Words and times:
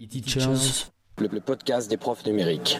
E-Teachers, 0.00 0.92
le, 1.18 1.26
le 1.26 1.40
podcast 1.40 1.90
des 1.90 1.96
profs 1.96 2.24
numériques. 2.24 2.78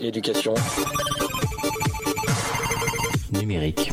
Éducation 0.00 0.54
numérique. 3.32 3.92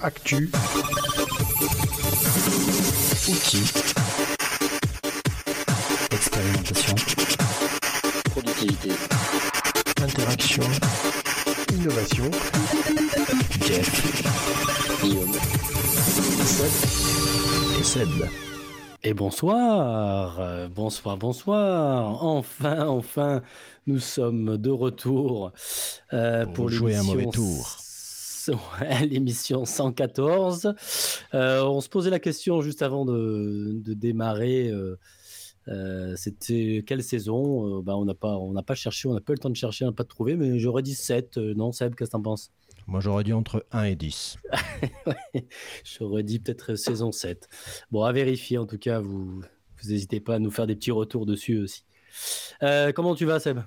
Actu, 0.00 0.50
Outils. 3.28 3.72
Expérimentation. 6.12 6.94
productivité. 8.30 8.90
interaction, 10.00 10.62
innovation. 11.74 12.30
Jeff 13.66 15.02
Guillaume. 15.02 15.32
et 17.78 17.82
Seb. 17.84 18.08
Et 19.04 19.14
bonsoir, 19.14 20.40
euh, 20.40 20.68
bonsoir, 20.68 21.16
bonsoir. 21.16 22.24
Enfin, 22.24 22.86
enfin, 22.88 23.42
nous 23.86 24.00
sommes 24.00 24.56
de 24.56 24.70
retour 24.70 25.52
euh, 26.12 26.44
Pour 26.46 26.54
pour, 26.54 26.68
jouer 26.70 26.96
un 26.96 27.02
mauvais 27.02 27.26
tour. 27.26 27.78
l'émission 29.08 29.64
114. 29.64 30.74
Euh, 31.34 31.62
on 31.62 31.80
se 31.80 31.88
posait 31.88 32.10
la 32.10 32.18
question 32.18 32.62
juste 32.62 32.82
avant 32.82 33.04
de, 33.04 33.72
de 33.74 33.94
démarrer. 33.94 34.68
euh, 34.68 34.98
euh, 35.68 36.14
C'était 36.16 36.82
quelle 36.86 37.02
saison? 37.02 37.78
Euh, 37.78 37.82
bah, 37.82 37.96
On 37.96 38.04
n'a 38.04 38.14
pas, 38.14 38.36
on 38.36 38.52
n'a 38.52 38.62
pas 38.62 38.74
cherché, 38.74 39.08
on 39.08 39.14
n'a 39.14 39.20
pas 39.20 39.32
eu 39.32 39.36
le 39.36 39.40
temps 39.40 39.50
de 39.50 39.56
chercher, 39.56 39.84
on 39.84 39.88
n'a 39.88 39.92
pas 39.94 40.04
trouvé, 40.04 40.36
mais 40.36 40.58
j'aurais 40.58 40.82
dit 40.82 40.94
7. 40.94 41.38
euh, 41.38 41.54
non, 41.54 41.72
Seb, 41.72 41.94
qu'est-ce 41.94 42.10
que 42.10 42.16
t'en 42.16 42.22
penses? 42.22 42.50
Moi, 42.86 43.00
j'aurais 43.00 43.24
dit 43.24 43.32
entre 43.32 43.66
1 43.72 43.84
et 43.84 43.96
10. 43.96 44.38
J'aurais 45.84 46.22
dit 46.22 46.38
peut-être 46.38 46.74
saison 46.74 47.12
7. 47.12 47.48
Bon, 47.90 48.02
à 48.04 48.12
vérifier 48.12 48.56
en 48.58 48.66
tout 48.66 48.78
cas, 48.78 49.00
vous 49.00 49.42
vous 49.80 49.88
n'hésitez 49.90 50.20
pas 50.20 50.36
à 50.36 50.38
nous 50.38 50.50
faire 50.50 50.66
des 50.66 50.74
petits 50.74 50.90
retours 50.90 51.26
dessus 51.26 51.58
aussi. 51.58 51.84
Comment 52.94 53.14
tu 53.14 53.26
vas, 53.26 53.40
Seb? 53.40 53.60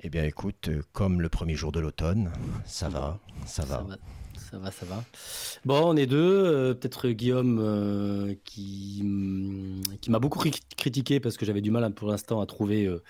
Eh 0.00 0.10
bien, 0.10 0.24
écoute, 0.24 0.68
comme 0.92 1.20
le 1.20 1.28
premier 1.28 1.54
jour 1.54 1.72
de 1.72 1.78
l'automne, 1.80 2.32
ça 2.64 2.88
va, 2.88 3.20
ça 3.46 3.64
va. 3.64 3.78
Ça 3.78 3.82
va, 3.84 3.96
ça 4.50 4.58
va, 4.58 4.70
ça 4.70 4.84
va. 4.86 5.04
Bon, 5.64 5.80
on 5.84 5.96
est 5.96 6.06
deux. 6.06 6.18
euh, 6.44 6.74
peut-être 6.74 7.08
Guillaume 7.08 7.58
euh, 7.60 8.34
qui, 8.44 9.00
hum, 9.02 9.80
qui 10.00 10.10
m'a 10.10 10.18
beaucoup 10.18 10.38
cri- 10.40 10.60
critiqué 10.76 11.20
parce 11.20 11.36
que 11.36 11.46
j'avais 11.46 11.60
du 11.60 11.70
mal 11.70 11.84
hein, 11.84 11.90
pour 11.92 12.08
l'instant 12.08 12.40
à 12.40 12.46
trouver 12.46 12.86
euh, 12.86 13.02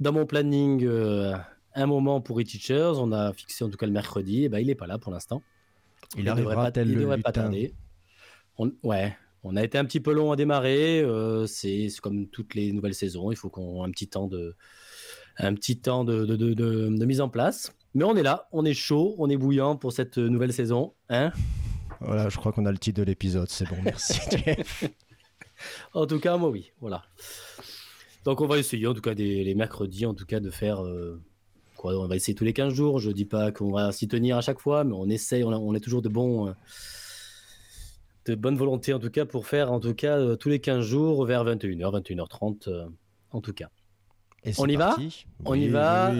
dans 0.00 0.12
mon 0.12 0.24
planning 0.26 0.86
un 1.74 1.86
moment 1.86 2.20
pour 2.20 2.40
e-teachers. 2.40 2.92
On 2.96 3.12
a 3.12 3.32
fixé 3.32 3.64
en 3.64 3.68
tout 3.70 3.76
cas 3.76 3.86
le 3.86 3.92
mercredi. 3.92 4.44
Et 4.44 4.48
ben, 4.48 4.58
il 4.58 4.66
n'est 4.68 4.74
pas 4.74 4.86
là 4.86 4.98
pour 4.98 5.12
l'instant. 5.12 5.42
Il, 6.16 6.24
devrait 6.24 6.30
arrivera 6.54 6.54
pas, 6.70 6.80
il 6.82 6.98
devrait 7.00 7.18
pas 7.18 7.32
tarder. 7.32 7.74
On, 8.56 8.72
ouais, 8.82 9.16
on 9.44 9.54
a 9.56 9.62
été 9.62 9.76
un 9.78 9.84
petit 9.84 10.00
peu 10.00 10.12
long 10.12 10.32
à 10.32 10.36
démarrer. 10.36 11.04
c'est 11.46 11.88
comme 12.02 12.26
toutes 12.28 12.54
les 12.54 12.72
nouvelles 12.72 12.94
saisons. 12.94 13.30
Il 13.30 13.36
faut 13.36 13.50
qu'on 13.50 13.84
ait 13.84 13.88
un 13.88 13.90
petit 13.90 14.08
temps 14.08 14.26
de, 14.28 14.56
un 15.36 15.54
petit 15.54 15.78
temps 15.78 16.04
de, 16.04 16.24
de, 16.24 16.36
de- 16.36 16.54
de- 16.54 16.88
de 16.96 17.04
mise 17.04 17.20
en 17.20 17.28
place. 17.28 17.72
Mais 17.94 18.04
on 18.04 18.14
est 18.16 18.22
là, 18.22 18.48
on 18.52 18.64
est 18.64 18.74
chaud, 18.74 19.14
on 19.18 19.28
est 19.30 19.36
bouillant 19.36 19.76
pour 19.76 19.92
cette 19.92 20.18
nouvelle 20.18 20.52
saison. 20.52 20.94
Hein 21.08 21.32
Voilà, 22.00 22.28
je 22.28 22.36
crois 22.36 22.52
qu'on 22.52 22.66
a 22.66 22.72
le 22.72 22.78
titre 22.78 22.98
de 22.98 23.04
l'épisode, 23.04 23.48
c'est 23.48 23.68
bon, 23.68 23.76
merci. 23.82 24.18
Jeff. 24.30 24.84
en 25.94 26.06
tout 26.06 26.20
cas, 26.20 26.36
moi 26.36 26.50
oui, 26.50 26.72
voilà. 26.80 27.02
Donc 28.24 28.40
on 28.40 28.46
va 28.46 28.58
essayer, 28.58 28.86
en 28.86 28.94
tout 28.94 29.00
cas, 29.00 29.14
des, 29.14 29.42
les 29.42 29.54
mercredis, 29.54 30.06
en 30.06 30.14
tout 30.14 30.26
cas, 30.26 30.38
de 30.40 30.50
faire. 30.50 30.84
euh, 30.84 31.20
quoi, 31.76 31.94
on 31.98 32.06
va 32.08 32.16
essayer 32.16 32.34
tous 32.34 32.44
les 32.44 32.52
15 32.52 32.74
jours. 32.74 32.98
Je 32.98 33.10
dis 33.10 33.24
pas 33.24 33.52
qu'on 33.52 33.72
va 33.72 33.90
s'y 33.92 34.06
tenir 34.06 34.36
à 34.36 34.40
chaque 34.42 34.60
fois, 34.60 34.84
mais 34.84 34.94
on 34.94 35.08
essaye, 35.08 35.42
on, 35.44 35.50
a- 35.52 35.56
on 35.58 35.72
toujours 35.80 36.02
de 36.02 36.08
bons. 36.08 36.48
euh, 36.48 36.52
de 38.26 38.34
bonne 38.34 38.56
volonté, 38.56 38.92
en 38.92 38.98
tout 38.98 39.08
cas, 39.10 39.24
pour 39.24 39.46
faire, 39.46 39.72
en 39.72 39.80
tout 39.80 39.94
cas, 39.94 40.18
euh, 40.18 40.36
tous 40.36 40.50
les 40.50 40.60
15 40.60 40.84
jours 40.84 41.24
vers 41.24 41.44
21h, 41.46 42.02
21h30, 42.02 42.68
euh, 42.68 42.86
en 43.30 43.40
tout 43.40 43.54
cas. 43.54 43.70
Et 44.44 44.52
On 44.58 44.66
y 44.66 44.76
va 44.76 44.96
On 45.44 45.54
y 45.54 45.68
va. 45.68 46.10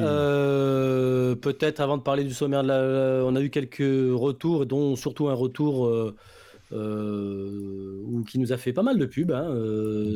Peut-être 1.41 1.81
avant 1.81 1.97
de 1.97 2.03
parler 2.03 2.25
du 2.25 2.35
sommaire, 2.35 2.63
de 2.63 2.69
la, 2.69 3.25
on 3.25 3.37
a 3.37 3.41
eu 3.41 3.51
quelques 3.51 3.79
retours, 3.79 4.67
dont 4.67 4.97
surtout 4.97 5.29
un 5.29 5.35
retour 5.35 5.87
euh, 5.87 6.15
euh, 6.73 8.23
qui 8.29 8.39
nous 8.39 8.53
a 8.53 8.57
fait 8.57 8.73
pas 8.73 8.83
mal 8.83 8.99
de 8.99 9.07
pubs. 9.07 9.31
Hein, 9.31 9.49
euh, 9.51 10.15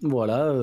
ce-. 0.00 0.08
Voilà, 0.08 0.54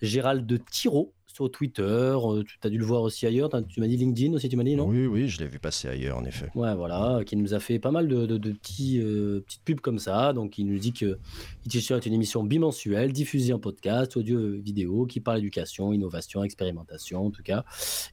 Gérald 0.00 0.46
de 0.46 0.56
Tiro 0.56 1.12
sur 1.42 1.50
Twitter. 1.50 1.82
euh, 1.82 2.42
tu 2.42 2.58
as 2.62 2.70
dû 2.70 2.78
le 2.78 2.84
voir 2.84 3.02
aussi 3.02 3.26
ailleurs. 3.26 3.50
Tu 3.68 3.80
m'as 3.80 3.86
dit 3.86 3.96
LinkedIn 3.96 4.32
aussi, 4.34 4.48
tu 4.48 4.56
m'as 4.56 4.64
dit 4.64 4.76
non? 4.76 4.86
Oui, 4.88 5.06
oui, 5.06 5.28
je 5.28 5.38
l'ai 5.40 5.46
vu 5.46 5.58
passer 5.58 5.88
ailleurs, 5.88 6.18
en 6.18 6.24
effet. 6.24 6.48
Ouais, 6.54 6.74
voilà, 6.74 7.20
qui 7.24 7.36
nous 7.36 7.54
a 7.54 7.60
fait 7.60 7.78
pas 7.78 7.90
mal 7.90 8.08
de, 8.08 8.26
de- 8.26 8.38
de 8.38 8.52
petits, 8.52 9.00
euh, 9.00 9.40
petites 9.40 9.62
pubs 9.64 9.80
comme 9.80 9.98
ça. 9.98 10.32
Donc, 10.32 10.58
il 10.58 10.66
nous 10.66 10.78
dit 10.78 10.92
que 10.92 11.18
e-teacher 11.66 11.94
est 11.96 12.06
une 12.06 12.14
émission 12.14 12.44
bimensuelle, 12.44 13.12
diffusée 13.12 13.52
en 13.52 13.58
podcast, 13.58 14.16
audio, 14.16 14.38
vidéo, 14.60 15.06
qui 15.06 15.20
parle 15.20 15.38
éducation, 15.38 15.92
innovation, 15.92 16.42
expérimentation, 16.44 17.26
en 17.26 17.30
tout 17.30 17.42
cas. 17.42 17.64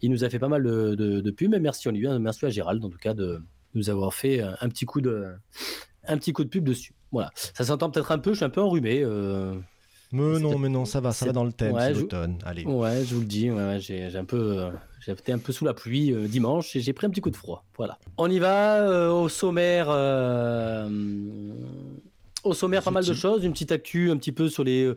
Il 0.01 0.11
nous 0.11 0.23
a 0.23 0.29
fait 0.29 0.39
pas 0.39 0.47
mal 0.49 0.63
de, 0.63 0.95
de- 1.21 1.31
pubs, 1.31 1.49
mais 1.49 1.59
merci, 1.59 1.87
on 1.87 1.91
lui, 1.91 2.07
merci 2.19 2.45
à 2.45 2.49
Gérald, 2.49 2.83
en 2.83 2.89
tout 2.89 2.97
cas, 2.97 3.13
de 3.13 3.39
nous 3.75 3.89
avoir 3.89 4.13
fait 4.13 4.41
un, 4.41 4.55
un 4.61 4.69
petit 4.69 4.85
coup 4.85 4.99
de, 5.01 5.27
un 6.07 6.17
petit 6.17 6.33
coup 6.33 6.43
de 6.43 6.49
pub 6.49 6.63
dessus. 6.63 6.93
Voilà, 7.11 7.31
ça 7.35 7.63
s'entend 7.63 7.89
peut-être 7.89 8.11
un 8.11 8.19
peu, 8.19 8.31
je 8.31 8.37
suis 8.37 8.45
un 8.45 8.49
peu 8.49 8.61
enrhumé. 8.61 9.01
euh, 9.03 9.55
Mais 10.11 10.39
non, 10.39 10.57
mais 10.57 10.69
non, 10.69 10.85
ça 10.85 10.99
va, 11.01 11.11
ça 11.11 11.25
va 11.27 11.31
dans 11.33 11.43
le 11.43 11.51
thème, 11.53 11.73
Ouais, 11.75 11.93
je- 11.93 11.99
l'automne. 12.01 12.37
Allez. 12.43 12.65
Ouais, 12.65 13.03
je 13.05 13.13
vous 13.13 13.21
le 13.21 13.27
dis, 13.27 13.49
ouais, 13.51 13.57
ouais, 13.57 13.79
j'ai 13.79 14.15
un 14.15 14.25
peu, 14.25 14.57
euh, 14.59 14.71
été 15.07 15.31
un 15.31 15.37
peu 15.37 15.51
sous 15.53 15.65
la 15.65 15.73
pluie 15.73 16.11
euh, 16.13 16.27
dimanche 16.27 16.75
et 16.75 16.81
j'ai 16.81 16.93
pris 16.93 17.05
un 17.07 17.09
petit 17.09 17.21
coup 17.21 17.29
de 17.29 17.35
froid. 17.35 17.63
Voilà. 17.77 17.97
On 18.17 18.29
y 18.29 18.39
va 18.39 18.81
euh, 18.81 19.11
au 19.11 19.29
sommaire. 19.29 19.89
au 22.43 22.53
sommaire, 22.53 22.83
pas 22.83 22.91
mal 22.91 23.05
de 23.05 23.13
choses, 23.13 23.43
une 23.43 23.51
petite 23.51 23.71
actu 23.71 24.11
un 24.11 24.17
petit 24.17 24.31
peu 24.31 24.49
sur 24.49 24.63
les, 24.63 24.93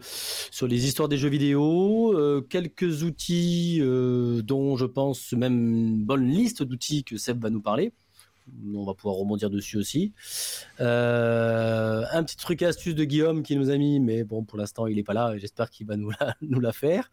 sur 0.50 0.66
les 0.66 0.86
histoires 0.86 1.08
des 1.08 1.18
jeux 1.18 1.28
vidéo, 1.28 2.14
euh, 2.16 2.40
quelques 2.40 3.02
outils 3.02 3.78
euh, 3.80 4.42
dont 4.42 4.76
je 4.76 4.86
pense 4.86 5.32
même 5.32 5.74
une 5.74 6.04
bonne 6.04 6.26
liste 6.26 6.62
d'outils 6.62 7.04
que 7.04 7.16
Seb 7.16 7.42
va 7.42 7.50
nous 7.50 7.60
parler. 7.60 7.92
On 8.74 8.84
va 8.84 8.94
pouvoir 8.94 9.16
rebondir 9.16 9.50
dessus 9.50 9.76
aussi. 9.76 10.12
Euh, 10.80 12.04
un 12.10 12.24
petit 12.24 12.36
truc 12.36 12.62
astuce 12.62 12.94
de 12.94 13.04
Guillaume 13.04 13.42
qui 13.42 13.56
nous 13.56 13.70
a 13.70 13.76
mis, 13.76 14.00
mais 14.00 14.24
bon, 14.24 14.44
pour 14.44 14.58
l'instant, 14.58 14.86
il 14.86 14.96
n'est 14.96 15.02
pas 15.02 15.14
là. 15.14 15.36
J'espère 15.38 15.70
qu'il 15.70 15.86
va 15.86 15.96
nous 15.96 16.10
la, 16.10 16.34
nous 16.42 16.60
la 16.60 16.72
faire. 16.72 17.10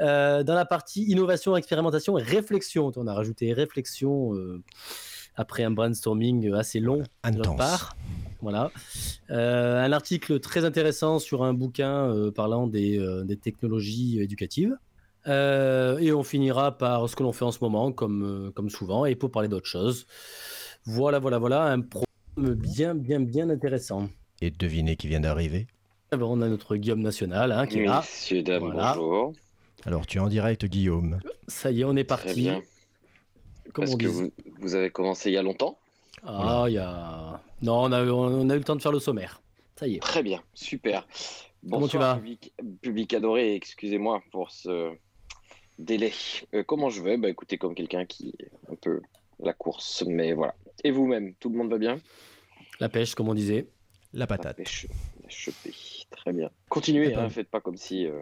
Euh, 0.00 0.42
dans 0.42 0.54
la 0.54 0.64
partie 0.64 1.04
innovation, 1.04 1.56
expérimentation 1.56 2.18
et 2.18 2.22
réflexion, 2.22 2.90
on 2.96 3.06
a 3.06 3.14
rajouté 3.14 3.52
réflexion 3.52 4.34
euh, 4.34 4.62
après 5.36 5.62
un 5.62 5.70
brainstorming 5.70 6.52
assez 6.54 6.80
long 6.80 7.02
de 7.24 7.36
notre 7.36 7.56
part. 7.56 7.96
Voilà. 8.40 8.70
Un 9.28 9.92
article 9.92 10.40
très 10.40 10.64
intéressant 10.64 11.18
sur 11.18 11.44
un 11.44 11.52
bouquin 11.52 12.30
parlant 12.34 12.66
des, 12.66 12.98
des 13.24 13.36
technologies 13.36 14.18
éducatives. 14.18 14.78
Euh, 15.26 15.98
et 15.98 16.12
on 16.12 16.22
finira 16.22 16.76
par 16.78 17.08
ce 17.08 17.14
que 17.16 17.22
l'on 17.22 17.32
fait 17.32 17.44
en 17.44 17.52
ce 17.52 17.58
moment, 17.62 17.92
comme, 17.92 18.22
euh, 18.48 18.50
comme 18.52 18.70
souvent, 18.70 19.04
et 19.04 19.14
pour 19.14 19.30
parler 19.30 19.48
d'autre 19.48 19.66
chose. 19.66 20.06
Voilà, 20.86 21.18
voilà, 21.18 21.38
voilà, 21.38 21.64
un 21.64 21.80
programme 21.80 22.54
bien, 22.54 22.94
bien, 22.94 23.20
bien 23.20 23.50
intéressant. 23.50 24.08
Et 24.40 24.50
devinez 24.50 24.96
qui 24.96 25.08
vient 25.08 25.20
d'arriver. 25.20 25.66
On 26.12 26.40
a 26.40 26.48
notre 26.48 26.76
Guillaume 26.76 27.02
National 27.02 27.52
hein, 27.52 27.66
qui 27.66 27.80
est 27.80 27.84
là. 27.84 28.00
Messieurs, 28.00 28.42
dames, 28.42 28.62
Voilà. 28.62 28.94
bonjour. 28.96 29.32
Alors, 29.84 30.06
tu 30.06 30.18
es 30.18 30.20
en 30.20 30.28
direct, 30.28 30.64
Guillaume. 30.64 31.20
Ça 31.48 31.70
y 31.70 31.82
est, 31.82 31.84
on 31.84 31.92
est 31.96 32.04
Très 32.08 32.16
parti. 32.24 32.34
bien. 32.40 32.62
Comme 33.72 33.84
Parce 33.84 33.94
on 33.94 33.98
que 33.98 34.06
vous, 34.06 34.30
vous 34.60 34.74
avez 34.74 34.90
commencé 34.90 35.30
il 35.30 35.34
y 35.34 35.36
a 35.36 35.42
longtemps 35.42 35.78
Ah, 36.24 36.64
il 36.66 36.74
y 36.74 36.78
a. 36.78 37.40
Non, 37.62 37.82
on 37.84 37.92
a, 37.92 38.04
on 38.04 38.48
a 38.50 38.54
eu 38.54 38.58
le 38.58 38.64
temps 38.64 38.74
de 38.76 38.82
faire 38.82 38.90
le 38.92 38.98
sommaire. 38.98 39.40
Ça 39.76 39.86
y 39.86 39.96
est. 39.96 40.00
Très 40.00 40.22
bien, 40.22 40.42
super. 40.54 41.06
Comment 41.62 41.86
tu 41.86 41.96
Bonsoir, 41.98 42.14
vas? 42.14 42.16
public, 42.16 42.52
public 42.82 43.14
adoré, 43.14 43.54
excusez-moi 43.54 44.22
pour 44.32 44.50
ce 44.50 44.92
délai. 45.80 46.12
Euh, 46.54 46.62
comment 46.62 46.90
je 46.90 47.02
vais? 47.02 47.16
Bah 47.16 47.28
écoutez, 47.28 47.58
comme 47.58 47.74
quelqu'un 47.74 48.04
qui 48.06 48.34
est 48.38 48.50
un 48.70 48.76
peu 48.76 49.00
la 49.40 49.52
course, 49.52 50.04
mais 50.06 50.32
voilà. 50.32 50.54
Et 50.84 50.90
vous-même, 50.90 51.34
tout 51.40 51.48
le 51.50 51.56
monde 51.58 51.70
va 51.70 51.78
bien? 51.78 52.00
La 52.78 52.88
pêche, 52.88 53.14
comme 53.14 53.28
on 53.28 53.34
disait. 53.34 53.68
La 54.12 54.20
La 54.20 54.26
patate. 54.26 54.56
pêche, 54.56 54.86
la 55.22 55.28
chepée. 55.28 55.72
Très 56.10 56.32
bien. 56.32 56.50
Continuez, 56.68 57.14
hein, 57.14 57.28
faites 57.30 57.48
pas 57.48 57.60
comme 57.60 57.76
si... 57.76 58.06
euh, 58.06 58.20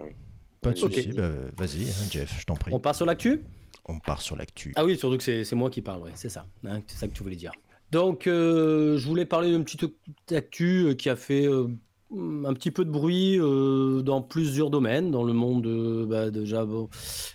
Pas 0.60 0.72
de 0.72 0.80
Ok. 0.84 0.94
souci, 0.94 1.08
bah, 1.12 1.30
vas-y, 1.56 1.84
hein, 1.88 2.08
Jeff, 2.10 2.40
je 2.40 2.44
t'en 2.44 2.54
prie. 2.56 2.72
On 2.74 2.80
part 2.80 2.94
sur 2.94 3.06
l'actu? 3.06 3.42
On 3.86 3.98
part 3.98 4.20
sur 4.20 4.36
l'actu. 4.36 4.72
Ah 4.76 4.84
oui, 4.84 4.98
surtout 4.98 5.16
que 5.16 5.44
c'est 5.44 5.54
moi 5.56 5.70
qui 5.70 5.80
parle, 5.80 6.02
ouais, 6.02 6.10
c'est 6.14 6.28
ça. 6.28 6.46
hein, 6.66 6.82
c'est 6.86 6.98
ça 6.98 7.08
que 7.08 7.14
tu 7.14 7.22
voulais 7.22 7.36
dire. 7.36 7.52
Donc, 7.90 8.26
euh, 8.26 8.98
je 8.98 9.06
voulais 9.06 9.24
parler 9.24 9.50
d'une 9.50 9.64
petite 9.64 9.90
actu 10.30 10.94
qui 10.98 11.08
a 11.08 11.16
fait 11.16 11.46
euh, 11.46 11.68
un 12.10 12.54
petit 12.54 12.70
peu 12.70 12.84
de 12.84 12.90
bruit 12.90 13.38
euh, 13.38 14.00
dans 14.02 14.22
plusieurs 14.22 14.70
domaines, 14.70 15.10
dans 15.10 15.24
le 15.24 15.32
monde 15.34 15.66
euh, 15.66 16.06
bah, 16.06 16.30
déjà 16.30 16.64
bon, 16.64 16.88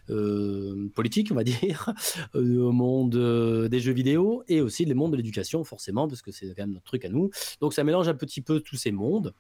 euh, 0.09 0.89
politique, 0.95 1.29
on 1.31 1.35
va 1.35 1.43
dire, 1.43 1.93
au 2.33 2.71
monde 2.71 3.15
des 3.69 3.79
jeux 3.79 3.93
vidéo 3.93 4.43
et 4.47 4.61
aussi 4.61 4.85
le 4.85 4.95
monde 4.95 5.11
de 5.11 5.17
l'éducation, 5.17 5.63
forcément, 5.63 6.07
parce 6.07 6.21
que 6.21 6.31
c'est 6.31 6.47
quand 6.47 6.63
même 6.63 6.71
notre 6.73 6.85
truc 6.85 7.05
à 7.05 7.09
nous. 7.09 7.29
Donc, 7.61 7.73
ça 7.73 7.83
mélange 7.83 8.07
un 8.07 8.15
petit 8.15 8.41
peu 8.41 8.59
tous 8.61 8.75
ces 8.75 8.91
mondes. 8.91 9.33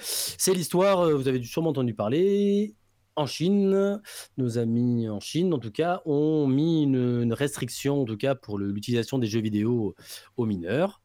C'est 0.00 0.54
l'histoire, 0.54 1.10
vous 1.10 1.28
avez 1.28 1.42
sûrement 1.44 1.70
entendu 1.70 1.94
parler, 1.94 2.74
en 3.16 3.26
Chine, 3.26 4.00
nos 4.38 4.58
amis 4.58 5.08
en 5.08 5.20
Chine, 5.20 5.52
en 5.52 5.58
tout 5.58 5.70
cas, 5.70 6.00
ont 6.06 6.46
mis 6.46 6.82
une, 6.82 7.22
une 7.22 7.32
restriction, 7.34 8.02
en 8.02 8.04
tout 8.04 8.16
cas, 8.16 8.34
pour 8.34 8.58
l'utilisation 8.58 9.18
des 9.18 9.26
jeux 9.26 9.40
vidéo 9.42 9.94
aux 10.36 10.46
mineurs. 10.46 11.00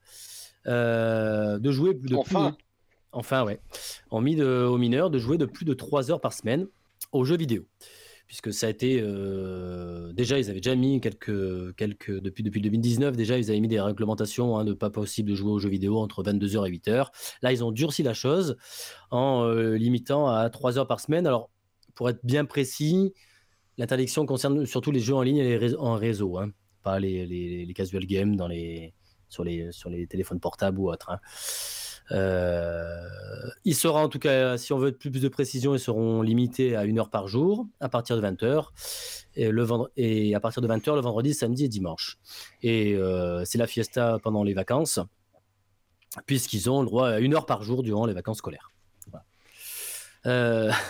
de 0.65 1.71
jouer 1.71 1.93
de 1.93 2.15
Enfin. 2.15 2.51
plus 2.51 2.57
de- 2.57 2.66
enfin 3.11 3.43
ouais, 3.45 3.59
ont 4.11 4.21
mis 4.21 4.35
de- 4.35 4.65
aux 4.65 4.77
mineurs 4.77 5.09
de 5.09 5.19
jouer 5.19 5.37
de 5.37 5.45
plus 5.45 5.65
de 5.65 5.73
3 5.73 6.11
heures 6.11 6.21
par 6.21 6.33
semaine 6.33 6.67
aux 7.11 7.23
jeux 7.25 7.37
vidéo. 7.37 7.63
Puisque 8.27 8.51
ça 8.51 8.67
a 8.67 8.69
été 8.69 8.99
euh, 9.01 10.11
déjà 10.11 10.37
ils 10.37 10.49
avaient 10.49 10.59
déjà 10.59 10.75
mis 10.75 10.99
quelques 10.99 11.73
quelques 11.77 12.11
depuis 12.19 12.43
depuis 12.43 12.59
2019 12.59 13.15
déjà 13.15 13.37
ils 13.37 13.49
avaient 13.49 13.61
mis 13.61 13.69
des 13.69 13.79
réglementations 13.79 14.57
hein, 14.57 14.65
de 14.65 14.73
pas 14.73 14.89
possible 14.89 15.29
de 15.29 15.35
jouer 15.35 15.51
aux 15.51 15.59
jeux 15.59 15.69
vidéo 15.69 15.97
entre 15.99 16.23
22h 16.23 16.67
et 16.67 16.71
8h. 16.71 17.07
Là 17.41 17.53
ils 17.53 17.63
ont 17.63 17.71
durci 17.71 18.03
la 18.03 18.13
chose 18.13 18.57
en 19.11 19.45
euh, 19.45 19.75
limitant 19.77 20.27
à 20.27 20.49
3 20.49 20.77
heures 20.77 20.87
par 20.87 20.99
semaine. 20.99 21.25
Alors 21.25 21.49
pour 21.95 22.09
être 22.09 22.19
bien 22.25 22.43
précis, 22.43 23.13
l'interdiction 23.77 24.25
concerne 24.25 24.65
surtout 24.65 24.91
les 24.91 24.99
jeux 24.99 25.15
en 25.15 25.21
ligne 25.21 25.37
et 25.37 25.57
les 25.57 25.75
en 25.75 25.93
réseau, 25.95 26.37
hein, 26.37 26.51
pas 26.83 26.99
les, 26.99 27.25
les, 27.25 27.65
les 27.65 27.73
casual 27.73 28.05
games 28.05 28.35
dans 28.35 28.49
les, 28.49 28.93
sur, 29.29 29.45
les, 29.45 29.71
sur 29.71 29.89
les 29.89 30.05
téléphones 30.05 30.41
portables 30.41 30.79
ou 30.79 30.91
autres. 30.91 31.11
hein. 31.11 31.19
Euh, 32.11 33.49
ils 33.65 33.75
seront 33.75 33.99
en 33.99 34.09
tout 34.09 34.19
cas, 34.19 34.57
si 34.57 34.73
on 34.73 34.77
veut 34.77 34.91
plus, 34.91 35.09
de 35.09 35.27
précision, 35.27 35.75
ils 35.75 35.79
seront 35.79 36.21
limités 36.21 36.75
à 36.75 36.85
une 36.85 36.99
heure 36.99 37.09
par 37.09 37.27
jour 37.27 37.67
à 37.79 37.89
partir 37.89 38.19
de 38.19 38.21
20h 38.21 38.67
et, 39.35 40.35
à 40.35 40.39
partir 40.39 40.61
de 40.61 40.67
20h 40.67 40.95
le 40.95 41.01
vendredi, 41.01 41.33
samedi 41.33 41.65
et 41.65 41.69
dimanche. 41.69 42.17
Et 42.61 42.95
euh, 42.95 43.43
c'est 43.45 43.57
la 43.57 43.67
fiesta 43.67 44.19
pendant 44.23 44.43
les 44.43 44.53
vacances, 44.53 44.99
puisqu'ils 46.25 46.69
ont 46.69 46.81
le 46.81 46.87
droit 46.87 47.09
à 47.09 47.19
une 47.19 47.33
heure 47.33 47.45
par 47.45 47.63
jour 47.63 47.83
durant 47.83 48.05
les 48.05 48.13
vacances 48.13 48.37
scolaires. 48.37 48.71
Euh, 50.25 50.71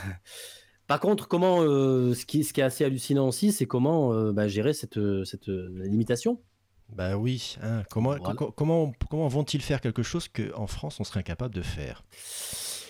Par 0.88 1.02
contre, 1.02 1.28
comment, 1.28 1.58
ce, 1.64 2.26
qui, 2.26 2.40
est 2.40 2.62
assez 2.62 2.86
hallucinant 2.86 3.28
aussi, 3.28 3.52
c'est 3.52 3.66
comment 3.66 4.32
bah, 4.32 4.48
gérer 4.48 4.72
cette, 4.72 4.96
limitation. 4.96 6.40
Bah 6.90 7.18
oui, 7.18 7.58
hein, 7.62 7.84
comment, 7.92 8.16
Voilà. 8.18 8.34
co- 8.36 8.52
comment, 8.52 8.92
comment 9.10 9.28
vont-ils 9.28 9.62
faire 9.62 9.82
quelque 9.82 10.04
chose 10.04 10.28
qu'en 10.30 10.68
France 10.68 11.00
on 11.00 11.04
serait 11.04 11.20
incapable 11.20 11.54
de 11.54 11.62
faire? 11.62 12.04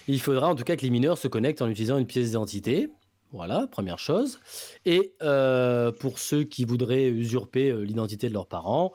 Il 0.07 0.21
faudra 0.21 0.47
en 0.47 0.55
tout 0.55 0.63
cas 0.63 0.75
que 0.75 0.83
les 0.83 0.89
mineurs 0.89 1.17
se 1.17 1.27
connectent 1.27 1.61
en 1.61 1.67
utilisant 1.67 1.97
une 1.97 2.05
pièce 2.07 2.27
d'identité. 2.27 2.89
Voilà, 3.33 3.67
première 3.67 3.99
chose. 3.99 4.39
Et 4.85 5.13
euh, 5.21 5.91
pour 5.91 6.19
ceux 6.19 6.43
qui 6.45 6.63
voudraient 6.63 7.07
usurper 7.09 7.69
euh, 7.71 7.81
l'identité 7.81 8.29
de 8.29 8.33
leurs 8.33 8.47
parents, 8.47 8.93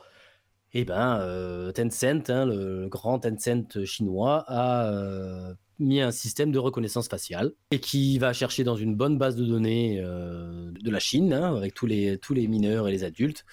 eh 0.73 0.85
ben, 0.85 1.19
euh, 1.19 1.71
Tencent, 1.71 2.29
hein, 2.31 2.45
le, 2.47 2.81
le 2.81 2.89
grand 2.89 3.19
Tencent 3.19 3.85
chinois, 3.85 4.43
a 4.47 4.87
euh, 4.87 5.53
mis 5.79 6.01
un 6.01 6.11
système 6.11 6.51
de 6.51 6.59
reconnaissance 6.59 7.07
faciale 7.07 7.51
et 7.71 7.79
qui 7.79 8.17
va 8.19 8.31
chercher 8.33 8.63
dans 8.63 8.75
une 8.75 8.95
bonne 8.95 9.17
base 9.17 9.35
de 9.35 9.45
données 9.45 9.99
euh, 10.01 10.71
de 10.71 10.89
la 10.91 10.99
Chine, 10.99 11.33
hein, 11.33 11.55
avec 11.55 11.73
tous 11.73 11.85
les, 11.85 12.17
tous 12.17 12.33
les 12.33 12.47
mineurs 12.47 12.87
et 12.87 12.91
les 12.91 13.03
adultes. 13.03 13.43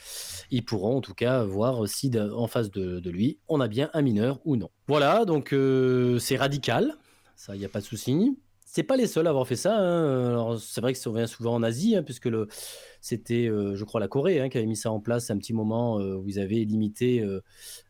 Ils 0.50 0.64
pourront 0.64 0.96
en 0.98 1.00
tout 1.00 1.14
cas 1.14 1.42
voir 1.44 1.88
si 1.88 2.10
en 2.18 2.46
face 2.46 2.70
de, 2.70 3.08
lui, 3.10 3.38
on 3.48 3.60
a 3.60 3.68
bien 3.68 3.90
un 3.94 4.02
mineur 4.02 4.40
ou 4.44 4.56
non. 4.56 4.70
Voilà, 4.86 5.24
donc 5.24 5.52
euh, 5.52 6.18
c'est 6.18 6.36
radical, 6.36 6.94
ça, 7.36 7.54
il 7.56 7.58
n'y 7.58 7.64
a 7.64 7.68
pas 7.70 7.80
de 7.80 7.86
souci. 7.86 8.36
C'est 8.72 8.84
pas 8.84 8.96
les 8.96 9.08
seuls 9.08 9.26
à 9.26 9.30
avoir 9.30 9.48
fait 9.48 9.56
ça. 9.56 9.76
hein. 9.80 10.56
C'est 10.60 10.80
vrai 10.80 10.92
que 10.92 10.98
ça 11.00 11.10
revient 11.10 11.26
souvent 11.26 11.54
en 11.54 11.62
Asie, 11.64 11.96
hein, 11.96 12.04
puisque 12.04 12.26
le, 12.26 12.46
c'était, 13.00 13.48
euh, 13.48 13.74
je 13.74 13.84
crois, 13.84 13.98
la 13.98 14.06
Corée 14.06 14.48
qui 14.48 14.58
avait 14.58 14.66
mis 14.66 14.76
ça 14.76 14.92
en 14.92 15.00
place 15.00 15.28
un 15.30 15.38
petit 15.38 15.52
moment 15.52 15.96
où 15.96 16.28
ils 16.28 16.38
avaient 16.38 16.62
limité 16.64 17.26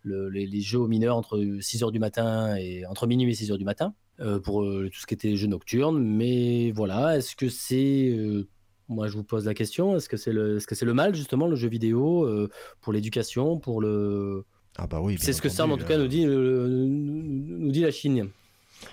le- 0.03 0.29
les, 0.31 0.61
jeux 0.63 0.79
aux 0.79 0.89
mineurs 0.89 1.17
entre 1.17 1.37
6h 1.39 1.91
du 1.93 1.99
matin 1.99 2.57
et 2.57 2.87
entre 2.87 3.07
minuit 3.07 3.31
et 3.33 3.35
6h 3.35 3.59
du 3.59 3.65
matin 3.67 3.93
pour 4.39 4.63
euh, 4.63 4.89
tout 4.93 5.01
ce 5.01 5.07
qui 5.07 5.15
était 5.15 5.37
jeux 5.37 5.47
nocturnes. 5.49 5.99
Mais 6.03 6.71
voilà, 6.73 7.17
est-ce 7.17 7.35
que 7.37 7.49
c'est. 7.49 8.09
euh, 8.11 8.49
moi, 8.89 9.07
je 9.09 9.15
vous 9.15 9.23
pose 9.25 9.47
la 9.47 9.55
question 9.55 9.97
est-ce 9.97 10.09
que 10.09 10.17
c'est 10.17 10.33
le, 10.33 10.57
est-ce 10.57 10.67
que 10.67 10.75
c'est 10.75 10.85
le 10.85 10.95
mal, 10.95 11.15
justement, 11.15 11.47
le 11.47 11.55
jeu 11.57 11.69
vidéo, 11.69 12.25
euh, 12.25 12.49
pour 12.81 12.93
l'éducation, 12.93 13.59
pour 13.59 13.81
le. 13.81 14.45
Ah 14.79 14.87
bah 14.87 15.01
oui. 15.01 15.17
C'est 15.21 15.33
ce 15.33 15.43
que 15.43 15.49
ça, 15.49 15.67
en 15.67 15.77
tout 15.77 15.85
cas, 15.85 15.95
euh, 15.95 16.03
nous 16.03 16.09
dit, 16.09 16.25
euh, 16.27 16.67
nous 16.69 17.59
nous 17.59 17.71
dit 17.71 17.81
la 17.83 17.91
Chine. 17.91 18.29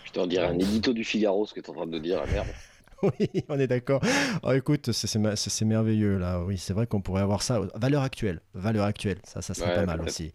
Putain, 0.03 0.21
on 0.21 0.27
dirait 0.27 0.47
un 0.47 0.59
édito 0.59 0.93
du 0.93 1.03
Figaro, 1.03 1.45
ce 1.45 1.53
que 1.53 1.59
tu 1.61 1.67
es 1.67 1.69
en 1.69 1.73
train 1.75 1.87
de 1.87 1.99
dire, 1.99 2.17
la 2.19 2.31
merde. 2.31 2.47
Oui, 3.03 3.29
on 3.47 3.59
est 3.59 3.67
d'accord. 3.67 4.01
Oh, 4.41 4.51
écoute, 4.53 4.91
c'est- 4.91 5.05
c'est 5.05 5.19
ma- 5.19 5.35
c'est 5.35 5.51
c'est 5.51 5.65
merveilleux 5.65 6.17
là. 6.17 6.41
Oui, 6.43 6.57
c'est 6.57 6.73
vrai 6.73 6.87
qu'on 6.87 6.99
pourrait 6.99 7.21
avoir 7.21 7.43
ça. 7.43 7.61
Valeur 7.75 8.01
actuelle, 8.01 8.41
valeur 8.55 8.85
actuelle, 8.85 9.19
ça, 9.23 9.43
ça 9.43 9.53
serait 9.53 9.69
Ouais, 9.69 9.75
pas 9.75 9.85
mal 9.85 9.97
peut-être. 9.99 10.09
aussi. 10.09 10.33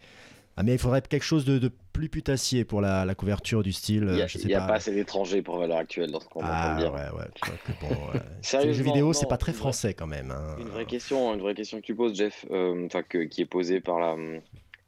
Ah, 0.57 0.63
mais 0.63 0.73
il 0.75 0.79
faudrait 0.79 1.01
quelque 1.01 1.23
chose 1.25 1.45
de, 1.47 1.59
de 1.59 1.71
plus 1.95 2.09
putassier 2.11 2.65
pour 2.67 2.81
la, 2.83 3.05
la 3.07 3.15
couverture 3.15 3.63
du 3.63 3.73
style. 3.73 4.05
Il 4.09 4.15
n'y 4.15 4.21
euh, 4.21 4.25
a, 4.25 4.27
je 4.27 4.37
sais 4.39 4.45
il 4.45 4.51
y 4.51 4.55
a 4.55 4.61
pas. 4.61 4.67
pas 4.69 4.75
assez 4.75 4.93
d'étrangers 4.93 5.41
pour 5.43 5.59
valeur 5.59 5.79
actuelle 5.79 6.11
dans 6.11 6.21
ce 6.21 6.27
qu'on 6.29 6.41
Ah 6.43 6.77
ouais, 6.79 7.19
ouais. 7.19 7.25
que 7.65 7.73
bon, 7.81 7.89
euh, 7.91 8.13
les 8.15 8.19
jeux 8.19 8.23
Sérieusement, 8.43 8.85
vidéo, 8.93 9.13
c'est 9.15 9.29
pas 9.29 9.39
très 9.39 9.53
vraie- 9.53 9.59
français 9.59 9.95
quand 9.95 10.07
même. 10.07 10.31
hein. 10.31 10.57
Une 10.59 10.69
vraie 10.69 10.85
question, 10.87 11.33
une 11.33 11.41
vraie 11.41 11.55
question 11.55 11.79
que 11.81 11.87
tu 11.87 11.95
poses, 11.95 12.15
Jeff, 12.15 12.45
euh, 12.51 12.87
que- 13.09 13.25
qui 13.25 13.41
est 13.41 13.47
posée 13.47 13.81
par 13.81 13.99
la, 13.99 14.15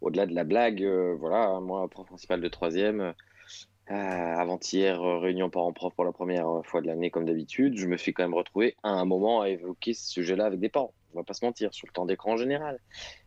au-delà 0.02 0.26
de 0.26 0.34
la 0.34 0.44
blague, 0.44 0.82
euh, 0.82 1.14
voilà, 1.18 1.58
moi, 1.60 1.88
prof 1.88 2.06
principal 2.06 2.42
de 2.42 2.48
troisième, 2.48 3.14
euh, 3.90 3.94
avant-hier, 4.36 5.00
euh, 5.02 5.18
réunion 5.18 5.48
parents-prof 5.50 5.94
pour 5.94 6.04
la 6.04 6.12
première 6.12 6.46
fois 6.64 6.80
de 6.82 6.86
l'année 6.86 7.10
comme 7.10 7.24
d'habitude, 7.24 7.76
je 7.78 7.86
me 7.86 7.96
suis 7.96 8.12
quand 8.12 8.22
même 8.22 8.34
retrouvé 8.34 8.76
à 8.82 8.90
un 8.90 9.04
moment 9.06 9.40
à 9.42 9.48
évoquer 9.48 9.94
ce 9.94 10.10
sujet-là 10.10 10.44
avec 10.46 10.60
des 10.60 10.68
parents. 10.68 10.92
On 11.14 11.18
va 11.18 11.24
pas 11.24 11.34
se 11.34 11.44
mentir, 11.44 11.72
sur 11.72 11.86
le 11.86 11.92
temps 11.92 12.06
d'écran 12.06 12.32
en 12.32 12.36
général, 12.36 12.78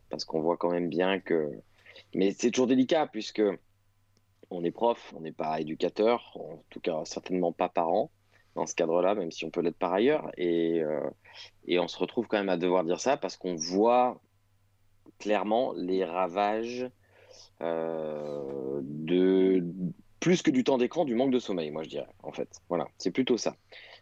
parce 0.10 0.24
qu'on 0.26 0.42
voit 0.42 0.58
quand 0.58 0.72
même 0.72 0.90
bien 0.90 1.20
que, 1.20 1.50
mais 2.14 2.32
c'est 2.32 2.52
toujours 2.52 2.68
délicat 2.68 3.08
puisque 3.08 3.42
on 4.50 4.64
est 4.64 4.72
prof, 4.72 5.14
on 5.16 5.22
n'est 5.22 5.32
pas 5.32 5.60
éducateur, 5.60 6.32
en 6.36 6.64
tout 6.70 6.80
cas 6.80 7.04
certainement 7.06 7.52
pas 7.52 7.70
parent 7.70 8.12
dans 8.56 8.66
ce 8.66 8.76
cadre-là, 8.76 9.14
même 9.14 9.32
si 9.32 9.46
on 9.46 9.52
peut 9.52 9.62
l'être 9.62 9.78
par 9.78 9.94
ailleurs, 9.94 10.32
et 10.38 10.82
euh, 10.82 11.10
et 11.68 11.80
on 11.80 11.88
se 11.88 11.98
retrouve 11.98 12.28
quand 12.28 12.38
même 12.38 12.50
à 12.50 12.58
devoir 12.58 12.84
dire 12.84 13.00
ça 13.00 13.18
parce 13.18 13.38
qu'on 13.38 13.56
voit 13.56 14.20
clairement 15.20 15.74
les 15.74 16.04
ravages 16.06 16.90
euh, 17.62 18.80
de 18.84 19.64
plus 20.20 20.42
que 20.42 20.52
du 20.52 20.64
temps 20.64 20.78
d'écran, 20.78 21.06
du 21.06 21.16
manque 21.16 21.32
de 21.32 21.40
sommeil, 21.40 21.72
moi 21.72 21.84
je 21.84 21.90
dirais, 21.90 22.08
en 22.24 22.32
fait. 22.32 22.50
Voilà, 22.70 22.88
c'est 22.98 23.12
plutôt 23.12 23.38
ça. 23.38 23.56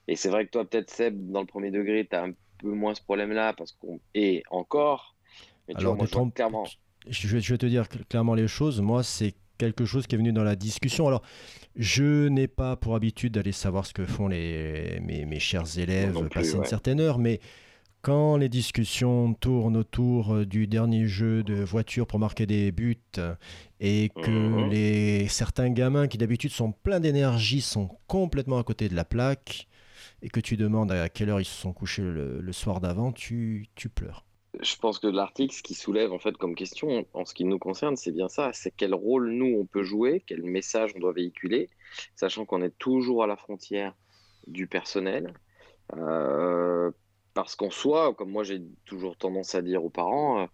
Et 0.07 0.15
c'est 0.15 0.29
vrai 0.29 0.45
que 0.45 0.51
toi, 0.51 0.65
peut-être 0.65 0.89
Seb, 0.89 1.31
dans 1.31 1.41
le 1.41 1.47
premier 1.47 1.71
degré, 1.71 2.07
tu 2.09 2.15
as 2.15 2.23
un 2.23 2.31
peu 2.59 2.71
moins 2.71 2.95
ce 2.95 3.01
problème-là 3.01 3.53
parce 3.53 3.73
qu'on 3.73 3.99
et 4.13 4.43
encore. 4.49 5.15
Mais 5.67 5.75
tu 5.75 5.83
vois, 5.83 5.95
moi, 5.95 6.05
je 6.05 6.15
vois 6.15 6.29
clairement. 6.31 6.65
Je, 7.09 7.27
vais- 7.27 7.41
je 7.41 7.53
vais 7.53 7.57
te 7.57 7.65
dire 7.65 7.83
cl- 7.83 8.03
clairement 8.09 8.33
les 8.35 8.47
choses. 8.47 8.81
Moi, 8.81 9.03
c'est 9.03 9.35
quelque 9.57 9.85
chose 9.85 10.05
qui 10.07 10.15
est 10.15 10.17
venu 10.17 10.33
dans 10.33 10.43
la 10.43 10.55
discussion. 10.55 11.07
Alors, 11.07 11.21
je 11.75 12.27
n'ai 12.27 12.47
pas 12.47 12.75
pour 12.75 12.95
habitude 12.95 13.33
d'aller 13.33 13.51
savoir 13.53 13.85
ce 13.85 13.93
que 13.93 14.05
font 14.05 14.27
les, 14.27 14.99
mes, 15.01 15.25
mes 15.25 15.39
chers 15.39 15.77
élèves 15.79 16.13
plus, 16.13 16.29
passé 16.29 16.57
une 16.57 16.65
certaine 16.69 16.99
heure, 16.99 17.17
mais 17.19 17.39
quand 18.01 18.37
les 18.37 18.49
discussions 18.49 19.33
tournent 19.33 19.77
autour 19.77 20.35
euh, 20.35 20.45
du 20.45 20.67
dernier 20.67 21.07
jeu 21.07 21.41
de 21.41 21.55
voiture 21.55 22.05
pour 22.05 22.19
marquer 22.19 22.45
des 22.45 22.71
buts 22.71 22.97
et 23.79 24.11
que 24.21 24.29
Mhm. 24.29 24.69
les, 24.69 25.27
certains 25.27 25.69
gamins 25.71 26.07
qui 26.07 26.17
d'habitude 26.19 26.51
sont 26.51 26.71
pleins 26.71 26.99
d'énergie 26.99 27.61
sont 27.61 27.89
complètement 28.07 28.59
à 28.59 28.63
côté 28.63 28.89
de 28.89 28.95
la 28.95 29.05
plaque 29.05 29.67
et 30.21 30.29
que 30.29 30.39
tu 30.39 30.55
demandes 30.55 30.91
à 30.91 31.09
quelle 31.09 31.29
heure 31.29 31.41
ils 31.41 31.45
se 31.45 31.59
sont 31.61 31.73
couchés 31.73 32.03
le, 32.03 32.41
le 32.41 32.53
soir 32.53 32.79
d'avant, 32.79 33.11
tu, 33.11 33.67
tu 33.75 33.89
pleures. 33.89 34.23
Je 34.61 34.75
pense 34.77 34.99
que 34.99 35.07
l'article, 35.07 35.53
ce 35.53 35.63
qui 35.63 35.73
soulève 35.73 36.11
en 36.11 36.19
fait 36.19 36.37
comme 36.37 36.55
question, 36.55 37.05
en 37.13 37.25
ce 37.25 37.33
qui 37.33 37.45
nous 37.45 37.59
concerne, 37.59 37.95
c'est 37.95 38.11
bien 38.11 38.29
ça. 38.29 38.51
C'est 38.53 38.71
quel 38.75 38.93
rôle 38.93 39.31
nous 39.31 39.57
on 39.59 39.65
peut 39.65 39.83
jouer, 39.83 40.23
quel 40.25 40.43
message 40.43 40.93
on 40.95 40.99
doit 40.99 41.13
véhiculer, 41.13 41.69
sachant 42.15 42.45
qu'on 42.45 42.61
est 42.61 42.77
toujours 42.77 43.23
à 43.23 43.27
la 43.27 43.37
frontière 43.37 43.95
du 44.47 44.67
personnel. 44.67 45.33
Euh, 45.95 46.91
parce 47.33 47.55
qu'en 47.55 47.69
soi, 47.69 48.13
comme 48.13 48.31
moi 48.31 48.43
j'ai 48.43 48.61
toujours 48.85 49.17
tendance 49.17 49.55
à 49.55 49.61
dire 49.61 49.83
aux 49.83 49.89
parents, 49.89 50.41
euh, 50.41 50.45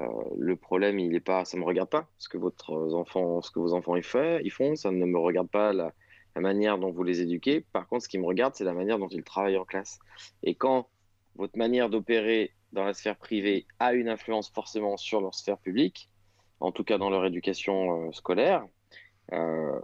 euh, 0.00 0.06
le 0.36 0.56
problème 0.56 0.98
il 0.98 1.14
est 1.14 1.20
pas, 1.20 1.44
ça 1.44 1.56
me 1.56 1.64
regarde 1.64 1.88
pas 1.88 2.08
ce 2.18 2.28
que 2.28 2.38
votre 2.38 2.72
enfant, 2.94 3.40
ce 3.40 3.50
que 3.50 3.60
vos 3.60 3.74
enfants 3.74 3.96
ils, 3.96 4.02
font, 4.02 4.74
ça 4.74 4.90
ne 4.90 5.06
me 5.06 5.18
regarde 5.18 5.48
pas 5.48 5.72
la 5.72 5.92
manière 6.36 6.78
dont 6.78 6.90
vous 6.90 7.04
les 7.04 7.20
éduquez. 7.20 7.60
Par 7.60 7.86
contre, 7.88 8.04
ce 8.04 8.08
qui 8.08 8.18
me 8.18 8.26
regarde, 8.26 8.54
c'est 8.56 8.64
la 8.64 8.74
manière 8.74 8.98
dont 8.98 9.08
ils 9.08 9.22
travaillent 9.22 9.56
en 9.56 9.64
classe. 9.64 10.00
Et 10.42 10.54
quand 10.54 10.88
votre 11.36 11.56
manière 11.56 11.90
d'opérer 11.90 12.52
dans 12.74 12.84
la 12.84 12.92
sphère 12.92 13.16
privée 13.16 13.66
a 13.78 13.94
une 13.94 14.08
influence 14.08 14.50
forcément 14.50 14.96
sur 14.96 15.20
leur 15.20 15.34
sphère 15.34 15.58
publique, 15.58 16.10
en 16.60 16.72
tout 16.72 16.84
cas 16.84 16.98
dans 16.98 17.08
leur 17.08 17.24
éducation 17.24 18.08
euh, 18.08 18.12
scolaire, 18.12 18.66
euh, 19.32 19.80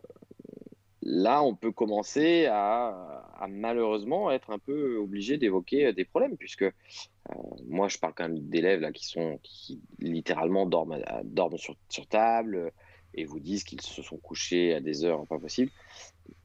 là 1.00 1.42
on 1.42 1.54
peut 1.54 1.72
commencer 1.72 2.46
à, 2.46 3.26
malheureusement 3.48 4.30
être 4.30 4.50
un 4.50 4.58
peu 4.58 4.96
obligé 4.96 5.38
d'évoquer 5.38 5.86
euh, 5.86 5.92
des 5.92 6.04
problèmes, 6.04 6.36
puisque 6.36 6.66
moi 7.68 7.88
je 7.88 7.96
parle 7.96 8.12
quand 8.14 8.24
même 8.24 8.40
d'élèves 8.48 8.80
là 8.80 8.90
qui 8.90 9.06
sont 9.06 9.38
qui 9.42 9.80
littéralement 10.00 10.66
dorment, 10.66 10.98
dorment 11.22 11.58
sur, 11.58 11.76
table 12.08 12.72
et 13.14 13.24
vous 13.24 13.40
disent 13.40 13.64
qu'ils 13.64 13.80
se 13.80 14.02
sont 14.02 14.18
couchés 14.18 14.74
à 14.74 14.80
des 14.80 15.04
heures 15.04 15.26
pas 15.26 15.38
possibles. 15.38 15.70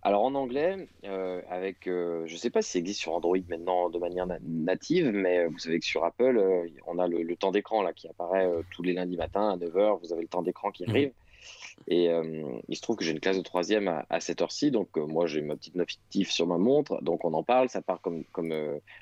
Alors 0.02 0.24
en 0.24 0.36
anglais, 0.36 0.88
euh, 1.04 1.42
avec, 1.50 1.88
euh, 1.88 2.26
je 2.26 2.34
ne 2.34 2.38
sais 2.38 2.50
pas 2.50 2.62
si 2.62 2.72
ça 2.72 2.80
existe 2.80 3.02
sur 3.02 3.14
Android 3.14 3.38
maintenant 3.50 3.90
de 3.90 4.00
manière 4.00 4.26
na- 4.28 4.40
native, 4.42 5.12
mais 5.12 5.40
euh, 5.40 5.50
vous 5.50 5.60
savez 5.60 5.80
que 5.80 5.86
sur 5.86 6.06
Apple, 6.06 6.38
euh, 6.38 6.68
on 6.88 6.98
a 7.00 7.08
le, 7.08 7.24
le 7.24 7.36
temps 7.38 7.52
d'écran 7.52 7.82
là 7.82 7.94
qui 7.94 8.08
apparaît 8.08 8.50
tous 8.72 8.84
les 8.84 8.94
lundis 8.94 9.18
matins 9.18 9.50
à 9.50 9.58
9h, 9.58 10.00
vous 10.02 10.14
avez 10.14 10.22
le 10.24 10.28
temps 10.28 10.42
d'écran 10.42 10.72
qui 10.72 10.84
Mhm. 10.84 10.90
arrive. 10.90 11.14
Et 11.88 12.10
il 12.68 12.76
se 12.76 12.82
trouve 12.82 12.96
que 12.96 13.04
j'ai 13.04 13.12
une 13.12 13.20
classe 13.20 13.38
de 13.38 13.44
troisième 13.44 13.88
à, 13.88 14.08
à 14.10 14.20
cette 14.20 14.42
heure-ci, 14.42 14.72
donc 14.72 14.96
moi 14.98 15.28
j'ai 15.28 15.42
ma 15.42 15.56
petite 15.56 15.76
notif 15.76 16.32
sur 16.32 16.48
ma 16.48 16.58
montre, 16.58 17.00
donc 17.04 17.24
on 17.26 17.34
en 17.34 17.44
parle, 17.44 17.70
ça 17.70 17.84
part 17.84 18.02
comme, 18.02 18.24
comme 18.32 18.50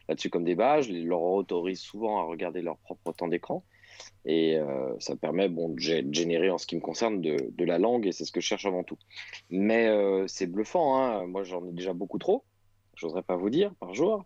là-dessus 0.09 0.29
comme 0.29 0.43
débat. 0.43 0.81
Je 0.81 0.91
leur 0.91 1.21
autorise 1.21 1.79
souvent 1.79 2.19
à 2.19 2.23
regarder 2.23 2.61
leur 2.61 2.77
propre 2.79 3.13
temps 3.13 3.29
d'écran. 3.29 3.63
Et 4.25 4.57
euh, 4.57 4.93
ça 4.99 5.15
permet 5.15 5.49
bon, 5.49 5.69
de 5.69 5.79
générer, 5.79 6.49
en 6.49 6.57
ce 6.57 6.65
qui 6.65 6.75
me 6.75 6.81
concerne, 6.81 7.21
de, 7.21 7.49
de 7.51 7.65
la 7.65 7.77
langue, 7.77 8.07
et 8.07 8.11
c'est 8.11 8.25
ce 8.25 8.31
que 8.31 8.39
je 8.39 8.47
cherche 8.47 8.65
avant 8.65 8.83
tout. 8.83 8.97
Mais 9.49 9.87
euh, 9.87 10.25
c'est 10.27 10.47
bluffant, 10.47 10.97
hein. 10.97 11.25
moi 11.27 11.43
j'en 11.43 11.65
ai 11.67 11.71
déjà 11.71 11.93
beaucoup 11.93 12.19
trop, 12.19 12.45
j'oserais 12.95 13.23
pas 13.23 13.35
vous 13.35 13.49
dire, 13.49 13.73
par 13.81 13.93
jour, 13.93 14.23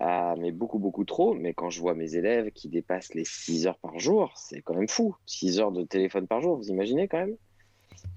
euh, 0.00 0.34
mais 0.38 0.50
beaucoup, 0.50 0.80
beaucoup 0.80 1.04
trop. 1.04 1.34
Mais 1.34 1.54
quand 1.54 1.70
je 1.70 1.80
vois 1.80 1.94
mes 1.94 2.16
élèves 2.16 2.50
qui 2.50 2.68
dépassent 2.68 3.14
les 3.14 3.24
6 3.24 3.68
heures 3.68 3.78
par 3.78 3.98
jour, 4.00 4.32
c'est 4.36 4.60
quand 4.60 4.74
même 4.74 4.88
fou. 4.88 5.14
6 5.26 5.60
heures 5.60 5.72
de 5.72 5.84
téléphone 5.84 6.26
par 6.26 6.40
jour, 6.40 6.56
vous 6.56 6.70
imaginez 6.70 7.06
quand 7.06 7.18
même? 7.18 7.36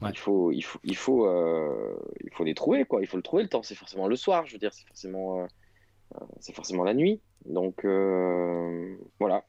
Il, 0.03 0.17
faut, 0.17 0.51
il, 0.51 0.63
faut, 0.63 0.79
il, 0.83 0.95
faut, 0.95 1.27
il 2.23 2.31
faut 2.31 2.43
les 2.43 2.53
trouver, 2.55 2.85
quoi. 2.85 3.01
Il 3.01 3.07
faut 3.07 3.17
le 3.17 3.23
trouver 3.23 3.43
le 3.43 3.49
temps. 3.49 3.61
C'est 3.61 3.75
forcément 3.75 4.07
le 4.07 4.15
soir, 4.15 4.45
je 4.47 4.53
veux 4.53 4.59
dire, 4.59 4.73
c'est 4.73 4.87
forcément, 4.87 5.47
c'est 6.39 6.53
forcément 6.53 6.83
la 6.83 6.93
nuit. 6.93 7.19
Donc 7.45 7.85
voilà. 9.19 9.43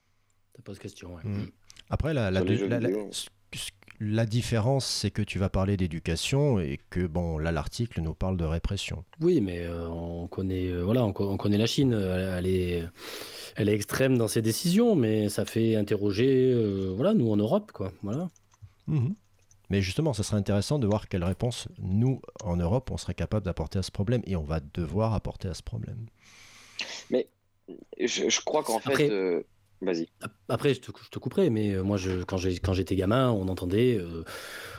Ça 0.56 0.62
pose 0.62 0.78
question, 0.78 1.14
ouais. 1.14 1.22
Mmh. 1.24 1.50
Après, 1.90 2.14
la, 2.14 2.30
la, 2.30 4.26
différence, 4.26 4.86
c'est 4.86 5.10
que 5.10 5.22
tu 5.22 5.38
vas 5.38 5.48
parler 5.48 5.76
d'éducation 5.76 6.58
et 6.58 6.80
que, 6.90 7.06
bon, 7.06 7.38
là, 7.38 7.52
l'article 7.52 8.00
nous 8.00 8.14
parle 8.14 8.36
de 8.36 8.44
répression. 8.44 9.04
Oui, 9.20 9.40
mais 9.40 9.60
euh, 9.60 9.88
on, 9.88 10.26
connaît, 10.26 10.68
euh, 10.68 10.82
voilà, 10.82 11.04
on, 11.04 11.12
connaît 11.12 11.58
la 11.58 11.66
Chine. 11.66 11.92
Elle 11.92 12.46
est, 12.46 12.82
elle 13.56 13.68
est 13.68 13.74
extrême 13.74 14.16
dans 14.16 14.28
ses 14.28 14.42
décisions, 14.42 14.94
mais 14.94 15.28
ça 15.28 15.44
fait 15.44 15.76
interroger, 15.76 16.52
euh, 16.52 16.92
voilà, 16.96 17.14
nous 17.14 17.30
en 17.30 17.36
Europe, 17.36 17.72
quoi. 17.72 17.92
Voilà. 18.02 18.30
Mhm. 18.86 19.14
Mais 19.70 19.80
justement, 19.80 20.12
ce 20.12 20.22
serait 20.22 20.36
intéressant 20.36 20.78
de 20.78 20.86
voir 20.86 21.08
quelle 21.08 21.24
réponse 21.24 21.68
nous, 21.78 22.20
en 22.44 22.56
Europe, 22.56 22.90
on 22.90 22.98
serait 22.98 23.14
capable 23.14 23.46
d'apporter 23.46 23.78
à 23.78 23.82
ce 23.82 23.90
problème 23.90 24.22
et 24.26 24.36
on 24.36 24.44
va 24.44 24.60
devoir 24.60 25.14
apporter 25.14 25.48
à 25.48 25.54
ce 25.54 25.62
problème. 25.62 26.06
Mais 27.10 27.28
je, 27.98 28.40
crois 28.44 28.62
qu'en 28.62 28.80
fait, 28.80 29.10
Vas-y. 29.82 30.08
Après, 30.48 30.74
je 30.74 30.80
te, 30.80 30.92
je 31.02 31.10
te, 31.10 31.18
couperai, 31.18 31.50
mais 31.50 31.72
euh, 31.72 31.82
moi, 31.82 31.96
je, 31.96 32.22
quand 32.22 32.36
j'étais 32.36 32.94
gamin, 32.94 33.30
on 33.30 33.48
entendait, 33.48 33.98
euh, 33.98 34.24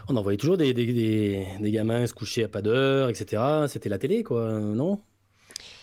on 0.08 0.16
envoyait 0.16 0.38
toujours 0.38 0.56
des, 0.56 0.74
des, 0.74 1.46
des, 1.60 1.72
gamins 1.72 2.08
se 2.08 2.14
coucher 2.14 2.46
à 2.46 2.48
pas 2.48 2.62
d'heure, 2.62 3.10
etc. 3.10 3.42
C'était 3.68 3.90
la 3.90 3.98
télé, 3.98 4.24
quoi, 4.24 4.60
non? 4.60 5.02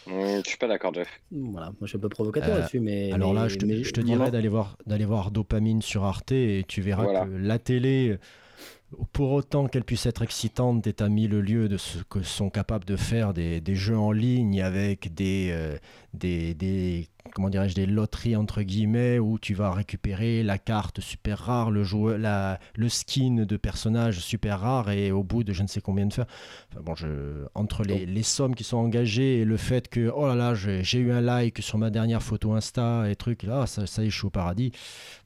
Mmh, 0.07 0.41
Je 0.43 0.49
suis 0.49 0.57
pas 0.57 0.69
d'accord, 0.69 0.95
Jeff. 0.95 1.09
Voilà, 1.31 1.67
moi 1.67 1.77
je 1.83 1.89
suis 1.89 1.99
un 1.99 2.00
peu 2.00 2.09
provocateur 2.09 2.55
euh, 2.55 2.59
là-dessus, 2.61 2.81
mais. 2.81 3.12
Alors 3.12 3.35
là, 3.35 3.49
je 3.49 3.57
te, 3.57 3.67
je 3.67 3.91
te 3.91 4.00
dirais 4.00 4.31
d'aller 4.31 4.49
voir, 4.49 4.79
d'aller 4.87 5.05
voir 5.05 5.31
Dopamine 5.31 5.83
sur 5.83 6.05
Arte 6.05 6.33
et 6.33 6.65
tu 6.67 6.81
verras 6.81 7.27
que 7.27 7.31
la 7.31 7.59
télé, 7.59 8.17
pour 9.12 9.32
autant 9.32 9.66
qu'elle 9.66 9.85
puisse 9.85 10.06
être 10.06 10.23
excitante, 10.23 10.87
est 10.87 11.00
à 11.00 11.09
mille 11.09 11.38
lieues 11.38 11.68
de 11.68 11.76
ce 11.76 11.99
que 12.09 12.23
sont 12.23 12.50
capables 12.50 12.85
de 12.85 12.97
faire 12.97 13.32
des, 13.32 13.61
des 13.61 13.75
jeux 13.75 13.99
en 13.99 14.12
ligne 14.12 14.62
avec 14.62 15.14
des, 15.14 15.78
des, 16.14 16.54
des 16.54 17.09
comment 17.35 17.49
dirais-je, 17.49 17.75
des 17.75 17.87
loteries 17.87 18.37
entre 18.37 18.62
guillemets 18.62 19.18
où 19.18 19.38
tu 19.38 19.54
vas 19.54 19.70
récupérer 19.70 20.42
la 20.42 20.59
carte 20.59 21.00
super 21.00 21.38
rare, 21.38 21.70
le, 21.70 21.85
joueur, 21.85 22.18
la, 22.18 22.59
le 22.75 22.88
skin 22.88 23.44
de 23.47 23.56
personnage 23.56 24.20
super 24.20 24.61
rare 24.61 24.90
et 24.90 25.12
au 25.12 25.23
bout 25.23 25.44
de 25.44 25.52
je 25.52 25.62
ne 25.62 25.68
sais 25.68 25.80
combien 25.80 26.06
de 26.06 26.12
faire. 26.12 26.26
bon, 26.80 26.94
je, 26.94 27.44
entre 27.54 27.82
les, 27.82 28.06
les, 28.06 28.23
sommes 28.23 28.54
qui 28.54 28.64
sont 28.64 28.76
engagées 28.76 29.40
et 29.40 29.44
le 29.44 29.56
fait 29.56 29.88
que 29.88 30.11
oh 30.14 30.26
là 30.26 30.35
là, 30.35 30.54
j'ai 30.54 30.99
eu 30.99 31.12
un 31.12 31.20
like 31.20 31.62
sur 31.62 31.78
ma 31.78 31.90
dernière 31.90 32.23
photo 32.23 32.52
Insta 32.52 33.09
et 33.09 33.16
trucs, 33.16 33.42
là, 33.42 33.66
ça, 33.66 33.87
ça 33.87 34.09
suis 34.09 34.26
au 34.26 34.30
paradis. 34.30 34.73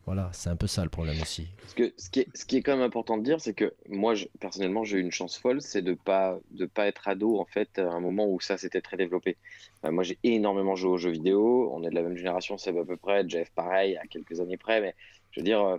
Voilà, 0.07 0.29
c'est 0.33 0.51
un 0.51 0.57
peu 0.57 0.67
ça 0.67 0.83
le 0.83 0.91
problème 0.91 1.17
aussi. 1.23 1.47
Parce 1.61 1.73
que 1.73 1.95
ce, 1.97 2.11
qui 2.11 2.21
est, 2.21 2.37
ce 2.37 2.45
qui 2.45 2.59
est 2.59 2.63
quand 2.63 2.73
même 2.73 2.85
important 2.85 3.17
de 3.17 3.23
dire, 3.23 3.41
c'est 3.41 3.55
que 3.55 3.73
moi, 3.89 4.15
personnellement, 4.39 4.85
j'ai 4.85 4.99
eu 4.99 5.01
une 5.01 5.11
chance 5.11 5.39
folle, 5.39 5.63
c'est 5.63 5.81
de 5.81 5.95
pas, 5.95 6.39
de 6.51 6.67
pas 6.67 6.87
être 6.87 7.09
ado 7.09 7.39
en 7.39 7.47
fait 7.47 7.79
à 7.79 7.91
un 7.91 8.01
moment 8.01 8.27
où 8.29 8.39
ça 8.39 8.59
s'était 8.59 8.83
très 8.83 8.99
développé. 8.99 9.39
moi, 9.83 10.03
j'ai 10.03 10.19
énormément 10.23 10.77
joué 10.77 10.91
aux 10.91 10.99
jeux 10.99 11.11
vidéo, 11.11 11.71
on 11.73 11.83
est 11.85 11.91
de 11.91 11.95
la 11.95 12.03
même 12.03 12.17
génération, 12.17 12.59
c'est 12.59 12.77
à 12.77 12.85
peu 12.85 12.97
près, 12.99 13.27
Jeff 13.27 13.51
pareil, 13.53 13.97
à 13.97 14.07
quelques 14.07 14.41
années 14.41 14.59
près, 14.59 14.83
mais 14.83 14.95
je 15.31 15.41
veux 15.41 15.45
dire, 15.45 15.63
euh, 15.63 15.77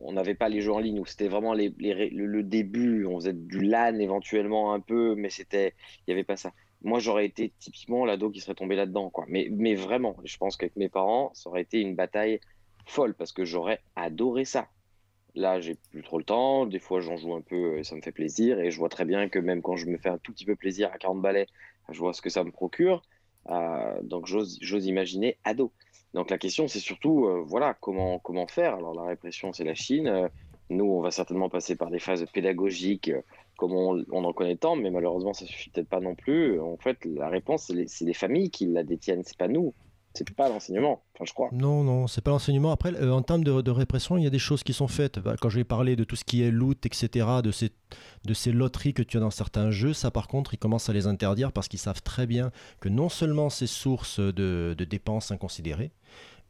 on 0.00 0.12
n'avait 0.12 0.34
pas 0.34 0.48
les 0.48 0.60
jeux 0.60 0.72
en 0.72 0.78
ligne 0.80 0.98
où 0.98 1.06
c'était 1.06 1.28
vraiment 1.28 1.54
le, 1.54 2.42
début, 2.42 3.06
on 3.06 3.16
faisait 3.20 3.32
du 3.32 3.60
LAN 3.60 3.98
éventuellement 3.98 4.72
un 4.74 4.80
peu, 4.80 5.14
mais 5.14 5.30
c'était, 5.30 5.74
il 5.98 6.10
n'y 6.10 6.14
avait 6.14 6.24
pas 6.24 6.36
ça. 6.36 6.52
Moi, 6.82 7.00
j'aurais 7.00 7.26
été 7.26 7.52
typiquement 7.58 8.04
l'ado 8.04 8.30
qui 8.30 8.40
serait 8.40 8.54
tombé 8.54 8.76
là-dedans, 8.76 9.10
quoi. 9.10 9.24
Mais, 9.28 9.48
mais 9.50 9.74
vraiment, 9.74 10.16
je 10.22 10.36
pense 10.36 10.56
qu'avec 10.56 10.76
mes 10.76 10.88
parents, 10.88 11.32
ça 11.34 11.50
aurait 11.50 11.62
été 11.62 11.80
une 11.80 11.96
bataille 11.96 12.38
folle 12.88 13.14
parce 13.14 13.32
que 13.32 13.44
j'aurais 13.44 13.80
adoré 13.96 14.44
ça. 14.44 14.68
Là, 15.34 15.60
j'ai 15.60 15.76
plus 15.90 16.02
trop 16.02 16.18
le 16.18 16.24
temps. 16.24 16.66
Des 16.66 16.78
fois, 16.78 17.00
j'en 17.00 17.16
joue 17.16 17.34
un 17.34 17.40
peu 17.40 17.78
et 17.78 17.84
ça 17.84 17.94
me 17.94 18.00
fait 18.00 18.12
plaisir. 18.12 18.58
Et 18.58 18.70
je 18.70 18.78
vois 18.78 18.88
très 18.88 19.04
bien 19.04 19.28
que 19.28 19.38
même 19.38 19.62
quand 19.62 19.76
je 19.76 19.86
me 19.86 19.98
fais 19.98 20.08
un 20.08 20.18
tout 20.18 20.32
petit 20.32 20.44
peu 20.44 20.56
plaisir 20.56 20.90
à 20.92 20.98
40 20.98 21.20
balais, 21.20 21.46
je 21.90 21.98
vois 21.98 22.12
ce 22.12 22.22
que 22.22 22.30
ça 22.30 22.44
me 22.44 22.50
procure. 22.50 23.02
Euh, 23.50 24.02
donc, 24.02 24.26
j'ose 24.26 24.86
imaginer 24.86 25.38
ado. 25.44 25.72
Donc, 26.14 26.30
la 26.30 26.38
question, 26.38 26.66
c'est 26.68 26.80
surtout, 26.80 27.26
euh, 27.26 27.42
voilà, 27.46 27.74
comment, 27.74 28.20
faire? 28.48 28.74
Alors, 28.74 28.94
la 28.94 29.04
répression, 29.04 29.52
c'est 29.52 29.64
la 29.64 29.74
Chine. 29.74 30.08
Euh, 30.08 30.28
nous, 30.70 30.84
on 30.84 31.00
va 31.00 31.10
certainement 31.10 31.48
passer 31.48 31.76
par 31.76 31.90
des 31.90 31.98
phases 31.98 32.24
pédagogiques 32.32 33.12
comme 33.56 33.72
on, 33.72 34.04
en 34.12 34.32
connaît 34.32 34.56
tant, 34.56 34.76
mais 34.76 34.90
malheureusement, 34.90 35.34
ça 35.34 35.44
suffit 35.44 35.70
peut-être 35.70 35.88
pas 35.88 36.00
non 36.00 36.14
plus. 36.14 36.60
En 36.60 36.76
fait, 36.76 37.04
la 37.04 37.28
réponse, 37.28 37.66
c'est 37.66 37.74
les, 37.74 37.86
les, 38.00 38.14
familles 38.14 38.50
qui 38.50 38.66
la 38.66 38.84
détiennent, 38.84 39.24
c'est 39.24 39.36
pas 39.36 39.48
nous 39.48 39.74
c'est 40.14 40.28
pas 40.34 40.48
l'enseignement, 40.48 41.02
je 41.22 41.32
crois. 41.32 41.48
Non, 41.52 41.84
non, 41.84 42.06
c'est 42.06 42.22
pas 42.22 42.30
l'enseignement. 42.30 42.72
Après, 42.72 42.92
euh, 42.94 43.12
en 43.12 43.22
termes 43.22 43.44
de, 43.44 43.70
répression, 43.70 44.16
il 44.16 44.24
y 44.24 44.26
a 44.26 44.30
des 44.30 44.38
choses 44.38 44.62
qui 44.62 44.72
sont 44.72 44.88
faites. 44.88 45.18
Bah, 45.18 45.36
quand 45.40 45.48
je 45.48 45.58
vais 45.58 45.64
parler 45.64 45.96
de 45.96 46.04
tout 46.04 46.16
ce 46.16 46.24
qui 46.24 46.42
est 46.42 46.50
loot, 46.50 46.84
etc., 46.86 47.26
de 47.42 47.52
ces, 47.52 47.70
de 48.24 48.34
ces 48.34 48.50
loteries 48.50 48.94
que 48.94 49.02
tu 49.02 49.16
as 49.16 49.20
dans 49.20 49.30
certains 49.30 49.70
jeux, 49.70 49.92
ça 49.92 50.10
par 50.10 50.26
contre, 50.26 50.54
ils 50.54 50.58
commencent 50.58 50.88
à 50.88 50.92
les 50.92 51.06
interdire 51.06 51.52
parce 51.52 51.68
qu'ils 51.68 51.78
savent 51.78 52.02
très 52.02 52.26
bien 52.26 52.50
que 52.80 52.88
non 52.88 53.08
seulement 53.08 53.50
c'est 53.50 53.66
source 53.66 54.18
de, 54.18 54.74
dépenses 54.88 55.30
inconsidérées, 55.30 55.92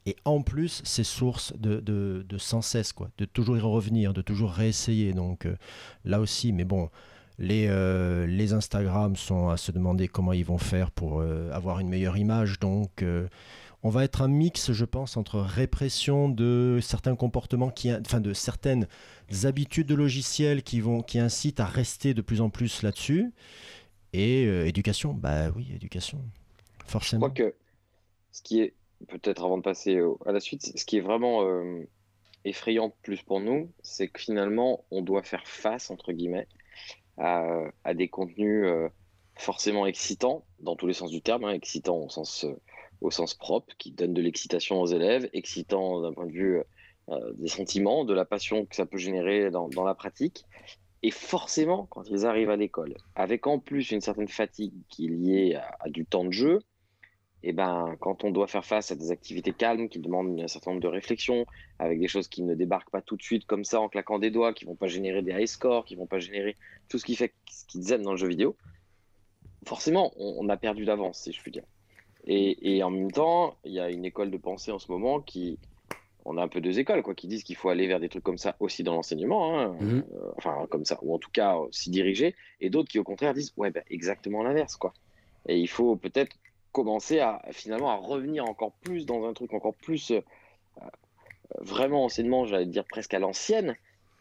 et 0.07 0.17
en 0.25 0.41
plus, 0.41 0.81
c'est 0.85 1.05
source 1.05 1.53
de, 1.59 1.81
de, 1.81 2.39
sans 2.39 2.63
cesse, 2.63 2.93
quoi, 2.93 3.11
de 3.19 3.27
toujours 3.27 3.59
y 3.59 3.61
revenir, 3.61 4.15
de 4.15 4.23
toujours 4.23 4.53
réessayer. 4.53 5.13
Donc 5.13 5.45
euh, 5.45 5.57
là 6.05 6.21
aussi, 6.21 6.53
mais 6.53 6.65
bon, 6.65 6.89
les, 7.39 7.67
euh, 7.69 8.27
les 8.27 8.53
Instagram 8.53 9.17
sont 9.17 9.49
à 9.49 9.57
se 9.57 9.73
demander 9.73 10.09
comment 10.09 10.33
ils 10.33 10.45
vont 10.45 10.59
faire 10.59 10.91
pour 10.91 11.23
avoir 11.23 11.81
une 11.81 11.89
meilleure 11.89 12.17
image. 12.17 12.59
Donc 12.59 13.05
on 13.83 13.91
va 13.91 14.05
être 14.05 14.23
un 14.23 14.29
mix, 14.29 14.73
je 14.73 14.85
pense, 14.85 15.17
entre 15.17 15.39
répression 15.39 16.29
de 16.29 16.81
certains 16.83 17.15
comportements, 17.15 17.71
qui, 17.71 17.93
enfin 17.95 18.21
de 18.21 18.33
certaines 18.33 18.89
habitudes 19.45 19.87
de 19.87 19.95
logiciels 19.95 20.63
qui, 20.63 20.81
vont, 20.81 21.03
qui 21.03 21.19
incitent 21.19 21.61
à 21.61 21.67
rester 21.67 22.13
de 22.13 22.21
plus 22.21 22.41
en 22.41 22.51
plus 22.51 22.83
là-dessus, 22.83 23.33
et 24.13 24.47
euh, 24.47 24.67
éducation. 24.67 25.15
Bah 25.15 25.51
oui, 25.55 25.71
éducation, 25.75 26.21
forcément. 26.87 27.29
Je 27.29 27.33
crois 27.33 27.51
que 27.51 27.55
ce 28.33 28.43
qui 28.43 28.61
est, 28.61 28.75
peut-être 29.07 29.45
avant 29.45 29.59
de 29.59 29.63
passer 29.63 30.01
à 30.27 30.33
la 30.33 30.41
suite, 30.41 30.77
ce 30.77 30.85
qui 30.85 30.97
est 30.97 31.01
vraiment 31.01 31.45
euh, 31.45 31.87
effrayant 32.45 32.93
plus 33.03 33.23
pour 33.23 33.41
nous, 33.41 33.71
c'est 33.83 34.09
que 34.09 34.21
finalement, 34.21 34.85
on 34.91 35.03
doit 35.03 35.23
faire 35.23 35.47
face, 35.47 35.91
entre 35.91 36.13
guillemets, 36.13 36.49
à, 37.19 37.95
des 37.95 38.09
contenus 38.09 38.65
euh, 38.65 38.89
forcément 39.37 39.87
excitants, 39.87 40.45
dans 40.61 40.77
tous 40.77 40.87
les 40.87 40.95
sens 40.95 41.11
du 41.11 41.21
terme, 41.21 41.45
hein, 41.45 41.53
excitants 41.53 41.99
au 41.99 42.09
sens 42.09 42.47
au 43.01 43.13
sens 43.13 43.35
propre, 43.35 43.73
qui 43.79 43.93
donne 43.93 44.13
de 44.13 44.21
l'excitation 44.21 44.81
aux 44.81 44.87
élèves, 44.87 45.29
excitant 45.33 46.01
d'un 46.01 46.13
point 46.13 46.27
de 46.27 46.33
vue 46.33 46.61
euh, 47.11 47.33
des 47.35 47.47
sentiments, 47.47 48.05
de 48.05 48.13
la 48.13 48.25
passion 48.25 48.67
que 48.67 48.75
ça 48.75 48.87
peut 48.87 48.99
générer 48.99 49.51
dans 49.53 49.85
la 49.85 49.95
pratique. 49.95 50.45
Et 51.03 51.11
forcément, 51.11 51.87
quand 51.87 52.09
ils 52.09 52.27
arrivent 52.27 52.51
à 52.51 52.57
l'école, 52.57 52.97
avec 53.15 53.47
en 53.47 53.59
plus 53.59 53.93
une 53.93 54.01
certaine 54.01 54.29
fatigue 54.29 54.75
qui 54.89 55.07
est 55.07 55.11
liée 55.11 55.55
à, 55.55 55.89
du 55.89 56.05
temps 56.05 56.25
de 56.25 56.33
jeu, 56.33 56.61
et 57.45 57.51
eh 57.51 57.53
ben, 57.53 57.95
quand 58.01 58.25
on 58.25 58.33
doit 58.33 58.49
faire 58.49 58.65
face 58.65 58.91
à 58.91 58.97
des 58.97 59.13
activités 59.13 59.53
calmes 59.53 59.89
qui 59.89 60.01
demandent 60.01 60.41
un 60.41 60.49
certain 60.49 60.73
nombre 60.73 60.83
de 60.83 60.89
réflexions, 60.89 61.47
avec 61.79 62.01
des 62.01 62.09
choses 62.09 62.27
qui 62.27 62.43
ne 62.43 62.57
débarquent 62.57 62.91
pas 62.91 63.01
tout 63.01 63.17
de 63.17 63.23
suite 63.23 63.47
comme 63.47 63.63
ça 63.63 63.81
en 63.81 63.89
claquant 63.89 64.19
des 64.19 64.31
doigts, 64.31 64.53
qui 64.53 64.65
vont 64.65 64.75
pas 64.75 64.89
générer 64.89 65.23
des 65.23 65.31
high 65.31 65.47
scores, 65.47 65.85
qui 65.85 65.95
vont 65.95 66.07
pas 66.07 66.19
générer 66.19 66.57
tout 66.89 66.99
ce 66.99 67.05
qui 67.05 67.15
fait 67.15 67.33
ce 67.49 67.65
qu'ils 67.67 67.93
aiment 67.93 68.03
dans 68.03 68.11
le 68.11 68.17
jeu 68.17 68.27
vidéo, 68.27 68.57
forcément, 69.65 70.13
on, 70.17 70.49
a 70.49 70.57
perdu 70.57 70.85
d'avance, 70.85 71.21
si 71.21 71.33
je 71.33 71.41
puis 71.41 71.53
dire. 71.53 71.63
Et, 72.27 72.83
en 72.83 72.91
même 72.91 73.13
temps, 73.13 73.57
il 73.65 73.73
y 73.73 73.81
a 73.81 73.89
une 73.89 74.05
école 74.05 74.33
de 74.33 74.37
pensée 74.37 74.73
en 74.73 74.81
ce 74.81 74.91
moment 74.91 75.21
qui, 75.21 75.59
on 76.25 76.37
a 76.39 76.43
un 76.43 76.49
peu 76.49 76.61
deux 76.61 76.81
écoles, 76.81 77.03
quoi, 77.03 77.15
qui 77.15 77.29
disent 77.29 77.45
qu'il 77.45 77.57
faut 77.57 77.69
aller 77.69 77.87
vers 77.87 78.01
des 78.01 78.09
trucs 78.09 78.25
comme 78.25 78.37
ça 78.37 78.57
aussi 78.59 78.83
dans 78.83 78.95
l'enseignement, 78.95 79.59
hein, 79.59 79.77
mhm. 79.81 80.05
euh, 80.13 80.33
enfin 80.37 80.67
comme 80.71 80.85
ça, 80.85 80.99
ou 81.03 81.15
en 81.15 81.19
tout 81.19 81.31
cas 81.31 81.57
euh, 81.57 81.69
s'y 81.71 81.91
diriger, 81.91 82.35
et 82.61 82.69
d'autres 82.69 82.89
qui 82.89 82.99
au 82.99 83.05
contraire 83.05 83.33
disent 83.33 83.53
ouais, 83.57 83.71
ben, 83.71 83.85
exactement 83.89 84.43
l'inverse, 84.43 84.77
quoi. 84.77 84.93
Et 85.47 85.59
il 85.59 85.69
faut 85.69 85.97
peut-être 85.97 86.37
commencer 86.73 87.21
à 87.21 87.43
finalement 87.51 87.91
à 87.91 87.97
revenir 87.97 88.45
encore 88.45 88.73
plus 88.83 89.07
dans 89.07 89.27
un 89.27 89.33
truc 89.33 89.53
encore 89.53 89.75
plus 89.75 90.11
euh, 90.11 90.21
vraiment 91.59 92.05
enseignement, 92.05 92.45
j'allais 92.45 92.67
dire 92.67 92.85
presque 92.85 93.15
à 93.15 93.19
l'ancienne, 93.19 93.77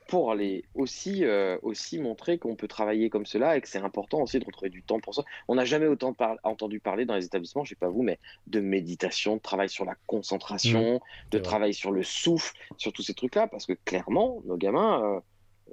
pour 0.08 0.32
aller 0.32 0.63
aussi, 0.74 1.25
euh, 1.25 1.58
aussi 1.62 2.00
montrer 2.00 2.38
qu'on 2.38 2.56
peut 2.56 2.68
travailler 2.68 3.10
comme 3.10 3.25
cela 3.25 3.58
et 3.58 3.62
que 3.62 3.68
c'est 3.68 3.80
important 3.80 4.22
aussi 4.22 4.39
de 4.39 4.46
retrouver 4.46 4.70
du 4.70 4.82
temps 4.82 5.00
pour 5.00 5.13
ça. 5.13 5.24
On 5.48 5.56
n'a 5.56 5.66
jamais 5.66 5.88
autant 5.88 6.16
entendu 6.44 6.80
parler 6.80 7.06
dans 7.06 7.16
les 7.16 7.25
établissements, 7.25 7.63
je 7.66 7.70
sais 7.70 7.75
pas 7.75 7.89
vous, 7.89 8.04
mais 8.04 8.20
de 8.48 8.60
méditation, 8.60 9.36
de 9.36 9.42
travail 9.42 9.70
sur 9.70 9.86
la 9.86 9.96
concentration, 10.08 10.96
mmh. 10.96 11.30
de 11.32 11.39
travail 11.39 11.74
sur 11.74 11.92
le 11.92 12.04
souffle, 12.04 12.56
sur 12.77 12.94
tous 12.94 13.04
ces 13.04 13.13
trucs-là, 13.13 13.48
parce 13.48 13.66
que 13.66 13.74
clairement, 13.74 14.42
nos 14.46 14.58
gamins, 14.58 15.04
euh, 15.04 15.20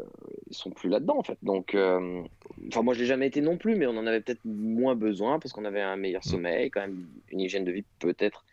euh 0.01 0.05
ils 0.49 0.57
sont 0.57 0.71
plus 0.71 0.89
là-dedans 0.89 1.19
en 1.19 1.23
fait. 1.23 1.39
Donc, 1.43 1.75
euh, 1.75 2.23
enfin 2.69 2.83
moi 2.83 2.95
je 2.95 3.01
l'ai 3.01 3.07
jamais 3.07 3.27
été 3.27 3.41
non 3.41 3.57
plus, 3.57 3.77
mais 3.77 3.87
on 3.87 3.97
en 3.97 4.07
avait 4.07 4.21
peut-être 4.21 4.41
moins 4.45 4.95
besoin 4.95 5.39
parce 5.39 5.53
qu'on 5.53 5.65
avait 5.65 5.83
un 5.83 5.97
meilleur 5.97 6.23
mmh. 6.25 6.31
sommeil, 6.31 6.71
quand 6.71 6.81
même 6.81 7.07
une 7.31 7.41
hygiène 7.41 7.65
de 7.65 7.73
vie 7.73 7.85
peut-être. 7.99 8.45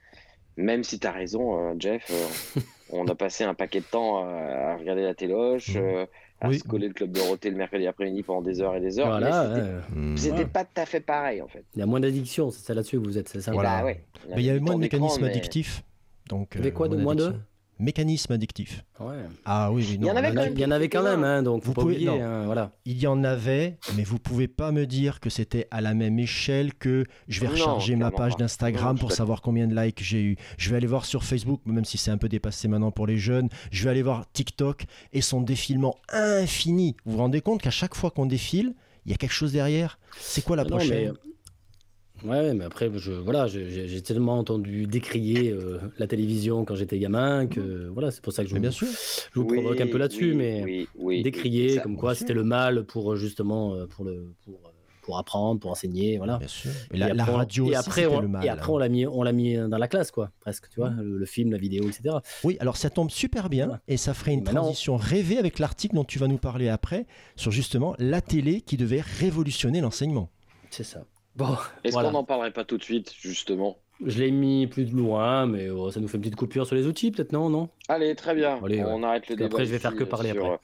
Même 0.58 0.84
si 0.84 1.00
tu 1.00 1.08
as 1.08 1.12
raison, 1.12 1.75
Jeff, 1.80 2.12
On 2.94 3.08
a 3.08 3.15
passé 3.15 3.46
un 3.46 3.53
paquet 3.53 3.80
de 3.80 3.86
temps 3.86 4.18
à, 4.18 4.74
à 4.74 4.75
regarder 4.77 5.03
la 5.03 5.13
téloche, 5.13 5.72
euh, 5.77 6.06
à 6.41 6.50
Oui. 6.50 6.60
se 6.60 6.63
coller 6.65 6.89
le 6.89 6.94
club 6.94 7.12
Dorothée 7.13 7.50
le 7.50 7.56
mercredi 7.56 7.88
après-midi 7.88 8.22
pendant 8.22 8.41
des 8.41 8.60
heures 8.62 8.75
et 8.75 8.82
des 8.82 9.00
heures. 9.00 9.08
Voilà, 9.08 9.82
mais 9.96 10.18
c'était- 10.18 10.39
ouais. 10.39 10.46
Pas 10.46 10.65
tout 10.65 10.82
à 10.82 10.86
fait 10.86 11.00
pareil 11.00 11.41
en 11.41 11.48
fait. 11.48 11.63
il 11.74 11.80
y 11.80 11.82
a 11.82 11.86
moins 11.86 12.01
d'addiction, 12.01 12.51
c'est 12.51 12.65
ça 12.65 12.74
là-dessus 12.74 13.00
que 13.00 13.06
vous 13.06 13.18
êtes, 13.18 13.30
c'est 13.30 13.39
ça 13.39 13.53
Voilà. 13.53 13.80
Bah 13.80 13.86
ouais. 13.86 14.03
Mais 14.30 14.41
il 14.41 14.46
y 14.46 14.50
avait 14.50 14.60
moins 14.60 14.75
de 14.75 14.82
mécanismes 14.82 15.22
mais- 15.22 15.30
addictifs. 15.30 15.84
Donc, 16.27 16.50
Il 16.56 16.58
y 16.60 16.62
avait 16.62 16.72
quoi 16.74 16.88
de 16.89 16.96
moins 16.96 17.15
moins 17.15 17.15
de 17.15 17.34
addictifs. 18.29 18.83
Ouais. 19.00 19.15
Ah 19.45 19.71
oui, 19.71 19.83
oui, 19.89 19.95
Il 20.00 20.05
y 20.05 20.09
en 20.09 20.13
non, 20.13 20.19
avait 20.19 20.29
là, 20.33 20.35
quand 20.35 20.47
Il 20.47 20.50
même 20.51 20.57
y 20.59 20.65
en 20.65 20.71
avait 20.71 20.89
quand 20.89 21.03
même, 21.03 21.23
hein, 21.23 21.43
donc 21.43 21.63
Vous 21.63 21.73
pouvez- 21.73 21.95
oublier. 21.95 22.09
hein, 22.09 22.43
voilà. 22.45 22.71
Il 22.85 22.97
y 23.00 23.07
en 23.07 23.23
avait, 23.23 23.77
mais 23.95 24.03
vous 24.03 24.19
pouvez 24.19 24.47
pas 24.47 24.71
me 24.71 24.85
dire 24.85 25.19
que 25.19 25.29
c'était 25.29 25.67
à 25.71 25.81
la 25.81 25.93
même 25.93 26.19
échelle 26.19 26.73
que 26.73 27.05
je 27.27 27.39
vais 27.41 27.47
Non, 27.47 27.53
recharger 27.53 27.95
ma 27.95 28.11
page 28.11 28.35
d'Instagram 28.38 28.97
pour 28.97 29.11
savoir 29.11 29.41
combien 29.41 29.67
de 29.67 29.75
likes 29.79 30.01
j'ai 30.03 30.21
eu. 30.21 30.38
Je 30.57 30.69
vais 30.69 30.77
aller 30.77 30.88
voir 30.88 31.05
sur 31.05 31.23
Facebook, 31.23 31.61
même 31.65 31.85
si 31.85 31.97
c'est 31.97 32.11
un 32.11 32.17
peu 32.17 32.29
dépassé 32.29 32.67
maintenant 32.67 32.91
pour 32.91 33.07
les 33.07 33.17
jeunes. 33.17 33.50
Je 33.71 33.83
vais 33.83 33.89
aller 33.89 34.03
voir 34.03 34.25
TikTok 34.31 34.85
et 35.13 35.21
son 35.21 35.41
défilement 35.41 35.95
infini. 36.11 36.95
Vous 37.05 37.13
vous 37.13 37.17
rendez 37.17 37.41
compte 37.41 37.61
qu'à 37.61 37.71
chaque 37.71 37.95
fois 37.95 38.11
qu'on 38.11 38.25
défile, 38.25 38.73
il 39.05 39.11
y 39.11 39.13
a 39.13 39.17
quelque 39.17 39.33
chose 39.33 39.51
derrière 39.51 39.97
C'est 40.19 40.43
quoi 40.43 40.55
la 40.55 40.63
non, 40.63 40.77
prochaine? 40.77 41.13
mais- 41.13 41.30
Ouais, 42.24 42.54
mais 42.54 42.63
après, 42.66 42.90
je, 42.96 43.12
voilà, 43.12 43.48
je- 43.48 43.68
j'ai 43.68 43.88
j'ai 43.88 44.01
tellement 44.01 44.38
entendu 44.38 44.86
décrier 44.86 45.50
euh, 45.51 45.80
la 45.98 46.06
télévision 46.08 46.66
quand 46.66 46.75
j'étais 46.75 47.00
gamin 47.00 47.48
que 47.48 47.88
voilà, 47.90 48.12
c'est 48.12 48.22
pour 48.22 48.32
ça 48.34 48.44
que 48.44 48.50
je, 48.50 48.54
Mais 48.54 48.60
vous- 48.60 48.62
bien 48.62 48.72
sûr. 48.72 48.88
je 48.88 49.40
vous 49.40 49.48
Oui, 49.48 49.60
provoque 49.62 49.82
un 49.82 49.88
peu 49.88 49.98
là-dessus, 49.98 50.32
oui, 50.32 50.36
mais 50.38 50.63
oui, 50.63 50.88
oui, 51.00 51.24
décrier 51.24 51.75
ça- 51.75 51.82
comme 51.82 51.98
quoi 51.98 52.12
bien 52.12 52.16
sûr. 52.16 52.20
c'était 52.20 52.34
le 52.36 52.44
mal 52.44 52.84
pour 52.86 53.12
euh, 53.13 53.16
justement 53.16 53.74
euh, 53.75 53.88
pour 53.88 54.06
le 54.06 54.34
pour, 54.46 54.54
euh, 54.54 54.70
pour 55.01 55.18
apprendre, 55.18 55.60
pour 55.60 55.72
enseigner, 55.72 56.18
voilà. 56.20 56.38
Bien 56.38 56.48
sûr. 56.48 56.70
Et 56.94 56.98
la, 56.98 57.10
Et 57.10 57.13
la 57.13 57.24
après, 57.24 57.34
on- 57.34 57.38
radio 57.38 57.66
et 57.66 57.68
aussi, 57.70 57.75
après, 57.78 58.01
c'était 58.04 58.13
on, 58.16 58.20
le 58.22 58.28
mal. 58.28 58.42
hein. 58.44 58.46
et 58.46 58.50
après 58.50 58.72
on 58.72 58.78
l'a 58.78 58.88
mis 58.90 59.08
on 59.08 59.24
l'a 59.24 59.32
mis 59.32 59.56
dans 59.56 59.80
la 59.80 59.88
classe 59.88 60.12
quoi, 60.12 60.30
presque, 60.42 60.70
tu 60.70 60.80
vois, 60.80 60.92
le, 60.92 61.18
le 61.18 61.25
film, 61.25 61.51
la 61.51 61.58
vidéo, 61.58 61.86
etc. 61.90 62.18
Oui, 62.44 62.56
alors 62.60 62.78
ça 62.78 62.92
tombe 62.92 63.10
super 63.10 63.50
bien 63.50 63.66
Voilà. 63.66 63.82
et 63.88 63.98
ça 63.98 64.13
ferait 64.13 64.34
une 64.34 64.44
Maintenant- 64.44 64.62
transition 64.62 64.96
rêvée 64.98 65.40
avec 65.40 65.58
l'article 65.58 65.96
dont 65.96 66.04
tu 66.06 66.20
vas 66.20 66.28
nous 66.28 66.38
parler 66.38 66.70
après 66.70 67.08
sur 67.36 67.51
justement 67.51 67.96
la 67.98 68.22
télé 68.22 68.62
qui 68.62 68.78
devait 68.78 69.01
révolutionner 69.01 69.82
l'enseignement. 69.82 70.30
C'est 70.70 70.84
ça. 70.84 71.04
Bon, 71.35 71.55
Est-ce 71.83 71.93
voilà. 71.93 72.09
qu'on 72.09 72.13
n'en 72.13 72.23
parlerait 72.23 72.51
pas 72.51 72.63
tout 72.65 72.77
de 72.77 72.83
suite, 72.83 73.13
justement? 73.19 73.77
Je 74.05 74.19
l'ai 74.19 74.31
mis 74.31 74.67
plus 74.67 74.85
de 74.85 74.95
loin, 74.95 75.45
mais 75.45 75.69
oh, 75.69 75.91
ça 75.91 76.00
nous 76.00 76.07
fait 76.07 76.17
une 76.17 76.23
petite 76.23 76.35
coupure 76.35 76.65
sur 76.65 76.75
les 76.75 76.88
outils, 76.88 77.11
peut-être 77.11 77.31
non, 77.31 77.50
non? 77.50 77.69
Allez, 77.88 78.15
très 78.15 78.33
bien. 78.35 78.59
Allez, 78.63 78.83
on 78.83 79.03
arrête 79.03 79.29
le 79.29 79.35
débat. 79.35 79.63
je 79.63 79.69
vais 79.71 79.79
faire 79.79 79.95
que 79.95 80.03
parler 80.03 80.31
sur- 80.31 80.45
après. 80.45 80.59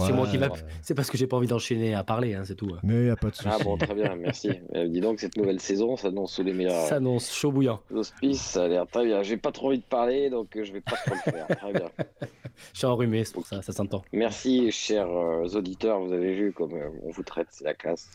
C'est 0.00 0.12
moi 0.12 0.26
qui 0.26 0.36
va- 0.36 0.48
Ouais. 0.48 0.58
C'est 0.82 0.94
parce 0.94 1.10
que 1.10 1.16
j'ai 1.16 1.26
pas 1.26 1.38
envie 1.38 1.46
d'enchaîner 1.46 1.94
à 1.94 2.04
parler, 2.04 2.34
hein, 2.34 2.42
c'est 2.44 2.54
tout. 2.56 2.68
hein. 2.74 2.78
Mais 2.82 3.06
y 3.06 3.10
a 3.10 3.16
pas 3.16 3.30
de 3.30 3.34
souci. 3.34 3.48
Ah 3.50 3.56
bon, 3.62 3.78
très 3.78 3.94
bien, 3.94 4.16
merci. 4.16 4.50
Euh, 4.74 4.86
dis 4.86 5.00
donc, 5.00 5.18
cette 5.18 5.34
nouvelle 5.36 5.60
saison 5.60 5.96
s'annonce 5.96 6.34
sous 6.34 6.42
les 6.42 6.52
meilleurs 6.52 6.84
Ça 6.86 6.96
annonce 6.96 7.32
chaud 7.32 7.52
bouillant. 7.52 7.80
auspices. 7.94 8.42
Ça 8.42 8.64
a 8.64 8.68
l'air 8.68 8.86
très 8.86 9.06
bien. 9.06 9.22
J'ai 9.22 9.38
pas 9.38 9.50
trop 9.50 9.68
envie 9.68 9.78
de 9.78 9.84
parler, 9.84 10.28
donc 10.28 10.54
euh, 10.56 10.64
je 10.64 10.72
vais 10.74 10.82
pas 10.82 10.96
trop 10.96 11.14
le 11.14 11.32
faire. 11.32 11.46
Très 11.46 11.72
bien. 11.72 11.88
Je 12.74 12.78
suis 12.78 12.86
enrhumé, 12.86 13.24
c'est 13.24 13.32
pour 13.34 13.46
ça, 13.46 13.62
ça 13.62 13.72
s'entend. 13.72 14.02
Merci, 14.12 14.70
chers 14.72 15.08
euh, 15.08 15.46
auditeurs. 15.54 16.00
Vous 16.00 16.12
avez 16.12 16.34
vu 16.34 16.52
comme 16.52 16.74
euh, 16.74 16.88
on 17.04 17.10
vous 17.10 17.22
traite, 17.22 17.46
c'est 17.50 17.64
la 17.64 17.72
classe. 17.74 18.10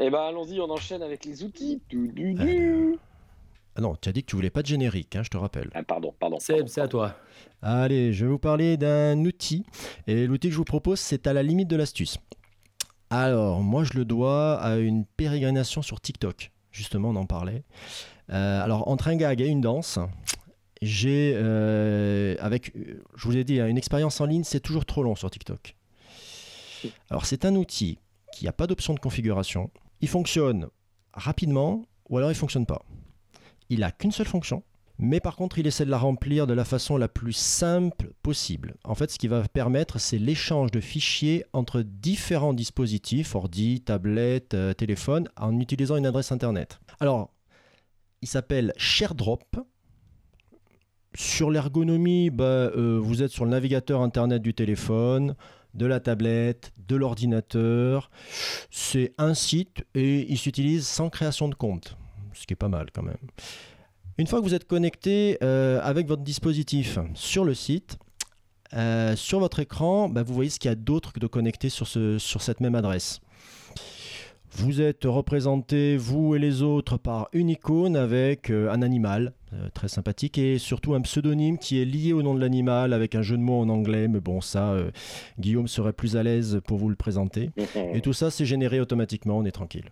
Eh 0.00 0.10
ben, 0.10 0.20
allons-y, 0.20 0.60
on 0.60 0.70
enchaîne 0.70 1.02
avec 1.02 1.24
les 1.24 1.42
outils. 1.42 1.80
Du, 1.88 2.08
du, 2.08 2.34
du. 2.34 2.98
Ah 3.74 3.80
non, 3.80 3.96
tu 4.00 4.08
as 4.08 4.12
dit 4.12 4.22
que 4.22 4.30
tu 4.30 4.36
voulais 4.36 4.50
pas 4.50 4.62
de 4.62 4.66
générique, 4.68 5.16
hein, 5.16 5.22
je 5.24 5.28
te 5.28 5.36
rappelle. 5.36 5.70
Ah, 5.74 5.82
pardon, 5.82 6.14
pardon. 6.18 6.38
Seb, 6.38 6.68
c'est 6.68 6.80
à 6.80 6.88
toi. 6.88 7.16
Allez, 7.62 8.12
je 8.12 8.24
vais 8.24 8.30
vous 8.30 8.38
parler 8.38 8.76
d'un 8.76 9.18
outil. 9.24 9.64
Et 10.06 10.26
l'outil 10.26 10.48
que 10.48 10.52
je 10.52 10.58
vous 10.58 10.64
propose, 10.64 11.00
c'est 11.00 11.26
à 11.26 11.32
la 11.32 11.42
limite 11.42 11.68
de 11.68 11.76
l'astuce. 11.76 12.18
Alors, 13.10 13.60
moi, 13.60 13.82
je 13.84 13.94
le 13.94 14.04
dois 14.04 14.60
à 14.60 14.76
une 14.76 15.04
pérégrination 15.04 15.82
sur 15.82 16.00
TikTok. 16.00 16.52
Justement, 16.70 17.10
on 17.10 17.16
en 17.16 17.26
parlait. 17.26 17.64
Euh, 18.30 18.62
alors, 18.62 18.88
entre 18.88 19.08
un 19.08 19.16
gag 19.16 19.40
et 19.40 19.46
une 19.46 19.60
danse, 19.60 19.98
j'ai, 20.80 21.32
euh, 21.34 22.36
avec, 22.38 22.76
euh, 22.76 23.02
je 23.16 23.24
vous 23.24 23.36
ai 23.36 23.42
dit, 23.42 23.58
hein, 23.58 23.66
une 23.66 23.78
expérience 23.78 24.20
en 24.20 24.26
ligne, 24.26 24.44
c'est 24.44 24.60
toujours 24.60 24.86
trop 24.86 25.02
long 25.02 25.16
sur 25.16 25.30
TikTok. 25.30 25.74
Alors, 27.10 27.26
c'est 27.26 27.44
un 27.44 27.56
outil 27.56 27.98
qui 28.32 28.44
n'a 28.44 28.52
pas 28.52 28.68
d'option 28.68 28.94
de 28.94 29.00
configuration. 29.00 29.70
Il 30.00 30.08
fonctionne 30.08 30.68
rapidement 31.12 31.84
ou 32.08 32.18
alors 32.18 32.30
il 32.30 32.36
fonctionne 32.36 32.66
pas. 32.66 32.84
Il 33.68 33.82
a 33.82 33.90
qu'une 33.90 34.12
seule 34.12 34.26
fonction, 34.26 34.62
mais 34.98 35.20
par 35.20 35.36
contre, 35.36 35.58
il 35.58 35.66
essaie 35.66 35.84
de 35.84 35.90
la 35.90 35.98
remplir 35.98 36.46
de 36.46 36.54
la 36.54 36.64
façon 36.64 36.96
la 36.96 37.06
plus 37.06 37.32
simple 37.32 38.12
possible. 38.22 38.74
En 38.82 38.96
fait, 38.96 39.10
ce 39.10 39.18
qui 39.18 39.28
va 39.28 39.42
permettre, 39.42 40.00
c'est 40.00 40.18
l'échange 40.18 40.72
de 40.72 40.80
fichiers 40.80 41.44
entre 41.52 41.82
différents 41.82 42.54
dispositifs, 42.54 43.36
ordi, 43.36 43.80
tablette, 43.80 44.54
euh, 44.54 44.74
téléphone, 44.74 45.28
en 45.36 45.58
utilisant 45.60 45.96
une 45.96 46.06
adresse 46.06 46.32
internet. 46.32 46.80
Alors, 46.98 47.30
il 48.22 48.28
s'appelle 48.28 48.72
ShareDrop. 48.76 49.56
Sur 51.14 51.50
l'ergonomie, 51.50 52.30
bah, 52.30 52.44
euh, 52.44 52.98
vous 53.00 53.22
êtes 53.22 53.30
sur 53.30 53.44
le 53.44 53.52
navigateur 53.52 54.02
internet 54.02 54.42
du 54.42 54.52
téléphone, 54.52 55.36
de 55.74 55.86
la 55.86 56.00
tablette, 56.00 56.72
de 56.88 56.96
l'ordinateur. 56.96 58.10
C'est 58.70 59.12
un 59.18 59.34
site 59.34 59.84
et 59.94 60.30
il 60.30 60.38
s'utilise 60.38 60.86
sans 60.86 61.10
création 61.10 61.48
de 61.48 61.54
compte, 61.54 61.96
ce 62.34 62.46
qui 62.46 62.52
est 62.54 62.56
pas 62.56 62.68
mal 62.68 62.86
quand 62.92 63.02
même. 63.02 63.16
Une 64.16 64.26
fois 64.26 64.40
que 64.40 64.44
vous 64.44 64.54
êtes 64.54 64.66
connecté 64.66 65.38
euh, 65.42 65.80
avec 65.82 66.08
votre 66.08 66.22
dispositif 66.22 66.98
sur 67.14 67.44
le 67.44 67.54
site, 67.54 67.98
euh, 68.74 69.14
sur 69.16 69.38
votre 69.38 69.60
écran, 69.60 70.08
bah, 70.08 70.22
vous 70.22 70.34
voyez 70.34 70.50
ce 70.50 70.58
qu'il 70.58 70.68
y 70.68 70.72
a 70.72 70.74
d'autre 70.74 71.12
que 71.12 71.20
de 71.20 71.26
connecter 71.26 71.68
sur, 71.68 71.86
ce- 71.86 72.18
sur 72.18 72.42
cette 72.42 72.60
même 72.60 72.74
adresse. 72.74 73.20
Vous 74.52 74.80
êtes 74.80 75.04
représentés, 75.04 75.96
vous 75.96 76.34
et 76.34 76.38
les 76.38 76.62
autres, 76.62 76.96
par 76.96 77.28
une 77.32 77.50
icône 77.50 77.96
avec 77.96 78.50
euh, 78.50 78.70
un 78.70 78.82
animal, 78.82 79.34
euh, 79.52 79.68
très 79.74 79.88
sympathique, 79.88 80.38
et 80.38 80.58
surtout 80.58 80.94
un 80.94 81.02
pseudonyme 81.02 81.58
qui 81.58 81.80
est 81.80 81.84
lié 81.84 82.12
au 82.12 82.22
nom 82.22 82.34
de 82.34 82.40
l'animal 82.40 82.92
avec 82.92 83.14
un 83.14 83.22
jeu 83.22 83.36
de 83.36 83.42
mots 83.42 83.60
en 83.60 83.68
anglais, 83.68 84.08
mais 84.08 84.20
bon, 84.20 84.40
ça, 84.40 84.70
euh, 84.70 84.90
Guillaume 85.38 85.68
serait 85.68 85.92
plus 85.92 86.16
à 86.16 86.22
l'aise 86.22 86.60
pour 86.66 86.78
vous 86.78 86.88
le 86.88 86.96
présenter. 86.96 87.50
Et 87.94 88.00
tout 88.00 88.14
ça, 88.14 88.30
c'est 88.30 88.46
généré 88.46 88.80
automatiquement, 88.80 89.38
on 89.38 89.44
est 89.44 89.52
tranquille. 89.52 89.90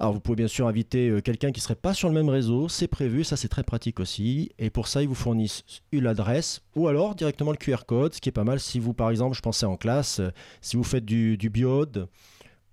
Alors, 0.00 0.12
vous 0.12 0.20
pouvez 0.20 0.36
bien 0.36 0.48
sûr 0.48 0.66
inviter 0.66 1.20
quelqu'un 1.24 1.50
qui 1.52 1.60
ne 1.60 1.62
serait 1.62 1.76
pas 1.76 1.94
sur 1.94 2.08
le 2.08 2.14
même 2.14 2.28
réseau, 2.28 2.68
c'est 2.68 2.88
prévu, 2.88 3.22
ça 3.24 3.36
c'est 3.36 3.48
très 3.48 3.62
pratique 3.62 4.00
aussi. 4.00 4.50
Et 4.58 4.68
pour 4.68 4.88
ça, 4.88 5.02
ils 5.02 5.08
vous 5.08 5.14
fournissent 5.14 5.64
une 5.92 6.06
adresse 6.08 6.62
ou 6.74 6.88
alors 6.88 7.14
directement 7.14 7.52
le 7.52 7.56
QR 7.56 7.84
code, 7.86 8.12
ce 8.12 8.20
qui 8.20 8.28
est 8.28 8.32
pas 8.32 8.44
mal 8.44 8.58
si 8.58 8.80
vous, 8.80 8.92
par 8.92 9.10
exemple, 9.10 9.36
je 9.36 9.40
pensais 9.40 9.66
en 9.66 9.76
classe, 9.76 10.20
si 10.60 10.76
vous 10.76 10.82
faites 10.82 11.04
du, 11.04 11.38
du 11.38 11.48
biode 11.48 12.08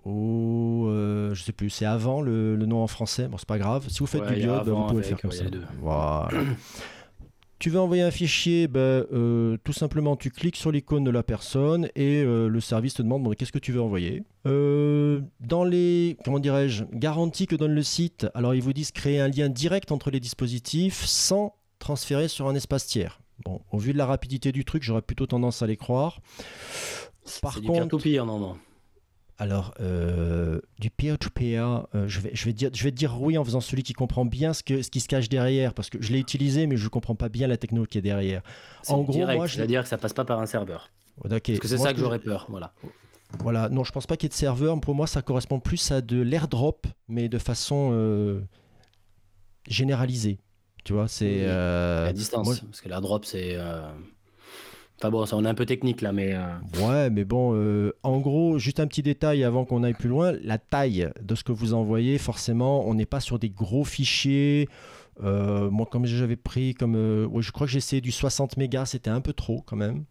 ou 0.06 0.88
euh, 0.88 1.34
je 1.34 1.44
sais 1.44 1.52
plus, 1.52 1.70
c'est 1.70 1.86
avant 1.86 2.22
le, 2.22 2.56
le 2.56 2.66
nom 2.66 2.82
en 2.82 2.88
français, 2.88 3.28
bon, 3.28 3.38
c'est 3.38 3.48
pas 3.48 3.60
grave. 3.60 3.86
Si 3.90 4.00
vous 4.00 4.08
faites 4.08 4.22
Ouais, 4.22 4.40
du 4.40 4.48
bah, 4.48 4.64
vous 4.66 4.76
pouvez 4.88 5.06
avec, 5.06 5.06
faire 5.06 5.22
comme 5.22 5.32
ouais, 5.32 5.38
ça. 5.38 5.44
Voilà. 5.80 6.30
Tu 7.62 7.70
veux 7.70 7.80
envoyer 7.80 8.02
un 8.02 8.10
fichier, 8.10 8.68
ben, 8.68 9.06
euh, 9.14 9.56
tout 9.64 9.72
simplement 9.72 10.16
tu 10.16 10.32
cliques 10.32 10.56
sur 10.56 10.72
l'icône 10.72 11.04
de 11.04 11.12
la 11.12 11.22
personne 11.22 11.90
et 11.96 12.24
euh, 12.24 12.48
le 12.48 12.60
service 12.60 12.96
te 12.96 13.04
demande 13.04 13.22
bon, 13.22 13.36
qu'est-ce 13.36 13.52
que 13.52 13.60
tu 13.60 13.72
veux 13.72 13.80
envoyer? 13.80 14.24
Euh, 14.48 15.22
dans 15.42 15.64
les 15.64 16.18
comment 16.26 16.40
dirais-je 16.40 16.86
garanties 16.92 17.46
que 17.46 17.56
donne 17.56 17.76
le 17.76 17.84
site, 17.84 18.26
alors 18.34 18.56
ils 18.56 18.64
vous 18.64 18.74
disent 18.74 18.92
créer 18.92 19.20
un 19.20 19.28
lien 19.28 19.48
direct 19.48 19.92
entre 19.92 20.10
les 20.10 20.20
dispositifs 20.20 21.06
sans 21.06 21.54
transférer 21.78 22.30
sur 22.30 22.48
un 22.48 22.56
espace 22.56 22.88
tiers. 22.88 23.22
Bon, 23.46 23.62
au 23.72 23.78
vu 23.78 23.94
de 23.94 23.98
la 24.00 24.08
rapidité 24.08 24.52
du 24.52 24.66
truc, 24.66 24.82
j'aurais 24.82 25.04
plutôt 25.04 25.28
tendance 25.28 25.62
à 25.62 25.68
les 25.68 25.78
croire. 25.78 26.20
Par 27.44 27.62
contre, 27.62 28.00
non, 28.26 28.40
non. 28.40 28.58
Alors, 29.42 29.74
euh, 29.80 30.62
du 30.80 30.92
peer-to-peer, 30.92 31.88
euh, 31.96 32.08
je, 32.08 32.20
vais, 32.20 32.30
je, 32.34 32.46
vais 32.46 32.54
dire, 32.54 32.70
je 32.76 32.84
vais 32.84 32.92
te 32.92 32.96
dire 32.96 33.20
oui 33.20 33.40
en 33.40 33.44
faisant 33.44 33.60
celui 33.60 33.82
qui 33.82 33.94
comprend 33.94 34.24
bien 34.24 34.54
ce, 34.54 34.62
que, 34.62 34.84
ce 34.84 34.92
qui 34.92 35.00
se 35.00 35.08
cache 35.08 35.30
derrière, 35.30 35.74
parce 35.74 35.90
que 35.90 36.00
je 36.00 36.12
l'ai 36.14 36.20
utilisé, 36.20 36.68
mais 36.68 36.78
je 36.78 36.84
ne 36.84 36.90
comprends 36.90 37.16
pas 37.16 37.28
bien 37.28 37.48
la 37.48 37.58
techno 37.58 37.86
qui 37.86 37.98
est 37.98 38.02
derrière. 38.04 38.44
En 38.88 39.02
gros, 39.02 39.14
direct, 39.14 39.38
moi, 39.38 39.48
je- 39.48 39.56
c'est-à-dire 39.56 39.82
que 39.82 39.90
ça 39.90 39.98
passe 39.98 40.14
pas 40.14 40.26
par 40.26 40.40
un 40.40 40.46
serveur. 40.46 40.92
Ok, 41.26 41.30
Parce 41.30 41.60
que 41.60 41.68
c'est 41.68 41.80
ça 41.80 41.92
que 41.92 41.98
j'aurais 42.00 42.20
peur, 42.20 42.46
voilà. 42.50 42.72
Voilà, 43.40 43.68
non, 43.70 43.84
je 43.84 43.92
pense 43.92 44.06
pas 44.06 44.16
qu'il 44.16 44.26
y 44.26 44.28
ait 44.28 44.30
de 44.30 44.34
serveur. 44.36 44.80
Pour 44.80 44.94
moi, 44.94 45.08
ça 45.08 45.24
correspond 45.24 45.60
plus 45.60 45.92
à 45.92 46.02
de 46.02 46.22
l'airdrop, 46.22 46.86
mais 47.08 47.28
de 47.28 47.40
façon 47.40 47.90
euh, 47.94 48.42
généralisée. 49.68 50.40
Tu 50.84 50.94
vois, 50.94 51.08
c'est. 51.08 51.46
À 51.50 52.14
distance, 52.14 52.46
moi- 52.46 52.56
parce 52.70 52.82
que 52.82 52.90
la 52.90 53.00
drop, 53.02 53.26
c'est... 53.26 53.58
Enfin 55.02 55.10
bon, 55.10 55.26
ça, 55.26 55.36
on 55.36 55.44
est 55.46 55.48
un 55.48 55.56
peu 55.56 55.66
technique 55.66 56.02
là, 56.02 56.12
mais... 56.12 56.36
euh, 56.36 56.86
Ouais, 56.86 57.10
mais 57.10 57.26
bon, 57.26 57.56
euh, 57.56 57.92
en 58.04 58.20
gros, 58.20 58.60
juste 58.60 58.80
un 58.80 58.86
petit 58.86 59.02
détail 59.02 59.44
avant 59.44 59.66
qu'on 59.66 59.82
aille 59.82 59.96
plus 59.96 60.10
loin, 60.10 60.34
la 60.44 60.60
taille 60.60 61.10
de 61.20 61.34
ce 61.34 61.44
que 61.44 61.52
vous 61.52 61.74
envoyez, 61.74 62.20
forcément, 62.20 62.88
on 62.88 62.94
n'est 62.94 63.08
pas 63.08 63.20
sur 63.20 63.40
des 63.40 63.50
gros 63.50 63.84
fichiers. 63.84 64.70
Euh, 65.24 65.72
moi, 65.72 65.88
comme 65.90 66.06
j'avais 66.06 66.36
pris, 66.36 66.76
comme, 66.76 66.96
euh, 66.96 67.26
ouais, 67.26 67.42
je 67.42 67.52
crois 67.52 67.66
que 67.66 67.72
j'ai 67.74 67.80
essayé 67.80 68.00
du 68.00 68.12
60 68.12 68.58
mégas, 68.58 68.86
c'était 68.86 69.10
un 69.10 69.22
peu 69.22 69.34
trop 69.34 69.64
quand 69.66 69.76
même. 69.76 70.04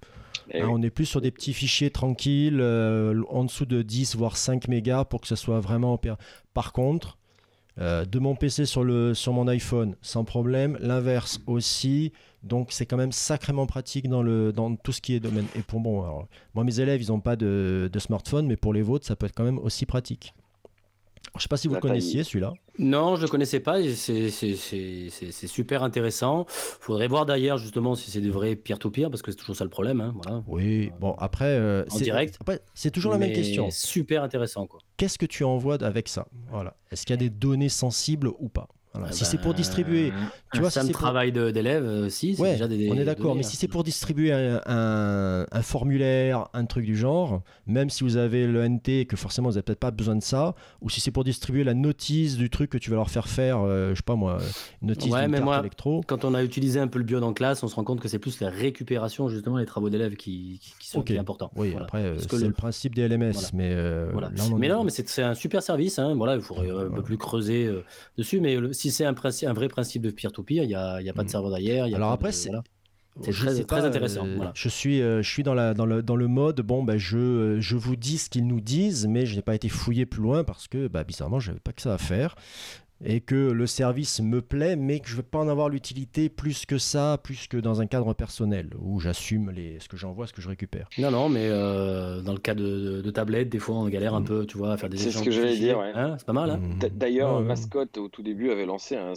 Eh 0.53 0.61
Hein, 0.61 0.68
on 0.68 0.83
est 0.83 0.90
plus 0.90 1.07
sur 1.07 1.20
des 1.20 1.31
petits 1.31 1.53
fichiers 1.53 1.90
tranquilles, 1.90 2.59
euh, 2.61 3.22
en 3.29 3.44
dessous 3.44 3.66
de 3.66 3.83
10 3.83 4.16
voire 4.16 4.37
5 4.37 4.66
mégas 4.66 5.05
pour 5.05 5.20
que 5.20 5.29
ce 5.29 5.37
soit 5.37 5.61
vraiment. 5.61 6.00
Par 6.53 6.72
contre, 6.72 7.16
euh, 7.78 8.04
de 8.04 8.18
mon 8.18 8.35
PC 8.35 8.66
sur, 8.66 8.85
le, 8.85 9.14
sur 9.14 9.33
mon 9.33 9.46
iPhone, 9.48 9.96
sans 10.02 10.24
problème. 10.24 10.76
L'inverse 10.80 11.40
aussi. 11.46 12.12
Donc 12.42 12.72
c'est 12.72 12.87
quand 12.87 12.96
même 12.96 13.12
sacrément 13.12 13.66
pratique 13.66 14.09
dans, 14.09 14.76
tout 14.76 14.92
ce 14.92 15.00
qui 15.00 15.14
est 15.14 15.20
domaine. 15.20 15.46
Et 15.54 15.62
pour 15.62 15.80
bon, 15.80 16.02
alors, 16.02 16.26
moi 16.54 16.64
mes 16.64 16.80
élèves, 16.80 17.02
ils 17.02 17.09
n'ont 17.09 17.20
pas 17.20 17.37
de, 17.37 17.90
de 17.92 17.98
smartphone, 17.98 18.46
mais 18.46 18.56
pour 18.56 18.72
les 18.72 18.83
vôtres, 18.83 19.06
ça 19.06 19.16
peut 19.16 19.26
être 19.26 19.35
quand 19.35 19.44
même 19.44 19.59
aussi 19.59 19.87
pratique. 19.87 20.35
Je 21.36 21.42
sais 21.42 21.48
pas 21.48 21.56
si 21.56 21.68
vous 21.68 21.74
le 21.74 21.80
connaissiez 21.80 22.24
celui-là. 22.24 22.52
Non, 22.78 23.16
je 23.16 23.22
le 23.22 23.28
connaissais 23.28 23.60
pas. 23.60 23.78
C'est 23.94 25.46
super 25.46 25.82
intéressant. 25.82 26.44
Faudrait 26.48 27.08
voir 27.08 27.26
d'ailleurs 27.26 27.58
justement 27.58 27.94
si 27.94 28.10
c'est 28.10 28.20
des 28.20 28.30
vrais 28.30 28.56
peer-to-peer 28.56 29.10
parce 29.10 29.22
que 29.22 29.30
c'est 29.30 29.36
toujours 29.36 29.56
ça 29.56 29.64
le 29.64 29.70
problème. 29.70 30.00
hein, 30.00 30.12
voilà. 30.22 30.42
Oui, 30.48 30.90
bon 31.00 31.12
après, 31.18 31.44
euh, 31.46 31.84
En 31.90 31.98
c'est- 31.98 32.04
direct. 32.04 32.38
c'est 32.74 32.90
toujours 32.90 33.12
la 33.12 33.18
même 33.18 33.32
question. 33.32 33.70
Super 33.70 34.22
intéressant. 34.22 34.66
Qu'est-ce 34.96 35.18
que 35.18 35.26
tu 35.26 35.44
envoies 35.44 35.82
avec 35.84 36.08
ça? 36.08 36.26
Voilà. 36.50 36.76
Est-ce 36.90 37.06
qu'il 37.06 37.14
y 37.14 37.18
a 37.18 37.22
des 37.22 37.30
données 37.30 37.68
sensibles 37.68 38.28
ou 38.38 38.48
pas? 38.48 38.68
Voilà. 38.92 39.09
Ah 39.11 39.12
Si 39.12 39.22
ben, 39.22 39.31
c'est 39.31 39.38
pour 39.40 39.55
distribuer, 39.55 40.12
tu 40.53 40.59
vois, 40.59 40.68
si 40.70 40.74
ça 40.74 40.83
me 40.83 40.87
c'est 40.88 40.92
pour- 40.92 41.00
travail 41.03 41.31
d'élèves, 41.31 41.85
euh, 41.85 42.09
si, 42.09 42.35
c'est 42.35 42.42
Ouais, 42.42 42.53
déjà 42.53 42.66
des. 42.66 42.90
on 42.90 42.96
est 42.96 43.05
d'accord, 43.05 43.37
mais 43.37 43.44
hein. 43.44 43.48
si 43.48 43.57
c'est 43.57 43.68
pour 43.68 43.85
distribuer 43.85 44.33
un, 44.33 44.61
un- 44.66 45.46
un 45.50 45.62
formulaire, 45.62 46.48
un 46.55 46.64
truc 46.64 46.85
du 46.87 46.96
genre, 46.96 47.42
même 47.66 47.88
si 47.88 48.03
vous 48.03 48.16
avez 48.16 48.46
le 48.48 48.64
NT 48.68 49.00
et 49.00 49.07
que 49.07 49.16
forcément 49.16 49.48
vous 49.48 49.55
n'avez 49.55 49.62
peut-être 49.62 49.79
pas 49.79 49.92
besoin 49.92 50.16
de 50.16 50.22
ça, 50.22 50.57
ou 50.81 50.90
si 50.90 51.00
c'est 51.00 51.12
pour 51.12 51.22
distribuer 51.22 51.62
la 51.62 51.74
notice 51.74 52.37
du 52.37 52.50
truc 52.50 52.68
que 52.70 52.79
tu 52.79 52.90
vas 52.90 52.96
leur 52.96 53.11
faire 53.11 53.29
faire, 53.29 53.61
euh, 53.61 53.90
je 53.90 53.96
sais 53.96 54.03
pas 54.05 54.16
moi, 54.16 54.38
une 54.83 54.88
notice 54.88 55.12
Ouais, 55.12 55.20
d'une 55.22 55.31
mais 55.31 55.37
carte 55.38 55.44
moi, 55.44 55.59
électro. 55.61 56.00
Quand 56.09 56.24
on 56.24 56.35
a 56.35 56.42
utilisé 56.42 56.81
un 56.81 56.88
peu 56.88 56.98
le 56.98 57.05
bio 57.05 57.22
en 57.22 57.33
classe, 57.33 57.62
on 57.62 57.68
se 57.68 57.76
rend 57.76 57.85
compte 57.85 58.00
que 58.00 58.09
c'est 58.09 58.18
plus 58.18 58.40
la 58.40 58.50
récupération, 58.50 59.29
justement, 59.29 59.59
les 59.59 59.66
travaux 59.66 59.88
d'élèves 59.90 60.16
qui, 60.16 60.59
qui, 60.61 60.72
qui 60.81 60.88
sont 60.88 60.98
Ok. 61.00 61.07
qui 61.07 61.14
est 61.14 61.18
important. 61.18 61.53
Oui, 61.55 61.70
Voilà. 61.70 61.85
après, 61.87 62.03
euh, 62.03 62.18
c'est 62.18 62.33
le- 62.33 62.48
le... 62.48 62.53
principe 62.53 62.94
des 62.96 63.03
LMS, 63.09 63.33
Voilà. 63.35 63.48
mais 63.55 63.70
euh, 63.72 64.09
Voilà. 64.12 64.31
là, 64.37 64.44
Mais 64.59 64.68
non, 64.68 64.83
mais 64.83 64.90
c'est 64.90 65.22
un 65.22 65.35
super 65.35 65.62
service. 65.62 65.98
Hein. 66.00 66.14
Voilà, 66.16 66.35
il 66.35 66.42
faudrait 66.42 66.70
euh, 66.70 66.88
un 66.88 66.90
peu 66.90 67.03
plus 67.03 67.18
creuser 67.18 67.66
euh, 67.66 67.85
dessus. 68.18 68.40
Mais 68.40 68.57
le- 68.57 68.72
si 68.80 68.90
c'est 68.90 69.04
un, 69.04 69.12
vrai 69.52 69.68
principe 69.68 70.02
de 70.02 70.10
peer-to-peer, 70.10 70.62
il 70.64 70.68
n'y 70.68 70.74
a, 70.74 71.00
il 71.00 71.06
y 71.06 71.10
a 71.10 71.12
pas 71.12 71.22
de 71.22 71.28
Mm. 71.28 71.30
serveur 71.30 71.50
derrière. 71.50 71.86
il 71.86 71.90
y 71.90 71.94
a 71.94 71.96
Alors 71.96 72.12
après, 72.12 72.30
de- 72.30 72.34
c'est- 72.34 72.48
voilà. 72.48 72.62
c'est 73.22 73.32
Je 73.32 73.38
très- 73.44 73.58
intéressant, 73.84 74.26
euh, 74.26 74.36
voilà. 74.36 74.52
Je 74.54 74.68
suis, 74.68 75.02
euh, 75.02 75.20
je 75.22 75.28
suis 75.28 75.42
dans, 75.42 75.52
la, 75.54 75.74
dans, 75.74 75.84
le, 75.86 76.02
dans 76.02 76.16
le 76.16 76.26
mode, 76.28 76.60
bon, 76.62 76.82
je, 76.98 77.18
euh, 77.18 77.60
je 77.60 77.76
vous 77.76 77.96
dis 77.96 78.16
ce 78.18 78.30
qu'ils 78.30 78.46
nous 78.46 78.60
disent, 78.60 79.06
mais 79.06 79.26
je 79.26 79.36
n'ai 79.36 79.42
pas 79.42 79.54
été 79.54 79.68
fouillé 79.68 80.06
plus 80.06 80.22
loin 80.22 80.44
parce 80.44 80.68
que, 80.68 80.88
bah, 80.88 81.04
bizarrement, 81.04 81.40
je 81.40 81.48
n'avais 81.50 81.60
pas 81.60 81.72
que 81.72 81.82
ça 81.82 81.92
à 81.94 81.98
faire. 81.98 82.34
Et 83.02 83.20
que 83.22 83.34
le 83.34 83.66
service 83.66 84.20
me 84.20 84.42
plaît, 84.42 84.76
mais 84.76 85.00
que 85.00 85.08
je 85.08 85.12
ne 85.12 85.16
vais 85.22 85.26
pas 85.26 85.38
en 85.38 85.48
avoir 85.48 85.70
l'utilité 85.70 86.28
plus 86.28 86.66
que 86.66 86.76
ça, 86.76 87.18
plus 87.22 87.46
que 87.48 87.56
dans 87.56 87.80
un 87.80 87.86
cadre 87.86 88.12
personnel, 88.12 88.68
où 88.78 89.00
j'assume 89.00 89.50
les, 89.52 89.80
ce 89.80 89.88
que 89.88 89.96
j'envoie, 89.96 90.26
ce 90.26 90.34
que 90.34 90.42
je 90.42 90.48
récupère. 90.50 90.86
Non, 90.98 91.10
non, 91.10 91.28
mais 91.30 91.46
euh, 91.48 92.20
dans 92.20 92.34
le 92.34 92.38
cas 92.38 92.54
de, 92.54 92.62
de, 92.62 93.00
de 93.00 93.10
tablette, 93.10 93.48
des 93.48 93.58
fois, 93.58 93.76
on 93.76 93.88
galère 93.88 94.14
un 94.14 94.20
Mm. 94.20 94.24
peu, 94.24 94.46
tu 94.46 94.58
vois, 94.58 94.72
à 94.72 94.76
faire 94.76 94.90
des 94.90 94.98
C'est 94.98 95.04
ce 95.04 95.08
échanges 95.10 95.24
que 95.24 95.30
j'allais 95.30 95.56
dire, 95.56 95.78
ouais. 95.78 95.92
Hein, 95.94 96.16
c'est 96.18 96.26
pas 96.26 96.34
mal, 96.34 96.50
hein 96.50 96.58
Mm. 96.58 96.78
D'ailleurs, 96.92 97.32
Ouais, 97.36 97.38
ouais. 97.40 97.44
Mascotte, 97.46 97.96
au 97.96 98.08
tout 98.08 98.22
début, 98.22 98.50
avait 98.50 98.66
lancé, 98.66 98.96
un, 98.96 99.14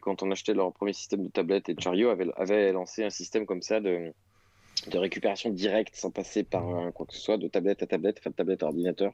quand 0.00 0.22
on 0.22 0.30
achetait 0.30 0.54
leur 0.54 0.72
premier 0.72 0.94
système 0.94 1.22
de 1.22 1.28
tablette, 1.28 1.68
et 1.68 1.76
Chariot 1.78 2.08
avait, 2.08 2.28
avait 2.36 2.72
lancé 2.72 3.04
un 3.04 3.10
système 3.10 3.44
comme 3.44 3.60
ça 3.60 3.80
de, 3.80 4.12
de 4.90 4.98
récupération 4.98 5.50
directe, 5.50 5.94
sans 5.94 6.10
passer 6.10 6.42
par 6.42 6.66
un- 6.66 6.90
quoi 6.90 7.04
que 7.04 7.14
ce 7.14 7.20
soit, 7.20 7.36
de 7.36 7.48
tablette 7.48 7.82
à 7.82 7.86
tablette, 7.86 8.16
enfin 8.20 8.30
de 8.30 8.34
tablette 8.36 8.62
à 8.62 8.66
ordinateur, 8.66 9.12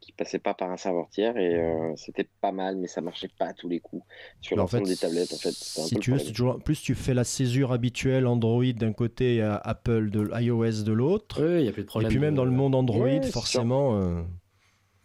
qui 0.00 0.12
passait 0.12 0.38
pas 0.38 0.54
par 0.54 0.70
un 0.70 0.76
serveur 0.76 1.08
tiers, 1.10 1.36
et 1.36 1.54
euh, 1.60 1.92
c'était 1.96 2.28
pas 2.40 2.52
mal, 2.52 2.76
mais 2.76 2.86
ça 2.86 3.00
marchait 3.00 3.30
pas 3.38 3.46
à 3.46 3.52
tous 3.52 3.68
les 3.68 3.80
coups 3.80 4.04
sur 4.40 4.56
en 4.56 4.60
l'ensemble 4.60 4.86
fait, 4.86 4.92
des 4.92 4.96
tablettes. 4.96 5.32
En 5.32 5.36
fait, 5.38 5.50
si 5.50 5.96
tu 5.98 6.12
veux, 6.12 6.18
toujours, 6.20 6.58
plus 6.58 6.80
tu 6.80 6.94
fais 6.94 7.14
la 7.14 7.24
césure 7.24 7.72
habituelle 7.72 8.26
Android 8.26 8.64
d'un 8.74 8.92
côté 8.92 9.36
et 9.36 9.42
euh, 9.42 9.56
Apple 9.62 10.10
de 10.10 10.30
iOS 10.40 10.84
de 10.84 10.92
l'autre, 10.92 11.42
Oui, 11.42 11.60
il 11.60 11.62
n'y 11.62 11.68
a 11.68 11.72
plus 11.72 11.82
de 11.82 11.86
et 11.86 11.88
problème. 11.88 12.10
puis 12.10 12.18
même 12.18 12.34
de- 12.34 12.36
dans 12.38 12.44
le 12.44 12.50
monde 12.50 12.74
Android, 12.74 13.00
Ouais, 13.06 13.20
forcément. 13.22 13.96
euh, 13.96 14.22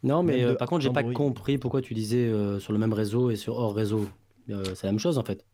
Non, 0.04 0.22
mais 0.24 0.44
euh, 0.44 0.56
par 0.56 0.68
contre, 0.68 0.82
j'ai 0.82 0.90
pas 0.92 1.04
compris 1.04 1.58
pourquoi 1.58 1.82
tu 1.82 1.94
disais 1.94 2.28
euh, 2.28 2.60
sur 2.60 2.74
le 2.74 2.80
même 2.80 2.94
réseau 2.94 3.32
et 3.32 3.36
sur 3.36 3.58
hors 3.58 3.74
réseau. 3.74 4.08
Euh, 4.50 4.76
c'est 4.76 4.88
la 4.88 4.92
même 4.92 5.00
chose 5.00 5.18
en 5.18 5.24
fait. 5.24 5.46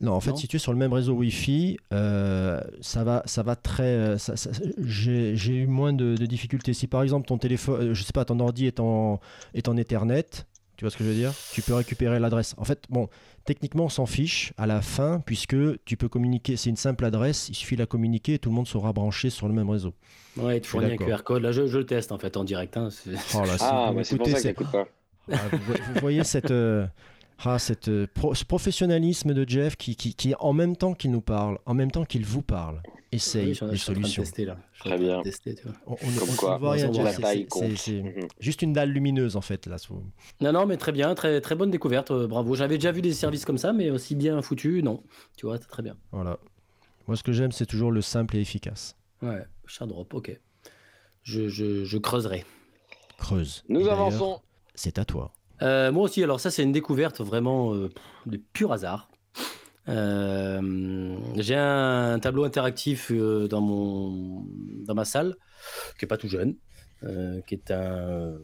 Non, 0.00 0.12
en 0.12 0.20
fait, 0.20 0.30
Non 0.30 0.36
si 0.36 0.48
tu 0.48 0.56
es 0.56 0.58
sur 0.58 0.72
le 0.72 0.78
même 0.78 0.92
réseau 0.92 1.14
Wi-Fi, 1.14 1.78
euh, 1.92 2.60
ça, 2.80 3.04
va, 3.04 3.22
ça 3.26 3.42
va 3.42 3.56
très. 3.56 3.82
euh, 3.84 4.18
ça- 4.18 4.36
ça- 4.36 4.50
J'ai 4.78 5.34
eu 5.54 5.66
moins 5.66 5.92
de, 5.92 6.16
de 6.16 6.26
difficultés. 6.26 6.74
Si 6.74 6.86
par 6.86 7.02
exemple 7.02 7.26
ton 7.28 7.38
téléphone, 7.38 7.80
euh, 7.90 7.94
je 7.94 8.02
sais 8.02 8.12
pas, 8.12 8.24
ton 8.24 8.38
ordi 8.40 8.66
est 8.66 8.80
en, 8.80 9.20
est 9.54 9.68
en 9.68 9.76
Ethernet, 9.76 10.26
tu 10.76 10.84
vois 10.84 10.90
ce 10.90 10.96
que 10.96 11.04
je 11.04 11.08
veux 11.10 11.14
dire 11.14 11.32
Tu 11.52 11.62
peux 11.62 11.74
récupérer 11.74 12.18
l'adresse. 12.18 12.54
En 12.58 12.64
fait, 12.64 12.82
bon, 12.90 13.08
techniquement, 13.44 13.84
on 13.84 13.88
s'en 13.88 14.06
fiche 14.06 14.52
à 14.58 14.66
la 14.66 14.82
fin, 14.82 15.20
puisque 15.24 15.56
tu 15.84 15.96
peux 15.96 16.08
communiquer. 16.08 16.56
C'est 16.56 16.70
une 16.70 16.76
simple 16.76 17.04
adresse, 17.04 17.48
il 17.48 17.54
suffit 17.54 17.76
de 17.76 17.80
la 17.80 17.86
communiquer 17.86 18.34
et 18.34 18.38
tout 18.40 18.50
le 18.50 18.56
monde 18.56 18.66
sera 18.68 18.92
branché 18.92 19.30
sur 19.30 19.46
le 19.48 19.54
même 19.54 19.70
réseau. 19.70 19.94
Ouais, 20.36 20.60
tu 20.60 20.68
fournis 20.68 20.92
un. 20.94 20.96
QR 20.96 21.22
code. 21.24 21.42
Là, 21.42 21.52
je, 21.52 21.66
je 21.68 21.78
le 21.78 21.86
teste 21.86 22.10
en 22.10 22.18
fait 22.18 22.36
en 22.36 22.42
direct. 22.42 22.76
hein, 22.76 22.88
Oh 23.34 23.44
là, 23.44 23.56
Ah, 23.60 23.92
c'est 24.02 24.16
pour 24.16 24.26
ça 24.28 24.52
coûte 24.52 24.72
pas. 24.72 24.86
Ah, 25.32 25.36
vous, 25.52 25.58
vo- 25.58 25.78
vous 25.94 26.00
voyez 26.00 26.22
cette, 26.24 26.50
euh, 26.50 26.86
ah, 27.44 27.58
cette, 27.58 27.88
euh, 27.88 28.06
pro- 28.12 28.34
ce 28.34 28.44
professionnalisme 28.44 29.34
de 29.34 29.48
Jeff 29.48 29.76
qui, 29.76 29.96
qui, 29.96 30.14
qui, 30.14 30.34
en 30.38 30.52
même 30.52 30.76
temps 30.76 30.94
qu'il 30.94 31.10
nous 31.10 31.20
parle, 31.20 31.58
en 31.66 31.74
même 31.74 31.90
temps 31.90 32.04
qu'il 32.04 32.24
vous 32.24 32.42
parle, 32.42 32.82
essaye 33.12 33.56
Oui, 33.60 33.70
des 33.70 33.76
solutions. 33.76 34.22
tester, 34.22 34.44
là. 34.44 34.56
Très 34.80 34.98
bien. 34.98 35.22
tester, 35.22 35.54
tu 35.54 35.62
vois. 35.64 35.74
On, 35.86 35.92
on- 35.92 35.96
Comme 36.18 36.28
on- 36.30 36.36
quoi, 36.36 36.56
on 36.56 36.58
voit 36.58 36.70
rien, 36.72 36.92
Jeff, 36.92 37.20
c'est- 37.76 38.02
Mhm. 38.02 38.12
juste 38.40 38.62
une 38.62 38.72
dalle 38.72 38.90
lumineuse 38.90 39.36
en 39.36 39.40
fait 39.40 39.66
là. 39.66 39.76
Non, 40.40 40.52
non, 40.52 40.66
mais 40.66 40.76
très 40.76 40.92
bien, 40.92 41.14
très, 41.14 41.40
très 41.40 41.54
bonne 41.54 41.70
découverte. 41.70 42.10
euh, 42.10 42.26
bravo. 42.26 42.54
J'avais 42.54 42.76
déjà 42.78 42.92
vu 42.92 43.02
des 43.02 43.12
services 43.12 43.44
comme 43.44 43.58
ça, 43.58 43.72
mais 43.72 43.90
aussi 43.90 44.14
bien 44.14 44.40
foutus, 44.42 44.82
non. 44.82 45.02
Tu 45.36 45.46
vois, 45.46 45.58
c'est 45.58 45.66
très 45.68 45.82
bien. 45.82 45.96
Voilà. 46.12 46.38
Moi, 47.06 47.16
ce 47.16 47.22
que 47.22 47.32
j'aime, 47.32 47.52
c'est 47.52 47.66
toujours 47.66 47.90
le 47.92 48.00
simple 48.00 48.36
et 48.36 48.40
efficace. 48.40 48.96
Ouais, 49.22 49.44
Shardrop, 49.66 50.12
ok. 50.14 50.38
Je, 51.22 51.48
je, 51.48 51.84
je 51.84 51.98
creuserai. 51.98 52.44
Creuse. 53.18 53.62
Nous 53.68 53.86
avançons. 53.88 54.40
C'est 54.74 54.98
à 54.98 55.04
toi. 55.04 55.32
Euh, 55.62 55.92
moi 55.92 56.04
aussi, 56.04 56.22
alors 56.22 56.40
ça, 56.40 56.50
c'est 56.50 56.62
une 56.62 56.72
découverte 56.72 57.20
vraiment 57.20 57.74
euh, 57.74 57.88
de 58.26 58.36
pur 58.36 58.72
hasard. 58.72 59.08
Euh, 59.88 61.16
j'ai 61.36 61.56
un 61.56 62.18
tableau 62.18 62.44
interactif 62.44 63.12
dans, 63.12 63.60
mon, 63.60 64.46
dans 64.84 64.94
ma 64.94 65.04
salle, 65.04 65.36
qui 65.98 66.04
est 66.04 66.08
pas 66.08 66.16
tout 66.16 66.28
jeune, 66.28 66.56
qui 67.46 67.54
est 67.54 67.70
un 67.70 68.34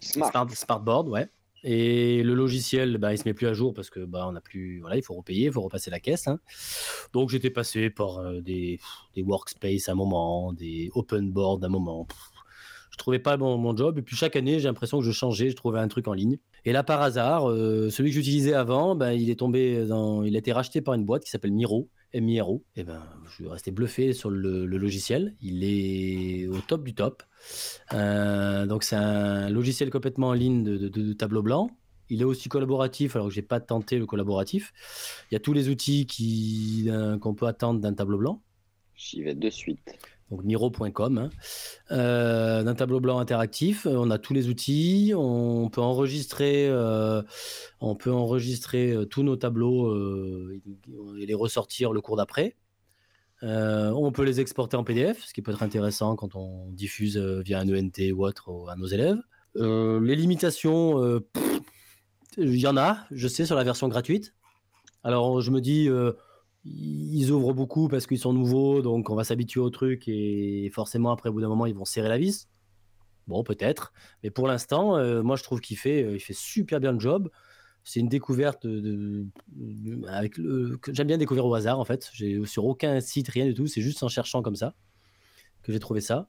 Smart. 0.00 0.30
Smart, 0.30 0.48
Smartboard, 0.50 1.08
ouais. 1.08 1.28
Et 1.64 2.22
le 2.22 2.34
logiciel, 2.34 2.98
bah, 2.98 3.12
il 3.12 3.18
se 3.18 3.24
met 3.26 3.34
plus 3.34 3.48
à 3.48 3.52
jour 3.52 3.74
parce 3.74 3.90
que 3.90 4.00
bah, 4.00 4.26
on 4.30 4.36
a 4.36 4.40
plus, 4.40 4.80
voilà, 4.80 4.96
il 4.96 5.02
faut 5.02 5.14
repayer, 5.14 5.46
il 5.46 5.52
faut 5.52 5.60
repasser 5.60 5.90
la 5.90 5.98
caisse. 5.98 6.28
hein. 6.28 6.38
Donc 7.12 7.30
j'étais 7.30 7.50
passé 7.50 7.90
par 7.90 8.32
des, 8.40 8.78
des 9.16 9.22
workspace 9.22 9.88
à 9.88 9.92
un 9.92 9.96
moment, 9.96 10.52
des 10.52 10.88
open 10.94 11.32
board 11.32 11.62
à 11.64 11.66
un 11.66 11.70
moment. 11.70 12.04
Pff, 12.04 12.16
Je 12.90 12.96
trouvais 12.96 13.18
pas 13.18 13.36
mon, 13.36 13.58
mon 13.58 13.76
job. 13.76 13.98
Et 13.98 14.02
puis 14.02 14.16
chaque 14.16 14.36
année, 14.36 14.58
j'ai 14.58 14.68
l'impression 14.68 14.98
que 14.98 15.04
je 15.04 15.12
changeais, 15.12 15.50
je 15.50 15.56
trouvais 15.56 15.80
un 15.80 15.88
truc 15.88 16.08
en 16.08 16.12
ligne. 16.12 16.38
Et 16.64 16.72
là, 16.72 16.82
par 16.82 17.02
hasard, 17.02 17.50
euh, 17.50 17.90
celui 17.90 18.10
que 18.10 18.14
j'utilisais 18.14 18.54
avant, 18.54 18.94
ben, 18.94 19.12
il 19.12 19.30
est 19.30 19.38
tombé 19.38 19.86
dans, 19.86 20.22
il 20.22 20.34
a 20.36 20.38
été 20.38 20.52
racheté 20.52 20.80
par 20.80 20.94
une 20.94 21.04
boîte 21.04 21.24
qui 21.24 21.30
s'appelle 21.30 21.52
Miro. 21.52 21.88
MIRO, 22.14 22.64
et 22.74 22.84
ben, 22.84 23.02
je 23.28 23.34
suis 23.34 23.48
resté 23.48 23.70
bluffé 23.70 24.12
sur 24.12 24.30
le, 24.30 24.66
logiciel. 24.66 25.36
Il 25.42 25.62
est 25.62 26.46
au 26.46 26.58
top 26.60 26.84
du 26.84 26.94
top. 26.94 27.22
Euh, 27.92 28.66
donc 28.66 28.82
c'est 28.82 28.96
un 28.96 29.50
logiciel 29.50 29.90
complètement 29.90 30.28
en 30.28 30.32
ligne 30.32 30.62
de, 30.64 31.12
tableau 31.12 31.42
blanc. 31.42 31.70
Il 32.10 32.22
est 32.22 32.24
aussi 32.24 32.48
collaboratif, 32.48 33.16
alors 33.16 33.28
que 33.28 33.34
j'ai 33.34 33.42
pas 33.42 33.60
tenté 33.60 33.98
le 33.98 34.06
collaboratif. 34.06 34.72
Il 35.30 35.34
y 35.34 35.36
a 35.36 35.40
tous 35.40 35.52
les 35.52 35.68
outils 35.68 36.06
d'un- 36.86 37.18
qu'on 37.18 37.34
peut 37.34 37.46
attendre 37.46 37.80
d'un 37.80 37.92
tableau 37.92 38.16
blanc. 38.16 38.42
J'y 38.94 39.22
vais 39.22 39.34
de 39.34 39.50
suite. 39.50 39.98
Donc 40.30 40.44
miro.com, 40.44 41.18
hein. 41.18 41.30
Euh, 41.90 42.62
d'un 42.62 42.74
tableau 42.74 43.00
blanc 43.00 43.18
interactif. 43.18 43.86
Euh, 43.86 43.96
On 43.96 44.10
a 44.10 44.18
tous 44.18 44.34
les 44.34 44.48
outils. 44.48 45.12
On 45.16 45.70
peut 45.70 45.80
enregistrer, 45.80 46.68
euh, 46.68 47.22
on 47.80 47.94
peut 47.96 48.12
enregistrer 48.12 48.94
tous 49.10 49.22
nos 49.22 49.36
tableaux 49.36 49.94
et 51.18 51.26
les 51.26 51.34
ressortir 51.34 51.92
le 51.92 52.00
cours 52.02 52.16
d'après. 52.16 52.56
On 53.42 54.10
peut 54.12 54.24
les 54.24 54.40
exporter 54.40 54.76
en 54.76 54.84
PDF, 54.84 55.24
ce 55.24 55.32
qui 55.32 55.42
peut 55.42 55.52
être 55.52 55.62
intéressant 55.62 56.16
quand 56.16 56.34
on 56.34 56.70
diffuse 56.72 57.16
via 57.16 57.60
un 57.60 57.68
ENT 57.68 58.12
ou 58.12 58.26
autre 58.26 58.50
au- 58.50 58.68
à 58.68 58.76
nos 58.76 58.86
élèves. 58.86 59.18
Les 59.54 60.16
limitations, 60.16 61.22
il 62.36 62.56
y 62.56 62.66
en 62.66 62.76
a, 62.76 62.98
je 63.10 63.28
sais, 63.28 63.46
sur 63.46 63.56
la 63.56 63.64
version 63.64 63.88
gratuite. 63.88 64.34
Alors 65.04 65.40
je 65.40 65.50
me 65.50 65.60
dis, 65.60 65.88
ils 66.64 67.30
ouvrent 67.30 67.54
beaucoup 67.54 67.88
parce 67.88 68.06
qu'ils 68.06 68.18
sont 68.18 68.32
nouveaux, 68.32 68.82
donc 68.82 69.10
on 69.10 69.14
va 69.14 69.24
s'habituer 69.24 69.60
au 69.60 69.70
truc 69.70 70.08
et 70.08 70.70
forcément 70.74 71.10
après 71.12 71.30
au 71.30 71.32
bout 71.32 71.40
d'un 71.40 71.48
moment 71.48 71.66
ils 71.66 71.74
vont 71.74 71.84
serrer 71.84 72.08
la 72.08 72.18
vis. 72.18 72.48
Bon, 73.26 73.44
peut-être, 73.44 73.92
mais 74.22 74.30
pour 74.30 74.48
l'instant, 74.48 74.96
euh, 74.96 75.22
moi 75.22 75.36
je 75.36 75.42
trouve 75.42 75.60
qu'il 75.60 75.76
fait, 75.76 76.02
euh, 76.02 76.14
il 76.14 76.20
fait 76.20 76.34
super 76.36 76.80
bien 76.80 76.92
le 76.92 76.98
job. 77.00 77.30
C'est 77.84 78.00
une 78.00 78.08
découverte 78.08 78.62
que 78.64 79.24
j'aime 80.92 81.06
bien 81.06 81.16
découvrir 81.18 81.46
au 81.46 81.54
hasard 81.54 81.78
en 81.78 81.84
fait. 81.84 82.10
J'ai 82.12 82.44
sur 82.46 82.64
aucun 82.66 83.00
site 83.00 83.28
rien 83.28 83.46
du 83.46 83.54
tout, 83.54 83.66
c'est 83.66 83.80
juste 83.80 84.02
en 84.02 84.08
cherchant 84.08 84.42
comme 84.42 84.56
ça 84.56 84.74
que 85.62 85.72
j'ai 85.72 85.78
trouvé 85.78 86.00
ça. 86.00 86.28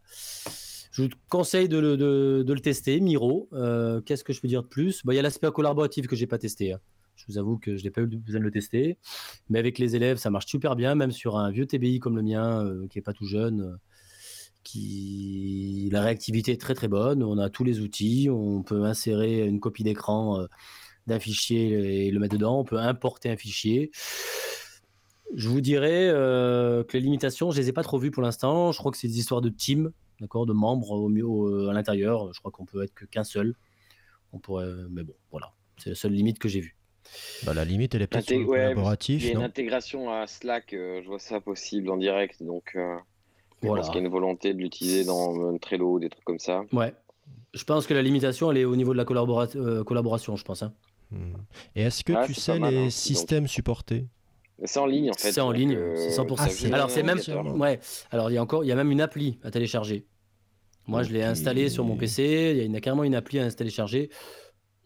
Je 0.91 1.03
vous 1.03 1.09
conseille 1.29 1.69
de 1.69 1.77
le, 1.77 1.97
de- 1.97 2.43
de 2.45 2.53
le 2.53 2.59
tester, 2.59 2.99
Miro. 2.99 3.47
Euh, 3.53 4.01
Qu'est-ce 4.01 4.23
que 4.23 4.33
je 4.33 4.41
peux 4.41 4.47
dire 4.47 4.63
de 4.63 4.67
plus? 4.67 5.05
Bah, 5.05 5.13
Il 5.13 5.17
y 5.17 5.19
a 5.19 5.21
l'aspect 5.21 5.49
collaboratif 5.51 6.07
que 6.07 6.15
j'ai 6.15 6.27
pas 6.27 6.37
testé. 6.37 6.73
hein. 6.73 6.79
Je 7.19 7.25
vous 7.27 7.37
avoue 7.37 7.57
que 7.57 7.75
je 7.75 7.83
n'ai 7.83 7.91
pas 7.91 8.01
eu 8.01 8.07
besoin 8.07 8.39
de 8.39 8.45
le 8.45 8.51
tester. 8.51 8.97
Mais 9.49 9.59
avec 9.59 9.77
les 9.77 9.95
élèves, 9.95 10.17
ça 10.17 10.29
marche 10.29 10.45
super 10.45 10.75
bien, 10.75 10.95
même 10.95 11.11
sur 11.11 11.37
un 11.37 11.51
vieux 11.51 11.65
TBI 11.65 11.99
comme 11.99 12.15
le 12.15 12.23
mien, 12.23 12.65
euh, 12.65 12.87
qui 12.87 12.97
est 12.99 13.01
pas 13.01 13.13
tout 13.13 13.25
jeune. 13.25 13.61
euh, 13.61 13.77
qui... 14.63 15.89
La 15.91 16.01
réactivité 16.01 16.53
est 16.53 16.61
très 16.61 16.75
très 16.75 16.87
bonne. 16.87 17.23
On 17.23 17.37
a 17.37 17.49
tous 17.49 17.63
les 17.63 17.81
outils. 17.81 18.29
On 18.31 18.63
peut 18.63 18.83
insérer 18.85 19.45
une 19.47 19.59
copie 19.59 19.83
d'écran 19.83 20.41
euh, 20.41 20.47
d'un 21.07 21.19
fichier 21.19 22.07
et 22.07 22.11
le 22.11 22.19
mettre 22.19 22.35
dedans. 22.37 22.59
On 22.59 22.63
peut 22.63 22.77
importer 22.77 23.29
un 23.29 23.37
fichier. 23.37 23.91
Je 25.35 25.47
vous 25.49 25.61
dirais 25.61 26.09
que 26.11 26.93
les 26.93 27.01
limitations, 27.01 27.51
je 27.51 27.61
les 27.61 27.69
ai 27.69 27.71
pas 27.71 27.83
trop 27.83 27.99
vues 27.99 28.11
pour 28.11 28.23
l'instant. 28.23 28.71
Je 28.71 28.79
crois 28.79 28.91
que 28.91 28.97
c'est 28.97 29.07
des 29.07 29.19
histoires 29.19 29.41
de 29.41 29.49
team, 29.49 29.91
d'accord, 30.19 30.47
de 30.47 30.53
membres 30.53 30.91
au 30.91 31.07
mieux 31.07 31.69
à 31.69 31.73
l'intérieur. 31.73 32.33
Je 32.33 32.39
crois 32.39 32.51
qu'on 32.51 32.65
peut 32.65 32.83
être 32.83 32.93
qu'un 33.11 33.23
seul. 33.23 33.55
On 34.33 34.39
pourrait, 34.39 34.71
mais 34.89 35.03
bon, 35.03 35.13
voilà, 35.31 35.53
c'est 35.77 35.89
la 35.89 35.95
seule 35.95 36.13
limite 36.13 36.39
que 36.39 36.49
j'ai 36.49 36.61
vue. 36.61 36.78
Bah, 37.43 37.53
la 37.53 37.65
limite, 37.65 37.95
elle 37.95 38.01
est 38.01 38.07
peut-être 38.07 38.25
sur 38.27 38.37
Inté- 38.37 38.41
le 38.41 38.45
ouais, 38.47 38.57
collaboratif. 38.59 39.21
Il 39.23 39.27
y 39.27 39.31
a 39.31 39.33
une 39.33 39.41
intégration 39.43 40.11
à 40.11 40.27
Slack, 40.27 40.73
euh, 40.73 41.01
je 41.03 41.07
vois 41.07 41.19
ça 41.19 41.39
possible 41.39 41.89
en 41.89 41.97
direct, 41.97 42.43
donc 42.43 42.71
euh, 42.75 42.95
je 43.61 43.67
Voilà. 43.67 43.81
pense 43.81 43.91
qu'il 43.91 43.99
y 43.99 44.03
a 44.03 44.05
une 44.05 44.11
volonté 44.11 44.53
de 44.53 44.59
l'utiliser 44.59 45.05
dans 45.05 45.57
Trello, 45.57 45.99
des 45.99 46.09
trucs 46.09 46.23
comme 46.25 46.39
ça. 46.39 46.63
Ouais. 46.73 46.93
Je 47.53 47.63
pense 47.63 47.87
que 47.87 47.93
la 47.93 48.01
limitation, 48.01 48.51
elle 48.51 48.57
est 48.57 48.65
au 48.65 48.75
niveau 48.75 48.93
de 48.93 48.97
la 48.97 49.05
collabora- 49.05 49.55
euh, 49.55 49.83
collaboration, 49.83 50.35
je 50.35 50.43
pense. 50.43 50.61
hein. 50.63 50.73
Hmm. 51.11 51.33
Et 51.75 51.81
est-ce 51.81 52.03
que 52.03 52.13
Ah, 52.13 52.23
tu 52.25 52.33
sais 52.35 52.59
mal, 52.59 52.71
les 52.71 52.77
hein, 52.79 52.83
donc. 52.83 52.91
systèmes 52.91 53.47
supportés? 53.47 54.05
C'est 54.65 54.77
en 54.79 54.85
ligne 54.85 55.09
en 55.09 55.13
fait. 55.13 55.31
C'est 55.31 55.41
en 55.41 55.51
ligne, 55.51 55.73
euh, 55.75 55.95
c'est 55.95 56.11
100%. 56.11 56.43
Ah, 56.45 56.49
c'est- 56.49 56.71
Alors 56.73 56.91
c'est 56.91 57.01
même, 57.01 57.17
ouais. 57.59 57.79
Alors 58.11 58.29
il 58.29 58.33
y 58.33 58.37
a 58.37 58.43
encore, 58.43 58.63
il 58.63 58.67
y 58.67 58.71
a 58.71 58.75
même 58.75 58.91
une 58.91 59.01
appli 59.01 59.39
à 59.43 59.49
télécharger. 59.51 60.05
Moi, 60.85 61.03
je 61.03 61.11
l'ai 61.13 61.23
installée 61.23 61.69
sur 61.69 61.83
mon 61.85 61.95
PC. 61.95 62.49
Il 62.51 62.57
y 62.57 62.61
a 62.61 62.63
une- 62.65 62.81
carrément 62.81 63.03
une 63.03 63.15
appli 63.15 63.39
à 63.39 63.43
installer, 63.45 63.69
télécharger. 63.69 64.09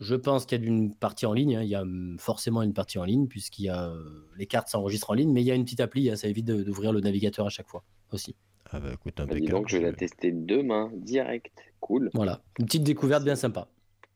Je 0.04 0.16
pense 0.16 0.46
qu'il 0.46 0.62
y 0.62 0.66
a 0.66 0.68
une 0.68 0.94
partie 0.94 1.26
en 1.26 1.34
ligne. 1.34 1.56
hein. 1.56 1.63
Il 1.63 1.70
y 1.70 1.76
a 1.76 1.82
hum, 1.82 2.18
forcément 2.20 2.62
une 2.62 2.74
partie 2.74 3.00
en 3.00 3.06
ligne 3.06 3.28
puisqu'il 3.28 3.66
y 3.66 3.70
a 3.70 3.89
euh, 3.89 4.28
les 4.38 4.46
cartes 4.46 4.68
s'enregistrent 4.70 5.10
en 5.12 5.13
ligne, 5.13 5.32
mais 5.32 5.42
il 5.42 5.46
y 5.46 5.52
a 5.52 5.56
une 5.56 5.63
petite 5.63 5.80
appli. 5.80 6.10
hein, 6.10 6.16
Ça 6.16 6.28
évite 6.28 6.46
d'ouvrir 6.46 6.92
le 6.94 7.00
navigateur 7.00 7.46
à 7.46 7.50
chaque 7.50 7.68
fois 7.70 7.84
aussi. 8.12 8.36
Ah 8.72 8.80
bah 8.80 8.89
écoute, 8.94 9.13
bah, 9.18 9.26
dis 9.26 9.32
impeccable. 9.32 9.52
donc, 9.52 9.70
je 9.70 9.78
vais 9.78 9.84
la 9.84 9.94
tester 9.94 10.32
demain, 10.32 10.92
direct. 10.96 11.54
Cool. 11.80 12.10
Voilà, 12.13 12.42
une 12.60 12.66
petite 12.66 12.84
découverte 12.84 13.24
bien 13.24 13.36
sympa. 13.36 13.68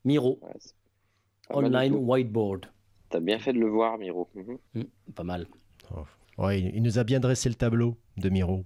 Miro 0.05 0.39
Ouais, 0.41 0.53
Online. 1.49 1.93
Whiteboard. 1.95 2.65
T'as 3.09 3.19
bien 3.19 3.39
fait 3.39 3.53
de 3.53 3.59
le 3.59 3.69
voir, 3.69 3.97
Miro. 3.97 4.27
Mhm. 4.35 4.57
Hum, 4.75 4.85
pas 5.15 5.23
mal. 5.23 5.47
Ouais, 6.37 6.59
il 6.61 6.83
nous 6.83 6.99
a 6.99 7.03
bien 7.03 7.19
dressé 7.19 7.49
le 7.49 7.55
tableau 7.55 7.97
de 8.17 8.29
Miro. 8.29 8.63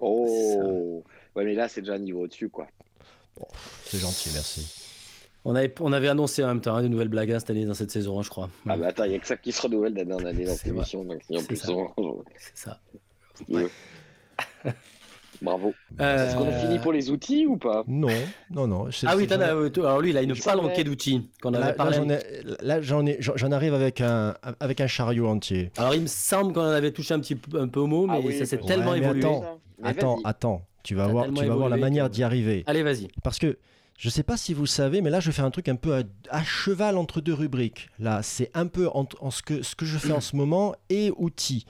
Oh 0.00 1.04
Ouais, 1.36 1.44
mais 1.44 1.54
là, 1.54 1.68
c'est 1.68 1.80
déjà 1.82 1.94
un 1.94 1.98
niveau 1.98 2.22
au-dessus, 2.24 2.48
quoi. 2.48 2.68
C'est 3.84 3.98
gentil, 3.98 4.30
merci. 4.34 4.79
On 5.44 5.54
avait, 5.54 5.72
on 5.80 5.92
avait 5.92 6.08
annoncé 6.08 6.44
en 6.44 6.48
même 6.48 6.60
temps 6.60 6.76
hein, 6.76 6.82
de 6.82 6.88
nouvelles 6.88 7.08
blagues 7.08 7.32
hein, 7.32 7.38
cette 7.38 7.50
année 7.50 7.64
dans 7.64 7.74
cette 7.74 7.90
saison, 7.90 8.18
hein, 8.18 8.22
je 8.22 8.28
crois. 8.28 8.50
Ah 8.68 8.76
bah 8.76 8.88
attends, 8.88 9.04
il 9.04 9.12
y 9.12 9.14
a 9.14 9.18
que 9.18 9.26
ça 9.26 9.36
qui 9.38 9.52
se 9.52 9.62
renouvelle 9.62 9.94
d'année 9.94 10.12
en 10.12 10.24
année 10.24 10.44
dans 10.44 10.54
cette 10.54 10.66
émission, 10.68 11.02
donc 11.04 11.22
si 11.26 11.36
en 11.36 11.40
C'est 11.40 11.46
plus 11.46 11.56
ça. 11.56 11.72
on- 11.72 12.22
C'est 12.38 12.56
ça. 12.58 12.78
Ouais. 13.48 13.66
Bravo. 15.42 15.72
Euh, 15.98 16.26
Est-ce 16.28 16.36
qu'on 16.36 16.46
a 16.48 16.52
fini 16.52 16.78
pour 16.80 16.92
les 16.92 17.10
outils 17.10 17.46
ou 17.46 17.56
pas? 17.56 17.82
Non, 17.88 18.08
non, 18.50 18.66
non. 18.66 18.88
Ah 19.06 19.16
oui, 19.16 19.26
as, 19.30 19.40
euh, 19.40 19.70
alors 19.78 20.02
lui, 20.02 20.10
il 20.10 20.18
a 20.18 20.22
une 20.22 20.36
palanquée 20.36 20.84
d'outils 20.84 21.30
qu'on 21.40 21.54
avait 21.54 21.64
Là, 21.68 21.72
parlé. 21.72 21.96
j'en 21.96 22.08
ai- 22.10 22.42
là, 22.60 22.82
j'en 22.82 23.50
arrive 23.52 23.72
avec 23.72 24.02
un, 24.02 24.34
avec 24.60 24.82
un 24.82 24.86
chariot 24.86 25.26
entier. 25.26 25.70
Alors 25.78 25.94
il 25.94 26.02
me 26.02 26.06
semble 26.06 26.52
qu'on 26.52 26.60
en 26.60 26.64
avait 26.66 26.90
touché 26.92 27.14
un 27.14 27.20
petit 27.20 27.36
peu, 27.36 27.58
un 27.58 27.68
peu 27.68 27.80
au 27.80 27.86
mot, 27.86 28.06
mais 28.06 28.16
Ah 28.18 28.20
oui, 28.22 28.36
ça 28.38 28.44
s'est 28.44 28.60
ouais, 28.60 28.66
tellement 28.66 28.92
mais 28.92 28.98
évolué. 28.98 29.24
attends. 29.24 29.60
Attends, 29.82 30.18
attends. 30.24 30.62
Tu 30.82 30.94
vas 30.94 31.06
voir, 31.06 31.24
tellement 31.24 31.40
tu 31.40 31.46
vas 31.46 31.54
voir 31.54 31.68
la 31.70 31.78
manière 31.78 32.10
d'y 32.10 32.22
arriver. 32.22 32.62
Allez, 32.66 32.82
vas-y. 32.82 33.08
Parce 33.22 33.38
que 33.38 33.56
je 34.00 34.08
sais 34.08 34.22
pas 34.22 34.38
si 34.38 34.54
vous 34.54 34.64
savez, 34.64 35.02
mais 35.02 35.10
là 35.10 35.20
je 35.20 35.30
fais 35.30 35.42
un 35.42 35.50
truc 35.50 35.68
un 35.68 35.76
peu 35.76 36.02
à, 36.30 36.42
cheval 36.42 36.96
entre 36.96 37.20
deux 37.20 37.34
rubriques. 37.34 37.90
Là, 37.98 38.22
c'est 38.22 38.50
un 38.54 38.66
peu 38.66 38.88
ce, 39.30 39.42
que, 39.42 39.84
je 39.84 39.98
fais 39.98 40.12
en 40.12 40.22
ce 40.22 40.36
moment 40.36 40.74
et 40.88 41.12
outils. 41.18 41.66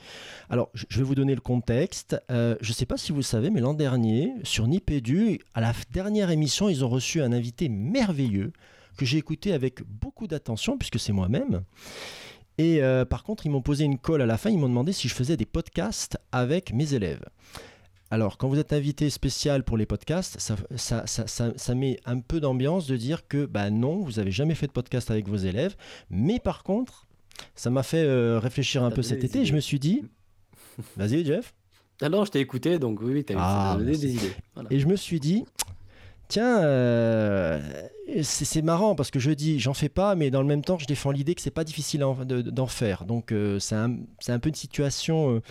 Alors, 0.48 0.70
je 0.74 0.98
vais 0.98 1.02
vous 1.02 1.16
donner 1.16 1.34
le 1.34 1.40
contexte. 1.40 2.16
Euh, 2.30 2.54
je 2.60 2.72
sais 2.72 2.86
pas 2.86 2.96
si 2.96 3.10
vous 3.10 3.22
savez, 3.22 3.50
mais 3.50 3.60
l'an 3.60 3.74
dernier, 3.74 4.32
sur 4.44 4.68
Nipédu, 4.68 5.40
à 5.54 5.60
la 5.60 5.72
dernière 5.92 6.30
émission, 6.30 6.68
ils 6.68 6.84
ont 6.84 6.88
reçu 6.88 7.20
un 7.20 7.32
invité 7.32 7.68
merveilleux 7.68 8.52
que 8.96 9.04
j'ai 9.04 9.18
écouté 9.18 9.52
avec 9.52 9.82
beaucoup 9.82 10.28
d'attention, 10.28 10.78
puisque 10.78 11.00
c'est 11.00 11.12
moi-même. 11.12 11.64
Et 12.58 12.80
euh, 12.80 13.04
par 13.04 13.24
contre, 13.24 13.44
ils 13.44 13.50
m'ont 13.50 13.60
posé 13.60 13.82
une 13.82 13.98
colle 13.98 14.22
à 14.22 14.26
la 14.26 14.38
fin. 14.38 14.50
Ils 14.50 14.58
m'ont 14.58 14.68
demandé 14.68 14.92
si 14.92 15.08
je 15.08 15.14
faisais 15.14 15.36
des 15.36 15.46
podcasts 15.46 16.16
avec 16.30 16.72
mes 16.72 16.94
élèves. 16.94 17.24
Alors, 18.10 18.38
quand 18.38 18.48
vous 18.48 18.58
êtes 18.58 18.72
invité 18.72 19.08
spécial 19.08 19.62
pour 19.62 19.76
les 19.76 19.86
podcasts, 19.86 20.40
ça, 20.40 20.56
ça, 20.74 21.06
ça, 21.06 21.26
ça- 21.28 21.52
ça 21.56 21.74
met 21.74 21.98
un 22.04 22.18
peu 22.18 22.40
d'ambiance 22.40 22.86
de 22.88 22.96
dire 22.96 23.28
que 23.28 23.46
bah 23.46 23.70
non, 23.70 24.00
vous 24.00 24.18
avez 24.18 24.32
jamais 24.32 24.54
fait 24.56 24.66
de 24.66 24.72
podcast 24.72 25.10
avec 25.10 25.28
vos 25.28 25.36
élèves. 25.36 25.76
Mais 26.10 26.40
par 26.40 26.64
contre, 26.64 27.06
ça 27.54 27.70
m'a 27.70 27.82
fait 27.84 28.02
euh, 28.02 28.38
réfléchir 28.40 28.82
un 28.82 28.90
peu 28.90 29.02
cet 29.02 29.22
été. 29.24 29.44
Je 29.44 29.54
me 29.54 29.60
suis 29.60 29.78
dit, 29.78 30.02
vas-y 30.96 31.24
Jeff. 31.24 31.54
Ah 32.02 32.08
non, 32.08 32.24
je 32.24 32.30
t'ai 32.30 32.40
écouté, 32.40 32.78
donc 32.78 33.00
oui, 33.02 33.12
oui, 33.12 33.24
t'as 33.24 33.34
Ah, 33.38 33.76
donné 33.78 33.92
des 33.92 34.14
idées. 34.16 34.32
Voilà. 34.54 34.68
Et 34.72 34.80
je 34.80 34.86
me 34.86 34.96
suis 34.96 35.20
dit, 35.20 35.44
tiens, 36.30 36.62
euh, 36.62 37.60
c'est 38.22 38.62
marrant 38.62 38.94
parce 38.94 39.10
que 39.10 39.18
je 39.18 39.30
dis, 39.30 39.60
j'en 39.60 39.74
fais 39.74 39.88
pas, 39.90 40.14
mais 40.14 40.30
dans 40.30 40.40
le 40.40 40.48
même 40.48 40.62
temps, 40.64 40.78
je 40.78 40.86
défends 40.86 41.10
l'idée 41.10 41.34
que 41.34 41.42
c'est 41.42 41.50
pas 41.50 41.64
difficile 41.64 42.02
en- 42.04 42.24
de- 42.24 42.40
d'en 42.40 42.66
faire. 42.66 43.04
Donc, 43.04 43.32
euh, 43.32 43.58
c'est 43.58 43.74
un, 43.74 44.38
peu 44.38 44.48
une 44.48 44.54
situation 44.54 45.34
euh, 45.36 45.42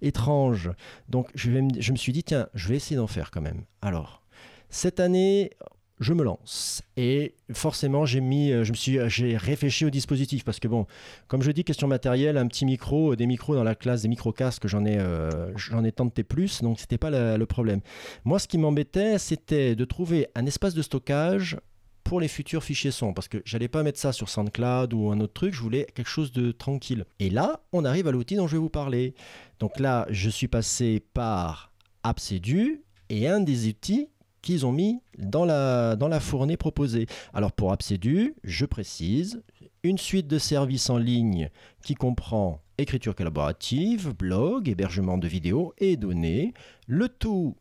étrange. 0.00 0.70
Donc, 1.08 1.28
je 1.34 1.50
me 1.50 1.96
suis 1.96 2.12
dit, 2.12 2.24
tiens, 2.24 2.48
je 2.54 2.68
vais 2.68 2.76
essayer 2.76 2.96
d'en 2.96 3.06
faire 3.06 3.30
quand 3.30 3.42
même. 3.42 3.64
Alors, 3.82 4.22
cette 4.70 5.00
année, 5.00 5.50
je 6.00 6.12
me 6.12 6.22
lance. 6.22 6.82
Et 6.96 7.34
forcément, 7.52 8.06
j'ai 8.06 8.20
mis, 8.20 8.52
euh, 8.52 8.64
je 8.64 8.72
me 8.72 8.76
suis, 8.76 8.98
j'ai 9.08 9.36
réfléchi 9.36 9.84
au 9.84 9.90
dispositif 9.90 10.44
parce 10.44 10.60
que 10.60 10.68
bon, 10.68 10.86
comme 11.26 11.42
je 11.42 11.50
dis, 11.50 11.64
question 11.64 11.88
matérielle, 11.88 12.36
un 12.36 12.46
petit 12.46 12.64
micro, 12.64 13.12
euh, 13.12 13.16
des 13.16 13.26
micros 13.26 13.54
dans 13.54 13.64
la 13.64 13.74
classe, 13.74 14.02
des 14.02 14.08
micro-casques, 14.08 14.66
j'en 14.66 14.84
ai, 14.84 14.98
euh, 14.98 15.56
j'en 15.56 15.84
ai 15.84 15.92
tenté 15.92 16.22
plus, 16.22 16.62
donc 16.62 16.80
c'était 16.80 16.98
pas 16.98 17.10
le 17.10 17.46
problème. 17.46 17.80
Moi, 18.24 18.38
ce 18.38 18.48
qui 18.48 18.58
m'embêtait, 18.58 19.18
c'était 19.18 19.74
de 19.74 19.84
trouver 19.84 20.28
un 20.34 20.46
espace 20.46 20.74
de 20.74 20.82
stockage 20.82 21.58
pour 22.04 22.20
les 22.20 22.28
futurs 22.28 22.64
fichiers 22.64 22.90
son, 22.90 23.12
parce 23.12 23.28
que 23.28 23.42
j'allais 23.44 23.68
pas 23.68 23.82
mettre 23.82 23.98
ça 23.98 24.12
sur 24.12 24.30
SoundCloud 24.30 24.94
ou 24.94 25.10
un 25.10 25.20
autre 25.20 25.34
truc, 25.34 25.52
je 25.52 25.60
voulais 25.60 25.86
quelque 25.94 26.08
chose 26.08 26.32
de 26.32 26.52
tranquille. 26.52 27.04
Et 27.18 27.28
là, 27.28 27.60
on 27.72 27.84
arrive 27.84 28.08
à 28.08 28.12
l'outil 28.12 28.36
dont 28.36 28.46
je 28.46 28.52
vais 28.52 28.60
vous 28.60 28.70
parler. 28.70 29.14
Donc 29.58 29.78
là, 29.78 30.06
je 30.08 30.30
suis 30.30 30.48
passé 30.48 31.04
par 31.12 31.70
Absedu 32.02 32.82
et 33.10 33.28
un 33.28 33.40
des 33.40 33.68
outils 33.68 34.08
qu'ils 34.42 34.66
ont 34.66 34.72
mis 34.72 35.00
dans 35.18 35.44
la, 35.44 35.96
dans 35.96 36.08
la 36.08 36.20
fournée 36.20 36.56
proposée. 36.56 37.06
Alors 37.34 37.52
pour 37.52 37.72
Absedu, 37.72 38.34
je 38.44 38.66
précise, 38.66 39.42
une 39.82 39.98
suite 39.98 40.26
de 40.26 40.38
services 40.38 40.90
en 40.90 40.98
ligne 40.98 41.50
qui 41.82 41.94
comprend 41.94 42.60
écriture 42.78 43.14
collaborative, 43.14 44.14
blog, 44.14 44.68
hébergement 44.68 45.18
de 45.18 45.28
vidéos 45.28 45.74
et 45.78 45.96
données, 45.96 46.54
le 46.86 47.08
tout 47.08 47.56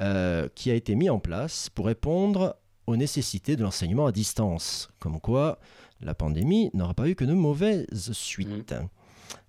euh, 0.00 0.48
qui 0.54 0.70
a 0.70 0.74
été 0.74 0.94
mis 0.94 1.10
en 1.10 1.18
place 1.18 1.70
pour 1.70 1.86
répondre 1.86 2.56
aux 2.86 2.96
nécessités 2.96 3.56
de 3.56 3.62
l'enseignement 3.62 4.06
à 4.06 4.12
distance. 4.12 4.90
Comme 4.98 5.20
quoi, 5.20 5.58
la 6.00 6.14
pandémie 6.14 6.70
n'aura 6.74 6.94
pas 6.94 7.08
eu 7.08 7.14
que 7.14 7.24
de 7.24 7.32
mauvaises 7.32 8.12
suites. 8.12 8.74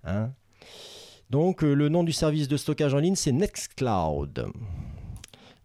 Hein 0.04 0.32
Donc, 1.30 1.62
euh, 1.62 1.74
le 1.74 1.88
nom 1.88 2.04
du 2.04 2.12
service 2.12 2.48
de 2.48 2.56
stockage 2.56 2.94
en 2.94 2.98
ligne, 2.98 3.14
c'est 3.14 3.32
Nextcloud. 3.32 4.52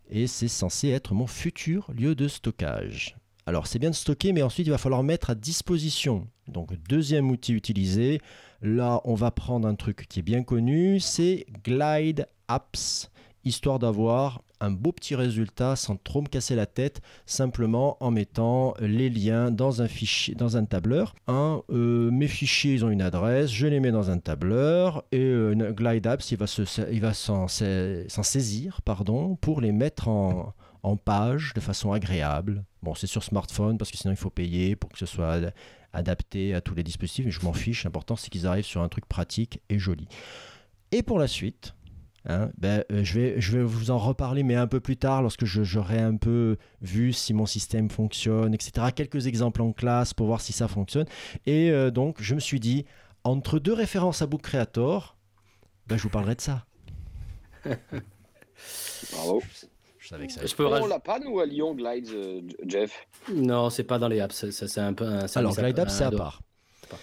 Et 0.10 0.28
c'est 0.28 0.48
censé 0.48 0.90
être 0.90 1.14
mon 1.14 1.28
futur 1.28 1.92
lieu 1.92 2.16
de 2.16 2.28
stockage. 2.28 3.16
Alors, 3.46 3.68
c'est 3.68 3.80
bien 3.80 3.90
de 3.90 3.96
stocker, 3.96 4.32
mais 4.32 4.42
ensuite, 4.42 4.68
il 4.68 4.70
va 4.70 4.78
falloir 4.78 5.04
mettre 5.04 5.30
à 5.30 5.36
disposition. 5.36 6.28
Donc, 6.48 6.74
deuxième 6.88 7.30
outil 7.30 7.54
utilisé. 7.54 8.22
Là, 8.62 9.02
on 9.04 9.16
va 9.16 9.32
prendre 9.32 9.68
un 9.68 9.76
truc 9.76 10.06
qui 10.08 10.20
est 10.20 10.24
bien 10.24 10.44
connu, 10.44 11.00
c'est 11.02 11.46
Glide 11.66 12.28
Apps, 12.48 13.12
histoire 13.44 13.80
d'avoir 13.80 14.42
un 14.64 14.72
beau 14.72 14.92
petit 14.92 15.16
résultat 15.16 15.76
sans 15.76 15.98
trop 15.98 16.22
me 16.22 16.28
casser 16.28 16.56
la 16.56 16.66
tête, 16.66 17.02
simplement 17.26 17.98
en 18.00 18.12
mettant 18.12 18.74
les 18.80 19.10
liens 19.10 19.52
dans 19.52 19.82
un 19.82 19.88
fichier, 19.88 20.36
dans 20.36 20.56
un 20.56 20.66
tableur. 20.66 21.14
Euh, 21.30 22.10
mes 22.12 22.28
fichiers, 22.28 22.74
ils 22.74 22.86
ont 22.86 22.90
une 22.90 23.02
adresse, 23.02 23.52
je 23.52 23.68
les 23.68 23.80
mets 23.80 23.92
dans 23.92 24.10
un 24.10 24.20
tableur 24.20 25.04
et 25.12 25.20
euh, 25.20 25.72
Glide 25.74 26.08
Apps, 26.08 26.32
il 26.32 26.38
va 26.38 27.14
s'en, 27.14 27.48
saisir, 27.48 28.82
pardon, 28.84 29.36
pour 29.36 29.60
les 29.60 29.72
mettre 29.72 30.08
en, 30.08 30.54
en 30.82 30.96
page 30.96 31.54
de 31.54 31.60
façon 31.60 31.92
agréable. 31.92 32.64
Bon, 32.82 32.96
c'est 32.96 33.08
sur 33.08 33.24
smartphone 33.24 33.78
parce 33.78 33.92
que 33.92 33.98
sinon 33.98 34.14
il 34.14 34.18
faut 34.18 34.30
payer 34.30 34.76
pour 34.76 34.90
que 34.90 34.98
ce 34.98 35.06
soit 35.06 35.32
ad- 35.32 35.54
adapté 35.92 36.54
à 36.54 36.62
tous 36.62 36.76
les 36.76 36.84
dispositifs. 36.84 37.26
Mais 37.26 37.32
je 37.32 37.44
m'en 37.44 37.54
fiche. 37.54 37.84
L'important 37.84 38.16
c'est 38.16 38.30
qu'ils 38.30 38.48
arrivent 38.48 38.66
sur 38.66 38.82
un 38.82 38.90
truc 38.90 39.06
pratique 39.06 39.62
et 39.70 39.78
joli. 39.78 40.08
Et 40.92 41.04
pour 41.04 41.20
la 41.20 41.28
suite, 41.28 41.74
hein, 42.28 42.50
ben, 42.58 42.84
euh, 42.92 43.04
je, 43.04 43.20
vais, 43.20 43.42
je 43.42 43.58
vais 43.58 43.64
vous 43.64 43.92
en 43.92 43.98
reparler, 43.98 44.44
mais 44.44 44.56
un 44.56 44.68
peu 44.68 44.80
plus 44.80 44.98
tard, 44.98 45.22
lorsque 45.22 45.46
j'aurai 45.46 46.00
un 46.00 46.16
peu 46.18 46.58
vu 46.82 47.14
si 47.14 47.34
mon 47.34 47.46
système 47.46 47.90
fonctionne, 47.90 48.54
etc. 48.54 48.88
Quelques 48.96 49.28
exemples 49.28 49.62
en 49.62 49.72
classe 49.74 50.14
pour 50.14 50.28
voir 50.28 50.42
si 50.42 50.54
ça 50.54 50.68
fonctionne. 50.68 51.06
Et 51.46 51.72
euh, 51.72 51.92
donc, 51.92 52.22
je 52.22 52.36
me 52.36 52.40
suis 52.40 52.60
dit, 52.60 52.86
entre 53.24 53.60
deux 53.60 53.74
références 53.74 54.22
à 54.22 54.28
Book 54.28 54.42
Creator, 54.42 55.16
ben, 55.88 55.98
je 55.98 56.04
vous 56.04 56.10
parlerai 56.10 56.36
de 56.36 56.42
ça. 56.42 56.66
Bravo. 59.12 59.42
Je 60.00 60.08
savais 60.10 60.28
que 60.28 60.34
ça 60.34 60.46
Je 60.46 60.54
peux 60.54 60.66
on 60.66 60.86
l'a 60.88 61.00
pas, 61.00 61.18
nous, 61.20 61.40
à 61.40 61.46
Lyon, 61.46 61.74
Glides, 61.76 62.10
euh, 62.10 62.42
Jeff? 62.68 63.08
Non, 63.34 63.70
c'est 63.70 63.86
pas 63.86 64.00
dans 64.00 64.10
les 64.10 64.20
apps. 64.20 64.36
ça- 64.52 64.68
C'est 64.68 64.82
un 64.82 64.94
peu 64.94 65.06
un 65.06 65.26
Alors, 65.36 65.56
Glide 65.56 65.80
à- 65.80 65.84
Apps, 65.84 65.94
c'est 65.94 66.04
à 66.04 66.10
dehors. 66.10 66.42
part. 66.90 67.00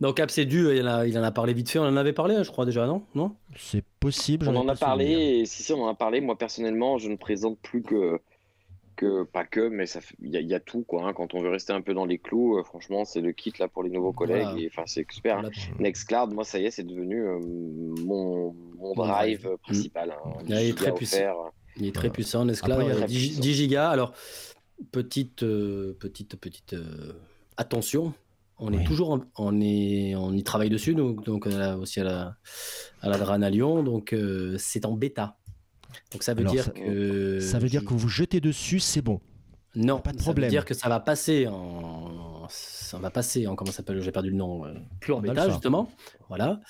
Donc 0.00 0.20
dû, 0.46 0.76
il 0.76 0.82
en, 0.88 0.94
a, 0.98 1.06
il 1.06 1.18
en 1.18 1.22
a 1.22 1.30
parlé 1.32 1.52
vite 1.52 1.70
fait, 1.70 1.78
on 1.78 1.84
en 1.84 1.96
avait 1.96 2.12
parlé, 2.12 2.42
je 2.42 2.50
crois 2.50 2.64
déjà, 2.64 2.86
non? 2.86 3.02
Non? 3.14 3.36
C'est 3.56 3.84
possible. 4.00 4.48
On 4.48 4.56
en 4.56 4.68
a 4.68 4.74
parlé, 4.74 5.10
et 5.40 5.46
si, 5.46 5.62
si, 5.62 5.72
on 5.72 5.82
en 5.84 5.88
a 5.88 5.94
parlé. 5.94 6.20
Moi, 6.20 6.36
personnellement, 6.36 6.98
je 6.98 7.08
ne 7.08 7.16
présente 7.16 7.58
plus 7.60 7.82
que. 7.82 8.18
que 8.96 9.22
pas 9.24 9.44
que, 9.44 9.68
mais 9.68 9.86
ça 9.86 10.00
fait- 10.00 10.14
il 10.22 10.34
y, 10.34 10.44
y 10.44 10.54
a 10.54 10.60
tout, 10.60 10.82
quoi. 10.82 11.06
hein. 11.06 11.12
Quand 11.12 11.34
on 11.34 11.40
veut 11.42 11.48
rester 11.50 11.72
un 11.72 11.80
peu 11.80 11.94
dans 11.94 12.04
les 12.04 12.18
clous, 12.18 12.58
euh, 12.58 12.62
franchement, 12.62 13.04
c'est 13.04 13.20
le 13.20 13.32
kit 13.32 13.52
là 13.58 13.66
pour 13.68 13.82
les 13.82 13.90
nouveaux 13.90 14.12
collègues. 14.12 14.42
Voilà. 14.44 14.60
Et 14.60 14.68
enfin, 14.70 14.82
c'est 14.86 15.06
super. 15.10 15.38
hein. 15.38 15.42
Voilà. 15.42 15.80
Nextcloud, 15.80 16.32
moi, 16.32 16.44
ça 16.44 16.58
y 16.58 16.66
est, 16.66 16.70
c'est 16.70 16.84
devenu 16.84 17.22
euh, 17.26 17.38
mon, 18.04 18.54
drive 18.94 19.56
principal. 19.62 20.10
hein. 20.12 20.30
Il 20.46 20.52
est 20.54 20.66
10 20.72 20.74
très 20.74 20.90
offerts. 20.90 21.36
Il 21.76 21.86
est 21.86 21.94
très 21.94 22.10
puissant, 22.10 22.46
Après, 22.48 22.84
il 22.84 22.88
y 22.88 22.90
a 22.90 22.94
euh, 22.94 22.98
très 22.98 23.06
10, 23.06 23.16
puissant. 23.28 23.40
10 23.40 23.54
gigas. 23.54 23.88
Alors, 23.90 24.12
petite, 24.92 25.42
euh, 25.42 25.96
petite, 25.98 26.36
petite 26.36 26.74
euh, 26.74 27.12
attention. 27.56 28.12
On 28.64 28.72
est 28.72 28.78
Oui. 28.78 28.84
toujours, 28.84 29.10
en- 29.10 29.20
on 29.36 29.60
est, 29.60 30.14
on 30.14 30.32
y 30.32 30.42
travaille 30.44 30.70
dessus, 30.70 30.94
donc, 30.94 31.24
donc 31.24 31.46
euh, 31.46 31.76
aussi 31.76 32.00
à 32.00 32.04
la, 32.04 32.36
à 33.00 33.08
la 33.08 33.18
DRAN 33.18 33.42
à 33.42 33.50
Lyon, 33.50 33.82
donc 33.82 34.12
euh, 34.12 34.54
c'est 34.58 34.86
en 34.86 34.92
bêta. 34.92 35.36
Donc 36.12 36.22
ça 36.22 36.32
veut 36.34 36.40
Alors, 36.42 36.52
dire 36.52 36.64
ça- 36.64 36.70
que 36.70 37.40
Ça 37.40 37.58
veut 37.58 37.68
dire 37.68 37.84
que 37.84 37.92
vous 37.92 38.08
jetez 38.08 38.40
dessus, 38.40 38.78
c'est 38.80 39.02
bon. 39.02 39.20
non, 39.74 39.98
pas 40.00 40.12
de 40.12 40.18
ça 40.18 40.24
problème. 40.24 40.44
veut 40.46 40.50
dire 40.50 40.64
que 40.64 40.74
ça 40.74 40.88
va 40.88 41.00
passer 41.00 41.46
en, 41.48 42.46
ça 42.48 42.98
va 42.98 43.10
passer 43.10 43.46
en 43.46 43.56
comment 43.56 43.70
ça 43.72 43.78
s'appelle, 43.78 44.00
j'ai 44.00 44.12
perdu 44.12 44.30
le 44.30 44.36
nom, 44.36 44.64
euh, 44.64 44.74
plus 45.00 45.12
en 45.12 45.20
bêta 45.20 45.50
justement, 45.50 45.90
voilà. 46.28 46.60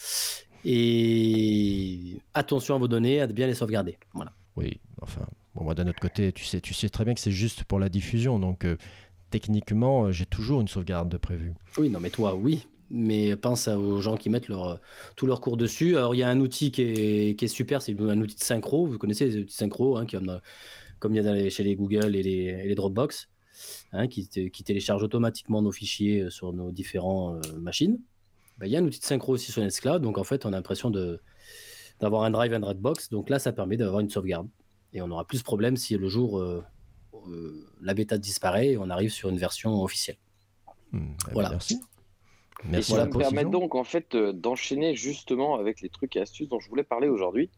Et 0.64 2.18
attention 2.34 2.74
à 2.74 2.78
vos 2.78 2.88
données, 2.88 3.20
à 3.20 3.26
bien 3.26 3.46
les 3.46 3.54
sauvegarder. 3.54 3.98
Voilà. 4.14 4.32
Oui, 4.56 4.80
enfin, 5.00 5.26
bon, 5.54 5.64
moi 5.64 5.74
d'un 5.74 5.86
autre 5.88 6.00
côté, 6.00 6.32
tu 6.32 6.44
sais, 6.44 6.60
tu 6.60 6.74
sais 6.74 6.88
très 6.88 7.04
bien 7.04 7.14
que 7.14 7.20
c'est 7.20 7.30
juste 7.32 7.64
pour 7.64 7.78
la 7.78 7.88
diffusion, 7.88 8.38
donc 8.38 8.64
euh, 8.64 8.76
techniquement, 9.32 10.04
euh, 10.04 10.12
j'ai 10.12 10.26
toujours 10.26 10.60
une 10.60 10.68
sauvegarde 10.68 11.08
de 11.08 11.16
prévue. 11.16 11.54
Oui, 11.78 11.90
non, 11.90 11.98
mais 11.98 12.10
toi, 12.10 12.36
oui. 12.36 12.66
Mais 12.90 13.34
pense 13.36 13.68
aux 13.68 14.00
gens 14.02 14.16
qui 14.16 14.28
mettent 14.28 14.48
leur, 14.48 14.78
tous 15.16 15.26
leurs 15.26 15.40
cours 15.40 15.56
dessus. 15.56 15.96
Alors, 15.96 16.14
il 16.14 16.18
y 16.18 16.22
a 16.22 16.28
un 16.28 16.38
outil 16.40 16.70
qui 16.70 16.82
est, 16.82 17.38
qui 17.38 17.46
est 17.46 17.48
super, 17.48 17.80
c'est 17.80 17.98
un 17.98 18.20
outil 18.20 18.36
de 18.36 18.42
synchro. 18.42 18.86
Vous 18.86 18.98
connaissez 18.98 19.24
les 19.24 19.38
outils 19.38 19.56
synchro, 19.56 19.96
hein, 19.96 20.04
qui, 20.04 20.16
comme, 20.98 21.14
il 21.14 21.16
y 21.16 21.20
a 21.20 21.22
dans 21.22 21.32
les- 21.32 21.48
chez 21.48 21.64
les 21.64 21.74
Google 21.74 22.14
et 22.14 22.22
les, 22.22 22.44
et 22.64 22.68
les 22.68 22.74
Dropbox, 22.74 23.30
hein, 23.92 24.08
qui, 24.08 24.28
qui 24.28 24.62
téléchargent 24.62 25.02
automatiquement 25.02 25.62
nos 25.62 25.72
fichiers 25.72 26.20
euh, 26.20 26.30
sur 26.30 26.52
nos 26.52 26.70
différentes 26.70 27.50
machines. 27.56 27.98
Ben, 28.58 28.66
il 28.66 28.72
y 28.72 28.76
a 28.76 28.80
un 28.80 28.84
outil 28.84 29.00
de 29.00 29.04
synchro 29.06 29.32
aussi 29.32 29.50
sur 29.50 29.62
Nextcloud. 29.62 30.02
Donc, 30.02 30.18
en 30.18 30.24
fait, 30.24 30.44
on 30.44 30.50
a 30.50 30.56
l'impression 30.56 30.90
d'avoir 32.00 32.24
un 32.24 32.30
drive, 32.30 32.52
un 32.52 32.60
Dropbox. 32.60 33.08
Donc 33.08 33.30
là, 33.30 33.38
ça 33.38 33.52
permet 33.52 33.78
d'avoir 33.78 34.00
une 34.00 34.10
sauvegarde. 34.10 34.48
Et 34.92 35.00
on 35.00 35.10
aura 35.10 35.24
plus 35.26 35.38
de 35.38 35.44
problème 35.44 35.78
si 35.78 35.96
le 35.96 36.08
jour 36.08 36.38
euh, 36.38 36.62
euh, 37.28 37.66
la 37.80 37.94
bêta 37.94 38.18
disparaît 38.18 38.70
et 38.70 38.76
on 38.78 38.90
arrive 38.90 39.10
sur 39.10 39.28
une 39.28 39.38
version 39.38 39.82
officielle. 39.82 40.16
Hmm, 40.92 40.98
eh 40.98 41.24
ben, 41.26 41.32
Voilà. 41.32 41.50
Merci. 41.50 41.74
Et 42.64 42.68
Merci 42.68 42.92
ça 42.92 43.06
me 43.06 43.18
permet 43.18 43.44
donc 43.44 43.74
en 43.74 43.82
fait 43.84 44.14
euh, 44.14 44.32
d'enchaîner 44.32 44.94
justement 44.94 45.56
avec 45.56 45.80
les 45.80 45.88
trucs 45.88 46.14
et 46.16 46.20
astuces 46.20 46.48
dont 46.48 46.60
je 46.60 46.68
voulais 46.68 46.84
parler 46.84 47.08
aujourd'hui, 47.08 47.50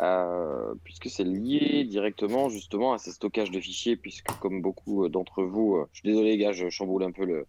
Euh, 0.00 0.74
puisque 0.84 1.08
c'est 1.10 1.24
lié 1.24 1.82
directement 1.84 2.48
justement 2.50 2.92
à 2.92 2.98
ces 2.98 3.10
stockages 3.10 3.50
de 3.50 3.58
fichiers, 3.58 3.96
puisque 3.96 4.30
comme 4.38 4.60
beaucoup 4.62 5.08
d'entre 5.08 5.42
vous, 5.42 5.74
euh, 5.76 5.88
je 5.92 6.00
suis 6.00 6.08
désolé 6.08 6.30
les 6.32 6.38
gars, 6.38 6.52
je 6.52 6.68
chamboule 6.70 7.02
un 7.02 7.10
peu 7.10 7.24
le, 7.24 7.46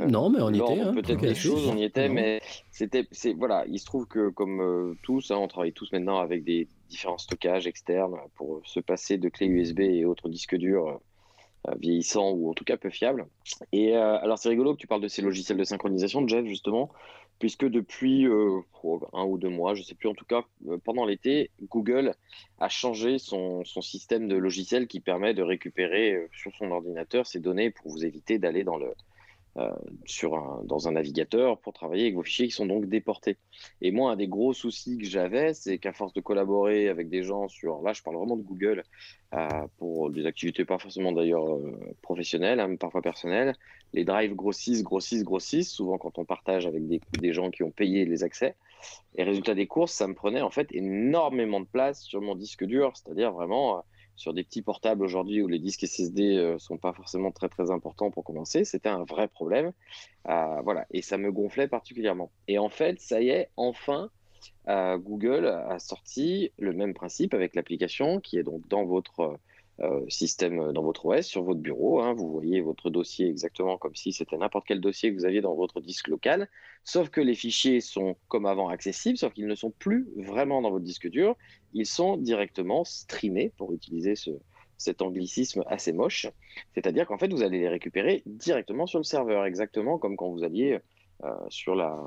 Euh, 0.00 0.06
Non, 0.06 0.30
mais 0.30 0.40
on 0.40 0.50
y 0.52 0.58
était. 0.58 0.80
hein, 0.80 0.94
peut-être 0.94 1.20
des 1.20 1.34
choses, 1.34 1.66
on 1.66 1.76
y 1.76 1.82
était, 1.84 2.08
Non. 2.08 2.14
mais 2.14 2.40
c'était, 2.70 3.06
c'est 3.10 3.34
voilà, 3.34 3.64
il 3.66 3.78
se 3.78 3.84
trouve 3.84 4.06
que 4.06 4.30
comme 4.30 4.60
euh, 4.60 4.94
tous, 5.02 5.30
hein, 5.32 5.36
on 5.36 5.48
travaille 5.48 5.72
tous 5.72 5.90
maintenant 5.92 6.18
avec 6.20 6.44
des 6.44 6.68
différents 6.90 7.18
stockages 7.18 7.66
externes 7.66 8.18
pour 8.34 8.60
se 8.66 8.80
passer 8.80 9.16
de 9.16 9.28
clés 9.30 9.46
USB 9.46 9.80
et 9.80 10.04
autres 10.04 10.28
disques 10.28 10.56
durs 10.56 11.00
euh, 11.68 11.74
vieillissants 11.78 12.30
ou 12.30 12.50
en 12.50 12.54
tout 12.54 12.64
cas 12.64 12.76
peu 12.76 12.90
fiables. 12.90 13.26
Et 13.72 13.96
euh, 13.96 14.18
alors 14.18 14.38
c'est 14.38 14.48
rigolo 14.48 14.74
que 14.74 14.80
tu 14.80 14.86
parles 14.86 15.00
de 15.00 15.08
ces 15.08 15.22
logiciels 15.22 15.56
de 15.56 15.64
synchronisation, 15.64 16.26
Jeff, 16.26 16.44
justement, 16.46 16.90
puisque 17.38 17.64
depuis 17.64 18.26
euh, 18.26 18.60
oh, 18.82 19.00
un 19.12 19.24
ou 19.24 19.38
deux 19.38 19.48
mois, 19.48 19.74
je 19.74 19.82
sais 19.82 19.94
plus, 19.94 20.08
en 20.08 20.14
tout 20.14 20.24
cas 20.24 20.42
pendant 20.84 21.04
l'été, 21.06 21.50
Google 21.62 22.14
a 22.58 22.68
changé 22.68 23.18
son, 23.18 23.64
système 23.64 24.28
de 24.28 24.36
logiciel 24.36 24.86
qui 24.86 25.00
permet 25.00 25.32
de 25.32 25.42
récupérer 25.42 26.28
sur 26.32 26.54
son 26.56 26.70
ordinateur 26.70 27.26
ces 27.26 27.40
données 27.40 27.70
pour 27.70 27.90
vous 27.90 28.04
éviter 28.04 28.38
d'aller 28.38 28.64
dans 28.64 28.76
le 28.76 28.92
sur 30.04 30.34
un, 30.36 30.62
dans 30.64 30.88
un 30.88 30.92
navigateur 30.92 31.58
pour 31.60 31.72
travailler 31.72 32.04
avec 32.04 32.14
vos 32.14 32.22
fichiers 32.22 32.46
qui 32.46 32.52
sont 32.52 32.66
donc 32.66 32.86
déportés. 32.86 33.36
Et 33.80 33.90
moi, 33.90 34.12
un 34.12 34.16
des 34.16 34.28
gros 34.28 34.52
soucis 34.52 34.98
que 34.98 35.04
j'avais, 35.04 35.54
c'est 35.54 35.78
qu'à 35.78 35.92
force 35.92 36.12
de 36.12 36.20
collaborer 36.20 36.88
avec 36.88 37.08
des 37.08 37.22
gens 37.22 37.48
sur, 37.48 37.82
là 37.82 37.92
je 37.92 38.02
parle 38.02 38.16
vraiment 38.16 38.36
de 38.36 38.42
Google, 38.42 38.84
euh, 39.34 39.46
pour 39.78 40.10
des 40.10 40.26
activités 40.26 40.64
pas 40.64 40.78
forcément 40.78 41.12
d'ailleurs 41.12 41.48
euh, 41.48 41.78
professionnelles, 42.02 42.60
hein, 42.60 42.74
parfois 42.76 43.02
personnelles, 43.02 43.54
les 43.92 44.04
drives 44.04 44.34
grossissent, 44.34 44.82
grossissent, 44.82 45.24
grossissent, 45.24 45.70
souvent 45.70 45.98
quand 45.98 46.18
on 46.18 46.24
partage 46.24 46.66
avec 46.66 46.86
des, 46.86 47.00
des 47.12 47.32
gens 47.32 47.50
qui 47.50 47.62
ont 47.62 47.70
payé 47.70 48.04
les 48.04 48.24
accès. 48.24 48.56
Et 49.16 49.22
résultat 49.22 49.54
des 49.54 49.66
courses, 49.66 49.92
ça 49.92 50.06
me 50.06 50.14
prenait 50.14 50.40
en 50.40 50.50
fait 50.50 50.68
énormément 50.72 51.60
de 51.60 51.66
place 51.66 52.02
sur 52.02 52.20
mon 52.20 52.34
disque 52.34 52.64
dur, 52.64 52.92
c'est-à-dire 52.94 53.32
vraiment 53.32 53.78
euh, 53.78 53.80
sur 54.20 54.34
des 54.34 54.44
petits 54.44 54.60
portables 54.60 55.02
aujourd'hui 55.02 55.40
où 55.40 55.48
les 55.48 55.58
disques 55.58 55.86
SSD 55.86 56.36
euh, 56.36 56.58
sont 56.58 56.76
pas 56.76 56.92
forcément 56.92 57.30
très 57.30 57.48
très 57.48 57.70
importants 57.70 58.10
pour 58.10 58.22
commencer, 58.22 58.66
c'était 58.66 58.90
un 58.90 59.02
vrai 59.04 59.28
problème. 59.28 59.72
Euh, 60.28 60.60
voilà, 60.62 60.86
et 60.90 61.00
ça 61.00 61.16
me 61.16 61.32
gonflait 61.32 61.68
particulièrement. 61.68 62.30
Et 62.46 62.58
en 62.58 62.68
fait, 62.68 63.00
ça 63.00 63.22
y 63.22 63.30
est, 63.30 63.48
enfin, 63.56 64.10
euh, 64.68 64.98
Google 64.98 65.46
a 65.46 65.78
sorti 65.78 66.52
le 66.58 66.74
même 66.74 66.92
principe 66.92 67.32
avec 67.32 67.54
l'application 67.54 68.20
qui 68.20 68.36
est 68.36 68.42
donc 68.42 68.68
dans 68.68 68.84
votre 68.84 69.38
système, 70.08 70.72
dans 70.72 70.82
votre 70.82 71.06
OS, 71.06 71.26
sur 71.26 71.42
votre 71.42 71.60
bureau. 71.60 72.00
hein. 72.00 72.12
vous 72.12 72.30
voyez 72.30 72.60
votre 72.60 72.90
dossier 72.90 73.28
exactement 73.28 73.78
comme 73.78 73.94
si 73.94 74.12
c'était 74.12 74.36
n'importe 74.36 74.66
quel 74.66 74.80
dossier 74.80 75.10
que 75.10 75.18
vous 75.18 75.24
aviez 75.24 75.40
dans 75.40 75.54
votre 75.54 75.80
disque 75.80 76.08
local, 76.08 76.48
sauf 76.84 77.08
que 77.08 77.20
les 77.20 77.34
fichiers 77.34 77.80
sont 77.80 78.16
comme 78.28 78.46
avant 78.46 78.68
accessibles, 78.68 79.16
sauf 79.16 79.32
qu'ils 79.32 79.46
ne 79.46 79.54
sont 79.54 79.70
plus 79.70 80.08
vraiment 80.16 80.60
dans 80.62 80.70
votre 80.70 80.84
disque 80.84 81.08
dur, 81.08 81.36
ils 81.72 81.86
sont 81.86 82.16
directement 82.16 82.84
streamés, 82.84 83.52
pour 83.56 83.72
utiliser 83.72 84.16
ce, 84.16 84.30
cet 84.76 85.02
anglicisme 85.02 85.62
assez 85.66 85.92
moche. 85.92 86.26
C'est-à-dire 86.74 87.06
qu'en 87.06 87.18
fait, 87.18 87.32
vous 87.32 87.42
allez 87.42 87.58
les 87.58 87.68
récupérer 87.68 88.22
directement 88.26 88.86
sur 88.86 88.98
le 88.98 89.04
serveur, 89.04 89.44
exactement 89.44 89.98
comme 89.98 90.16
quand 90.16 90.30
vous 90.30 90.44
alliez 90.44 90.78
euh, 91.24 91.34
sur 91.48 91.74
la, 91.74 92.02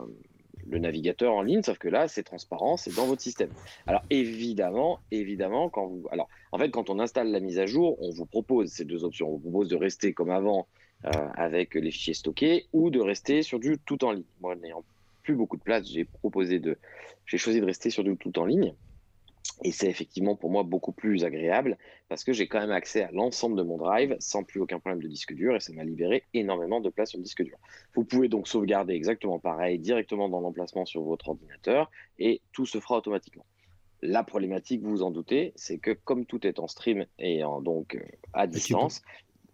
le 0.70 0.80
navigateur 0.80 1.34
en 1.34 1.42
ligne, 1.42 1.62
sauf 1.64 1.78
que 1.78 1.88
là, 1.88 2.08
c'est 2.08 2.24
transparent, 2.24 2.78
c'est 2.78 2.96
dans 2.96 3.06
votre 3.06 3.22
système. 3.22 3.50
Alors 3.88 4.04
évidemment, 4.10 5.00
évidemment, 5.12 5.70
quand 5.70 5.88
vous, 5.88 6.08
alors 6.12 6.30
en 6.52 6.58
fait, 6.58 6.70
quand 6.70 6.90
on 6.90 7.00
installe 7.00 7.32
la 7.32 7.40
mise 7.40 7.60
à 7.60 7.66
jour, 7.66 7.98
on 8.02 8.12
vous 8.12 8.26
propose 8.26 8.72
ces 8.72 8.86
deux 8.86 9.04
options. 9.04 9.30
On 9.30 9.34
vous 9.34 9.40
propose 9.40 9.70
de 9.70 9.76
rester 9.76 10.14
comme 10.14 10.30
avant 10.30 10.68
euh, 11.06 11.10
avec 11.36 11.76
les 11.76 11.92
fichiers 11.92 12.14
stockés 12.14 12.68
ou 12.74 12.90
de 12.90 13.00
rester 13.00 13.42
sur 13.42 13.60
du 13.60 13.78
tout 13.86 14.04
en 14.06 14.12
ligne. 14.12 14.24
Moi, 14.42 14.56
n'ayant 14.56 14.84
plus 15.24 15.36
beaucoup 15.36 15.58
de 15.58 15.64
place, 15.64 15.88
j'ai 15.90 16.06
proposé 16.06 16.60
de, 16.60 16.78
j'ai 17.26 17.38
choisi 17.38 17.60
de 17.60 17.66
rester 17.66 17.90
sur 17.90 18.04
du 18.04 18.16
tout 18.18 18.38
en 18.40 18.46
ligne. 18.46 18.74
Et 19.64 19.72
c'est 19.72 19.90
effectivement 19.90 20.36
pour 20.36 20.50
moi 20.50 20.64
beaucoup 20.64 20.92
plus 20.92 21.24
agréable 21.26 21.78
parce 22.10 22.24
que 22.24 22.34
j'ai 22.34 22.48
quand 22.48 22.60
même 22.60 22.72
accès 22.72 23.04
à 23.04 23.12
l'ensemble 23.12 23.58
de 23.58 23.64
mon 23.64 23.78
drive 23.78 24.16
sans 24.20 24.44
plus 24.44 24.60
aucun 24.60 24.80
problème 24.80 25.02
de 25.02 25.08
disque 25.08 25.34
dur 25.34 25.56
et 25.56 25.60
ça 25.60 25.74
m'a 25.74 25.84
libéré 25.84 26.24
énormément 26.34 26.82
de 26.82 26.90
place 26.90 27.10
sur 27.10 27.18
le 27.20 27.24
disque 27.24 27.44
dur. 27.44 27.58
Vous 27.94 28.04
pouvez 28.04 28.30
donc 28.30 28.48
sauvegarder 28.48 28.94
exactement 28.94 29.40
pareil 29.40 29.80
directement 29.80 30.30
dans 30.30 30.40
l'emplacement 30.40 30.86
sur 30.86 31.04
votre 31.04 31.30
ordinateur 31.30 31.92
et 32.20 32.42
tout 32.52 32.66
se 32.66 32.80
fera 32.80 32.98
automatiquement. 32.98 33.46
La 34.02 34.24
problématique, 34.24 34.82
vous 34.82 34.90
vous 34.90 35.04
en 35.04 35.12
doutez, 35.12 35.54
c'est 35.56 35.78
que 35.78 35.92
comme 35.92 36.26
tout 36.26 36.46
est 36.46 36.60
en 36.60 36.68
stream 36.68 37.06
et 37.20 37.44
en, 37.44 37.62
donc 37.62 37.96
euh, 37.96 38.02
à 38.34 38.48
distance, 38.48 39.02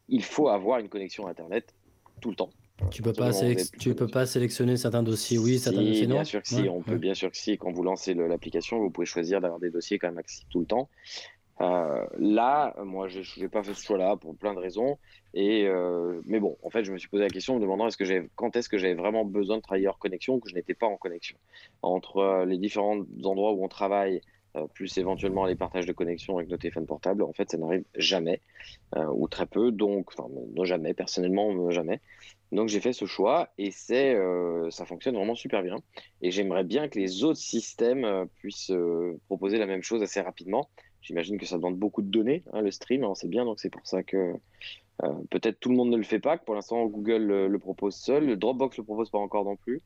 il 0.08 0.24
faut 0.24 0.48
avoir 0.50 0.80
une 0.80 0.90
connexion 0.90 1.28
Internet 1.28 1.76
tout 2.20 2.32
le 2.32 2.36
temps. 2.36 2.50
Tu 2.92 3.02
peux 3.02 3.14
pas, 3.14 3.32
tu 3.80 3.94
peux 3.96 4.08
pas 4.08 4.26
sélectionner 4.26 4.78
certains 4.78 5.04
dossiers, 5.04 5.38
oui, 5.38 5.60
certains 5.60 5.82
si, 5.82 5.88
dossiers 5.88 6.08
non. 6.08 6.16
bien 6.16 6.24
sûr 6.24 6.42
que 6.42 6.48
si, 6.48 6.62
Ouais, 6.62 6.70
on 6.70 6.82
peut 6.82 6.92
ouais. 6.94 6.98
bien 6.98 7.14
sûr 7.14 7.32
que 7.32 7.38
si, 7.38 7.58
quand 7.58 7.72
vous 7.72 7.84
lancez 7.84 8.14
l'application, 8.14 8.80
vous 8.80 8.90
pouvez 8.90 9.06
choisir 9.06 9.42
d'avoir 9.42 9.60
des 9.60 9.70
dossiers 9.70 10.00
quand 10.00 10.08
même 10.08 10.18
accessibles 10.18 10.50
tout 10.52 10.60
le 10.62 10.66
temps. 10.66 10.90
Euh, 11.62 12.06
là, 12.18 12.74
moi, 12.86 13.10
je 13.10 13.20
n'ai 13.40 13.50
pas 13.50 13.64
fait 13.64 13.74
ce 13.74 13.84
choix-là 13.84 14.16
pour 14.16 14.36
plein 14.36 14.54
de 14.54 14.60
raisons. 14.60 14.98
Et 15.34 15.68
euh, 15.68 16.22
mais 16.26 16.40
bon, 16.40 16.58
en 16.64 16.70
fait, 16.70 16.86
je 16.86 16.92
me 16.92 16.98
suis 16.98 17.10
posé 17.10 17.24
la 17.24 17.30
question 17.30 17.54
en 17.54 17.58
me 17.58 17.62
demandant 17.62 17.88
est-ce 17.88 17.98
que 17.98 18.28
quand 18.36 18.56
est-ce 18.56 18.70
que 18.70 18.78
j'avais 18.78 18.96
vraiment 18.96 19.26
besoin 19.26 19.58
de 19.58 19.62
travailler 19.62 19.88
hors 19.88 20.00
connexion 20.00 20.36
ou 20.36 20.40
que 20.40 20.50
je 20.50 20.56
n'étais 20.56 20.74
pas 20.74 20.88
en 20.88 20.96
connexion? 20.96 21.38
Entre 21.82 22.18
euh, 22.18 22.46
les 22.46 22.58
différents 22.58 23.02
endroits 23.24 23.52
où 23.52 23.64
on 23.64 23.68
travaille, 23.68 24.22
euh, 24.56 24.66
plus 24.74 24.98
éventuellement 24.98 25.46
les 25.46 25.56
partages 25.56 25.86
de 25.86 25.94
connexion 25.94 26.38
avec 26.38 26.50
nos 26.50 26.58
téléphones 26.58 26.88
portables, 26.88 27.22
en 27.22 27.34
fait, 27.34 27.52
ça 27.52 27.58
n'arrive 27.58 27.84
jamais 27.94 28.42
euh, 28.96 29.06
ou 29.06 29.28
très 29.28 29.46
peu. 29.46 29.72
Donc, 29.72 30.10
enfin, 30.12 30.28
non 30.56 30.64
jamais, 30.64 30.96
personnellement, 30.96 31.70
jamais. 31.70 32.00
Donc 32.52 32.68
j'ai 32.68 32.80
fait 32.80 32.94
ce 32.94 33.06
choix 33.06 33.50
et 33.58 33.72
c'est, 33.72 34.16
euh, 34.16 34.70
ça 34.72 34.86
fonctionne 34.86 35.16
vraiment 35.16 35.36
super 35.36 35.62
bien. 35.62 35.78
Et 36.22 36.32
j'aimerais 36.32 36.64
bien 36.64 36.88
que 36.88 36.98
les 36.98 37.24
autres 37.24 37.40
systèmes 37.40 38.06
euh, 38.06 38.26
puissent 38.38 38.72
euh, 38.72 39.20
proposer 39.28 39.58
la 39.58 39.68
même 39.68 39.84
chose 39.84 40.02
assez 40.02 40.20
rapidement. 40.22 40.70
J'imagine 41.02 41.38
que 41.38 41.46
ça 41.46 41.58
demande 41.58 41.78
beaucoup 41.78 42.02
de 42.02 42.10
données, 42.10 42.44
hein, 42.52 42.62
le 42.62 42.72
stream, 42.72 43.04
on 43.04 43.16
sait 43.16 43.28
bien, 43.28 43.46
donc 43.46 43.60
c'est 43.60 43.70
pour 43.70 43.86
ça 43.88 44.04
que 44.04 44.34
euh, 45.04 45.14
peut-être 45.30 45.60
tout 45.60 45.70
le 45.70 45.76
monde 45.76 45.90
ne 45.92 45.98
le 45.98 46.04
fait 46.04 46.20
pas, 46.20 46.38
que 46.38 46.44
pour 46.44 46.56
l'instant 46.56 46.86
Google 46.88 47.24
le, 47.24 47.48
le 47.48 47.60
propose 47.60 47.96
seul, 47.96 48.26
le 48.26 48.36
Dropbox 48.36 48.78
le 48.78 48.84
propose 48.84 49.10
pas 49.10 49.20
encore 49.20 49.46
non 49.46 49.56
plus. 49.56 49.82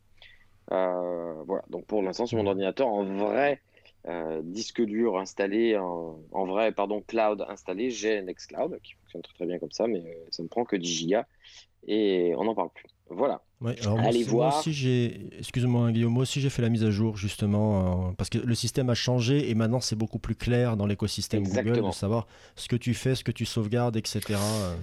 Voilà, 0.69 1.63
donc 1.69 1.85
pour 1.85 2.01
l'instant 2.01 2.25
sur 2.25 2.37
mon 2.37 2.47
ordinateur, 2.47 2.87
en 2.87 3.03
vrai 3.03 3.61
disque 4.41 4.81
dur 4.81 5.17
installé, 5.17 5.77
en, 5.77 6.19
en 6.31 6.45
vrai, 6.45 6.71
pardon, 6.71 7.01
cloud 7.01 7.45
installé, 7.47 7.89
j'ai 7.91 8.21
Nextcloud 8.21 8.79
qui 8.81 8.93
fonctionne 8.93 9.21
très 9.21 9.33
très 9.35 9.45
bien 9.45 9.59
comme 9.59 9.71
ça, 9.71 9.87
mais 9.87 10.03
ça 10.31 10.41
ne 10.41 10.47
prend 10.47 10.65
que 10.65 10.75
10 10.75 10.89
gigas 10.89 11.25
et 11.87 12.33
on 12.37 12.43
n'en 12.45 12.55
parle 12.55 12.69
plus. 12.73 12.85
Voilà. 13.09 13.41
Ouais, 13.61 13.75
alors 13.81 13.99
Allez 13.99 14.21
aussi- 14.21 14.31
moi 14.31 14.47
voir. 14.49 14.59
aussi 14.59 14.73
j'ai, 14.73 15.29
excuse-moi 15.37 15.91
Guillaume, 15.91 16.11
moi 16.13 16.23
aussi 16.23 16.41
j'ai 16.41 16.49
fait 16.49 16.61
la 16.61 16.69
mise 16.69 16.83
à 16.83 16.91
jour 16.91 17.15
justement 17.15 18.09
euh, 18.09 18.11
parce 18.17 18.29
que 18.29 18.37
le 18.39 18.55
système 18.55 18.89
a 18.89 18.95
changé 18.95 19.49
et 19.49 19.55
maintenant 19.55 19.79
c'est 19.79 19.95
beaucoup 19.95 20.19
plus 20.19 20.35
clair 20.35 20.75
dans 20.77 20.85
l'écosystème 20.87 21.43
Google 21.43 21.81
de 21.85 21.91
savoir 21.91 22.27
ce 22.55 22.67
que 22.67 22.75
tu 22.75 22.93
fais, 22.93 23.15
ce 23.15 23.23
que 23.23 23.31
tu 23.31 23.45
sauvegardes, 23.45 23.95
etc. 23.95 24.21
euh. 24.31 24.75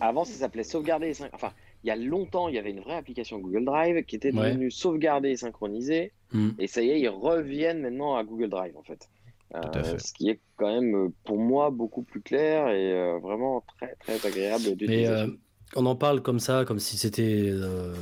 Avant, 0.00 0.24
ça 0.24 0.32
s'appelait 0.34 0.64
sauvegarder 0.64 1.12
Enfin, 1.32 1.52
il 1.84 1.88
y 1.88 1.90
a 1.90 1.96
longtemps, 1.96 2.48
il 2.48 2.54
y 2.54 2.58
avait 2.58 2.70
une 2.70 2.80
vraie 2.80 2.94
application 2.96 3.38
Google 3.38 3.64
Drive 3.64 4.04
qui 4.04 4.16
était 4.16 4.32
Ouais. 4.32 4.50
devenue 4.50 4.70
sauvegarder 4.70 5.30
et 5.30 5.36
synchroniser. 5.36 6.12
Hmm. 6.32 6.50
Et 6.58 6.66
ça 6.68 6.80
y 6.82 6.90
est, 6.90 7.00
ils 7.00 7.08
reviennent 7.08 7.80
maintenant 7.82 8.14
à 8.16 8.22
Google 8.24 8.48
Drive, 8.48 8.76
en 8.76 8.82
fait. 8.82 9.08
Fait. 9.52 9.98
ce 9.98 10.12
qui 10.12 10.30
est 10.30 10.38
quand 10.56 10.72
même 10.72 10.94
euh, 10.94 11.08
pour 11.24 11.36
moi 11.36 11.70
beaucoup 11.70 12.02
plus 12.02 12.20
clair 12.20 12.68
et 12.68 12.92
euh, 12.92 13.18
vraiment 13.18 13.64
très 13.76 13.96
très 13.96 14.24
agréable 14.24 14.62
Mais 14.68 14.76
d'utilisation. 14.76 15.32
On 15.76 15.86
en 15.86 15.96
parle 15.96 16.22
comme 16.22 16.40
ça, 16.40 16.64
comme 16.64 16.78
si 16.78 16.98
c'était 16.98 17.50
euh, 17.50 17.94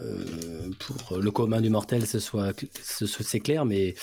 euh, 0.00 0.70
pour 0.78 1.18
le 1.18 1.30
commun 1.30 1.60
du 1.60 1.70
mortel, 1.70 2.06
ce 2.06 2.18
soit 2.18 2.52
c'est 2.82 3.40
clair, 3.40 3.64
mais 3.64 3.94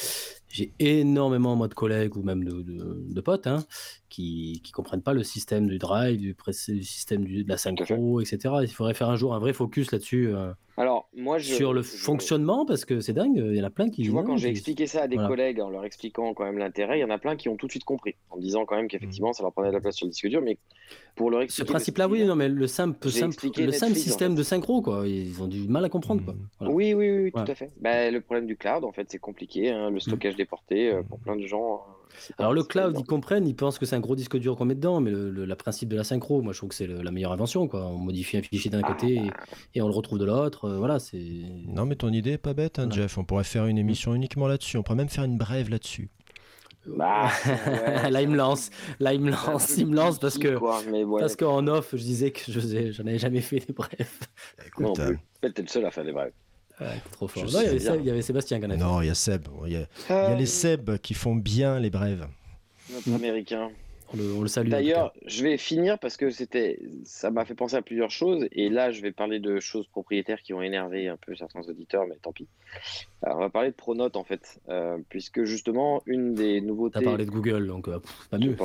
j'ai 0.50 0.74
énormément 0.80 1.56
de 1.68 1.74
collègues 1.74 2.18
ou 2.18 2.24
même 2.24 2.44
de 2.44 3.22
potes 3.22 3.48
hein, 3.48 3.64
qui 4.10 4.62
qui 4.64 4.72
comprennent 4.72 5.02
pas 5.02 5.14
le 5.14 5.24
système 5.24 5.68
du 5.68 5.78
drive, 5.78 6.20
du, 6.20 6.36
système 6.84 7.24
du- 7.24 7.44
de 7.44 7.50
la 7.50 7.58
synchro, 7.58 8.20
etc. 8.22 8.56
Il 8.64 8.68
faudrait 8.68 8.94
faire 8.94 9.10
un 9.10 9.16
jour 9.16 9.34
un 9.34 9.40
vrai 9.40 9.54
focus 9.54 9.92
là-dessus 9.92 10.28
euh, 10.36 10.52
Alors 10.78 11.10
moi 11.16 11.38
je, 11.38 11.54
sur 11.54 11.74
le 11.74 11.82
je- 11.82 11.88
fonctionnement 11.96 12.66
parce 12.66 12.86
que 12.86 13.00
c'est 13.00 13.14
dingue, 13.14 13.36
il 13.38 13.56
y 13.56 13.62
en 13.62 13.66
a 13.66 13.70
plein 13.70 13.90
qui. 13.90 14.04
Tu 14.04 14.10
vois, 14.10 14.24
quand 14.24 14.38
j'ai 14.38 14.50
expliqué 14.50 14.88
ça 14.88 15.04
à 15.04 15.08
des 15.08 15.16
Voilà. 15.16 15.30
collègues 15.30 15.62
en 15.62 15.70
leur 15.70 15.86
expliquant 15.86 16.34
quand 16.34 16.44
même 16.46 16.58
l'intérêt, 16.58 16.98
il 16.98 17.02
y 17.02 17.06
en 17.06 17.10
a 17.10 17.18
plein 17.20 17.36
qui 17.36 17.50
ont 17.50 17.56
tout 17.56 17.68
de 17.68 17.72
suite 17.72 17.84
compris, 17.86 18.16
en 18.32 18.38
disant 18.38 18.66
quand 18.66 18.76
même 18.76 18.88
qu'effectivement 18.88 19.32
ça 19.34 19.44
leur 19.44 19.54
prenait 19.54 19.70
de 19.70 19.74
la 19.76 19.82
place 19.82 19.96
sur 19.96 20.06
le 20.08 20.12
disque 20.12 20.28
dur, 20.28 20.42
mais 20.42 20.58
pour 21.16 21.30
leur 21.30 21.42
Ce 21.42 21.46
expliquer. 21.46 21.68
le 21.68 21.74
principe-là, 21.74 22.08
oui, 22.08 22.24
non, 22.26 22.36
mais 22.36 22.50
le 22.50 22.66
simple, 22.68 22.98
en 23.08 23.10
système 23.10 24.32
fait. 24.32 24.38
de 24.38 24.44
synchro, 24.44 24.82
quoi. 24.82 25.08
Ils 25.08 25.42
ont 25.44 25.48
du 25.48 25.68
mal 25.68 25.86
à 25.86 25.90
comprendre, 25.90 26.24
quoi. 26.24 26.34
Mm. 26.34 26.48
Voilà. 26.60 26.74
Oui, 26.74 26.94
oui, 26.94 27.10
oui, 27.12 27.24
oui, 27.26 27.32
tout 27.32 27.52
à 27.52 27.56
fait. 27.56 27.70
Bah, 27.80 28.10
le 28.10 28.22
problème 28.22 28.48
du 28.48 28.56
cloud, 28.58 28.84
en 28.84 28.92
fait, 28.92 29.06
c'est 29.12 29.20
compliqué. 29.20 29.70
hein, 29.70 29.90
Le 29.92 30.00
stockage 30.00 30.36
déporté, 30.36 30.92
euh, 30.92 31.04
pour 31.04 31.20
plein 31.20 31.36
de 31.36 31.46
gens. 31.46 31.86
Euh, 32.10 32.34
Alors 32.40 32.54
le 32.54 32.64
cloud, 32.64 32.86
évident. 32.88 33.00
ils 33.02 33.06
comprennent, 33.08 33.48
ils 33.48 33.56
pensent 33.56 33.80
que 33.80 33.86
c'est 33.86 33.96
un 33.96 34.00
gros 34.00 34.16
disque 34.16 34.38
dur 34.38 34.56
qu'on 34.56 34.66
met 34.66 34.76
dedans, 34.76 35.00
mais 35.02 35.12
le, 35.12 35.30
le- 35.30 35.46
la 35.46 35.56
principe 35.56 35.90
de 35.90 35.96
la 35.96 36.04
synchro, 36.04 36.42
moi 36.42 36.54
je 36.54 36.58
trouve 36.60 36.70
que 36.70 36.76
c'est 36.76 36.88
la 36.88 37.12
meilleure 37.12 37.32
invention, 37.32 37.68
quoi. 37.68 37.86
On 37.88 37.98
modifie 37.98 38.38
un 38.38 38.42
fichier 38.42 38.70
d'un 38.72 38.82
côté 38.82 39.16
et, 39.16 39.32
et 39.76 39.82
on 39.82 39.88
le 39.88 39.94
retrouve 39.94 40.20
de 40.20 40.26
l'autre. 40.26 40.66
euh, 40.66 40.78
voilà, 40.78 41.00
c'est. 41.00 41.22
Non, 41.68 41.86
mais 41.86 41.96
ton 41.96 42.12
idée 42.12 42.32
est 42.32 42.38
pas 42.38 42.54
bête, 42.54 42.80
hein, 42.80 42.88
Voilà. 42.88 43.04
Jeff. 43.04 43.18
On 43.18 43.24
pourrait 43.24 43.44
faire 43.44 43.66
une 43.66 43.78
émission 43.78 44.14
uniquement 44.16 44.48
là-dessus. 44.48 44.78
On 44.78 44.84
pourrait 44.84 44.98
même 44.98 45.10
faire 45.10 45.24
une 45.24 45.38
brève 45.38 45.70
là-dessus. 45.70 46.10
Bah, 46.88 47.30
ouais, 47.46 48.10
Là, 48.12 48.22
il 48.22 48.30
me 48.30 48.38
lance, 48.38 48.70
là, 49.00 49.14
il 49.14 49.20
me 49.20 49.30
lance, 49.32 49.78
il 49.78 49.86
me 49.88 49.96
lance 49.96 50.18
parce 50.18 50.38
que 50.40 50.58
quoi, 50.58 50.82
mais 50.90 51.04
ouais, 51.04 51.20
parce 51.20 51.36
qu'en 51.36 51.68
off, 51.68 51.90
je 51.92 51.98
disais 52.02 52.32
que 52.32 52.40
je 52.48 52.92
j'en 52.92 53.06
avais 53.06 53.20
jamais 53.20 53.42
fait 53.42 53.60
des 53.60 53.74
brefs. 53.74 54.20
non 54.80 54.94
Écoute, 54.94 55.06
plus. 55.06 55.20
Peut-être 55.42 55.54
t'es 55.56 55.62
le 55.62 55.68
seul 55.68 55.86
à 55.86 55.92
faire 55.92 56.06
des 56.06 56.14
brefs. 56.14 56.34
Ouais, 56.80 56.88
trop 57.12 57.28
fort. 57.28 57.46
Je 57.48 57.54
Non, 57.54 57.62
il 57.62 57.66
y, 57.66 57.70
avait. 57.70 57.80
Seb- 57.80 58.00
il 58.02 58.06
y 58.06 58.12
avait 58.12 58.22
Sébastien 58.22 58.60
qui 58.60 58.66
en 58.66 58.70
euh, 58.70 58.74
a 58.74 58.78
fait. 58.78 58.84
non, 58.84 59.02
il 59.02 59.08
y 59.08 59.12
a 59.12 59.16
Seb. 59.16 59.48
Il 59.66 59.74
y 59.74 59.76
a, 59.76 59.80
il 60.10 60.14
y 60.14 60.14
a 60.14 60.36
les 60.36 60.46
Seb 60.46 60.98
qui 61.00 61.14
font 61.14 61.36
bien 61.36 61.80
les 61.80 61.90
brèves. 61.90 62.26
Notre 62.94 63.14
américain. 63.14 63.70
On 64.12 64.18
le, 64.18 64.34
on 64.34 64.42
le 64.42 64.48
salue. 64.48 64.70
D'ailleurs, 64.70 65.14
je 65.28 65.44
vais 65.44 65.56
finir 65.58 66.00
parce 66.00 66.18
que 66.18 66.32
c'était, 66.32 66.80
ça 67.04 67.30
m'a 67.30 67.46
fait 67.46 67.54
penser 67.54 67.76
à 67.76 67.84
plusieurs 67.84 68.10
choses. 68.10 68.48
Et 68.54 68.70
là, 68.70 68.92
je 68.92 69.02
vais 69.04 69.12
parler 69.12 69.40
de 69.40 69.60
choses 69.60 69.86
propriétaires 69.86 70.42
qui 70.42 70.52
ont 70.52 70.64
énervé 70.64 71.08
un 71.10 71.18
peu 71.18 71.36
certains 71.36 71.62
auditeurs, 71.62 72.08
mais 72.08 72.16
tant 72.20 72.32
pis. 72.32 72.48
Alors, 73.22 73.38
on 73.38 73.42
va 73.42 73.50
parler 73.52 73.70
de 73.70 73.76
Pronote 73.76 74.16
en 74.16 74.24
fait, 74.24 74.60
euh, 74.70 74.98
puisque 75.10 75.44
justement, 75.44 76.02
une 76.08 76.34
des 76.34 76.60
nouveautés. 76.60 76.98
T'as 77.02 77.06
parlé 77.06 77.26
de 77.28 77.30
Google, 77.30 77.68
donc 77.68 77.88
euh, 77.88 78.00
pff, 78.00 78.12
c'est 78.22 78.30
pas 78.32 78.38
mieux, 78.40 78.56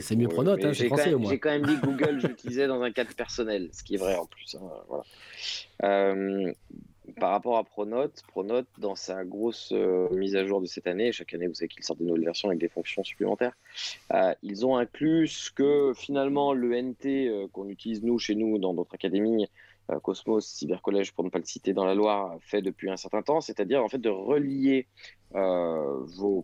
c'est 0.00 0.16
mieux, 0.16 0.28
Pronote, 0.28 0.64
hein, 0.64 0.72
j'ai 0.72 0.84
c'est 0.84 0.88
quand 0.88 0.94
français 0.96 1.10
même- 1.10 1.16
au 1.16 1.22
moins. 1.22 1.30
J'ai 1.32 1.38
quand 1.38 1.50
même 1.50 1.66
dit 1.66 1.76
Google, 1.82 2.20
j'utilisais 2.20 2.66
dans 2.66 2.80
un 2.80 2.90
cadre 2.90 3.12
personnel, 3.14 3.68
ce 3.74 3.82
qui 3.84 3.96
est 3.96 3.98
vrai 3.98 4.14
en 4.16 4.24
plus. 4.24 4.56
hein, 4.58 4.66
voilà. 4.88 5.04
Euh, 5.84 6.50
par 7.18 7.30
rapport 7.30 7.56
à 7.56 7.64
Pronote, 7.64 8.22
Pronote, 8.28 8.66
dans 8.78 8.94
sa 8.94 9.24
grosse 9.24 9.72
euh, 9.72 10.08
mise 10.10 10.36
à 10.36 10.44
jour 10.44 10.60
de 10.60 10.66
cette 10.66 10.86
année, 10.86 11.12
chaque 11.12 11.32
année, 11.34 11.46
vous 11.46 11.54
savez 11.54 11.68
qu'ils 11.68 11.84
sortent 11.84 11.98
des 11.98 12.04
nouvelles 12.04 12.24
versions 12.24 12.48
avec 12.48 12.60
des 12.60 12.68
fonctions 12.68 13.04
supplémentaires, 13.04 13.56
euh, 14.12 14.34
ils 14.42 14.66
ont 14.66 14.76
inclus 14.76 15.28
ce 15.28 15.50
que 15.50 15.92
finalement 15.94 16.52
le 16.52 16.80
NT 16.80 17.28
euh, 17.28 17.46
qu'on 17.52 17.68
utilise 17.68 18.02
nous, 18.02 18.18
chez 18.18 18.34
nous, 18.34 18.58
dans 18.58 18.74
notre 18.74 18.94
académie, 18.94 19.48
Cosmos, 20.02 20.46
Cybercollège, 20.46 21.12
pour 21.12 21.24
ne 21.24 21.28
pas 21.28 21.38
le 21.38 21.44
citer 21.44 21.74
dans 21.74 21.84
la 21.84 21.94
Loire, 21.94 22.38
fait 22.40 22.62
depuis 22.62 22.88
un 22.88 22.96
certain 22.96 23.20
temps, 23.20 23.42
c'est-à-dire 23.42 23.84
en 23.84 23.88
fait 23.90 23.98
de 23.98 24.08
relier 24.08 24.86
vos, 25.30 26.42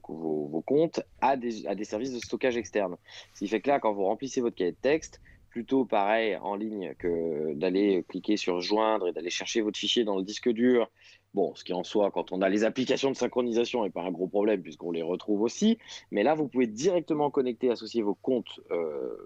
comptes 0.66 1.00
à 1.22 1.38
des, 1.38 1.66
à 1.66 1.74
des 1.74 1.84
services 1.84 2.12
de 2.12 2.18
stockage 2.18 2.58
externes. 2.58 2.96
Ce 3.32 3.38
qui 3.38 3.48
fait 3.48 3.62
que 3.62 3.70
là, 3.70 3.80
quand 3.80 3.94
vous 3.94 4.04
remplissez 4.04 4.42
votre 4.42 4.56
cahier 4.56 4.72
de 4.72 4.76
texte, 4.76 5.22
plutôt 5.50 5.84
pareil 5.84 6.36
en 6.36 6.54
ligne 6.54 6.94
que 6.98 7.52
d'aller 7.54 8.04
cliquer 8.08 8.36
sur 8.36 8.60
joindre 8.60 9.08
et 9.08 9.12
d'aller 9.12 9.30
chercher 9.30 9.60
votre 9.60 9.78
fichier 9.78 10.04
dans 10.04 10.16
le 10.16 10.22
disque 10.22 10.48
dur. 10.48 10.90
Bon, 11.34 11.54
ce 11.54 11.64
qui 11.64 11.72
en 11.72 11.84
soi, 11.84 12.10
quand 12.10 12.32
on 12.32 12.40
a 12.40 12.48
les 12.48 12.64
applications 12.64 13.10
de 13.10 13.16
synchronisation, 13.16 13.84
n'est 13.84 13.90
pas 13.90 14.02
un 14.02 14.10
gros 14.10 14.28
problème 14.28 14.62
puisqu'on 14.62 14.92
les 14.92 15.02
retrouve 15.02 15.42
aussi. 15.42 15.78
Mais 16.10 16.22
là, 16.22 16.34
vous 16.34 16.48
pouvez 16.48 16.66
directement 16.66 17.30
connecter, 17.30 17.70
associer 17.70 18.02
vos 18.02 18.14
comptes 18.14 18.60
euh, 18.70 19.16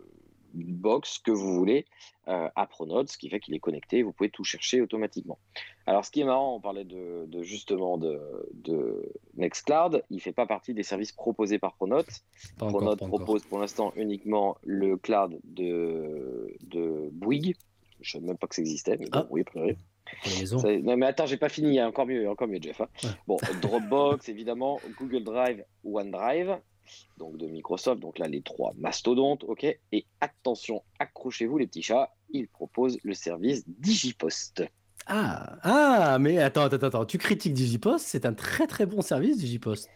box 0.54 1.18
que 1.18 1.30
vous 1.30 1.54
voulez 1.54 1.84
euh, 2.28 2.48
à 2.56 2.66
Pronote, 2.66 3.10
ce 3.10 3.18
qui 3.18 3.28
fait 3.28 3.40
qu'il 3.40 3.54
est 3.54 3.58
connecté. 3.60 4.02
Vous 4.02 4.12
pouvez 4.12 4.30
tout 4.30 4.44
chercher 4.44 4.80
automatiquement. 4.80 5.38
Alors, 5.86 6.04
ce 6.04 6.10
qui 6.10 6.20
est 6.20 6.24
marrant, 6.24 6.56
on 6.56 6.60
parlait 6.60 6.84
de, 6.84 7.26
de 7.26 7.42
justement 7.42 7.98
de, 7.98 8.20
de 8.54 9.12
Nextcloud. 9.36 10.02
Il 10.10 10.20
fait 10.20 10.32
pas 10.32 10.46
partie 10.46 10.72
des 10.74 10.82
services 10.82 11.12
proposés 11.12 11.58
par 11.58 11.74
Pronote. 11.74 12.06
Pas 12.58 12.68
Pronote 12.68 13.02
encore. 13.02 13.18
propose 13.20 13.44
pour 13.44 13.58
l'instant 13.58 13.92
uniquement 13.96 14.56
le 14.62 14.96
cloud 14.96 15.38
de, 15.44 16.56
de 16.62 17.08
Bouygues. 17.12 17.56
Je 18.00 18.16
ne 18.16 18.20
savais 18.20 18.26
même 18.28 18.38
pas 18.38 18.46
que 18.46 18.54
ça 18.54 18.62
existait, 18.62 18.96
mais 18.98 19.06
bon, 19.06 19.18
Ah. 19.20 19.26
oui, 19.30 19.40
a 19.40 19.44
priori. 19.44 19.76
Ça- 20.24 20.76
Non, 20.78 20.96
mais 20.98 21.06
attends, 21.06 21.24
j'ai 21.26 21.38
pas 21.38 21.48
fini, 21.48 21.80
encore 21.82 22.04
mieux, 22.06 22.28
encore 22.28 22.46
mieux, 22.48 22.60
Jeff. 22.60 22.80
hein. 22.80 22.88
Ouais. 23.02 23.10
Bon, 23.26 23.36
Dropbox, 23.62 24.28
évidemment, 24.28 24.78
Google 25.00 25.24
Drive, 25.24 25.64
OneDrive, 25.84 26.58
donc 27.18 27.36
de 27.36 27.46
Microsoft, 27.46 28.00
donc 28.00 28.18
là, 28.18 28.28
les 28.28 28.42
trois 28.42 28.72
mastodontes, 28.78 29.44
ok. 29.44 29.64
Et 29.92 30.04
attention, 30.20 30.82
accrochez-vous, 30.98 31.58
les 31.58 31.66
petits 31.66 31.82
chats, 31.82 32.12
ils 32.30 32.48
proposent 32.48 32.98
le 33.02 33.14
service 33.14 33.64
Digipost. 33.68 34.64
Ah, 35.06 35.56
ah, 35.62 36.18
mais 36.18 36.38
attends, 36.38 36.62
attends, 36.62 36.86
attends, 36.86 37.04
tu 37.04 37.18
critiques 37.18 37.52
Digipost, 37.52 38.06
c'est 38.06 38.24
un 38.26 38.32
très 38.32 38.66
très 38.66 38.86
bon 38.86 39.02
service 39.02 39.36
Digipost. 39.38 39.88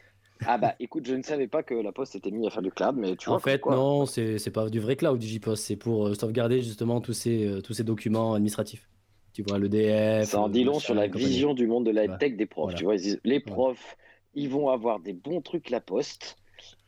Ah 0.47 0.57
bah, 0.59 0.75
écoute, 0.79 1.05
je 1.07 1.15
ne 1.15 1.23
savais 1.23 1.49
pas 1.49 1.63
que 1.65 1.75
la 1.75 1.91
Poste 1.91 2.15
était 2.15 2.31
mise 2.31 2.47
à 2.47 2.51
faire 2.51 2.63
du 2.63 2.71
cloud, 2.71 2.95
mais 2.97 3.17
tu 3.17 3.27
vois. 3.29 3.37
en 3.37 3.41
fait, 3.41 3.59
quoi. 3.59 3.75
non, 3.75 4.07
c'est 4.07 4.51
pas 4.53 4.69
du 4.69 4.79
vrai 4.81 4.95
cloud 4.97 5.19
Digipost, 5.19 5.65
c'est 5.65 5.77
pour 5.77 6.07
euh, 6.09 6.15
sauvegarder 6.15 6.63
justement 6.63 7.01
tous 7.01 7.13
ces, 7.13 7.45
euh, 7.47 7.61
tous 7.61 7.73
ces 7.75 7.85
documents 7.85 8.35
administratifs. 8.35 8.89
Tu 9.33 9.43
vois, 9.43 9.59
l'EDF. 9.59 10.29
Ça 10.29 10.41
en 10.41 10.49
dit 10.49 10.65
long 10.65 10.79
sur 10.79 10.95
la 10.95 11.07
vision 11.09 11.55
du 11.55 11.67
monde 11.67 11.87
de 11.87 11.91
la 11.91 12.03
Ouais. 12.07 12.19
tech 12.19 12.37
des 12.37 12.47
profs. 12.47 12.65
Voilà. 12.67 12.79
Tu 12.79 12.85
vois, 12.85 12.95
ils 12.97 13.03
disent, 13.03 13.21
les 13.25 13.41
profs, 13.41 13.97
ils 14.35 14.49
vont 14.49 14.69
avoir 14.69 15.01
des 15.01 15.13
bons 15.13 15.41
trucs 15.41 15.71
la 15.71 15.81
poste. 15.81 16.37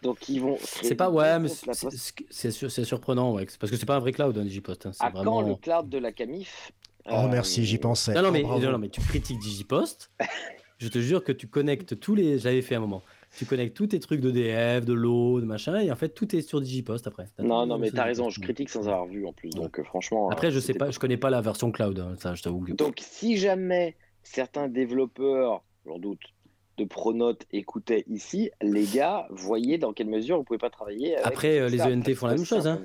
Donc 0.02 0.28
ils 0.28 0.40
vont. 0.40 0.56
C'est 0.60 0.94
pas, 0.94 1.10
ouais, 1.10 1.38
mais 1.38 1.48
c'est- 1.48 2.84
surprenant, 2.84 3.32
ouais, 3.34 3.46
parce 3.58 3.70
que 3.70 3.76
c'est 3.76 3.86
pas 3.86 3.96
un 3.96 4.00
vrai 4.00 4.12
cloud, 4.12 4.36
hein, 4.38 4.44
Digipost. 4.44 4.86
hein, 4.86 4.92
c'est 4.92 5.04
À 5.04 5.10
vraiment... 5.10 5.40
quand 5.42 5.48
le 5.48 5.54
cloud 5.56 5.88
de 5.88 5.98
la 5.98 6.12
Camif 6.12 6.72
Oh, 7.06 7.12
Euh, 7.14 7.28
merci, 7.28 7.64
j'y 7.64 7.78
pensais. 7.78 8.12
Non, 8.14 8.22
non, 8.22 8.28
Oh, 8.28 8.32
mais, 8.32 8.42
non, 8.42 8.72
non, 8.72 8.78
mais 8.78 8.88
tu 8.90 9.00
critiques 9.00 9.38
Digipost. 9.40 10.10
je 10.78 10.88
te 10.88 10.98
jure 10.98 11.24
que 11.24 11.32
tu 11.32 11.48
connectes 11.48 11.98
tous 11.98 12.14
les. 12.14 12.38
J'avais 12.38 12.62
fait 12.62 12.74
un 12.74 12.80
moment. 12.80 13.02
Tu 13.38 13.46
connectes 13.46 13.76
tous 13.76 13.86
tes 13.88 14.00
trucs 14.00 14.20
d'EDF, 14.20 14.84
de 14.84 14.92
l'eau, 14.92 15.40
de 15.40 15.46
machin, 15.46 15.78
et 15.80 15.90
en 15.90 15.96
fait, 15.96 16.10
tout 16.10 16.34
est 16.34 16.42
sur 16.42 16.60
Digipost 16.60 17.06
après. 17.06 17.26
Non, 17.38 17.64
non, 17.64 17.78
mais 17.78 17.90
t'as 17.90 18.04
raison, 18.04 18.28
je 18.28 18.40
critique 18.40 18.68
sans 18.68 18.88
avoir 18.88 19.06
vu 19.06 19.24
en 19.26 19.32
plus. 19.32 19.50
Donc 19.50 19.78
euh, 19.78 19.84
franchement. 19.84 20.28
Après, 20.30 20.48
euh, 20.48 20.50
je 20.50 20.58
sais 20.60 20.74
pas, 20.74 20.90
je 20.90 20.98
connais 20.98 21.16
pas 21.16 21.30
la 21.30 21.40
version 21.40 21.70
cloud, 21.70 21.98
hein, 21.98 22.14
ça, 22.18 22.34
je 22.34 22.42
t'avoue. 22.42 22.60
que- 22.60 22.72
Donc 22.72 22.98
si 23.00 23.36
jamais 23.38 23.96
certains 24.22 24.68
développeurs, 24.68 25.62
j'en 25.86 25.98
doute, 25.98 26.20
de 26.80 26.84
Pronote 26.88 27.44
écoutaient 27.52 28.04
ici, 28.08 28.50
les 28.62 28.84
gars, 28.84 29.26
voyez 29.30 29.78
dans 29.78 29.92
quelle 29.92 30.08
mesure 30.08 30.36
vous 30.38 30.44
pouvez 30.44 30.58
pas 30.58 30.70
travailler. 30.70 31.14
Avec 31.16 31.26
Après, 31.26 31.58
euh, 31.58 31.68
les. 31.68 31.80
ENT 31.82 32.14
font 32.14 32.26
la 32.26 32.34
même 32.34 32.44
chose, 32.44 32.66
hein. 32.66 32.82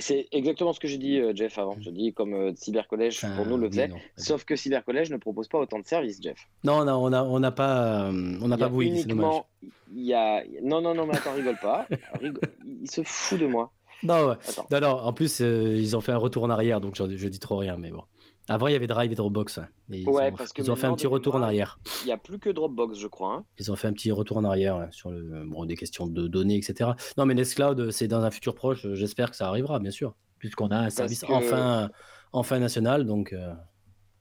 C'est 0.00 0.28
exactement 0.30 0.72
ce 0.72 0.78
que 0.78 0.86
j'ai 0.86 0.96
dit, 0.98 1.18
euh, 1.18 1.32
Jeff, 1.34 1.58
avant. 1.58 1.76
Je 1.80 1.90
dis 1.90 2.12
comme 2.12 2.32
euh, 2.32 2.52
Cybercollège 2.54 3.20
pour 3.36 3.46
nous 3.46 3.56
le 3.56 3.68
non. 3.68 3.96
Sauf 4.16 4.44
que 4.44 4.54
Cybercollège 4.54 5.10
ne 5.10 5.16
propose 5.16 5.48
pas 5.48 5.58
autant 5.58 5.80
de 5.80 5.86
services, 5.86 6.20
Jeff. 6.22 6.38
Non, 6.62 6.84
non, 6.84 7.04
on 7.04 7.12
a, 7.12 7.24
on 7.24 7.40
n'a 7.40 7.50
pas, 7.50 8.04
euh, 8.04 8.38
on 8.40 8.46
n'a 8.46 8.56
pas 8.56 8.66
a 8.66 8.68
c'est 8.68 8.74
dommage. 8.74 8.86
uniquement, 8.86 9.46
il 9.92 10.04
y 10.04 10.14
a... 10.14 10.44
Non, 10.62 10.80
non, 10.80 10.94
non, 10.94 11.04
mais 11.04 11.16
attends, 11.16 11.32
rigole 11.34 11.58
pas. 11.60 11.88
Rigole- 12.20 12.40
Il 12.64 12.88
se 12.88 13.02
fout 13.02 13.40
de 13.40 13.46
moi. 13.46 13.72
Non, 14.04 14.28
ouais. 14.28 14.34
Non, 14.70 14.80
non, 14.80 14.88
en 15.00 15.12
plus, 15.12 15.40
euh, 15.40 15.74
ils 15.76 15.96
ont 15.96 16.00
fait 16.00 16.12
un 16.12 16.16
retour 16.16 16.44
en 16.44 16.50
arrière, 16.50 16.80
donc 16.80 16.94
je, 16.94 17.16
je 17.16 17.28
dis 17.28 17.40
trop 17.40 17.56
rien, 17.56 17.76
mais 17.76 17.90
bon. 17.90 18.04
Avant, 18.48 18.66
il 18.68 18.72
y 18.72 18.76
avait 18.76 18.86
Drive 18.86 19.12
et 19.12 19.14
Dropbox. 19.14 19.58
hein, 19.58 19.68
et 19.92 19.98
ils 20.00 20.08
Ouais, 20.08 20.32
ont, 20.32 20.36
parce 20.36 20.52
que 20.52 20.62
ils 20.62 20.70
ont 20.70 20.76
fait 20.76 20.86
un 20.86 20.94
petit 20.94 21.06
retour 21.06 21.34
en 21.34 21.42
arrière. 21.42 21.78
Il 22.02 22.06
n'y 22.06 22.12
a 22.12 22.16
plus 22.16 22.38
que 22.38 22.48
Dropbox, 22.48 22.98
je 22.98 23.06
crois. 23.06 23.34
hein. 23.34 23.44
Ils 23.58 23.70
ont 23.70 23.76
fait 23.76 23.88
un 23.88 23.92
petit 23.92 24.10
retour 24.10 24.38
en 24.38 24.44
arrière 24.44 24.76
ouais, 24.78 24.88
sur 24.90 25.10
le, 25.10 25.44
bon, 25.44 25.64
des 25.66 25.76
questions 25.76 26.06
de 26.06 26.26
données, 26.26 26.56
etc. 26.56 26.90
Non, 27.18 27.26
mais 27.26 27.34
Nextcloud, 27.34 27.90
c'est 27.90 28.08
dans 28.08 28.22
un 28.22 28.30
futur 28.30 28.54
proche. 28.54 28.86
euh, 28.86 28.94
J'espère 28.94 29.30
que 29.30 29.36
ça 29.36 29.48
arrivera, 29.48 29.78
bien 29.78 29.90
sûr, 29.90 30.14
puisqu'on 30.38 30.68
a 30.68 30.78
un 30.78 30.90
service 30.90 31.20
que- 31.24 31.32
enfin, 31.32 31.90
enfin 32.32 32.58
national. 32.58 33.04
Donc, 33.06 33.32
euh, 33.32 33.52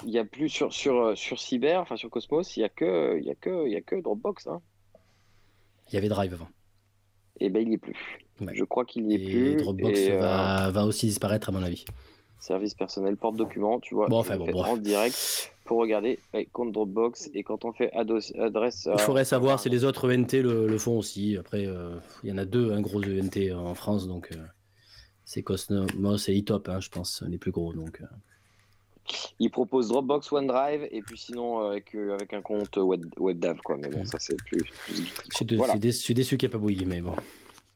Il 0.06 0.10
n'y 0.12 0.20
a 0.20 0.26
plus 0.26 0.50
sur, 0.50 0.72
sur, 0.74 0.96
euh, 1.02 1.16
sur 1.16 1.40
Cyber, 1.40 1.80
enfin 1.82 1.96
sur 1.96 2.10
Cosmos, 2.10 2.56
il 2.56 2.60
n'y 2.60 2.66
a, 2.66 2.70
que- 2.70 3.18
il 3.20 3.26
y 3.26 3.32
a, 3.32 3.36
que- 3.36 3.66
il 3.66 3.72
y 3.72 3.76
a 3.76 3.82
que 3.82 3.96
Dropbox. 4.02 4.48
Hein. 4.48 4.62
il 5.90 5.96
y 5.96 5.98
avait 5.98 6.10
Drive 6.10 6.34
avant. 6.34 6.50
Et 7.40 7.50
ben 7.50 7.62
il 7.62 7.70
n'y 7.70 7.76
est 7.76 7.80
plus. 7.80 7.96
Ouais. 8.42 8.52
Je 8.54 8.64
crois 8.64 8.84
qu'il 8.86 9.06
n'y 9.08 9.16
est 9.16 9.22
Et 9.22 9.26
plus. 9.32 9.56
Dropbox 9.56 9.98
et, 10.00 10.12
euh, 10.12 10.20
va, 10.20 10.70
va 10.72 10.86
aussi 10.86 11.06
disparaître, 11.08 11.50
à 11.50 11.52
mon 11.52 11.64
avis. 11.64 11.86
Service 12.40 12.76
personnel, 12.76 13.18
porte-document, 13.18 13.80
tu 13.80 13.96
vois. 13.96 14.08
Bon, 14.08 14.20
enfin, 14.20 14.38
bon, 14.38 14.64
en 14.64 14.78
direct 14.78 15.52
pour 15.66 15.80
regarder 15.80 16.20
ouais, 16.34 16.48
compte 16.52 16.72
Dropbox. 16.72 17.30
Et 17.34 17.44
quand 17.44 17.66
on 17.66 17.74
fait 17.74 17.92
adresse. 17.94 18.88
Il 18.92 19.00
faudrait 19.00 19.26
savoir 19.26 19.60
si 19.60 19.70
les 19.70 19.84
autres 19.84 20.12
ENT 20.12 20.34
le, 20.34 20.68
le 20.68 20.78
font 20.78 20.98
aussi. 20.98 21.38
Après, 21.38 21.66
euh, 21.68 21.98
il 22.24 22.30
y 22.30 22.34
en 22.34 22.38
a 22.38 22.46
deux, 22.46 22.72
un 22.72 22.82
gros 22.82 23.02
ENT 23.04 23.54
en 23.54 23.76
France, 23.76 24.08
donc 24.08 24.30
euh, 24.32 24.38
c'est 25.26 25.44
Cosmos 25.44 26.30
et 26.30 26.38
Etop, 26.38 26.70
hein, 26.70 26.80
je 26.80 26.90
pense, 26.90 27.24
les 27.28 27.38
plus 27.38 27.52
gros. 27.52 27.74
Donc, 27.74 28.02
euh, 28.02 28.06
Il 29.40 29.50
propose 29.52 29.90
Dropbox, 29.90 30.32
OneDrive 30.32 30.88
et 30.92 31.02
puis 31.02 31.18
sinon 31.18 31.60
avec, 31.60 31.94
avec 31.96 32.34
un 32.34 32.42
compte 32.42 32.78
web, 32.78 33.06
WebDAV 33.18 33.58
quoi. 33.62 33.78
Mais 33.78 33.90
bon, 33.90 34.06
ça 34.06 34.20
c'est 34.20 34.38
plus. 34.38 34.64
plus 34.64 34.96
Je 35.30 35.36
suis, 35.36 35.56
Voilà. 35.58 35.76
déçu, 35.76 36.14
déçu 36.14 36.38
qu'il 36.38 36.48
n'y 36.48 36.52
ait 36.52 36.58
pas 36.58 36.60
Bouygues, 36.60 36.88
mais 36.88 37.02
bon. 37.02 37.16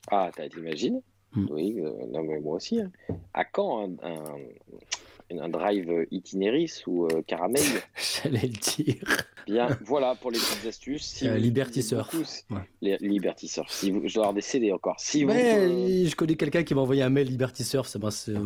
Ah, 0.10 0.32
t'imagines 0.50 1.02
Hmm. 1.34 1.48
Oui, 1.50 1.76
euh, 1.80 1.92
non, 2.12 2.24
mais 2.24 2.40
moi 2.40 2.56
aussi. 2.58 2.80
hein. 2.82 2.92
À 3.34 3.46
quand 3.46 3.88
un, 3.88 3.92
un, 4.08 5.40
un 5.40 5.50
drive 5.50 6.06
itinéris 6.12 6.84
ou 6.88 7.06
euh, 7.06 7.22
caramel? 7.26 7.62
J'allais 8.24 8.42
le 8.42 8.50
dire. 8.50 9.04
Bien, 9.48 9.70
voilà 9.86 10.16
pour 10.16 10.30
les 10.32 10.38
petites 10.40 10.66
astuces. 10.68 11.06
Si 11.06 11.28
Euh, 11.28 11.36
vous 11.36 11.38
Liberty 11.42 11.82
Surf. 11.82 12.14
Ouais. 12.50 12.58
les 12.82 12.98
Liberty 12.98 13.48
Surf. 13.48 13.72
Si 13.72 13.92
vous, 13.92 14.06
je 14.08 14.14
dois 14.16 14.24
avoir 14.26 14.34
des 14.34 14.42
CD 14.42 14.72
encore. 14.74 15.00
Si 15.00 15.24
vous, 15.24 15.32
euh, 15.32 16.06
je 16.06 16.16
connais 16.16 16.36
quelqu'un 16.36 16.64
qui 16.64 16.76
m'a 16.76 16.82
envoyé 16.82 17.02
un 17.02 17.10
mail 17.10 17.28
Liberty 17.28 17.64
Surf 17.64 17.96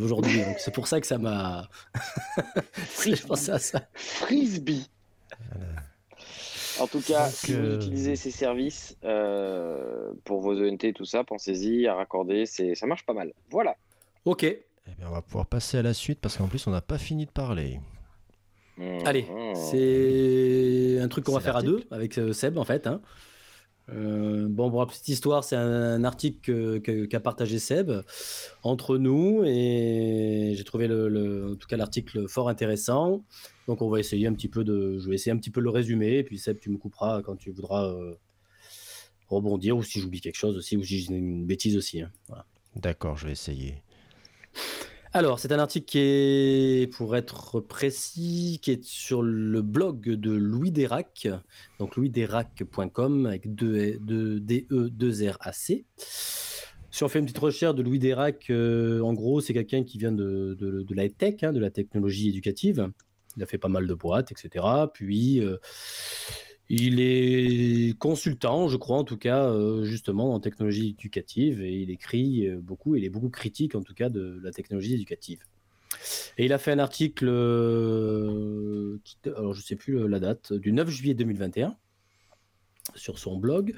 aujourd'hui. 0.00 0.40
C'est 0.58 0.72
pour 0.72 0.86
ça 0.86 1.00
que 1.00 1.06
ça 1.08 1.18
m'a. 1.18 1.68
je 3.04 3.26
pensais 3.26 3.52
à 3.52 3.58
ça. 3.58 3.88
Frisbee. 3.94 4.86
En 6.80 6.86
tout 6.86 7.00
cas, 7.00 7.24
Donc, 7.26 7.34
si 7.34 7.52
vous 7.54 7.58
euh, 7.58 7.76
utilisez 7.76 8.16
ces 8.16 8.30
services 8.30 8.96
euh, 9.04 10.12
pour 10.24 10.40
vos 10.40 10.54
ENT, 10.62 10.92
tout 10.94 11.04
ça, 11.06 11.24
pensez-y 11.24 11.86
à 11.86 11.94
raccorder, 11.94 12.44
c'est, 12.46 12.74
ça 12.74 12.86
marche 12.86 13.06
pas 13.06 13.14
mal. 13.14 13.32
Voilà. 13.50 13.76
Ok, 14.24 14.42
Eh 14.44 14.58
bien, 14.98 15.08
on 15.08 15.12
va 15.12 15.22
pouvoir 15.22 15.46
passer 15.46 15.78
à 15.78 15.82
la 15.82 15.94
suite 15.94 16.20
parce 16.20 16.36
qu'en 16.36 16.48
plus, 16.48 16.66
on 16.66 16.70
n'a 16.70 16.80
pas 16.82 16.98
fini 16.98 17.24
de 17.26 17.30
parler. 17.30 17.80
allez, 19.04 19.22
Mhm. 19.22 19.54
c'est 19.54 20.98
un 21.00 21.08
truc 21.08 21.24
qu'on 21.24 21.32
va 21.32 21.40
faire 21.40 21.56
à 21.56 21.62
deux 21.62 21.82
avec 21.90 22.18
euh, 22.18 22.32
Seb 22.34 22.58
en 22.58 22.64
fait. 22.64 22.86
hein. 22.86 23.00
Euh, 23.88 24.46
bon, 24.48 24.76
la 24.78 24.86
petite 24.86 25.08
histoire, 25.08 25.44
c'est 25.44 25.56
un, 25.56 26.02
article 26.04 26.80
qu'a 26.80 27.20
partagé 27.20 27.58
Seb 27.58 27.92
entre 28.62 28.98
nous 28.98 29.42
et 29.44 30.54
j'ai 30.56 30.64
trouvé 30.64 30.86
en 30.86 31.54
tout 31.54 31.68
cas 31.68 31.76
l'article 31.76 32.28
fort 32.28 32.48
intéressant. 32.48 33.24
Donc 33.68 33.82
on 33.82 33.88
va 33.88 34.00
essayer 34.00 34.26
un 34.26 34.34
petit 34.34 34.48
peu 34.48 34.64
de, 34.64 34.98
je 34.98 35.08
vais 35.08 35.14
essayer 35.14 35.32
un 35.32 35.38
petit 35.38 35.50
peu 35.50 35.60
le 35.60 35.70
résumer 35.70 36.18
et 36.18 36.24
puis 36.24 36.38
Seb, 36.38 36.58
tu 36.58 36.70
me 36.70 36.78
couperas 36.78 37.22
quand 37.22 37.36
tu 37.36 37.50
voudras 37.50 37.86
euh, 37.88 38.14
rebondir 39.28 39.76
ou 39.76 39.82
si 39.82 40.00
j'oublie 40.00 40.20
quelque 40.20 40.38
chose 40.38 40.56
aussi 40.56 40.76
ou 40.76 40.82
si 40.82 41.00
j'ai 41.00 41.14
une 41.14 41.46
bêtise 41.46 41.76
aussi. 41.76 42.02
hein. 42.02 42.10
D'accord, 42.74 43.16
je 43.16 43.26
vais 43.26 43.32
essayer. 43.32 43.82
Alors, 45.12 45.38
c'est 45.38 45.52
un 45.52 45.58
article 45.58 45.86
qui 45.86 45.98
est, 45.98 46.92
pour 46.92 47.16
être 47.16 47.60
précis, 47.60 48.58
qui 48.60 48.72
est 48.72 48.84
sur 48.84 49.22
le 49.22 49.62
blog 49.62 50.08
de 50.10 50.32
Louis 50.32 50.70
Dérac, 50.70 51.28
donc 51.78 51.96
louisdérac.com 51.96 53.26
avec 53.26 53.54
deux, 53.54 53.98
deux, 54.00 54.40
DE, 54.40 54.88
2 54.88 55.30
RAC. 55.40 55.84
Si 56.90 57.04
on 57.04 57.08
fait 57.08 57.18
une 57.18 57.26
petite 57.26 57.38
recherche 57.38 57.74
de 57.74 57.82
Louis 57.82 57.98
Dérac, 57.98 58.46
euh, 58.50 59.00
en 59.00 59.12
gros, 59.12 59.40
c'est 59.40 59.52
quelqu'un 59.52 59.84
qui 59.84 59.98
vient 59.98 60.12
de, 60.12 60.56
de, 60.58 60.82
de 60.82 60.94
la 60.94 61.08
tech, 61.08 61.42
hein, 61.42 61.52
de 61.52 61.60
la 61.60 61.70
technologie 61.70 62.28
éducative. 62.28 62.90
Il 63.36 63.42
a 63.42 63.46
fait 63.46 63.58
pas 63.58 63.68
mal 63.68 63.86
de 63.86 63.94
boîtes, 63.94 64.32
etc. 64.32 64.64
Puis, 64.92 65.40
euh, 65.40 65.58
il 66.68 67.00
est 67.00 67.96
consultant, 67.98 68.68
je 68.68 68.76
crois, 68.76 68.98
en 68.98 69.04
tout 69.04 69.16
cas, 69.16 69.44
euh, 69.44 69.84
justement, 69.84 70.34
en 70.34 70.40
technologie 70.40 70.90
éducative, 70.98 71.62
et 71.62 71.72
il 71.72 71.90
écrit 71.90 72.48
euh, 72.48 72.58
beaucoup, 72.60 72.96
il 72.96 73.04
est 73.04 73.08
beaucoup 73.08 73.30
critique, 73.30 73.74
en 73.76 73.82
tout 73.82 73.94
cas, 73.94 74.08
de 74.08 74.40
la 74.42 74.50
technologie 74.50 74.94
éducative. 74.94 75.40
Et 76.38 76.44
il 76.44 76.52
a 76.52 76.58
fait 76.58 76.72
un 76.72 76.78
article, 76.78 77.28
euh, 77.28 78.98
alors 79.24 79.54
je 79.54 79.62
sais 79.62 79.76
plus 79.76 80.08
la 80.08 80.18
date, 80.18 80.52
du 80.52 80.72
9 80.72 80.88
juillet 80.90 81.14
2021, 81.14 81.76
sur 82.94 83.18
son 83.18 83.36
blog, 83.38 83.74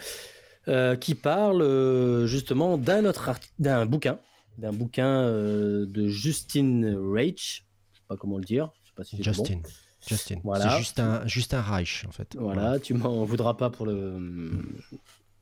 qui 1.00 1.14
parle 1.14 2.26
justement 2.26 2.76
d'un 2.76 3.06
autre 3.06 3.30
d'un 3.58 3.86
bouquin, 3.86 4.18
d'un 4.58 4.72
bouquin 4.72 5.22
de 5.30 6.08
Justin 6.08 6.94
Reich, 7.10 7.64
je 7.92 7.98
sais 7.98 8.04
pas 8.06 8.16
comment 8.16 8.36
le 8.36 8.44
dire, 8.44 8.70
je 8.82 8.88
sais 8.88 8.94
pas 8.94 9.04
si 9.04 9.16
dit 9.16 9.30
bon. 9.30 9.62
Justin. 10.00 10.16
Justin. 10.16 10.40
Voilà. 10.44 10.70
C'est 10.70 10.78
Justin, 10.78 11.22
Justin 11.26 11.60
Reich, 11.60 12.04
en 12.08 12.12
fait. 12.12 12.36
Voilà, 12.38 12.78
tu 12.78 12.94
m'en 12.94 13.24
voudras 13.24 13.54
pas 13.54 13.70
pour 13.70 13.86
le 13.86 14.14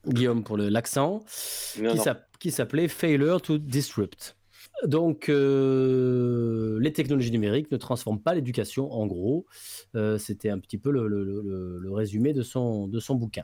Guillaume 0.07 0.43
pour 0.43 0.57
le 0.57 0.69
l'accent, 0.69 1.23
qui 2.39 2.51
s'appelait 2.51 2.87
Failure 2.87 3.41
to 3.41 3.57
Disrupt. 3.57 4.35
Donc, 4.85 5.27
euh, 5.29 6.77
les 6.79 6.93
technologies 6.93 7.31
numériques 7.31 7.71
ne 7.71 7.77
transforment 7.77 8.21
pas 8.21 8.35
l'éducation, 8.35 8.91
en 8.93 9.07
gros. 9.07 9.45
Euh, 9.95 10.17
C'était 10.17 10.49
un 10.49 10.59
petit 10.59 10.77
peu 10.77 10.91
le, 10.91 11.07
le- 11.07 11.23
le- 11.23 11.79
le 11.79 11.91
résumé 11.91 12.31
de 12.33 12.43
son, 12.43 12.87
de 12.87 12.99
son 12.99 13.15
bouquin. 13.15 13.43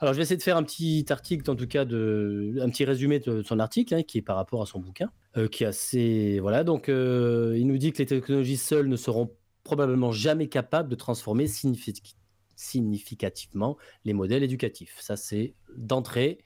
Alors, 0.00 0.12
je 0.14 0.18
vais 0.18 0.22
essayer 0.24 0.36
de 0.36 0.42
faire 0.42 0.56
un 0.58 0.62
petit 0.62 1.04
article, 1.08 1.50
en 1.50 1.56
tout 1.56 1.66
cas, 1.66 1.84
de, 1.84 2.56
un 2.60 2.68
petit 2.68 2.84
résumé 2.84 3.18
de 3.20 3.42
son 3.42 3.58
article, 3.58 3.94
hein, 3.94 4.02
qui 4.02 4.18
est 4.18 4.22
par 4.22 4.36
rapport 4.36 4.62
à 4.62 4.66
son 4.66 4.80
bouquin, 4.80 5.10
euh, 5.36 5.48
qui 5.48 5.64
est 5.64 5.66
assez. 5.66 6.38
Voilà, 6.40 6.62
donc, 6.62 6.88
euh, 6.88 7.56
il 7.58 7.66
nous 7.66 7.78
dit 7.78 7.90
que 7.92 7.98
les 7.98 8.06
technologies 8.06 8.58
seules 8.58 8.88
ne 8.88 8.96
seront 8.96 9.30
probablement 9.68 10.12
jamais 10.12 10.48
capables 10.48 10.88
de 10.88 10.94
transformer 10.96 11.46
signifi- 11.46 12.14
significativement 12.56 13.76
les 14.06 14.14
modèles 14.14 14.42
éducatifs. 14.42 14.96
Ça, 15.00 15.16
c'est 15.16 15.54
d'entrée. 15.76 16.38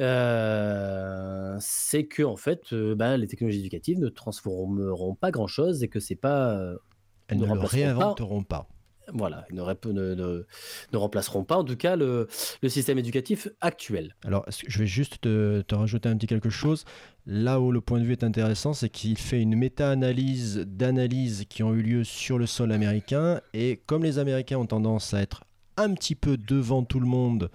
Euh, 0.00 1.56
c'est 1.60 2.06
que 2.06 2.22
en 2.22 2.36
fait, 2.36 2.72
euh, 2.72 2.94
ben, 2.94 3.16
les 3.18 3.28
technologies 3.28 3.58
éducatives 3.60 3.98
ne 4.00 4.08
transformeront 4.08 5.14
pas 5.14 5.30
grand-chose 5.30 5.82
et 5.82 5.88
que 5.88 6.00
c'est 6.00 6.16
pas 6.16 6.56
euh, 6.56 6.76
Elles 7.28 7.38
ne 7.38 7.46
ne 7.46 7.54
le 7.54 7.60
pas. 7.60 7.66
réinventeront 7.66 8.42
pas. 8.42 8.66
Voilà, 9.12 9.44
ils 9.50 9.56
ne, 9.56 9.62
rép- 9.62 9.86
ne- 9.90 10.14
ne- 10.14 10.46
ne 10.92 10.96
remplaceront 10.98 11.44
pas 11.44 11.56
en 11.56 11.64
tout 11.64 11.76
cas 11.76 11.96
le, 11.96 12.28
le 12.62 12.68
système 12.68 12.98
éducatif 12.98 13.48
actuel. 13.60 14.14
Alors, 14.24 14.44
je 14.66 14.78
vais 14.78 14.86
juste 14.86 15.20
te, 15.20 15.60
te 15.62 15.74
rajouter 15.74 16.08
un 16.08 16.16
petit 16.16 16.26
quelque 16.26 16.50
chose. 16.50 16.84
Là 17.26 17.60
où 17.60 17.70
le 17.70 17.80
point 17.80 18.00
de 18.00 18.04
vue 18.04 18.12
est 18.12 18.24
intéressant, 18.24 18.72
c'est 18.74 18.88
qu'il 18.88 19.16
fait 19.18 19.40
une 19.40 19.54
méta-analyse 19.56 20.64
d'analyses 20.66 21.44
qui 21.48 21.62
ont 21.62 21.72
eu 21.74 21.82
lieu 21.82 22.04
sur 22.04 22.38
le 22.38 22.46
sol 22.46 22.72
américain. 22.72 23.40
Et 23.54 23.80
comme 23.86 24.02
les 24.02 24.18
Américains 24.18 24.58
ont 24.58 24.66
tendance 24.66 25.14
à 25.14 25.20
être 25.22 25.44
un 25.76 25.94
petit 25.94 26.14
peu 26.14 26.36
devant 26.36 26.82
tout 26.82 27.00
le 27.00 27.06
monde, 27.06 27.50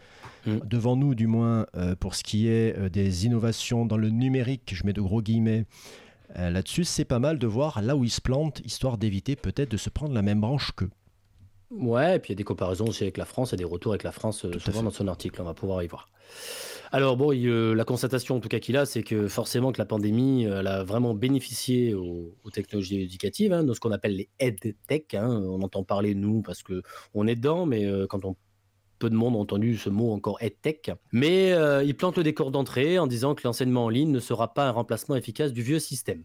Mm. 0.45 0.59
devant 0.65 0.95
nous 0.95 1.13
du 1.13 1.27
moins, 1.27 1.65
euh, 1.75 1.95
pour 1.95 2.15
ce 2.15 2.23
qui 2.23 2.47
est 2.47 2.77
euh, 2.77 2.87
des 2.89 3.25
innovations 3.25 3.85
dans 3.85 3.97
le 3.97 4.09
numérique, 4.09 4.71
je 4.73 4.85
mets 4.85 4.93
de 4.93 5.01
gros 5.01 5.21
guillemets, 5.21 5.65
euh, 6.37 6.49
là-dessus, 6.49 6.85
c'est 6.85 7.03
pas 7.03 7.19
mal 7.19 7.37
de 7.37 7.47
voir 7.47 7.81
là 7.81 7.97
où 7.97 8.05
ils 8.05 8.09
se 8.09 8.21
plantent, 8.21 8.61
histoire 8.63 8.97
d'éviter 8.97 9.35
peut-être 9.35 9.69
de 9.71 9.75
se 9.77 9.89
prendre 9.89 10.13
la 10.13 10.21
même 10.21 10.39
branche 10.39 10.71
qu'eux. 10.73 10.89
Ouais, 11.69 12.15
et 12.15 12.19
puis 12.19 12.29
il 12.29 12.33
y 12.33 12.37
a 12.37 12.37
des 12.37 12.43
comparaisons 12.45 12.87
aussi 12.87 13.03
avec 13.03 13.17
la 13.17 13.25
France 13.25 13.51
et 13.51 13.57
des 13.57 13.65
retours 13.65 13.91
avec 13.91 14.03
la 14.03 14.13
France 14.13 14.45
euh, 14.45 14.57
souvent 14.57 14.83
dans 14.83 14.91
son 14.91 15.07
article, 15.07 15.41
on 15.41 15.45
va 15.45 15.53
pouvoir 15.53 15.83
y 15.83 15.87
voir. 15.87 16.09
Alors 16.91 17.17
bon, 17.17 17.33
il, 17.33 17.47
euh, 17.49 17.73
la 17.73 17.83
constatation 17.83 18.37
en 18.37 18.39
tout 18.39 18.47
cas 18.47 18.59
qu'il 18.59 18.77
a, 18.77 18.85
c'est 18.85 19.03
que 19.03 19.27
forcément 19.27 19.73
que 19.73 19.77
la 19.77 19.85
pandémie, 19.85 20.45
euh, 20.45 20.61
elle 20.61 20.67
a 20.67 20.83
vraiment 20.85 21.13
bénéficié 21.13 21.93
aux, 21.93 22.37
aux 22.43 22.51
technologies 22.51 23.01
éducatives, 23.01 23.51
hein, 23.51 23.63
de 23.65 23.73
ce 23.73 23.81
qu'on 23.81 23.91
appelle 23.91 24.15
les 24.15 24.29
EdTech. 24.39 25.13
Hein, 25.15 25.27
on 25.45 25.61
entend 25.61 25.83
parler 25.83 26.15
nous 26.15 26.41
parce 26.41 26.63
que 26.63 26.81
on 27.13 27.27
est 27.27 27.35
dedans, 27.35 27.65
mais 27.65 27.85
euh, 27.85 28.07
quand 28.07 28.23
on 28.23 28.37
peu 28.99 29.09
de 29.09 29.15
monde 29.15 29.35
a 29.35 29.37
entendu 29.37 29.77
ce 29.77 29.89
mot 29.89 30.11
encore 30.11 30.37
EdTech. 30.41 30.91
Mais 31.11 31.53
euh, 31.53 31.83
il 31.83 31.95
plante 31.95 32.17
le 32.17 32.23
décor 32.23 32.51
d'entrée 32.51 32.99
en 32.99 33.07
disant 33.07 33.35
que 33.35 33.41
l'enseignement 33.43 33.85
en 33.85 33.89
ligne 33.89 34.11
ne 34.11 34.19
sera 34.19 34.53
pas 34.53 34.67
un 34.67 34.71
remplacement 34.71 35.15
efficace 35.15 35.53
du 35.53 35.61
vieux 35.61 35.79
système. 35.79 36.23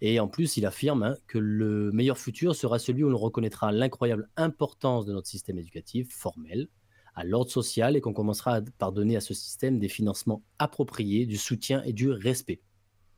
Et 0.00 0.20
en 0.20 0.28
plus, 0.28 0.56
il 0.56 0.66
affirme 0.66 1.02
hein, 1.02 1.16
que 1.26 1.38
le 1.38 1.90
meilleur 1.92 2.18
futur 2.18 2.54
sera 2.54 2.78
celui 2.78 3.04
où 3.04 3.10
l'on 3.10 3.18
reconnaîtra 3.18 3.72
l'incroyable 3.72 4.28
importance 4.36 5.06
de 5.06 5.12
notre 5.12 5.28
système 5.28 5.58
éducatif 5.58 6.08
formel 6.10 6.68
à 7.14 7.24
l'ordre 7.24 7.50
social 7.50 7.96
et 7.96 8.00
qu'on 8.00 8.12
commencera 8.12 8.60
par 8.78 8.92
donner 8.92 9.16
à 9.16 9.20
ce 9.20 9.34
système 9.34 9.78
des 9.80 9.88
financements 9.88 10.42
appropriés, 10.58 11.26
du 11.26 11.36
soutien 11.36 11.82
et 11.82 11.92
du 11.92 12.10
respect. 12.10 12.60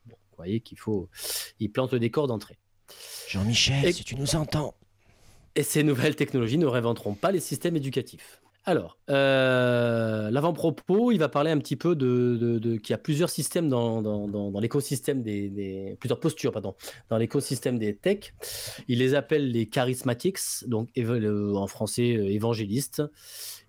Bon, 0.07 0.17
vous 0.31 0.37
voyez 0.37 0.61
qu'il 0.61 0.79
faut... 0.79 1.11
Il 1.59 1.71
plante 1.71 1.93
le 1.93 1.99
décor 1.99 2.27
d'entrée. 2.27 2.59
Jean-Michel, 3.29 3.85
Et- 3.85 3.93
si 3.93 4.05
tu 4.05 4.17
nous 4.17 4.37
entends. 4.37 4.75
Et 5.57 5.63
ces 5.63 5.83
nouvelles 5.83 6.17
technologies 6.17 6.59
ne 6.59 6.67
réinventeront 6.67 7.15
pas 7.15 7.33
les 7.33 7.41
systèmes 7.41 7.77
éducatifs. 7.77 8.40
Alors, 8.65 8.99
euh, 9.09 10.31
l'avant-propos, 10.31 11.13
il 11.13 11.19
va 11.19 11.31
parler 11.31 11.51
un 11.51 11.59
petit 11.59 11.77
peu 11.77 11.97
de, 11.97 12.37
de- 12.39 12.59
de- 12.59 12.77
qu'il 12.77 12.91
y 12.91 12.95
a 12.95 12.99
plusieurs 12.99 13.31
systèmes 13.31 13.71
dans, 13.71 14.03
dans- 14.03 14.29
dans- 14.29 14.51
dans 14.51 14.61
l'écosystème 14.61 15.23
des, 15.23 15.49
des- 15.49 15.97
plusieurs 15.99 16.21
postures, 16.21 16.53
pardon, 16.53 16.75
dans 17.09 17.17
l'écosystème 17.17 17.79
des 17.79 17.97
tech. 17.97 18.35
Il 18.87 18.99
les 18.99 19.15
appelle 19.15 19.51
les 19.51 19.67
charismatics, 19.67 20.39
donc 20.67 20.91
euh, 20.99 21.55
en 21.55 21.67
français 21.67 22.17
euh, 22.17 22.29
évangélistes, 22.31 23.03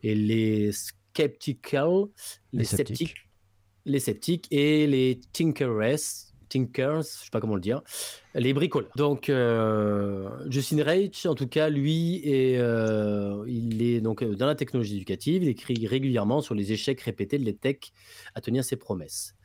et 0.03 0.13
les 0.13 0.71
skeptical, 0.73 2.07
les, 2.51 2.59
Les 2.59 2.65
sceptiques. 2.65 2.97
sceptiques. 2.97 3.17
les 3.85 3.99
sceptiques 3.99 4.47
et 4.51 4.87
les 4.87 5.21
tinkerers, 5.31 5.99
tinkers, 6.51 7.01
je 7.01 7.25
sais 7.25 7.29
pas 7.31 7.39
comment 7.39 7.55
le 7.55 7.61
dire, 7.61 7.81
les 8.35 8.53
bricoleurs. 8.53 8.91
Donc 8.95 9.29
euh, 9.29 10.29
Justin 10.49 10.83
Reich, 10.83 11.25
en 11.25 11.35
tout 11.35 11.47
cas, 11.47 11.69
lui, 11.69 12.21
est, 12.23 12.57
euh, 12.57 13.43
il 13.47 13.81
est 13.81 14.01
donc 14.01 14.21
euh, 14.21 14.35
dans 14.35 14.45
la 14.45 14.55
technologie 14.55 14.95
éducative. 14.95 15.43
Il 15.43 15.49
écrit 15.49 15.87
régulièrement 15.87 16.41
sur 16.41 16.53
les 16.53 16.71
échecs 16.73 17.01
répétés 17.01 17.37
de 17.37 17.45
l'EdTech 17.45 17.93
à 18.35 18.41
tenir 18.41 18.63
ses 18.63 18.75
promesses. 18.75 19.35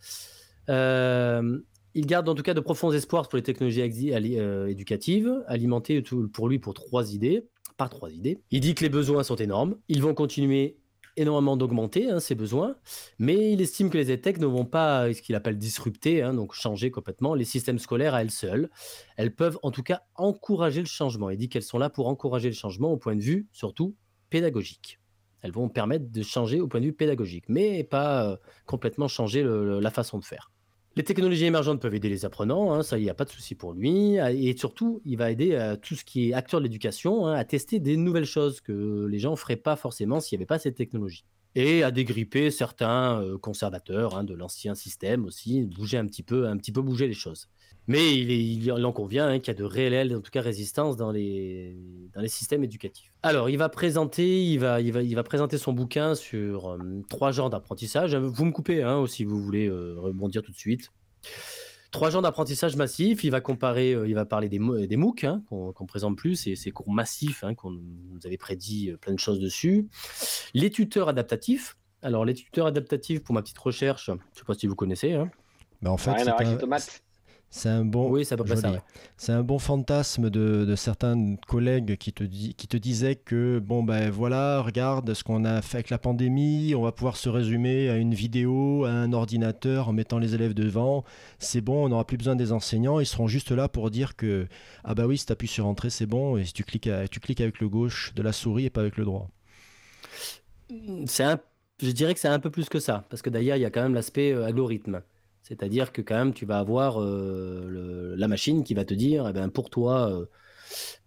Il 0.68 2.04
garde 2.04 2.28
en 2.28 2.34
tout 2.34 2.42
cas 2.42 2.52
de 2.52 2.60
profonds 2.60 2.92
espoirs 2.92 3.28
pour 3.28 3.36
les 3.38 3.42
technologies 3.42 3.80
éducatives, 3.80 5.42
alimentées 5.46 6.02
pour 6.32 6.48
lui 6.48 6.58
pour 6.58 6.74
trois 6.74 7.14
idées, 7.14 7.46
par 7.78 7.88
trois 7.88 8.10
idées. 8.10 8.40
Il 8.50 8.60
dit 8.60 8.74
que 8.74 8.82
les 8.82 8.90
besoins 8.90 9.22
sont 9.22 9.36
énormes. 9.36 9.76
Ils 9.88 10.02
vont 10.02 10.12
continuer 10.12 10.76
énormément 11.16 11.56
d'augmenter 11.56 12.10
hein, 12.10 12.20
ses 12.20 12.34
besoins, 12.34 12.76
mais 13.18 13.52
il 13.52 13.60
estime 13.60 13.90
que 13.90 13.98
les 13.98 14.10
EdTech 14.10 14.38
ne 14.38 14.46
vont 14.46 14.64
pas, 14.64 15.12
ce 15.12 15.22
qu'il 15.22 15.34
appelle 15.34 15.58
disrupter, 15.58 16.22
hein, 16.22 16.34
donc 16.34 16.54
changer 16.54 16.90
complètement 16.90 17.34
les 17.34 17.44
systèmes 17.44 17.78
scolaires 17.78 18.14
à 18.14 18.22
elles 18.22 18.30
seules. 18.30 18.70
Elles 19.16 19.34
peuvent 19.34 19.58
en 19.62 19.70
tout 19.70 19.82
cas 19.82 20.02
encourager 20.14 20.80
le 20.80 20.86
changement. 20.86 21.30
Il 21.30 21.36
dit 21.38 21.48
qu'elles 21.48 21.62
sont 21.62 21.78
là 21.78 21.90
pour 21.90 22.08
encourager 22.08 22.48
le 22.48 22.54
changement 22.54 22.90
au 22.90 22.96
point 22.96 23.16
de 23.16 23.22
vue 23.22 23.48
surtout 23.52 23.96
pédagogique. 24.30 25.00
Elles 25.42 25.52
vont 25.52 25.68
permettre 25.68 26.10
de 26.10 26.22
changer 26.22 26.60
au 26.60 26.68
point 26.68 26.80
de 26.80 26.86
vue 26.86 26.92
pédagogique, 26.92 27.44
mais 27.48 27.84
pas 27.84 28.28
euh, 28.28 28.36
complètement 28.64 29.08
changer 29.08 29.44
la 29.44 29.90
façon 29.90 30.18
de 30.18 30.24
faire. 30.24 30.50
Les 30.96 31.04
technologies 31.04 31.44
émergentes 31.44 31.82
peuvent 31.82 31.94
aider 31.94 32.08
les 32.08 32.24
apprenants, 32.24 32.72
hein, 32.72 32.82
ça, 32.82 32.96
il 32.96 33.02
n'y 33.02 33.10
a 33.10 33.14
pas 33.14 33.26
de 33.26 33.30
souci 33.30 33.54
pour 33.54 33.74
lui. 33.74 34.16
Et 34.16 34.56
surtout, 34.56 35.02
il 35.04 35.18
va 35.18 35.30
aider 35.30 35.54
à 35.54 35.76
tout 35.76 35.94
ce 35.94 36.06
qui 36.06 36.30
est 36.30 36.32
acteur 36.32 36.58
de 36.58 36.64
l'éducation 36.64 37.26
hein, 37.26 37.34
à 37.34 37.44
tester 37.44 37.80
des 37.80 37.98
nouvelles 37.98 38.24
choses 38.24 38.62
que 38.62 39.04
les 39.04 39.18
gens 39.18 39.32
ne 39.32 39.36
feraient 39.36 39.56
pas 39.56 39.76
forcément 39.76 40.20
s'il 40.20 40.38
n'y 40.38 40.40
avait 40.40 40.46
pas 40.46 40.58
cette 40.58 40.76
technologie. 40.76 41.26
Et 41.54 41.82
à 41.82 41.90
dégripper 41.90 42.50
certains 42.50 43.22
euh, 43.22 43.36
conservateurs 43.36 44.16
hein, 44.16 44.24
de 44.24 44.32
l'ancien 44.32 44.74
système 44.74 45.26
aussi, 45.26 45.64
bouger 45.64 45.98
un 45.98 46.06
petit 46.06 46.22
peu, 46.22 46.48
un 46.48 46.56
petit 46.56 46.72
peu 46.72 46.80
bouger 46.80 47.06
les 47.06 47.12
choses. 47.12 47.48
Mais 47.88 48.16
il, 48.18 48.30
est- 48.32 48.42
il 48.44 48.72
en 48.72 48.92
convient 48.92 49.28
hein, 49.28 49.38
qu'il 49.38 49.48
y 49.54 49.56
a 49.56 49.58
de 49.58 49.64
réelles, 49.64 50.14
en 50.16 50.20
tout 50.20 50.30
cas, 50.32 50.40
résistances 50.40 50.96
dans 50.96 51.12
les, 51.12 51.76
dans 52.14 52.20
les 52.20 52.28
systèmes 52.28 52.64
éducatifs. 52.64 53.12
Alors, 53.22 53.48
il 53.48 53.56
va 53.58 53.68
présenter, 53.68 54.44
il 54.44 54.58
va, 54.58 54.80
il 54.80 54.92
va, 54.92 55.02
il 55.02 55.14
va 55.14 55.22
présenter 55.22 55.56
son 55.56 55.72
bouquin 55.72 56.14
sur 56.16 56.72
euh, 56.72 56.78
trois 57.08 57.30
genres 57.30 57.48
d'apprentissage. 57.50 58.14
Vous 58.16 58.44
me 58.44 58.50
coupez 58.50 58.82
hein, 58.82 59.04
si 59.06 59.24
vous 59.24 59.40
voulez 59.40 59.68
euh, 59.68 59.94
rebondir 59.98 60.42
tout 60.42 60.50
de 60.50 60.56
suite. 60.56 60.90
Trois 61.92 62.10
genres 62.10 62.22
d'apprentissage 62.22 62.74
massif. 62.76 63.22
Il 63.22 63.30
va 63.30 63.40
comparer, 63.40 63.94
euh, 63.94 64.08
il 64.08 64.14
va 64.14 64.24
parler 64.26 64.48
des, 64.48 64.58
des 64.88 64.96
MOOC 64.96 65.22
hein, 65.24 65.42
qu'on 65.48 65.72
qu'on 65.72 65.86
présente 65.86 66.16
plus, 66.16 66.34
ces, 66.34 66.56
ces 66.56 66.72
cours 66.72 66.90
massifs 66.92 67.44
hein, 67.44 67.54
qu'on 67.54 67.70
nous 67.70 68.18
avait 68.24 68.36
prédit 68.36 68.90
euh, 68.90 68.96
plein 68.96 69.14
de 69.14 69.18
choses 69.20 69.38
dessus. 69.38 69.86
Les 70.54 70.70
tuteurs 70.70 71.08
adaptatifs. 71.08 71.76
Alors, 72.02 72.24
les 72.24 72.34
tuteurs 72.34 72.66
adaptatifs, 72.66 73.22
pour 73.22 73.34
ma 73.34 73.42
petite 73.42 73.58
recherche, 73.58 74.06
je 74.06 74.12
ne 74.12 74.18
sais 74.34 74.44
pas 74.44 74.54
si 74.54 74.66
vous 74.66 74.74
connaissez. 74.74 75.12
hein. 75.12 75.30
Bah, 75.82 75.90
en 75.92 75.96
fait, 75.96 76.10
à 76.10 76.18
c'est 76.18 76.30
un. 76.30 76.34
C'est 77.50 77.68
un 77.68 77.84
bon. 77.84 78.10
Oui, 78.10 78.24
ça. 78.24 78.82
C'est 79.16 79.32
un 79.32 79.42
fantasme 79.58 80.28
de, 80.28 80.64
de 80.64 80.76
certains 80.76 81.36
collègues 81.46 81.96
qui 81.96 82.12
te, 82.12 82.22
dit, 82.24 82.54
qui 82.54 82.68
te 82.68 82.76
disaient 82.76 83.16
que, 83.16 83.58
bon, 83.58 83.82
ben 83.82 84.10
voilà, 84.10 84.60
regarde 84.60 85.14
ce 85.14 85.24
qu'on 85.24 85.44
a 85.44 85.62
fait 85.62 85.78
avec 85.78 85.90
la 85.90 85.98
pandémie, 85.98 86.74
on 86.74 86.82
va 86.82 86.92
pouvoir 86.92 87.16
se 87.16 87.28
résumer 87.28 87.88
à 87.88 87.96
une 87.96 88.14
vidéo, 88.14 88.84
à 88.84 88.90
un 88.90 89.12
ordinateur 89.12 89.88
en 89.88 89.92
mettant 89.92 90.18
les 90.18 90.34
élèves 90.34 90.54
devant. 90.54 91.04
C'est 91.38 91.60
bon, 91.60 91.84
on 91.86 91.88
n'aura 91.88 92.04
plus 92.06 92.18
besoin 92.18 92.36
des 92.36 92.52
enseignants, 92.52 93.00
ils 93.00 93.06
seront 93.06 93.28
juste 93.28 93.52
là 93.52 93.68
pour 93.68 93.90
dire 93.90 94.16
que, 94.16 94.46
ah 94.84 94.94
bah 94.94 95.06
oui, 95.06 95.16
si 95.16 95.30
appuies 95.32 95.48
sur 95.48 95.66
entrée, 95.66 95.90
c'est 95.90 96.06
bon, 96.06 96.36
et 96.36 96.44
si 96.44 96.52
tu 96.52 96.64
cliques, 96.64 96.88
à- 96.88 97.08
tu 97.08 97.20
cliques 97.20 97.40
avec 97.40 97.60
le 97.60 97.68
gauche 97.68 98.12
de 98.14 98.22
la 98.22 98.32
souris 98.32 98.66
et 98.66 98.70
pas 98.70 98.80
avec 98.80 98.96
le 98.96 99.04
droit. 99.04 99.30
C'est 101.06 101.22
un, 101.24 101.40
je 101.80 101.90
dirais 101.90 102.12
que 102.14 102.20
c'est 102.20 102.28
un 102.28 102.40
peu 102.40 102.50
plus 102.50 102.68
que 102.68 102.80
ça, 102.80 103.04
parce 103.08 103.22
que 103.22 103.30
d'ailleurs, 103.30 103.56
il 103.56 103.60
y 103.60 103.64
a 103.64 103.70
quand 103.70 103.82
même 103.82 103.94
l'aspect 103.94 104.32
euh, 104.32 104.44
algorithme. 104.46 105.02
C'est-à-dire 105.46 105.92
que 105.92 106.02
quand 106.02 106.16
même, 106.16 106.34
tu 106.34 106.44
vas 106.44 106.58
avoir 106.58 107.00
euh, 107.00 108.14
la 108.16 108.26
machine 108.26 108.64
qui 108.64 108.74
va 108.74 108.84
te 108.84 108.94
dire, 108.94 109.28
eh 109.28 109.32
ben, 109.32 109.48
pour 109.48 109.70
toi, 109.70 110.10
euh, 110.10 110.26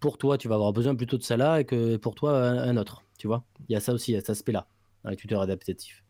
pour 0.00 0.16
toi, 0.16 0.38
tu 0.38 0.48
vas 0.48 0.54
avoir 0.54 0.72
besoin 0.72 0.94
plutôt 0.94 1.18
de 1.18 1.22
ça 1.22 1.36
là 1.36 1.60
et 1.60 1.66
que 1.66 1.98
pour 1.98 2.14
toi, 2.14 2.38
un, 2.38 2.76
autre. 2.78 3.04
Tu 3.18 3.26
vois? 3.26 3.44
Il 3.68 3.74
y 3.74 3.76
a 3.76 3.80
ça 3.80 3.92
aussi, 3.92 4.12
il 4.12 4.14
y 4.14 4.16
a 4.16 4.20
cet 4.20 4.30
aspect-là, 4.30 4.66
dans 5.04 5.10
les 5.10 5.16
tuteurs 5.16 5.42
adaptatifs. 5.42 6.02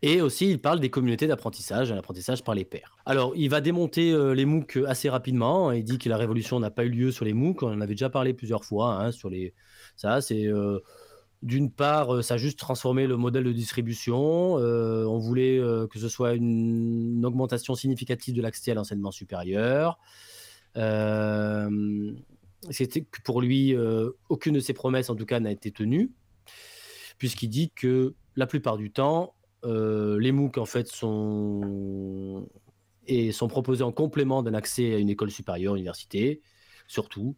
Et 0.00 0.22
aussi, 0.22 0.50
il 0.50 0.58
parle 0.58 0.80
des 0.80 0.88
communautés 0.88 1.26
d'apprentissage, 1.26 1.92
un 1.92 2.00
par 2.44 2.54
les 2.54 2.64
pairs. 2.64 2.96
Alors, 3.04 3.34
il 3.36 3.50
va 3.50 3.60
démonter 3.60 4.10
euh, 4.10 4.32
les 4.34 4.46
MOOC 4.46 4.78
assez 4.86 5.10
rapidement. 5.10 5.70
Il 5.70 5.84
dit 5.84 5.98
que 5.98 6.08
la 6.08 6.16
révolution 6.16 6.58
n'a 6.58 6.70
pas 6.70 6.84
eu 6.84 6.90
lieu 6.90 7.10
sur 7.10 7.26
les 7.26 7.34
MOOC. 7.34 7.62
On 7.62 7.74
en 7.74 7.80
avait 7.82 7.94
déjà 7.94 8.08
parlé 8.08 8.32
plusieurs 8.32 8.64
fois. 8.64 8.94
hein, 9.02 9.12
sur 9.12 9.28
les... 9.28 9.52
Ça, 9.96 10.22
c'est 10.22 10.48
d'une 11.46 11.70
part, 11.70 12.12
euh, 12.12 12.22
ça 12.22 12.34
a 12.34 12.36
juste 12.38 12.58
transformé 12.58 13.06
le 13.06 13.16
modèle 13.16 13.44
de 13.44 13.52
distribution. 13.52 14.58
Euh, 14.58 15.04
on 15.04 15.18
voulait 15.18 15.58
euh, 15.58 15.86
que 15.86 16.00
ce 16.00 16.08
soit 16.08 16.34
une, 16.34 17.24
augmentation 17.24 17.76
significative 17.76 18.34
de 18.34 18.42
l'accès 18.42 18.72
à 18.72 18.74
l'enseignement 18.74 19.12
supérieur. 19.12 19.98
C'était 22.70 23.06
pour 23.24 23.40
lui, 23.40 23.74
aucune 24.28 24.54
de 24.54 24.60
ses 24.60 24.74
promesses, 24.74 25.08
en 25.08 25.14
tout 25.14 25.24
cas, 25.24 25.40
n'a 25.40 25.52
été 25.52 25.70
tenue, 25.70 26.10
puisqu'il 27.16 27.48
dit 27.48 27.70
que 27.70 28.14
la 28.34 28.46
plupart 28.46 28.76
du 28.76 28.90
temps, 28.90 29.34
les 29.64 30.32
MOOC 30.32 30.58
en 30.58 30.66
fait 30.66 30.88
sont 30.88 32.46
et 33.06 33.32
sont 33.32 33.48
proposés 33.48 33.84
en 33.84 33.92
complément 33.92 34.42
d'un 34.42 34.54
accès 34.54 34.94
à 34.94 34.98
une 34.98 35.08
école 35.08 35.30
supérieure, 35.30 35.76
université, 35.76 36.42
surtout, 36.88 37.36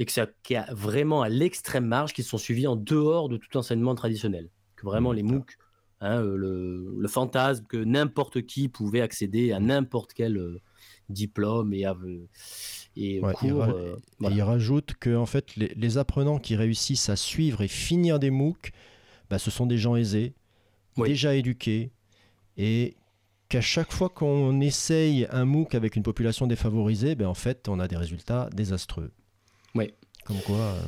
et 0.00 0.04
que 0.06 0.20
a 0.54 0.72
vraiment 0.74 1.22
à 1.22 1.28
l'extrême 1.28 1.84
marge 1.84 2.12
qui 2.14 2.22
sont 2.22 2.38
suivis 2.38 2.66
en 2.66 2.76
dehors 2.76 3.28
de 3.28 3.36
tout 3.36 3.56
enseignement 3.56 3.94
traditionnel. 3.94 4.48
Que 4.76 4.86
vraiment 4.86 5.10
les 5.12 5.24
MOOC, 5.24 5.56
hein, 6.00 6.22
euh, 6.22 6.36
le, 6.36 6.94
le 6.96 7.08
fantasme 7.08 7.64
que 7.68 7.76
n'importe 7.76 8.42
qui 8.42 8.68
pouvait 8.68 9.00
accéder 9.00 9.52
à 9.52 9.58
n'importe 9.58 10.12
quel 10.14 10.36
euh, 10.36 10.60
diplôme 11.08 11.74
et, 11.74 11.84
av- 11.84 12.06
et 12.96 13.20
Ouais, 13.20 13.32
cours. 13.32 13.58
ra- 13.58 13.70
euh, 13.70 13.96
Et 14.22 14.28
il 14.30 14.42
rajoute 14.42 14.94
que 15.00 15.16
en 15.16 15.26
fait, 15.26 15.56
les, 15.56 15.72
les 15.76 15.98
apprenants 15.98 16.38
qui 16.38 16.54
réussissent 16.54 17.08
à 17.08 17.16
suivre 17.16 17.60
et 17.62 17.68
finir 17.68 18.20
des 18.20 18.30
MOOC, 18.30 18.70
bah, 19.30 19.38
ce 19.40 19.50
sont 19.50 19.66
des 19.66 19.78
gens 19.78 19.96
aisés, 19.96 20.32
Oui. 20.96 21.08
déjà 21.08 21.34
éduqués, 21.34 21.90
et 22.56 22.94
qu'à 23.48 23.60
chaque 23.60 23.92
fois 23.92 24.10
qu'on 24.10 24.60
essaye 24.60 25.26
un 25.30 25.44
MOOC 25.44 25.74
avec 25.74 25.96
une 25.96 26.02
population 26.04 26.46
défavorisée, 26.46 27.16
ben, 27.16 27.26
en 27.26 27.34
fait, 27.34 27.68
on 27.68 27.80
a 27.80 27.88
des 27.88 27.96
résultats 27.96 28.48
désastreux. 28.54 29.10
Oui. 30.30 30.36
Comme 30.46 30.56
quoi, 30.56 30.64
euh, 30.64 30.80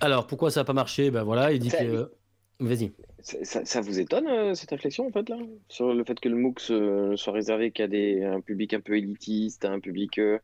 Alors 0.00 0.26
pourquoi 0.26 0.50
ça 0.50 0.60
n'a 0.60 0.64
pas 0.64 0.72
marché? 0.72 1.10
Ben 1.10 1.22
voilà, 1.22 1.52
il 1.52 1.58
dit 1.60 1.70
Ça- 1.70 1.84
que. 1.84 2.12
Vas-y. 2.60 2.92
Ça, 3.20 3.36
ça- 3.44 3.64
ça 3.64 3.80
vous 3.80 4.00
étonne, 4.00 4.26
euh, 4.26 4.54
cette 4.54 4.70
réflexion, 4.70 5.06
en 5.06 5.10
fait, 5.12 5.28
là? 5.28 5.36
Sur 5.68 5.94
le 5.94 6.02
fait 6.04 6.18
que 6.18 6.28
le 6.28 6.34
MOOC 6.34 6.58
se- 6.58 7.14
soit 7.16 7.32
réservé 7.32 7.70
qu'à 7.70 7.86
des, 7.86 8.24
un 8.24 8.40
public 8.40 8.74
un 8.74 8.80
peu 8.80 8.96
élitiste, 8.96 9.64
à 9.64 9.70
un 9.70 9.78
public... 9.78 10.18
euh, 10.18 10.38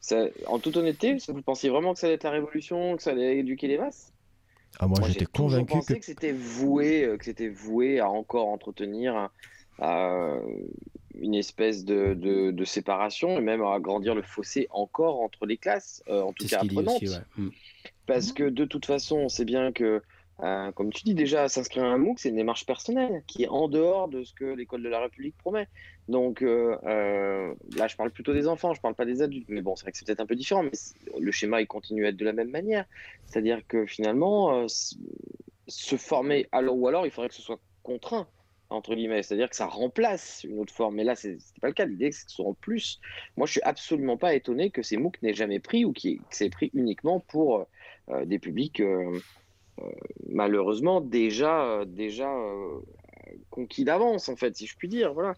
ça- 0.00 0.26
en 0.46 0.58
toute 0.58 0.76
honnêteté, 0.78 1.18
vous 1.28 1.42
pensiez 1.42 1.68
vraiment 1.68 1.92
que 1.92 1.98
ça 1.98 2.06
allait 2.06 2.14
être 2.14 2.24
la 2.24 2.30
révolution, 2.30 2.96
que 2.96 3.02
ça 3.02 3.10
allait 3.10 3.38
éduquer 3.38 3.66
les 3.68 3.76
masses? 3.76 4.12
Ah, 4.78 4.86
moi, 4.86 5.00
Moi, 5.00 5.08
j'étais 5.08 5.26
convaincu 5.26 5.66
que 5.66 5.72
pensé 5.72 5.98
que, 5.98 6.04
c'était 6.06 6.32
voué, 6.32 7.04
euh, 7.04 7.16
que 7.18 7.24
c'était 7.26 7.48
voué 7.48 8.00
à 8.00 8.08
encore 8.08 8.48
entretenir 8.48 9.28
à, 9.78 10.38
une 11.20 11.34
espèce 11.34 11.84
de, 11.84 12.14
de- 12.14 12.50
de 12.50 12.64
séparation 12.64 13.38
et 13.38 13.40
même 13.42 13.62
à 13.62 13.74
agrandir 13.74 14.14
le 14.14 14.22
fossé 14.22 14.68
encore 14.70 15.20
entre 15.20 15.44
les 15.46 15.56
classes, 15.56 16.02
euh, 16.08 16.22
en 16.22 16.32
tout 16.32 16.46
cas 16.46 16.60
apprenantes. 16.60 17.02
aussi. 17.02 17.08
ouais. 17.08 17.50
Parce 18.08 18.32
que 18.32 18.44
de 18.44 18.64
toute 18.64 18.86
façon, 18.86 19.18
on 19.18 19.28
sait 19.28 19.44
bien 19.44 19.70
que, 19.70 20.02
euh, 20.42 20.72
comme 20.72 20.90
tu 20.90 21.04
dis 21.04 21.12
déjà, 21.12 21.46
s'inscrire 21.46 21.84
à 21.84 21.88
un 21.88 21.98
MOOC, 21.98 22.18
c'est 22.18 22.30
une 22.30 22.36
démarche 22.36 22.64
personnelle 22.64 23.22
qui 23.26 23.42
est 23.42 23.48
en 23.48 23.68
dehors 23.68 24.08
de 24.08 24.24
ce 24.24 24.32
que 24.32 24.46
l'école 24.46 24.82
de 24.82 24.88
la 24.88 25.00
République 25.00 25.36
promet. 25.36 25.68
Donc 26.08 26.40
euh, 26.40 26.78
euh, 26.84 27.54
là, 27.76 27.86
je 27.86 27.96
parle 27.96 28.10
plutôt 28.10 28.32
des 28.32 28.48
enfants, 28.48 28.72
je 28.72 28.80
parle 28.80 28.94
pas 28.94 29.04
des 29.04 29.20
adultes. 29.20 29.50
Mais 29.50 29.60
bon, 29.60 29.76
c'est 29.76 29.82
vrai 29.82 29.92
que 29.92 29.98
c'est 29.98 30.06
peut-être 30.06 30.20
un 30.20 30.26
peu 30.26 30.36
différent, 30.36 30.62
mais 30.62 30.70
le 31.20 31.30
schéma, 31.30 31.60
il 31.60 31.66
continue 31.66 32.06
à 32.06 32.08
être 32.08 32.16
de 32.16 32.24
la 32.24 32.32
même 32.32 32.50
manière. 32.50 32.86
C'est-à-dire 33.26 33.60
que 33.68 33.84
finalement, 33.84 34.54
euh, 34.54 34.66
se 35.66 35.96
former, 35.96 36.48
alors, 36.50 36.78
ou 36.78 36.88
alors, 36.88 37.04
il 37.04 37.12
faudrait 37.12 37.28
que 37.28 37.34
ce 37.34 37.42
soit 37.42 37.60
contraint 37.82 38.26
entre 38.70 38.94
guillemets, 38.94 39.22
c'est-à-dire 39.22 39.48
que 39.48 39.56
ça 39.56 39.66
remplace 39.66 40.44
une 40.44 40.58
autre 40.58 40.74
forme. 40.74 40.96
Mais 40.96 41.04
là, 41.04 41.14
c'est 41.14 41.38
pas 41.60 41.68
le 41.68 41.72
cas. 41.72 41.86
L'idée, 41.86 42.12
c'est 42.12 42.24
que 42.24 42.30
ce 42.30 42.36
soit 42.36 42.46
en 42.46 42.54
plus. 42.54 43.00
Moi, 43.36 43.46
je 43.46 43.52
suis 43.52 43.62
absolument 43.62 44.16
pas 44.16 44.34
étonné 44.34 44.70
que 44.70 44.82
ces 44.82 44.96
MOOC 44.96 45.22
n'aient 45.22 45.34
jamais 45.34 45.58
pris 45.58 45.84
ou 45.84 45.92
que 45.92 46.00
c'est 46.30 46.50
pris 46.50 46.70
uniquement 46.74 47.20
pour 47.20 47.66
des 48.24 48.38
publics 48.38 48.80
euh, 48.80 49.18
euh, 49.80 49.90
malheureusement 50.28 51.00
déjà, 51.00 51.64
euh, 51.64 51.84
déjà 51.84 52.32
euh, 52.32 52.80
conquis 53.50 53.84
d'avance, 53.84 54.28
en 54.28 54.36
fait, 54.36 54.56
si 54.56 54.66
je 54.66 54.76
puis 54.76 54.88
dire. 54.88 55.14
Voilà. 55.14 55.34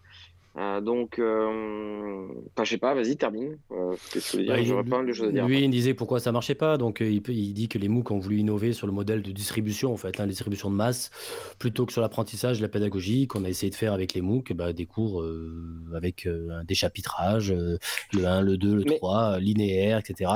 Euh, 0.57 0.81
donc, 0.81 1.17
euh, 1.17 2.27
enfin, 2.53 2.65
je 2.65 2.69
sais 2.71 2.77
pas, 2.77 2.93
vas-y, 2.93 3.15
termine. 3.15 3.57
Euh, 3.71 3.95
qu'est-ce 4.11 4.31
que 4.31 4.31
tu 4.31 4.37
veux 4.37 4.43
dire? 4.43 4.53
Bah, 4.53 4.59
il- 4.59 4.65
J'aurais 4.67 4.83
pas 4.83 4.97
mal 4.97 5.07
de 5.07 5.13
choses 5.13 5.29
à 5.29 5.31
dire. 5.31 5.47
Lui, 5.47 5.61
il 5.63 5.69
disait 5.69 5.93
pourquoi 5.93 6.19
ça 6.19 6.31
marchait 6.33 6.55
pas. 6.55 6.77
Donc, 6.77 7.01
euh, 7.01 7.09
il, 7.09 7.53
dit 7.53 7.69
que 7.69 7.77
les 7.77 7.87
MOOC 7.87 8.11
ont 8.11 8.19
voulu 8.19 8.39
innover 8.39 8.73
sur 8.73 8.85
le 8.85 8.91
modèle 8.93 9.21
de 9.21 9.31
distribution, 9.31 9.93
en 9.93 9.97
fait, 9.97 10.19
hein, 10.19 10.23
la 10.23 10.27
distribution 10.27 10.69
de 10.69 10.75
masse, 10.75 11.09
plutôt 11.57 11.85
que 11.85 11.93
sur 11.93 12.01
l'apprentissage, 12.01 12.59
la 12.59 12.67
pédagogie, 12.67 13.27
qu'on 13.27 13.45
a 13.45 13.49
essayé 13.49 13.69
de 13.69 13.75
faire 13.75 13.93
avec 13.93 14.13
les 14.13 14.21
MOOC, 14.21 14.51
bah, 14.53 14.73
des 14.73 14.85
cours 14.85 15.21
euh, 15.21 15.89
avec 15.95 16.27
des 16.67 16.75
chapitrages, 16.75 17.53
le 17.53 18.25
1, 18.25 18.41
le 18.41 18.57
2, 18.57 18.75
le 18.75 18.83
Mais- 18.83 18.97
3, 18.97 19.35
euh, 19.35 19.39
linéaire, 19.39 19.99
etc. 19.99 20.31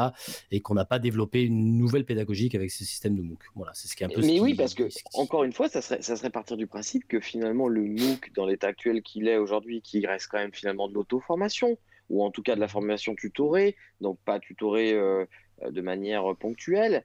Et 0.50 0.62
qu'on 0.62 0.76
n'a 0.76 0.86
pas 0.86 1.00
développé 1.00 1.44
une 1.44 1.78
nouvelle 1.78 2.06
pédagogique 2.06 2.56
avec 2.56 2.72
ce 2.72 2.86
système 2.86 3.16
de 3.16 3.22
MOOC. 3.22 3.40
Voilà, 3.56 3.72
c'est 3.74 3.90
ce 3.90 3.96
qui 3.98 4.04
est 4.04 4.06
un 4.06 4.10
peu. 4.10 4.22
Mais 4.22 4.40
oui, 4.40 4.54
parce 4.54 4.74
que, 4.76 4.84
encore 5.14 5.44
une 5.44 5.52
fois, 5.52 5.68
ça 5.68 5.82
serait, 5.82 6.02
ça 6.02 6.16
serait 6.16 6.30
partir 6.30 6.56
du 6.56 6.68
principe 6.68 7.06
que 7.08 7.20
finalement, 7.20 7.68
le 7.68 7.82
MOOC, 7.82 8.32
dans 8.34 8.46
l'état 8.46 8.68
actuel 8.68 9.02
qu'il 9.02 9.28
est 9.28 9.38
aujourd'hui, 9.38 9.82
qui 9.82 10.05
reste 10.06 10.28
quand 10.30 10.40
même 10.40 10.54
finalement 10.54 10.88
de 10.88 10.94
l'auto-formation, 10.94 11.78
ou 12.10 12.24
en 12.24 12.32
tout 12.32 12.44
cas 12.44 12.56
de 12.56 12.60
la 12.60 12.68
formation 12.68 13.16
tutorée, 13.16 13.76
donc 14.02 14.20
pas 14.26 14.40
tutorée 14.40 14.94
euh, 14.94 15.26
de 15.70 15.82
manière 15.82 16.36
ponctuelle, 16.36 17.04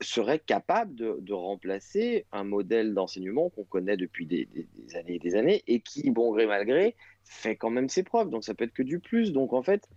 serait 0.00 0.38
capable 0.38 0.94
de, 0.94 1.32
remplacer 1.32 2.26
un 2.32 2.44
modèle 2.44 2.94
d'enseignement 2.94 3.50
qu'on 3.50 3.64
connaît 3.64 3.96
depuis 3.96 4.26
des, 4.26 4.46
des- 4.46 4.68
des 4.74 4.96
années 4.96 5.14
et 5.16 5.18
des 5.18 5.34
années, 5.34 5.62
et 5.66 5.80
qui, 5.80 6.10
bon 6.10 6.32
gré 6.32 6.46
mal 6.46 6.64
gré, 6.64 6.96
fait 7.24 7.56
quand 7.56 7.70
même 7.70 7.88
ses 7.88 8.02
preuves. 8.02 8.30
Donc 8.30 8.44
ça 8.44 8.54
peut 8.54 8.64
être 8.64 8.72
que 8.72 8.82
du 8.82 8.98
plus. 9.00 9.32
Donc 9.32 9.52
en 9.52 9.62
fait, 9.62 9.88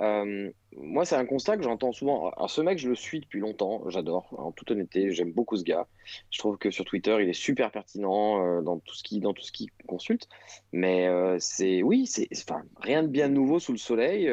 Euh, 0.00 0.50
moi, 0.76 1.04
c'est 1.04 1.16
un 1.16 1.26
constat 1.26 1.56
que 1.56 1.62
j'entends 1.62 1.92
souvent. 1.92 2.30
Alors, 2.30 2.50
ce 2.50 2.60
mec, 2.62 2.78
je 2.78 2.88
le 2.88 2.94
suis 2.94 3.20
depuis 3.20 3.38
longtemps, 3.38 3.82
j'adore, 3.88 4.34
en 4.38 4.50
toute 4.50 4.70
honnêteté, 4.70 5.12
j'aime 5.12 5.32
beaucoup 5.32 5.56
ce 5.56 5.64
gars. 5.64 5.86
Je 6.30 6.38
trouve 6.38 6.56
que 6.56 6.70
sur 6.70 6.84
Twitter, 6.84 7.16
il 7.20 7.28
est 7.28 7.34
super 7.34 7.70
pertinent 7.70 8.44
euh, 8.44 8.62
dans 8.62 8.78
tout 8.78 8.94
ce 8.94 9.02
qui 9.02 9.20
dans 9.20 9.34
tout 9.34 9.42
ce 9.42 9.52
qu'il 9.52 9.70
consulte. 9.86 10.28
Mais 10.72 11.06
euh, 11.06 11.36
c'est 11.38 11.82
oui, 11.82 12.06
c'est 12.06 12.28
enfin 12.32 12.62
rien 12.80 13.02
de 13.02 13.08
bien 13.08 13.28
nouveau 13.28 13.58
sous 13.58 13.72
le 13.72 13.78
soleil 13.78 14.30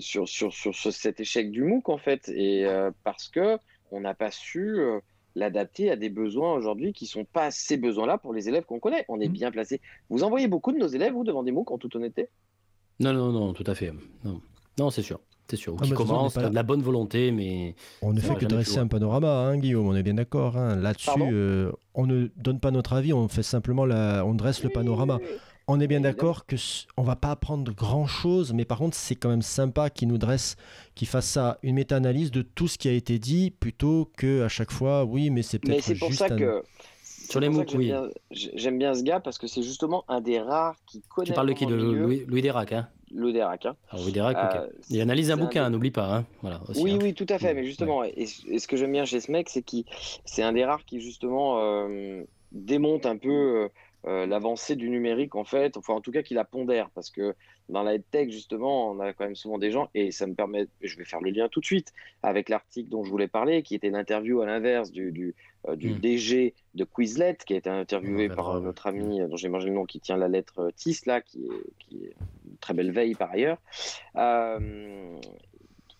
sur, 0.00 0.28
sur, 0.28 0.52
sur, 0.52 0.74
cet 0.74 1.20
échec 1.20 1.52
du 1.52 1.62
MOOC 1.62 1.88
en 1.88 1.98
fait, 1.98 2.28
et 2.30 2.66
parce 3.04 3.28
que 3.28 3.58
on 3.92 4.00
n'a 4.00 4.14
pas 4.14 4.32
su 4.32 4.80
l'adapter 5.38 5.90
à 5.90 5.96
des 5.96 6.10
besoins 6.10 6.52
aujourd'hui 6.52 6.92
qui 6.92 7.06
sont 7.06 7.24
pas 7.24 7.50
ces 7.50 7.76
besoins-là 7.76 8.18
pour 8.18 8.34
les 8.34 8.48
élèves 8.48 8.64
qu'on 8.64 8.80
connaît. 8.80 9.04
On 9.08 9.20
est 9.20 9.28
mmh. 9.28 9.32
bien 9.32 9.50
placé. 9.50 9.80
Vous 10.10 10.24
envoyez 10.24 10.48
beaucoup 10.48 10.72
de 10.72 10.78
nos 10.78 10.88
élèves, 10.88 11.12
vous, 11.12 11.24
devant 11.24 11.42
des 11.42 11.52
MOOC, 11.52 11.70
en 11.70 11.78
toute 11.78 11.94
honnêteté? 11.96 12.28
Non, 13.00 13.12
non, 13.12 13.32
non, 13.32 13.52
tout 13.52 13.64
à 13.66 13.74
fait. 13.74 13.92
Non, 14.24 14.40
non 14.78 14.90
c'est 14.90 15.02
sûr. 15.02 15.20
C'est 15.50 15.56
sûr. 15.56 15.74
Ou 15.74 15.78
qui 15.78 15.92
commence, 15.92 16.34
de 16.34 16.54
la 16.54 16.62
bonne 16.62 16.82
volonté, 16.82 17.30
mais. 17.30 17.74
On 18.02 18.12
ne 18.12 18.20
fait 18.20 18.34
que 18.34 18.44
dresser 18.44 18.78
un 18.78 18.86
panorama, 18.86 19.46
hein, 19.46 19.56
Guillaume, 19.56 19.86
on 19.86 19.94
est 19.94 20.02
bien 20.02 20.14
d'accord. 20.14 20.58
Hein. 20.58 20.76
Là-dessus, 20.76 21.10
euh, 21.18 21.72
on 21.94 22.06
ne 22.06 22.28
donne 22.36 22.60
pas 22.60 22.70
notre 22.70 22.92
avis, 22.92 23.14
on 23.14 23.28
fait 23.28 23.42
simplement 23.42 23.86
la... 23.86 24.24
on 24.26 24.34
dresse 24.34 24.62
le 24.62 24.68
panorama. 24.68 25.18
On 25.70 25.80
est 25.80 25.86
bien 25.86 26.00
d'accord 26.00 26.46
que 26.46 26.56
on 26.96 27.02
va 27.02 27.14
pas 27.14 27.30
apprendre 27.30 27.72
grand 27.74 28.06
chose, 28.06 28.54
mais 28.54 28.64
par 28.64 28.78
contre 28.78 28.96
c'est 28.96 29.16
quand 29.16 29.28
même 29.28 29.42
sympa 29.42 29.90
qu'il 29.90 30.08
nous 30.08 30.16
dresse, 30.16 30.56
qu'il 30.94 31.06
fasse 31.06 31.26
ça, 31.26 31.58
une 31.62 31.74
méta-analyse 31.74 32.30
de 32.30 32.40
tout 32.40 32.68
ce 32.68 32.78
qui 32.78 32.88
a 32.88 32.92
été 32.92 33.18
dit, 33.18 33.50
plutôt 33.50 34.10
que 34.16 34.42
à 34.42 34.48
chaque 34.48 34.72
fois, 34.72 35.04
oui, 35.04 35.28
mais 35.28 35.42
c'est 35.42 35.58
peut-être. 35.58 35.76
Mais 35.76 35.82
c'est 35.82 35.98
pour 35.98 36.14
ça 36.14 36.30
que 36.30 36.62
sur 37.28 37.40
les 37.40 37.48
MOOC, 37.48 37.74
oui. 37.76 37.92
J'aime 38.30 38.78
bien, 38.78 38.94
ce 38.94 39.02
gars 39.02 39.20
parce 39.20 39.38
que 39.38 39.46
c'est 39.46 39.62
justement 39.62 40.04
un 40.08 40.20
des 40.20 40.40
rares 40.40 40.76
qui 40.86 41.02
connaît. 41.02 41.26
Tu 41.26 41.32
parles 41.32 41.48
de 41.48 41.52
qui 41.52 41.66
De 41.66 41.74
Louis, 41.74 42.24
Louis 42.26 42.42
Dérac, 42.42 42.72
hein? 42.72 42.88
Louis 43.14 43.32
Dérac. 43.32 43.66
Hein. 43.66 43.76
Alors, 43.90 44.04
Louis 44.04 44.12
Dérac, 44.12 44.36
ok. 44.36 44.60
Euh, 44.60 44.68
il 44.90 45.00
analyse 45.00 45.30
un 45.30 45.36
bouquin, 45.36 45.68
n'oublie 45.70 45.90
pas. 45.90 46.14
Hein. 46.14 46.24
Voilà, 46.42 46.60
oui, 46.76 46.92
hein. 46.92 46.98
oui, 47.02 47.14
tout 47.14 47.26
à 47.28 47.38
fait. 47.38 47.54
Mais 47.54 47.64
justement, 47.64 48.04
et, 48.04 48.26
ce 48.26 48.66
que 48.66 48.76
j'aime 48.76 48.92
bien 48.92 49.04
chez 49.04 49.20
ce 49.20 49.30
mec, 49.30 49.48
c'est 49.48 49.62
qu'il 49.62 49.84
c'est 50.24 50.42
un 50.42 50.52
des 50.52 50.64
rares 50.64 50.84
qui 50.84 51.00
justement 51.00 51.60
euh, 51.60 52.22
démonte 52.52 53.06
un 53.06 53.16
peu. 53.16 53.68
Euh, 54.08 54.18
euh, 54.18 54.26
l'avancée 54.26 54.76
du 54.76 54.88
numérique, 54.88 55.34
en 55.34 55.44
fait, 55.44 55.76
enfin 55.76 55.94
en 55.94 56.00
tout 56.00 56.10
cas 56.10 56.22
qu'il 56.22 56.36
la 56.36 56.44
pondère, 56.44 56.90
parce 56.90 57.10
que 57.10 57.34
dans 57.68 57.82
la 57.82 57.98
tech, 57.98 58.30
justement, 58.30 58.90
on 58.90 59.00
a 59.00 59.12
quand 59.12 59.24
même 59.24 59.36
souvent 59.36 59.58
des 59.58 59.70
gens, 59.70 59.88
et 59.94 60.10
ça 60.10 60.26
me 60.26 60.34
permet, 60.34 60.66
je 60.80 60.96
vais 60.96 61.04
faire 61.04 61.20
le 61.20 61.30
lien 61.30 61.48
tout 61.48 61.60
de 61.60 61.64
suite 61.64 61.92
avec 62.22 62.48
l'article 62.48 62.88
dont 62.88 63.04
je 63.04 63.10
voulais 63.10 63.28
parler, 63.28 63.62
qui 63.62 63.74
était 63.74 63.90
l'interview 63.90 64.40
à 64.40 64.46
l'inverse 64.46 64.90
du, 64.90 65.12
du, 65.12 65.34
euh, 65.68 65.76
DG 65.76 66.54
hmm. 66.74 66.78
de 66.78 66.84
Quizlet, 66.84 67.36
qui 67.46 67.54
a 67.54 67.56
été 67.56 67.70
interviewé 67.70 68.28
par 68.28 68.56
euh, 68.56 68.60
notre 68.60 68.86
ami, 68.86 69.20
dont 69.28 69.36
j'ai 69.36 69.48
mangé 69.48 69.68
le 69.68 69.74
nom, 69.74 69.84
qui 69.84 70.00
tient 70.00 70.16
la 70.16 70.28
lettre 70.28 70.70
TIS, 70.76 71.00
là, 71.06 71.20
qui 71.20 71.44
est, 71.44 71.72
qui 71.78 72.04
est 72.04 72.14
une 72.48 72.56
très 72.58 72.74
belle 72.74 72.92
veille 72.92 73.14
par 73.14 73.30
ailleurs. 73.30 73.58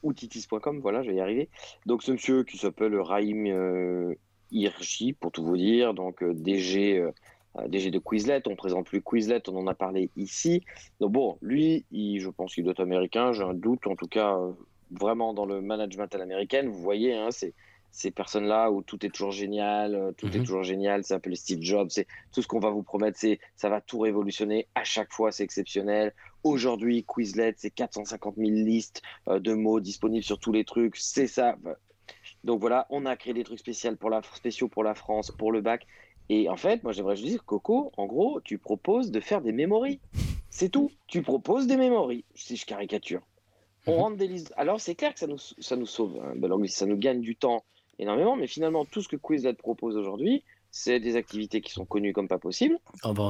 ou 0.02 0.12
titis.com, 0.12 0.80
voilà, 0.80 1.02
je 1.02 1.11
vais 1.11 1.16
y 1.16 1.20
arriver. 1.20 1.48
Donc 1.86 2.02
ce 2.02 2.12
monsieur 2.12 2.44
qui 2.44 2.56
s'appelle 2.56 2.96
Raïm 2.96 4.16
Irji, 4.50 5.12
pour 5.12 5.30
tout 5.30 5.44
vous 5.44 5.56
dire, 5.56 5.94
donc 5.94 6.22
euh, 6.22 6.32
DG 6.32 7.04
de 7.66 7.98
Quizlet, 7.98 8.42
on 8.46 8.56
présente 8.56 8.86
plus 8.86 9.02
Quizlet, 9.02 9.42
on 9.48 9.56
en 9.56 9.66
a 9.66 9.74
parlé 9.74 10.11
ici. 10.16 10.64
Donc 11.00 11.12
bon, 11.12 11.38
lui, 11.42 11.84
je 11.92 12.28
pense 12.28 12.54
qu'il 12.54 12.64
doit 12.64 12.72
être 12.72 12.82
américain, 12.82 13.32
j'ai 13.32 13.42
un 13.42 13.54
doute, 13.54 13.86
en 13.86 13.96
tout 13.96 14.06
cas, 14.06 14.36
euh, 14.36 14.52
vraiment 14.90 15.34
dans 15.34 15.46
le 15.46 15.61
management 15.61 16.14
à 16.14 16.18
l'américaine, 16.18 16.68
vous 16.68 16.80
voyez, 16.80 17.14
hein, 17.14 17.28
c'est 17.30 17.54
ces 17.90 18.11
personnes-là 18.11 18.70
où 18.70 18.82
tout 18.82 19.04
est 19.04 19.09
toujours 19.09 19.32
génial, 19.32 19.94
euh, 19.94 20.12
tout 20.12 20.26
est 20.28 20.38
mhm. 20.38 20.44
toujours 20.44 20.62
génial, 20.62 21.04
c'est 21.04 21.14
un 21.14 21.20
peu 21.20 21.30
les 21.30 21.36
Steve 21.36 21.62
Jobs, 21.62 21.88
c'est 21.90 22.06
tout 22.32 22.42
ce 22.42 22.46
qu'on 22.46 22.61
va 22.61 22.70
vous 22.70 22.82
promettre, 22.82 23.18
c'est 23.18 23.40
ça 23.56 23.68
va 23.70 23.80
tout 23.80 23.98
révolutionner, 23.98 24.68
à 24.74 24.84
chaque 24.84 25.12
fois 25.12 25.32
c'est 25.32 25.44
exceptionnel. 25.44 26.14
Aujourd'hui, 26.44 27.04
Quizlet, 27.04 27.54
c'est 27.56 27.70
450 27.70 28.36
000 28.36 28.50
listes 28.50 29.02
de 29.26 29.54
mots 29.54 29.80
disponibles 29.80 30.24
sur 30.24 30.38
tous 30.38 30.52
les 30.52 30.64
trucs, 30.64 30.96
c'est 30.96 31.26
ça. 31.26 31.56
Donc 32.44 32.61
voilà, 32.61 32.86
on 32.90 33.06
a 33.06 33.16
créé 33.16 33.34
des 33.34 33.44
trucs 33.44 33.59
spéciaux 33.59 33.96
pour 33.96 34.11
la, 34.11 34.22
spéciaux 34.34 34.68
pour 34.68 34.84
la 34.84 34.94
France, 34.94 35.30
pour 35.30 35.52
le 35.52 35.61
bac, 35.61 35.86
et 36.29 36.49
en 36.49 36.57
fait, 36.57 36.83
moi 36.83 36.93
j'aimerais 36.93 37.16
juste 37.16 37.29
dire, 37.29 37.45
Coco, 37.45 37.93
en 37.97 38.07
gros, 38.07 38.41
tu 38.41 38.59
proposes 38.59 39.11
de 39.11 39.20
faire 39.20 39.41
des 39.41 39.53
mémories. 39.53 40.01
C'est 40.51 40.68
tout. 40.68 40.91
Tu 41.07 41.22
proposes 41.22 41.66
des 41.66 41.76
mémories, 41.76 42.24
si 42.35 42.57
je 42.57 42.66
caricature. 42.66 43.22
On 43.87 43.93
mhm. 43.93 43.99
rentre 43.99 44.16
des 44.16 44.29
listes. 44.29 44.53
Alors 44.57 44.81
c'est 44.81 44.95
clair 44.95 45.14
que 45.14 45.20
ça 45.20 45.26
nous, 45.26 45.39
ça 45.39 45.76
nous 45.76 45.87
sauve, 45.87 46.18
hein. 46.22 46.35
ben, 46.37 46.66
ça 46.66 46.87
nous 46.87 46.97
gagne 46.97 47.20
du 47.20 47.37
temps 47.37 47.64
énormément, 47.99 48.37
mais 48.37 48.47
finalement, 48.47 48.85
tout 48.85 49.03
ce 49.03 49.09
que 49.09 49.16
Quizlet 49.16 49.55
propose 49.55 49.97
aujourd'hui, 49.97 50.45
c'est 50.70 51.01
des 51.01 51.16
activités 51.16 51.61
qui 51.61 51.72
sont 51.72 51.87
connues 51.87 52.12
comme 52.12 52.29
pas 52.29 52.39
possible. 52.39 52.79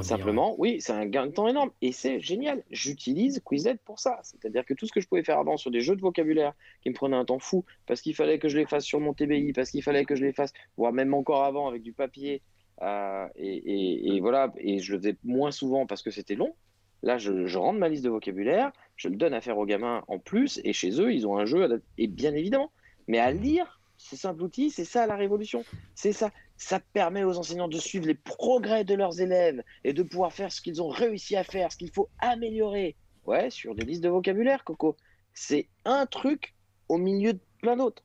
Simplement, 0.03 0.55
oui, 0.59 0.81
c'est 0.81 0.93
un 0.93 1.07
gain 1.07 1.27
de 1.27 1.33
temps 1.33 1.49
énorme. 1.49 1.71
Et 1.81 1.93
c'est 1.93 2.21
génial. 2.21 2.63
J'utilise 2.71 3.41
Quizlet 3.49 3.77
pour 3.85 4.01
ça. 4.01 4.19
C'est-à-dire 4.23 4.65
que 4.67 4.75
tout 4.75 4.87
ce 4.87 4.93
que 4.93 5.01
je 5.01 5.07
pouvais 5.07 5.23
faire 5.23 5.39
avant 5.39 5.57
sur 5.57 5.71
des 5.71 5.81
jeux 5.81 5.95
de 5.97 6.01
vocabulaire 6.01 6.53
qui 6.83 6.91
me 6.91 6.95
prenaient 6.95 7.17
un 7.17 7.25
temps 7.25 7.39
fou, 7.39 7.65
parce 7.87 8.01
qu'il 8.01 8.15
fallait 8.15 8.39
que 8.39 8.49
je 8.49 8.59
les 8.59 8.67
fasse 8.67 8.85
sur 8.85 9.01
mon 9.01 9.15
TBI, 9.15 9.53
parce 9.53 9.71
qu'il 9.71 9.83
fallait 9.83 10.05
que 10.05 10.17
je 10.17 10.25
les 10.25 10.33
fasse, 10.33 10.53
voire 10.77 10.93
même 10.93 11.15
encore 11.15 11.45
avant 11.45 11.69
avec 11.69 11.83
du 11.83 11.93
papier, 11.93 12.43
euh, 12.83 13.27
et, 13.37 14.21
voilà, 14.21 14.53
et 14.59 14.79
je 14.79 14.93
le 14.93 14.99
faisais 14.99 15.17
moins 15.25 15.51
souvent 15.51 15.87
parce 15.87 16.03
que 16.03 16.11
c'était 16.11 16.35
long. 16.35 16.55
Là, 17.03 17.17
je, 17.19 17.57
rentre 17.57 17.79
ma 17.79 17.89
liste 17.89 18.05
de 18.05 18.11
vocabulaire, 18.11 18.73
je 18.97 19.09
le 19.09 19.17
donne 19.17 19.35
à 19.35 19.41
faire 19.41 19.57
aux 19.59 19.67
gamins 19.67 20.03
en 20.09 20.19
plus, 20.19 20.61
et 20.65 20.73
chez 20.73 21.01
eux, 21.01 21.13
ils 21.13 21.27
ont 21.27 21.39
un 21.39 21.45
jeu, 21.45 21.83
et 21.97 22.07
bien 22.09 22.35
évidemment. 22.35 22.73
Mais 23.07 23.19
à 23.19 23.31
lire, 23.31 23.81
ce 23.97 24.17
simple 24.17 24.43
outil, 24.43 24.71
c'est 24.71 24.85
ça 24.85 25.07
la 25.07 25.17
révolution. 25.17 25.65
C'est 25.95 26.13
ça. 26.13 26.31
Ça 26.57 26.81
permet 26.81 27.23
aux 27.23 27.39
enseignants 27.39 27.69
de 27.69 27.79
suivre 27.79 28.07
les 28.07 28.15
progrès 28.15 28.85
de 28.85 28.95
leurs 28.95 29.21
élèves 29.21 29.63
et 29.85 29.93
de 29.93 30.03
pouvoir 30.03 30.33
faire 30.33 30.51
ce 30.51 30.61
qu'ils 30.61 30.83
ont 30.83 30.89
réussi 30.89 31.37
à 31.37 31.45
faire, 31.45 31.71
ce 31.71 31.77
qu'il 31.77 31.91
faut 31.91 32.09
améliorer. 32.19 32.97
Ouais, 33.27 33.51
sur 33.51 33.75
des 33.75 33.85
listes 33.85 34.03
de 34.03 34.09
vocabulaire, 34.09 34.65
Coco. 34.65 34.97
C'est 35.35 35.69
un 35.85 36.07
truc 36.07 36.55
au 36.89 36.99
milieu 36.99 37.35
de 37.35 37.41
plein 37.61 37.77
d'autres. 37.77 38.03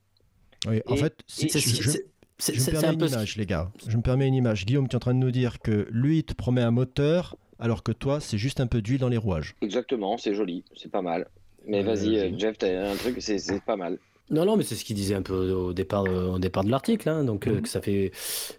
Oui, 0.67 0.81
en 0.85 0.95
fait, 0.95 1.15
c'est 1.27 1.49
je 2.51 2.71
me 2.71 2.71
permets 2.71 2.93
une 2.93 3.09
image, 3.09 3.37
les 3.37 3.45
gars. 3.45 3.71
Je 3.87 3.97
me 3.97 4.01
permets 4.01 4.27
une 4.27 4.33
image. 4.35 4.65
Guillaume, 4.65 4.87
tu 4.87 4.93
es 4.93 4.97
en 4.97 4.99
train 4.99 5.13
de 5.13 5.19
nous 5.19 5.31
dire 5.31 5.59
que 5.59 5.87
lui, 5.91 6.19
il 6.19 6.23
te 6.23 6.33
promet 6.33 6.61
un 6.61 6.71
moteur, 6.71 7.37
alors 7.59 7.83
que 7.83 7.91
toi, 7.91 8.19
c'est 8.19 8.37
juste 8.37 8.59
un 8.59 8.67
peu 8.67 8.81
d'huile 8.81 8.99
dans 8.99 9.09
les 9.09 9.17
rouages. 9.17 9.55
Exactement, 9.61 10.17
c'est 10.17 10.33
joli, 10.33 10.63
c'est 10.75 10.91
pas 10.91 11.01
mal. 11.01 11.27
Mais 11.65 11.79
euh, 11.79 11.83
vas-y, 11.83 12.17
euh, 12.17 12.31
Jeff, 12.37 12.57
t'as 12.57 12.91
un 12.91 12.95
truc, 12.95 13.17
c'est 13.19 13.63
pas 13.63 13.77
mal. 13.77 13.97
Non, 14.29 14.45
non, 14.45 14.57
mais 14.57 14.63
c'est 14.63 14.75
ce 14.75 14.85
qu'il 14.85 14.95
disait 14.95 15.15
un 15.15 15.21
peu 15.21 15.51
au 15.51 15.73
départ, 15.73 16.03
au 16.03 16.39
départ 16.39 16.63
de 16.63 16.71
l'article. 16.71 17.07
Hein. 17.09 17.23
donc, 17.23 17.45
euh, 17.45 17.55
mhm. 17.55 17.61
que 17.61 17.69
ça 17.69 17.81
fait 17.81 18.11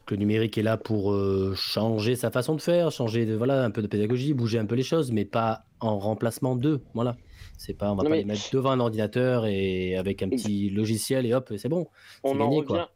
que 0.07 0.15
le 0.15 0.21
numérique 0.21 0.57
est 0.59 0.63
là 0.63 0.77
pour 0.77 1.15
changer 1.57 2.17
sa 2.17 2.31
façon 2.31 2.55
de 2.55 2.61
faire, 2.61 2.91
changer 2.93 3.27
de, 3.27 3.35
voilà, 3.35 3.65
un 3.65 3.71
peu 3.71 3.83
de 3.83 3.87
pédagogie, 3.87 4.35
bouger 4.35 4.59
un 4.59 4.67
peu 4.67 4.75
les 4.75 4.83
choses, 4.83 5.11
mais 5.11 5.25
pas 5.25 5.65
en 5.81 5.99
remplacement 5.99 6.55
d'eux. 6.55 6.81
Voilà. 6.95 7.17
C'est 7.57 7.75
pas, 7.75 7.93
on 7.93 7.95
va 7.95 8.05
pas 8.05 8.17
les 8.17 8.25
mettre 8.25 8.51
devant 8.53 8.71
un 8.71 8.81
ordinateur 8.81 9.47
et 9.47 9.97
avec 9.97 10.23
un 10.23 10.29
petit 10.29 10.71
logiciel 10.71 11.25
et 11.25 11.35
hop, 11.35 11.53
c'est 11.57 11.69
bon. 11.69 11.87
On 12.23 12.41
en 12.41 12.51
revient, 12.51 12.87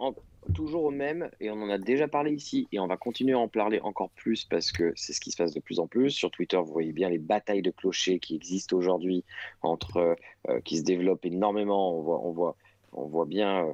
toujours 0.53 0.85
au 0.85 0.91
même, 0.91 1.31
et 1.41 1.51
on 1.51 1.61
en 1.63 1.71
a 1.71 1.79
déjà 1.79 2.09
parlé 2.09 2.33
ici, 2.33 2.69
et 2.73 2.81
on 2.81 2.87
va 2.87 2.97
continuer 2.97 3.35
à 3.35 3.39
en 3.39 3.49
parler 3.49 3.81
encore 3.81 4.11
plus 4.11 4.45
parce 4.45 4.73
que 4.73 4.93
c'est 4.97 5.13
ce 5.13 5.21
qui 5.21 5.31
se 5.31 5.37
passe 5.37 5.53
de 5.55 5.61
plus 5.61 5.79
en 5.79 5.87
plus. 5.87 6.11
Sur 6.11 6.31
Twitter, 6.31 6.57
vous 6.57 6.73
voyez 6.73 6.93
bien 6.93 7.09
les 7.09 7.19
batailles 7.19 7.63
de 7.63 7.71
clochers 7.71 8.19
qui 8.19 8.35
existent 8.35 8.77
aujourd'hui, 8.77 9.25
entre 9.63 10.17
euh, 10.49 10.61
qui 10.61 10.79
se 10.79 10.83
développent 10.83 11.25
énormément. 11.25 11.97
On 11.97 12.03
voit, 12.03 12.21
on 12.25 12.33
voit, 12.33 12.57
on 12.93 13.07
voit 13.07 13.27
bien 13.27 13.67
euh, 13.67 13.73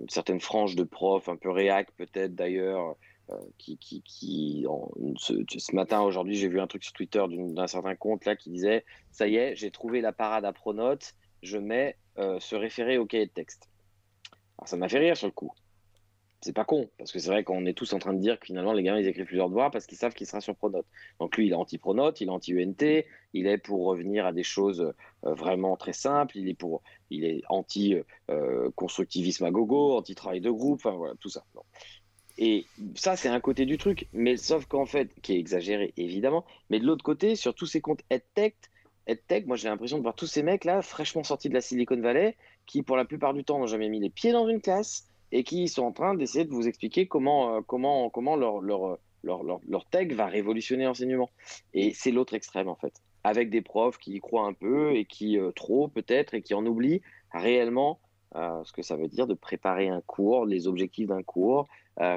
une 0.00 0.08
certaine 0.08 0.38
de 0.38 0.82
profs, 0.84 1.28
un 1.28 1.36
peu 1.36 1.50
réac 1.50 1.90
peut-être 1.96 2.34
d'ailleurs, 2.34 2.96
euh, 3.30 3.36
qui, 3.58 4.66
ce, 5.16 5.74
matin, 5.74 6.02
aujourd'hui, 6.02 6.36
j'ai 6.36 6.48
vu 6.48 6.60
un 6.60 6.66
truc 6.66 6.84
sur 6.84 6.92
Twitter 6.92 7.24
d'un 7.28 7.66
certain 7.66 7.94
compte 7.94 8.24
là 8.24 8.36
qui 8.36 8.50
disait 8.50 8.84
Ça 9.10 9.26
y 9.26 9.36
est, 9.36 9.56
j'ai 9.56 9.70
trouvé 9.70 10.00
la 10.00 10.12
parade 10.12 10.44
à 10.44 10.52
Pronote, 10.52 11.14
je 11.42 11.58
mets 11.58 11.96
ce 12.16 12.54
référé 12.54 12.98
au 12.98 13.06
cahier 13.06 13.26
de 13.26 13.32
texte. 13.32 13.68
Alors 14.58 14.68
ça 14.68 14.76
m'a 14.76 14.88
fait 14.88 14.98
rire 14.98 15.16
sur 15.16 15.26
le 15.26 15.32
coup 15.32 15.52
c'est 16.44 16.52
pas 16.52 16.66
con, 16.66 16.90
parce 16.98 17.10
que 17.10 17.18
c'est 17.18 17.30
vrai 17.30 17.42
qu'on 17.42 17.64
est 17.64 17.72
tous 17.72 17.94
en 17.94 17.98
train 17.98 18.12
de 18.12 18.18
dire 18.18 18.38
que 18.38 18.44
finalement 18.44 18.74
les 18.74 18.82
gamins 18.82 18.98
ils 18.98 19.08
écrivent 19.08 19.24
plusieurs 19.24 19.48
devoirs 19.48 19.70
parce 19.70 19.86
qu'ils 19.86 19.96
savent 19.96 20.12
qu'il 20.12 20.26
sera 20.26 20.42
sur 20.42 20.54
Pronote. 20.54 20.84
Donc 21.18 21.38
lui 21.38 21.46
il 21.46 21.52
est 21.52 21.54
anti-Pronote, 21.54 22.20
il 22.20 22.28
est 22.28 22.30
anti-UNT, 22.30 23.04
il 23.32 23.46
est 23.46 23.56
pour 23.56 23.86
revenir 23.86 24.26
à 24.26 24.32
des 24.34 24.42
choses 24.42 24.82
euh, 24.82 24.92
vraiment 25.32 25.74
très 25.76 25.94
simples, 25.94 26.36
il 26.36 26.50
est 26.50 26.54
pour, 26.54 26.82
il 27.08 27.24
est 27.24 27.40
anti-constructivisme 27.48 29.46
à 29.46 29.50
gogo, 29.50 29.96
anti-travail 29.96 30.42
de 30.42 30.50
groupe, 30.50 30.80
enfin 30.84 30.94
voilà, 30.94 31.14
tout 31.18 31.30
ça. 31.30 31.44
Et 32.36 32.66
ça 32.94 33.16
c'est 33.16 33.30
un 33.30 33.40
côté 33.40 33.64
du 33.64 33.78
truc, 33.78 34.06
mais 34.12 34.36
sauf 34.36 34.66
qu'en 34.66 34.84
fait, 34.84 35.08
qui 35.22 35.32
est 35.32 35.38
exagéré 35.38 35.94
évidemment, 35.96 36.44
mais 36.68 36.78
de 36.78 36.84
l'autre 36.84 37.04
côté, 37.04 37.36
sur 37.36 37.54
tous 37.54 37.64
ces 37.66 37.80
comptes 37.80 38.02
EdTech, 38.10 38.54
EdTech, 39.06 39.46
moi 39.46 39.56
j'ai 39.56 39.68
l'impression 39.68 39.96
de 39.96 40.02
voir 40.02 40.14
tous 40.14 40.26
ces 40.26 40.42
mecs 40.42 40.66
là, 40.66 40.82
fraîchement 40.82 41.24
sortis 41.24 41.48
de 41.48 41.54
la 41.54 41.62
Silicon 41.62 41.98
Valley, 42.02 42.36
qui 42.66 42.82
pour 42.82 42.98
la 42.98 43.06
plupart 43.06 43.32
du 43.32 43.44
temps 43.44 43.58
n'ont 43.58 43.66
jamais 43.66 43.88
mis 43.88 44.00
les 44.00 44.10
pieds 44.10 44.32
dans 44.32 44.46
une 44.46 44.60
classe, 44.60 45.06
et 45.34 45.42
qui 45.44 45.68
sont 45.68 45.82
en 45.82 45.92
train 45.92 46.14
d'essayer 46.14 46.44
de 46.46 46.50
vous 46.52 46.66
expliquer 46.68 47.06
comment, 47.06 47.56
euh, 47.56 47.60
comment, 47.66 48.08
comment 48.08 48.36
leur, 48.36 48.60
leur, 48.60 48.98
leur, 49.22 49.42
leur, 49.42 49.84
tech 49.86 50.12
va 50.12 50.26
révolutionner 50.26 50.84
l'enseignement. 50.84 51.28
Et 51.74 51.92
c'est 51.92 52.12
l'autre 52.12 52.34
extrême, 52.34 52.68
en 52.68 52.76
fait. 52.76 52.94
Avec 53.24 53.50
des 53.50 53.60
profs 53.60 53.98
qui 53.98 54.12
y 54.14 54.20
croient 54.20 54.46
un 54.46 54.52
peu 54.54 54.94
et 54.94 55.04
qui, 55.04 55.38
euh, 55.38 55.50
trop 55.50 55.88
peut-être, 55.88 56.34
et 56.34 56.42
qui 56.42 56.54
en 56.54 56.64
oublient 56.64 57.02
réellement 57.32 57.98
euh, 58.36 58.62
ce 58.64 58.72
que 58.72 58.82
ça 58.82 58.96
veut 58.96 59.08
dire 59.08 59.26
de 59.26 59.34
préparer 59.34 59.88
un 59.88 60.00
cours, 60.00 60.46
les 60.46 60.66
objectifs 60.66 61.08
d'un 61.08 61.22
cours, 61.22 61.66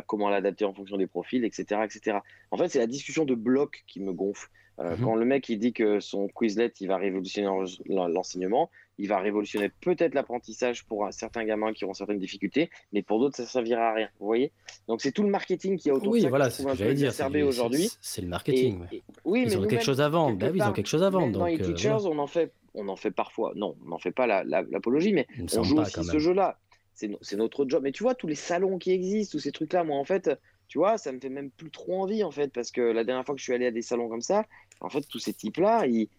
comment 0.07 0.29
l'adapter 0.29 0.65
en 0.65 0.73
fonction 0.73 0.97
des 0.97 1.05
profils, 1.05 1.43
etc. 1.45 1.81
etc. 1.85 2.19
En 2.51 2.57
fait, 2.57 2.67
c'est 2.69 2.79
la 2.79 2.87
discussion 2.87 3.25
de 3.25 3.35
blocs 3.35 3.83
qui 3.87 3.99
me 3.99 4.11
gonfle. 4.13 4.49
Euh, 4.79 4.95
Mhm. 4.95 5.03
Quand 5.05 5.15
le 5.15 5.25
mec 5.25 5.49
il 5.49 5.57
dit 5.59 5.73
que 5.73 5.99
son 5.99 6.27
Quizlet 6.27 6.71
il 6.81 6.87
va 6.87 6.97
révolutionner 6.97 7.47
l'en- 7.87 8.07
l'enseignement, 8.07 8.69
il 8.99 9.07
va 9.07 9.19
révolutionner 9.19 9.69
peut-être 9.81 10.13
l'apprentissage 10.13 10.83
pour 10.85 11.05
un- 11.05 11.11
certains 11.11 11.43
gamins 11.45 11.73
qui 11.73 11.85
auront 11.85 11.93
certaines 11.93 12.19
difficultés, 12.19 12.69
mais 12.93 13.01
pour 13.03 13.19
d'autres 13.19 13.35
ça 13.37 13.45
servira 13.45 13.89
à 13.89 13.93
rien. 13.93 14.09
Vous 14.19 14.25
voyez? 14.25 14.51
Donc 14.87 15.01
c'est 15.01 15.11
tout 15.11 15.23
le 15.23 15.29
marketing 15.29 15.77
qui 15.77 15.89
a 15.89 15.93
autour 15.93 16.13
Oui, 16.13 16.19
de 16.19 16.23
ça 16.23 16.29
voilà, 16.29 16.45
que 16.45 16.51
je 16.51 16.55
c'est 16.57 16.63
trouve 16.63 16.71
ce 16.71 16.75
un 16.75 16.77
que 16.77 16.77
peu 16.79 16.83
j'allais 16.85 16.95
dire. 16.95 17.11
c'est 17.11 17.15
exacerbé 17.15 17.39
le- 17.39 17.45
aujourd'hui. 17.47 17.87
c'est- 17.87 17.97
C'est 18.01 18.21
le 18.21 18.27
Et- 18.27 18.29
marketing. 18.29 18.79
ouais. 18.81 18.87
et- 18.91 19.03
oui, 19.25 19.43
Ils 19.45 19.49
mais 19.49 19.55
ont 19.57 19.67
quelque 19.67 19.83
chose 19.83 20.01
à 20.01 20.09
vendre. 20.09 20.37
Bah 20.37 20.47
oui, 20.51 20.57
ils 20.59 20.63
ont 20.63 20.73
quelque 20.73 20.87
chose 20.87 21.03
à 21.03 21.09
vendre. 21.09 21.31
dans 21.31 21.39
Donc, 21.39 21.49
les 21.49 21.61
euh, 21.63 21.73
teachers, 21.73 21.89
voilà. 21.99 22.15
on 22.15 22.19
en 22.19 22.27
fait, 22.27 22.51
on 22.73 22.87
en 22.87 22.95
fait 22.95 23.11
parfois. 23.11 23.53
Non, 23.55 23.75
on 23.85 23.89
n'en 23.89 23.99
fait 23.99 24.11
pas 24.11 24.27
la- 24.27 24.43
la- 24.43 24.63
l'apologie, 24.63 25.13
mais 25.13 25.27
on 25.55 25.63
joue 25.63 25.75
pas, 25.75 25.81
aussi 25.83 26.03
ce 26.03 26.19
jeu-là. 26.19 26.57
C'est 26.93 27.35
notre 27.37 27.67
job. 27.69 27.83
Mais 27.83 27.91
tu 27.91 28.01
vois, 28.01 28.15
tous 28.15 28.25
les 28.27 28.33
salons 28.35 28.79
qui 28.79 28.91
existent, 28.91 29.33
tous 29.37 29.39
ces 29.43 29.51
trucs-là, 29.51 29.83
moi, 29.83 29.97
en 29.97 30.03
fait, 30.03 30.31
tu 30.67 30.79
vois, 30.79 30.97
ça 30.97 31.11
me 31.11 31.19
fait 31.19 31.29
même 31.29 31.51
plus 31.51 31.69
trop 31.69 32.01
envie, 32.01 32.23
en 32.23 32.31
fait, 32.31 32.51
parce 32.51 32.71
que 32.71 32.81
la 32.81 33.03
dernière 33.03 33.23
fois 33.23 33.35
que 33.35 33.39
je 33.39 33.43
suis 33.45 33.53
allé 33.53 33.67
à 33.67 33.71
des 33.71 33.83
salons 33.83 34.09
comme 34.09 34.21
ça, 34.21 34.45
en 34.81 34.89
fait, 34.89 35.01
tous 35.07 35.19
ces 35.19 35.33
types-là, 35.33 35.85
ils... 35.85 36.09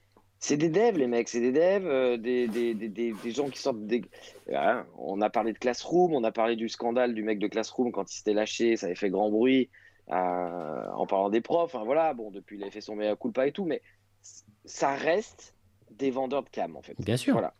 c'est 0.40 0.56
des 0.56 0.68
devs, 0.68 0.96
les 0.96 1.06
mecs, 1.08 1.28
c'est 1.28 1.40
des 1.40 1.52
devs, 1.52 1.86
euh, 1.86 2.16
des, 2.16 2.46
des, 2.48 2.74
des, 2.74 2.88
des, 2.88 3.30
gens 3.30 3.48
qui 3.48 3.58
sortent 3.60 3.84
des. 3.86 4.02
Voilà, 4.46 4.86
on 4.96 5.20
a 5.20 5.30
parlé 5.30 5.52
de 5.52 5.58
Classroom, 5.58 6.14
on 6.14 6.24
a 6.24 6.32
parlé 6.32 6.56
du 6.56 6.68
scandale 6.68 7.14
du 7.14 7.22
mec 7.22 7.38
de 7.38 7.48
Classroom 7.48 7.90
quand 7.92 8.10
il 8.12 8.16
s'était 8.16 8.34
lâché, 8.34 8.76
ça 8.76 8.86
avait 8.86 8.94
fait 8.94 9.10
grand 9.10 9.30
bruit. 9.30 9.68
euh, 10.10 10.86
en 10.94 11.06
parlant 11.06 11.28
des 11.28 11.40
profs, 11.42 11.74
enfin, 11.74 11.84
voilà, 11.84 12.14
bon, 12.14 12.30
depuis 12.30 12.56
il 12.56 12.64
a 12.64 12.70
fait 12.70 12.80
son 12.80 12.96
mea 12.96 13.14
culpa 13.16 13.46
et 13.46 13.52
tout, 13.52 13.64
mais 13.66 13.82
ça 14.64 14.94
reste 14.94 15.54
des 15.90 16.10
vendeurs 16.10 16.42
de 16.44 16.48
cam 16.50 16.76
en 16.76 16.82
fait. 16.82 16.94
Bien 17.00 17.16
sûr. 17.16 17.34
Voilà. 17.34 17.54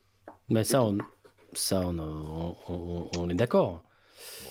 Mais 0.48 0.64
ça, 0.64 0.82
on, 0.82 0.98
ça, 1.52 1.80
on- 1.86 2.56
on- 2.68 3.10
on 3.18 3.28
est 3.28 3.34
d'accord. 3.34 3.82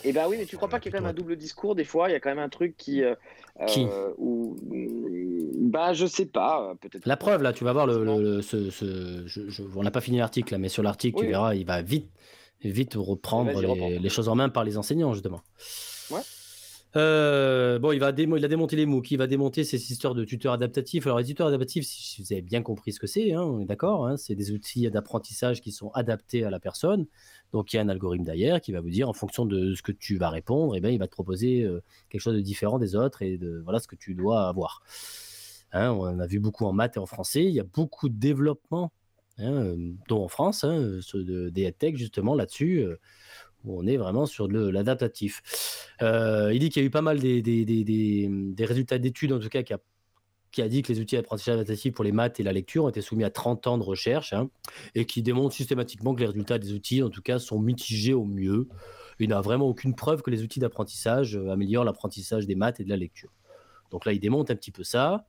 Et 0.04 0.14
ben 0.14 0.28
oui, 0.28 0.38
mais 0.38 0.46
tu 0.46 0.56
crois 0.58 0.70
pas 0.70 0.80
qu'il 0.80 0.92
y 0.92 0.96
a 0.96 0.98
quand 0.98 1.04
même 1.04 1.10
un 1.12 1.14
double 1.14 1.36
discours 1.36 1.76
des 1.76 1.84
fois 1.84 2.10
Il 2.10 2.14
y 2.14 2.16
a 2.16 2.20
quand 2.20 2.30
même 2.30 2.40
un 2.40 2.50
truc 2.50 2.76
qui. 2.78 3.04
euh, 3.04 3.16
Qui? 3.68 3.86
euh, 3.86 4.12
où, 4.18 4.56
bah 5.60 5.94
je 5.94 6.06
sais 6.06 6.26
pas, 6.28 6.70
euh, 6.72 6.76
peut-être. 6.76 7.06
La 7.06 7.18
preuve, 7.18 7.42
là, 7.42 7.54
tu 7.54 7.64
vas 7.64 7.74
voir, 7.74 7.88
le, 7.88 8.04
le- 8.04 8.42
ce, 8.42 8.70
ce- 8.70 9.24
je- 9.26 9.50
je- 9.50 9.64
on 9.76 9.84
n'a 9.84 9.92
pas 9.92 10.02
fini 10.02 10.18
l'article, 10.20 10.54
là, 10.54 10.58
mais 10.60 10.70
sur 10.70 10.84
l'article, 10.84 11.16
Oui, 11.16 11.22
tu 11.22 11.26
oui. 11.26 11.32
verras, 11.32 11.56
il 11.56 11.66
va 11.66 11.82
vite, 11.82 12.10
vite 12.64 12.94
reprendre 12.96 13.52
Vas-y, 13.52 13.62
les, 13.62 13.68
reprends. 13.68 13.90
les 13.90 14.10
choses 14.10 14.30
en 14.30 14.36
main 14.36 14.50
par 14.50 14.64
les 14.64 14.78
enseignants, 14.78 15.14
justement. 15.14 15.42
Ouais. 16.12 16.22
Euh, 16.98 17.78
bon, 17.78 17.92
il, 17.92 18.00
va 18.00 18.10
il 18.10 18.46
a 18.46 18.48
démonté 18.48 18.76
les 18.76 18.88
MOOC, 18.88 19.12
il 19.12 19.18
va 19.18 19.28
démonter 19.28 19.64
ces 19.64 19.92
histoires 19.92 20.16
de 20.16 20.26
tuteurs 20.26 20.54
adaptatifs. 20.54 21.06
Alors, 21.06 21.20
les 21.20 21.26
tuteurs 21.26 21.48
adaptatifs, 21.48 21.86
si 21.86 22.24
vous 22.24 22.34
avez 22.34 22.42
bien 22.42 22.64
compris 22.64 22.92
ce 22.92 23.00
que 23.00 23.06
c'est, 23.06 23.34
hein, 23.34 23.44
on 23.44 23.60
est 23.60 23.66
d'accord, 23.66 24.08
hein, 24.08 24.18
c'est 24.18 24.34
des 24.34 24.52
outils 24.52 24.90
d'apprentissage 24.90 25.62
qui 25.62 25.72
sont 25.72 25.92
adaptés 25.92 26.44
à 26.44 26.50
la 26.50 26.60
personne. 26.60 27.06
Donc, 27.54 27.72
il 27.72 27.76
y 27.76 27.80
a 27.80 27.84
un 27.84 27.90
algorithme 27.90 28.24
derrière 28.24 28.62
qui 28.62 28.72
va 28.72 28.82
vous 28.82 28.90
dire, 28.90 29.08
en 29.08 29.14
fonction 29.14 29.46
de 29.46 29.76
ce 29.76 29.84
que 29.84 29.92
tu 29.92 30.18
vas 30.18 30.30
répondre, 30.32 30.76
eh 30.76 30.82
ben, 30.82 30.90
il 30.90 30.98
va 30.98 31.06
te 31.06 31.12
proposer 31.12 31.62
euh, 31.64 31.84
quelque 32.10 32.22
chose 32.22 32.36
de 32.36 32.42
différent 32.42 32.80
des 32.80 32.96
autres 32.96 33.22
et 33.22 33.38
de 33.38 33.62
voilà 33.64 33.80
ce 33.80 33.88
que 33.88 33.96
tu 33.96 34.16
dois 34.16 34.48
avoir. 34.48 34.82
Hein, 35.74 35.92
on 35.92 36.20
a 36.20 36.26
vu 36.26 36.40
beaucoup 36.40 36.66
en 36.66 36.74
maths 36.74 36.96
et 36.96 37.00
en 37.00 37.06
français. 37.06 37.44
Il 37.44 37.54
y 37.54 37.60
a 37.60 37.64
beaucoup 37.64 38.10
de 38.10 38.18
développement, 38.18 38.92
dont 39.38 40.24
en 40.24 40.28
France, 40.28 40.62
ceux 40.62 41.24
de, 41.24 41.50
des 41.50 41.64
EdTech, 41.64 41.96
justement, 41.96 42.34
là-dessus, 42.34 42.80
euh, 42.80 43.00
où 43.66 43.80
on 43.80 43.86
est 43.88 43.98
vraiment 43.98 44.26
sur 44.26 44.48
de 44.48 44.68
l'adaptatif. 44.70 45.42
Euh, 46.02 46.52
il 46.54 46.60
dit 46.60 46.70
qu'il 46.70 46.82
y 46.82 46.86
a 46.86 46.88
eu 46.88 46.92
pas 46.92 47.02
mal 47.02 47.20
des, 47.20 47.42
des- 47.42 47.66
des- 47.66 47.84
des- 47.84 48.66
résultats 48.66 48.98
d'études, 48.98 49.34
en 49.34 49.40
tout 49.40 49.50
cas, 49.50 49.64
qui 49.64 49.74
a, 49.74 49.80
qui 50.52 50.62
a 50.62 50.70
dit 50.70 50.82
que 50.82 50.92
les 50.94 51.00
outils 51.00 51.16
d'apprentissage 51.16 51.56
adaptatif 51.56 51.94
pour 51.94 52.04
les 52.06 52.12
maths 52.12 52.40
et 52.40 52.44
la 52.44 52.54
lecture 52.54 52.86
ont 52.86 52.90
été 52.90 53.02
soumis 53.02 53.24
à 53.24 53.30
30 53.30 53.68
ans 53.68 53.78
de 53.78 53.84
recherche, 53.84 54.34
hein, 54.34 54.50
et 54.96 55.06
qui 55.06 55.22
démontrent 55.22 55.56
systématiquement 55.56 56.14
que 56.16 56.22
les 56.22 56.28
résultats 56.28 56.58
des 56.60 56.74
outils, 56.74 57.04
en 57.04 57.10
tout 57.10 57.22
cas, 57.22 57.40
sont 57.40 57.60
mitigés 57.60 58.14
au 58.14 58.24
mieux. 58.26 58.68
Il 59.20 59.30
n'a 59.30 59.42
vraiment 59.42 59.66
aucune 59.68 59.96
preuve 59.96 60.22
que 60.22 60.30
les 60.30 60.44
outils 60.44 60.60
d'apprentissage 60.60 61.36
euh, 61.36 61.50
améliorent 61.50 61.84
l'apprentissage 61.84 62.46
des 62.46 62.56
maths 62.56 62.80
et 62.80 62.84
de 62.84 62.90
la 62.90 62.98
lecture. 62.98 63.32
Donc 63.92 64.06
là, 64.06 64.14
il 64.14 64.20
démonte 64.20 64.52
un 64.52 64.56
petit 64.56 64.72
peu 64.72 64.84
ça. 64.84 65.26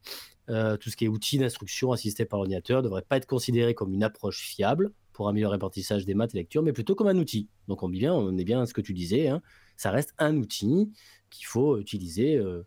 Euh, 0.51 0.77
tout 0.77 0.89
ce 0.91 0.97
qui 0.97 1.05
est 1.05 1.09
outils 1.09 1.39
d'instruction 1.39 1.93
assistés 1.93 2.25
par 2.25 2.41
ordinateur 2.41 2.79
ne 2.79 2.85
devrait 2.85 3.03
pas 3.03 3.17
être 3.19 3.27
considéré 3.27 3.75
comme 3.75 3.93
une 3.93 4.03
approche 4.03 4.41
fiable 4.41 4.93
pour 5.19 5.29
améliorer 5.29 5.57
l'apprentissage 5.57 6.05
des 6.07 6.15
maths 6.15 6.33
et 6.37 6.39
lecture, 6.39 6.63
mais 6.63 6.73
plutôt 6.73 6.95
comme 6.95 7.09
un 7.09 7.19
outil. 7.19 7.49
Donc 7.67 7.83
on 7.83 7.93
est 7.93 7.99
bien, 7.99 8.15
on 8.15 8.39
est 8.39 8.45
bien 8.45 8.63
à 8.63 8.67
ce 8.67 8.73
que 8.73 8.81
tu 8.81 8.95
disais. 8.95 9.27
hein. 9.27 9.43
Ça 9.77 9.91
reste 9.91 10.15
un 10.19 10.37
outil 10.37 10.93
qu'il 11.29 11.45
faut 11.45 11.77
utiliser, 11.77 12.37
euh, 12.37 12.65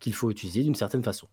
qu'il 0.00 0.14
faut 0.14 0.30
utiliser 0.30 0.62
d'une 0.62 0.74
certaine 0.74 1.02
façon. 1.02 1.28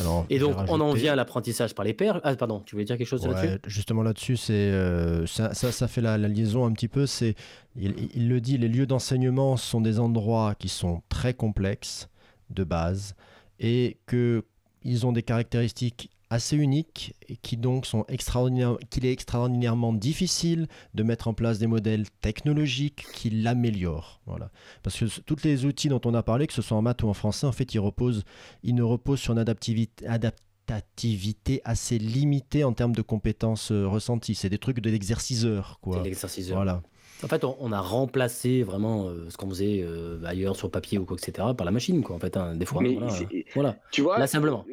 Alors, 0.00 0.24
Et 0.30 0.38
donc 0.38 0.56
on 0.68 0.80
en 0.80 0.94
vient 0.94 1.12
à 1.12 1.16
l'apprentissage 1.16 1.74
par 1.74 1.84
les 1.84 1.92
pairs. 1.92 2.22
Ah 2.24 2.34
pardon, 2.34 2.60
tu 2.60 2.74
voulais 2.76 2.86
dire 2.86 2.96
quelque 2.96 3.06
chose 3.06 3.26
Ouais, 3.26 3.34
là-dessus 3.34 3.58
justement 3.66 4.02
là-dessus, 4.02 4.38
c'est 4.38 4.54
euh, 4.54 5.26
ça, 5.26 5.52
ça, 5.52 5.70
ça 5.70 5.86
fait 5.86 6.00
la, 6.00 6.16
la 6.16 6.28
liaison 6.28 6.64
un 6.64 6.72
petit 6.72 6.88
peu. 6.88 7.04
C'est 7.04 7.34
il, 7.76 7.94
il 8.14 8.26
le 8.30 8.40
dit, 8.40 8.56
les 8.56 8.68
lieux 8.68 8.86
d'enseignement 8.86 9.58
sont 9.58 9.82
des 9.82 9.98
endroits 10.00 10.54
qui 10.54 10.70
sont 10.70 11.02
très 11.10 11.34
complexes 11.34 12.08
de 12.48 12.64
base 12.64 13.14
et 13.60 13.98
que 14.06 14.44
ils 14.82 15.04
ont 15.04 15.12
des 15.12 15.22
caractéristiques 15.22 16.10
assez 16.30 16.56
uniques 16.56 17.14
et 17.28 17.36
qui 17.36 17.56
donc 17.56 17.86
sont 17.86 18.04
extraordinaires, 18.08 18.76
qu'il 18.90 19.06
est 19.06 19.12
extraordinairement 19.12 19.92
difficile 19.92 20.66
de 20.94 21.02
mettre 21.02 21.28
en 21.28 21.34
place 21.34 21.58
des 21.58 21.66
modèles 21.66 22.04
technologiques 22.20 23.06
qui 23.14 23.30
l'améliorent. 23.30 24.20
Voilà. 24.26 24.50
Parce 24.82 24.98
que 24.98 25.06
tous 25.22 25.42
les 25.44 25.64
outils 25.64 25.88
dont 25.88 26.00
on 26.04 26.14
a 26.14 26.22
parlé, 26.22 26.46
que 26.46 26.52
ce 26.52 26.62
soit 26.62 26.76
en 26.76 26.82
maths 26.82 27.02
ou 27.02 27.08
en 27.08 27.14
français, 27.14 27.46
en 27.46 27.52
fait, 27.52 27.72
ils 27.74 27.78
reposent, 27.78 28.24
ils 28.62 28.74
ne 28.74 28.82
reposent 28.82 29.20
sur 29.20 29.32
une 29.32 29.38
adaptivité, 29.38 30.06
adaptativité 30.06 31.60
assez 31.64 31.98
limitée 31.98 32.64
en 32.64 32.72
termes 32.72 32.94
de 32.94 33.02
compétences 33.02 33.72
euh, 33.72 33.86
ressenties. 33.86 34.34
C'est 34.34 34.50
des 34.50 34.58
trucs 34.58 34.80
de 34.80 34.90
l'exerciceur, 34.90 35.78
C'est 35.82 35.90
quoi. 35.90 36.02
l'exercice. 36.02 36.50
Voilà. 36.50 36.82
En 37.24 37.26
fait, 37.26 37.42
on, 37.42 37.72
a 37.72 37.80
remplacé 37.80 38.62
vraiment 38.62 39.08
euh, 39.08 39.28
ce 39.28 39.36
qu'on 39.36 39.48
faisait 39.48 39.80
euh, 39.82 40.22
ailleurs 40.24 40.54
sur 40.54 40.70
papier 40.70 40.98
ou 40.98 41.04
quoi, 41.04 41.16
etc., 41.16 41.48
par 41.56 41.64
la 41.64 41.72
machine, 41.72 42.02
quoi. 42.04 42.14
En 42.14 42.20
fait, 42.20 42.36
hein, 42.36 42.54
des 42.54 42.64
fois. 42.64 42.80
Mais 42.80 42.94
voilà. 42.94 43.10
c'est- 43.10 43.44
Voilà. 43.54 43.76
Tu 43.90 44.02
vois 44.02 44.18
Là, 44.20 44.28
simplement. 44.28 44.64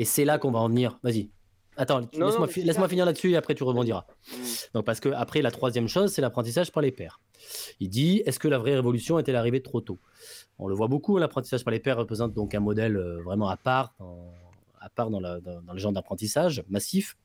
Et 0.00 0.04
c'est 0.06 0.24
là 0.24 0.38
qu'on 0.38 0.50
va 0.50 0.60
en 0.60 0.68
venir. 0.68 0.98
Vas-y. 1.02 1.28
Attends, 1.76 2.00
laisse-moi 2.12 2.48
fi- 2.48 2.88
finir 2.88 3.04
là-dessus 3.06 3.30
et 3.32 3.36
après 3.36 3.54
tu 3.54 3.64
rebondiras. 3.64 4.04
Mm. 4.32 4.34
Donc, 4.74 4.84
parce 4.86 4.98
que 4.98 5.10
après, 5.10 5.42
la 5.42 5.50
troisième 5.50 5.88
chose, 5.88 6.10
c'est 6.12 6.20
l'apprentissage 6.22 6.72
par 6.72 6.82
les 6.82 6.90
pairs. 6.90 7.20
Il 7.80 7.88
dit 7.90 8.22
est-ce 8.24 8.38
que 8.38 8.48
la 8.48 8.58
vraie 8.58 8.74
révolution 8.74 9.18
est-elle 9.18 9.36
arrivée 9.36 9.62
trop 9.62 9.80
tôt? 9.80 9.98
On 10.58 10.68
le 10.68 10.74
voit 10.74 10.88
beaucoup, 10.88 11.18
l'apprentissage 11.18 11.64
par 11.64 11.72
les 11.72 11.80
pairs 11.80 11.96
représente 11.98 12.32
donc 12.32 12.54
un 12.54 12.60
modèle 12.60 12.96
euh, 12.96 13.20
vraiment 13.22 13.48
à 13.48 13.56
part 13.58 13.94
dans, 13.98 14.32
à 14.80 14.88
part 14.88 15.10
dans, 15.10 15.20
la- 15.20 15.40
dans- 15.40 15.60
dans 15.62 15.72
le 15.74 15.78
genre 15.78 15.92
d'apprentissage 15.92 16.64
massif. 16.68 17.16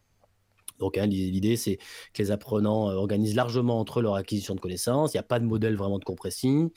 Donc, 0.79 0.97
hein, 0.97 1.05
l'idée, 1.05 1.55
c'est 1.57 1.77
que 2.13 2.21
les 2.21 2.31
apprenants 2.31 2.89
euh, 2.89 2.95
organisent 2.95 3.35
largement 3.35 3.79
entre 3.79 3.99
eux 3.99 4.03
leur 4.03 4.15
acquisition 4.15 4.55
de 4.55 4.59
connaissances. 4.59 5.13
Il 5.13 5.17
n'y 5.17 5.21
a 5.21 5.23
pas 5.23 5.39
de 5.39 5.45
modèle 5.45 5.75
vraiment 5.75 5.99
de 5.99 6.03
compressing. 6.03 6.69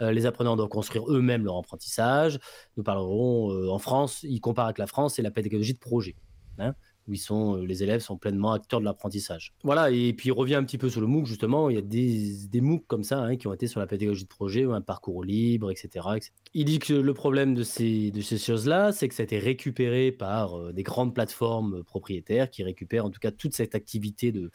Euh, 0.00 0.12
les 0.12 0.26
apprenants 0.26 0.56
doivent 0.56 0.68
construire 0.68 1.10
eux-mêmes 1.10 1.44
leur 1.44 1.56
apprentissage. 1.58 2.38
Nous 2.76 2.82
parlerons 2.82 3.52
euh, 3.52 3.68
en 3.70 3.78
France, 3.78 4.22
il 4.24 4.40
compare 4.40 4.66
avec 4.66 4.78
la 4.78 4.86
France, 4.86 5.14
c'est 5.14 5.22
la 5.22 5.30
pédagogie 5.30 5.74
de 5.74 5.78
projet. 5.78 6.16
hein, 6.58 6.74
où 7.06 7.12
ils 7.12 7.18
sont, 7.18 7.56
euh, 7.56 7.64
les 7.64 7.82
élèves 7.82 8.00
sont 8.00 8.16
pleinement 8.16 8.52
acteurs 8.52 8.80
de 8.80 8.84
l'apprentissage. 8.84 9.52
Voilà, 9.62 9.90
et 9.90 10.12
puis 10.12 10.28
il 10.28 10.32
revient 10.32 10.54
un 10.54 10.64
petit 10.64 10.78
peu 10.78 10.88
sur 10.88 11.00
le 11.00 11.06
MOOC, 11.06 11.26
justement, 11.26 11.68
il 11.70 11.76
y 11.76 11.78
a 11.78 11.82
des, 11.82 12.46
des 12.48 12.60
MOOC 12.60 12.86
comme 12.86 13.04
ça 13.04 13.20
hein, 13.20 13.36
qui 13.36 13.46
ont 13.46 13.52
été 13.52 13.66
sur 13.66 13.80
la 13.80 13.86
pédagogie 13.86 14.24
de 14.24 14.28
projet, 14.28 14.64
ou 14.64 14.72
un 14.72 14.80
parcours 14.80 15.24
libre, 15.24 15.70
etc.. 15.70 16.06
Il 16.54 16.64
dit 16.64 16.78
que 16.78 16.94
le 16.94 17.14
problème 17.14 17.54
de 17.54 17.62
ces, 17.62 18.10
de 18.10 18.20
ces 18.20 18.38
choses-là, 18.38 18.92
c'est 18.92 19.08
que 19.08 19.14
ça 19.14 19.22
a 19.22 19.24
été 19.24 19.38
récupéré 19.38 20.12
par 20.12 20.58
euh, 20.58 20.72
des 20.72 20.82
grandes 20.82 21.14
plateformes 21.14 21.84
propriétaires 21.84 22.50
qui 22.50 22.62
récupèrent 22.62 23.04
en 23.04 23.10
tout 23.10 23.20
cas 23.20 23.30
toute 23.30 23.54
cette 23.54 23.74
activité 23.74 24.32
de 24.32 24.50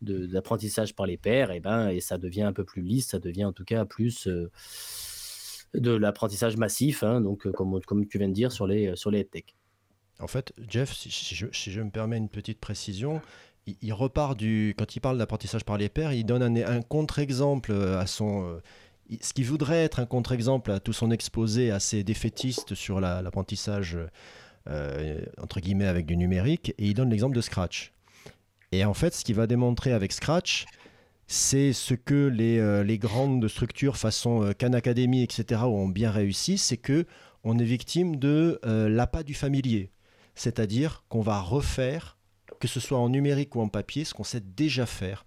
d'apprentissage 0.00 0.96
par 0.96 1.06
les 1.06 1.16
pairs, 1.16 1.52
et, 1.52 1.60
ben, 1.60 1.88
et 1.88 2.00
ça 2.00 2.18
devient 2.18 2.42
un 2.42 2.52
peu 2.52 2.64
plus 2.64 2.82
lisse, 2.82 3.10
ça 3.10 3.20
devient 3.20 3.44
en 3.44 3.52
tout 3.52 3.62
cas 3.62 3.84
plus 3.84 4.26
euh, 4.26 4.50
de 5.74 5.92
l'apprentissage 5.92 6.56
massif, 6.56 7.04
hein, 7.04 7.20
donc 7.20 7.48
comme, 7.52 7.80
comme 7.82 8.08
tu 8.08 8.18
viens 8.18 8.28
de 8.28 8.34
dire 8.34 8.50
sur 8.50 8.66
les, 8.66 8.96
sur 8.96 9.12
les 9.12 9.20
EdTech. 9.20 9.54
En 10.22 10.28
fait, 10.28 10.52
Jeff, 10.68 10.92
si, 10.94 11.34
je, 11.34 11.80
me 11.80 11.90
permets 11.90 12.16
une 12.16 12.28
petite 12.28 12.60
précision, 12.60 13.20
il, 13.66 13.92
repart 13.92 14.38
du. 14.38 14.74
Quand 14.78 14.96
il 14.96 15.00
parle 15.00 15.18
d'apprentissage 15.18 15.64
par 15.64 15.78
les 15.78 15.88
pairs, 15.88 16.12
il 16.12 16.24
donne 16.24 16.58
un, 16.58 16.82
contre-exemple 16.82 17.72
à 17.72 18.06
son. 18.06 18.44
euh, 18.46 18.60
ce 19.20 19.32
qui 19.32 19.42
voudrait 19.42 19.84
être 19.84 20.00
un 20.00 20.06
contre-exemple 20.06 20.70
à 20.70 20.80
tout 20.80 20.92
son 20.92 21.10
exposé 21.10 21.70
assez 21.70 22.02
défaitiste 22.02 22.74
sur 22.74 23.00
la- 23.00 23.20
l'apprentissage, 23.20 23.98
euh, 24.68 25.20
entre 25.40 25.60
guillemets, 25.60 25.86
avec 25.86 26.06
du 26.06 26.16
numérique, 26.16 26.70
et 26.78 26.86
il 26.86 26.94
donne 26.94 27.10
l'exemple 27.10 27.36
de 27.36 27.40
Scratch. 27.40 27.92
Et 28.72 28.84
en 28.86 28.94
fait, 28.94 29.14
ce 29.14 29.24
qu'il 29.24 29.34
va 29.34 29.46
démontrer 29.46 29.92
avec 29.92 30.12
Scratch, 30.12 30.64
c'est 31.26 31.72
ce 31.72 31.94
que 31.94 32.26
les, 32.26 32.58
euh, 32.58 32.82
les 32.82 32.98
grandes 32.98 33.46
structures 33.48 33.96
façon 33.96 34.42
euh, 34.42 34.52
Khan 34.52 34.72
Academy, 34.72 35.22
etc., 35.22 35.62
ont 35.64 35.88
bien 35.88 36.10
réussi, 36.10 36.58
c'est 36.58 36.78
que 36.78 37.06
on 37.44 37.58
est 37.58 37.64
victime 37.64 38.16
de 38.16 38.60
euh, 38.64 38.88
l'appât 38.88 39.22
du 39.22 39.34
familier. 39.34 39.90
C'est-à-dire 40.34 41.04
qu'on 41.08 41.20
va 41.20 41.40
refaire, 41.40 42.16
que 42.60 42.68
ce 42.68 42.80
soit 42.80 42.98
en 42.98 43.08
numérique 43.08 43.54
ou 43.56 43.60
en 43.60 43.68
papier, 43.68 44.04
ce 44.04 44.14
qu'on 44.14 44.24
sait 44.24 44.40
déjà 44.56 44.86
faire. 44.86 45.24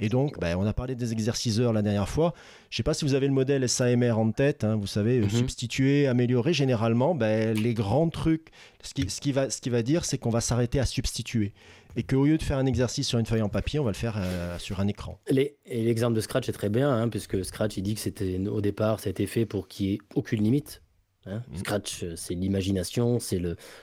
Et 0.00 0.08
donc, 0.08 0.38
ben, 0.38 0.56
on 0.56 0.64
a 0.64 0.72
parlé 0.72 0.94
des 0.94 1.10
exerciceurs 1.12 1.72
la 1.72 1.82
dernière 1.82 2.08
fois. 2.08 2.32
Je 2.70 2.74
ne 2.74 2.76
sais 2.78 2.82
pas 2.84 2.94
si 2.94 3.04
vous 3.04 3.14
avez 3.14 3.26
le 3.26 3.32
modèle 3.32 3.68
SAMR 3.68 4.12
en 4.16 4.30
tête. 4.30 4.62
hein, 4.62 4.76
vous 4.76 4.86
savez, 4.86 5.18
euh, 5.18 5.22
Mhm. 5.24 5.28
substituer, 5.30 6.06
améliorer. 6.06 6.52
Généralement, 6.52 7.16
ben, 7.16 7.52
les 7.56 7.74
grands 7.74 8.08
trucs, 8.08 8.48
ce 8.82 8.94
qui, 8.94 9.10
ce 9.10 9.20
qui 9.20 9.32
va, 9.32 9.50
ce 9.50 9.60
qui 9.60 9.70
va 9.70 9.82
dire, 9.82 10.04
c'est 10.04 10.16
qu'on 10.16 10.30
va 10.30 10.40
s'arrêter 10.40 10.78
à 10.78 10.86
substituer. 10.86 11.52
Et 11.96 12.04
qu'au 12.04 12.26
lieu 12.26 12.38
de 12.38 12.42
faire 12.44 12.58
un 12.58 12.66
exercice 12.66 13.08
sur 13.08 13.18
une 13.18 13.26
feuille 13.26 13.42
en 13.42 13.48
papier, 13.48 13.80
on 13.80 13.84
va 13.84 13.90
le 13.90 13.96
faire 13.96 14.14
euh, 14.18 14.56
sur 14.60 14.78
un 14.78 14.86
écran. 14.86 15.18
Les- 15.30 15.56
et 15.66 15.82
l'exemple 15.82 16.14
de 16.14 16.20
Scratch 16.20 16.48
est 16.48 16.52
très 16.52 16.68
bien, 16.68 16.88
hein, 16.92 17.08
puisque 17.08 17.44
Scratch, 17.44 17.76
il 17.76 17.82
dit 17.82 17.94
que 17.94 18.00
c'était 18.00 18.38
au 18.46 18.60
départ, 18.60 19.00
ça 19.00 19.08
a 19.08 19.10
été 19.10 19.26
fait 19.26 19.46
pour 19.46 19.66
qu'il 19.66 19.86
n'y 19.88 19.92
ait 19.94 19.98
aucune 20.14 20.44
limite. 20.44 20.80
Hein. 21.28 21.42
Mmh. 21.50 21.56
Scratch, 21.58 22.04
c'est 22.16 22.34
l'imagination, 22.34 23.18
c'est 23.18 23.40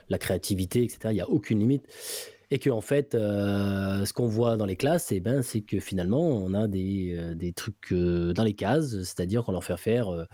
la 0.08 0.18
créativité, 0.18 0.82
etc. 0.82 0.98
Il 1.06 1.14
n'y 1.14 1.20
a 1.20 1.28
aucune 1.28 1.60
limite. 1.60 1.86
Et 2.52 2.60
que 2.60 2.70
en 2.70 2.80
fait, 2.80 3.14
ce 3.14 4.12
qu'on 4.12 4.28
voit 4.28 4.56
dans 4.56 4.66
les 4.66 4.76
classes, 4.76 5.10
eh 5.10 5.18
ben, 5.18 5.42
c'est 5.42 5.62
que 5.62 5.80
finalement, 5.80 6.28
on 6.28 6.54
a 6.54 6.68
des, 6.68 7.34
des 7.34 7.52
trucs 7.52 7.92
dans 7.92 8.44
les 8.44 8.54
cases, 8.54 8.90
c'est-à-dire 9.02 9.42
qu'on 9.42 9.50
leur 9.50 9.64
fait 9.64 9.76
faire 9.76 10.26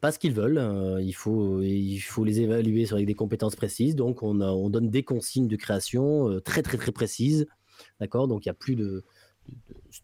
pas 0.00 0.10
ce 0.10 0.18
qu'ils 0.18 0.32
veulent. 0.32 0.58
Hein. 0.58 0.98
il, 1.00 1.14
faut, 1.14 1.62
il 1.62 2.00
faut 2.00 2.24
les 2.24 2.40
évaluer 2.40 2.86
avec 2.90 3.06
des 3.06 3.14
compétences 3.14 3.54
précises. 3.54 3.94
Donc, 3.94 4.24
on, 4.24 4.40
on 4.40 4.68
donne 4.70 4.90
des 4.90 5.04
consignes 5.04 5.46
de 5.46 5.54
création 5.54 6.40
très, 6.44 6.62
très, 6.62 6.78
très 6.78 6.90
précises. 6.90 7.46
D'accord? 8.00 8.26
Donc, 8.26 8.44
il 8.44 8.48
n'y 8.48 8.52
a 8.52 8.54
plus 8.54 8.74
de, 8.74 9.04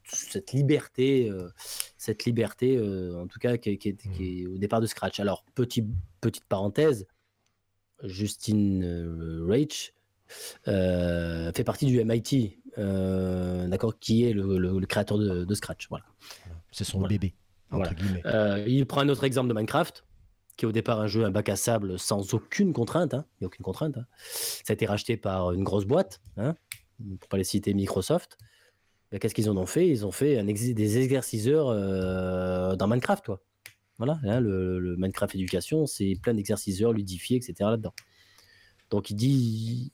cette 0.05 0.53
liberté, 0.53 1.31
cette 2.01 2.25
liberté 2.25 2.79
en 2.81 3.27
tout 3.27 3.39
cas, 3.39 3.59
qui, 3.59 3.77
qui, 3.77 3.93
mmh. 3.93 4.23
est 4.23 4.47
au 4.47 4.57
départ 4.59 4.81
de 4.81 4.87
Scratch. 4.87 5.21
Alors, 5.21 5.45
petit, 5.55 5.87
petite 6.21 6.45
parenthèse, 6.45 7.07
Justin 8.05 8.81
Reich 9.47 9.93
fait 10.65 11.65
partie 11.65 11.85
du 11.87 12.03
MIT, 12.03 12.59
d'accord, 13.69 13.99
qui 13.99 14.25
est 14.25 14.33
le, 14.33 14.81
créateur 14.87 15.19
de, 15.19 15.55
Scratch. 15.55 15.89
Voilà. 15.91 16.07
C'est 16.73 16.85
son 16.85 17.03
bébé. 17.03 17.35
Euh, 18.25 18.65
il 18.67 18.87
prend 18.87 19.01
un 19.01 19.09
autre 19.09 19.25
exemple 19.25 19.49
de 19.49 19.55
Minecraft, 19.55 20.05
qui 20.57 20.65
est 20.65 20.69
au 20.69 20.73
départ 20.73 21.01
un 21.01 21.07
jeu, 21.07 21.25
un 21.25 21.31
bac 21.31 21.49
à 21.49 21.57
sable 21.57 21.99
sans 21.99 22.35
aucune 22.35 22.73
contrainte. 22.73 23.15
Hein. 23.15 23.25
Il 23.35 23.43
n'y 23.43 23.45
a 23.45 23.49
aucune 23.49 23.65
contrainte. 23.65 23.99
Hein. 23.99 24.07
Ça 24.25 24.73
a 24.73 24.75
été 24.75 24.87
racheté 24.87 25.17
par 25.17 25.53
une 25.53 25.65
grosse 25.65 25.85
boîte, 25.85 26.21
hein, 26.37 26.55
pour 27.19 27.29
pas 27.29 27.37
les 27.37 27.45
citer 27.45 27.75
Microsoft. 27.75 28.39
Qu'est-ce 29.19 29.35
qu'ils 29.35 29.51
en 29.51 29.57
ont 29.57 29.67
fait? 29.67 29.89
Ils 29.89 30.07
ont 30.07 30.13
fait 30.13 30.43
des 30.45 30.99
exerciceurs 30.99 31.69
euh, 31.69 32.77
dans 32.77 32.87
Minecraft, 32.87 33.25
toi. 33.25 33.41
Voilà, 33.99 34.19
le, 34.41 34.97
Minecraft 34.97 35.35
éducation, 35.35 35.87
c'est 35.87 36.15
plein 36.23 36.33
d'exerciceurs 36.33 36.93
ludifiés, 36.93 37.37
etc. 37.37 37.55
là-dedans. 37.61 37.93
Donc 38.89 39.11
il 39.11 39.15
dit 39.15 39.93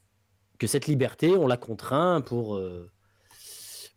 que 0.58 0.66
cette 0.66 0.86
liberté, 0.86 1.30
on 1.30 1.46
la 1.46 1.56
contraint 1.56 2.20
pour, 2.20 2.56
euh, 2.56 2.90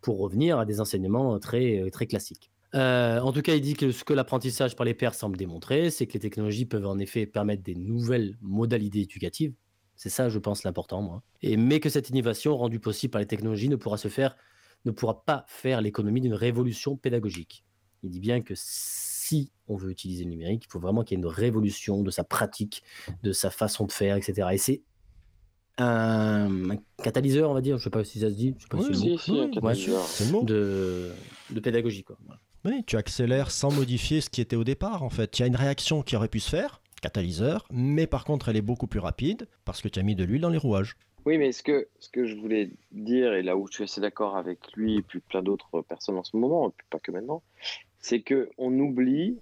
pour 0.02 0.20
revenir 0.20 0.58
à 0.58 0.66
des 0.66 0.80
enseignements 0.82 1.38
très, 1.40 1.90
très 1.92 2.08
classiques. 2.08 2.52
Euh, 2.76 3.20
en 3.20 3.32
tout 3.32 3.42
cas, 3.42 3.56
il 3.56 3.62
dit 3.62 3.74
que 3.74 3.92
ce 3.92 4.04
que 4.04 4.14
l'apprentissage 4.14 4.76
par 4.76 4.86
les 4.86 4.94
pairs 4.94 5.16
semble 5.16 5.38
démontrer, 5.38 5.90
c'est 5.90 6.06
que 6.08 6.14
les 6.14 6.20
technologies 6.20 6.66
peuvent 6.66 6.86
en 6.86 7.00
effet 7.00 7.26
permettre 7.26 7.64
des 7.64 7.76
nouvelles 7.76 8.38
modalités 8.42 9.02
éducatives. 9.02 9.54
C'est 9.96 10.10
ça, 10.10 10.30
je 10.30 10.40
pense, 10.40 10.64
l'important, 10.64 11.02
moi. 11.02 11.24
Et, 11.42 11.58
mais 11.58 11.80
que 11.80 11.90
cette 11.90 12.10
innovation 12.10 12.56
rendue 12.56 12.80
possible 12.80 13.12
par 13.12 13.20
les 13.20 13.28
technologies 13.28 13.70
ne 13.70 13.76
pourra 13.76 13.98
se 13.98 14.08
faire, 14.08 14.38
ne 14.86 14.92
pourra 14.92 15.24
pas 15.24 15.46
faire 15.48 15.82
l'économie 15.82 16.22
d'une 16.22 16.34
révolution 16.34 16.96
pédagogique. 16.96 17.64
Il 18.04 18.10
dit 18.10 18.20
bien 18.20 18.42
que 18.42 18.54
si 18.56 19.52
on 19.68 19.76
veut 19.76 19.92
utiliser 19.92 20.24
le 20.24 20.30
numérique, 20.30 20.64
il 20.66 20.72
faut 20.72 20.80
vraiment 20.80 21.04
qu'il 21.04 21.18
y 21.18 21.22
ait 21.22 21.24
une 21.24 21.30
révolution 21.30 22.02
de 22.02 22.12
sa 22.12 22.24
pratique, 22.24 22.84
de 23.24 23.32
sa 23.32 23.50
façon 23.50 23.86
de 23.86 23.92
faire, 23.92 24.16
etc. 24.16 24.48
Et 24.52 24.58
c'est 24.58 24.82
un, 25.78 26.78
catalyseur, 27.02 27.50
on 27.50 27.54
va 27.54 27.62
dire, 27.62 27.78
je 27.78 27.82
ne 27.82 27.84
sais 27.84 27.90
pas 27.90 28.04
si 28.04 28.20
ça 28.20 28.30
se 28.30 28.36
dit, 28.36 28.56
je 28.58 28.64
sais 28.64 28.70
pas 28.70 28.82
si, 28.82 28.96
si, 28.96 29.18
c'est 29.18 30.26
le 30.26 30.32
mot, 30.32 30.44
de, 30.44 31.12
de 31.52 31.60
pédagogie. 31.60 32.04
Quoi. 32.04 32.18
Oui, 32.66 32.84
tu 32.86 32.98
accélères 32.98 33.52
sans 33.52 33.72
modifier 33.72 34.22
ce 34.22 34.30
qui 34.30 34.42
était 34.42 34.56
au 34.56 34.64
départ, 34.64 35.04
en 35.04 35.10
fait. 35.10 35.40
Il 35.40 35.42
y 35.42 35.44
a 35.44 35.48
une 35.48 35.56
réaction 35.56 36.02
qui 36.02 36.16
aurait 36.16 36.28
pu 36.28 36.40
se 36.40 36.50
faire, 36.50 36.82
catalyseur, 37.02 37.66
mais 37.72 38.08
par 38.08 38.26
contre, 38.26 38.50
elle 38.50 38.58
est 38.58 38.62
beaucoup 38.62 38.88
plus 38.88 39.00
rapide 39.00 39.48
parce 39.64 39.82
que 39.82 39.88
tu 39.88 40.00
as 40.00 40.04
mis 40.04 40.16
de 40.16 40.24
l'huile 40.24 40.42
dans 40.42 40.50
les 40.50 40.58
rouages. 40.58 40.98
Oui, 41.26 41.38
mais 41.38 41.52
ce 41.52 41.64
que, 41.64 41.88
ce 42.00 42.10
que 42.10 42.26
je 42.26 42.36
voulais 42.36 42.72
dire, 42.92 43.34
et 43.34 43.44
là 43.44 43.58
où 43.58 43.68
je 43.68 43.74
suis 43.74 43.84
assez 43.84 44.02
d'accord 44.02 44.38
avec 44.38 44.72
lui 44.74 44.98
et 44.98 45.02
puis 45.02 45.20
plein 45.20 45.44
d'autres 45.44 45.82
personnes 45.82 46.18
en 46.18 46.24
ce 46.24 46.38
moment, 46.38 46.74
pas 46.90 47.00
que 47.00 47.12
maintenant, 47.12 47.44
c'est 48.00 48.22
qu'on 48.22 48.80
oublie 48.80 49.40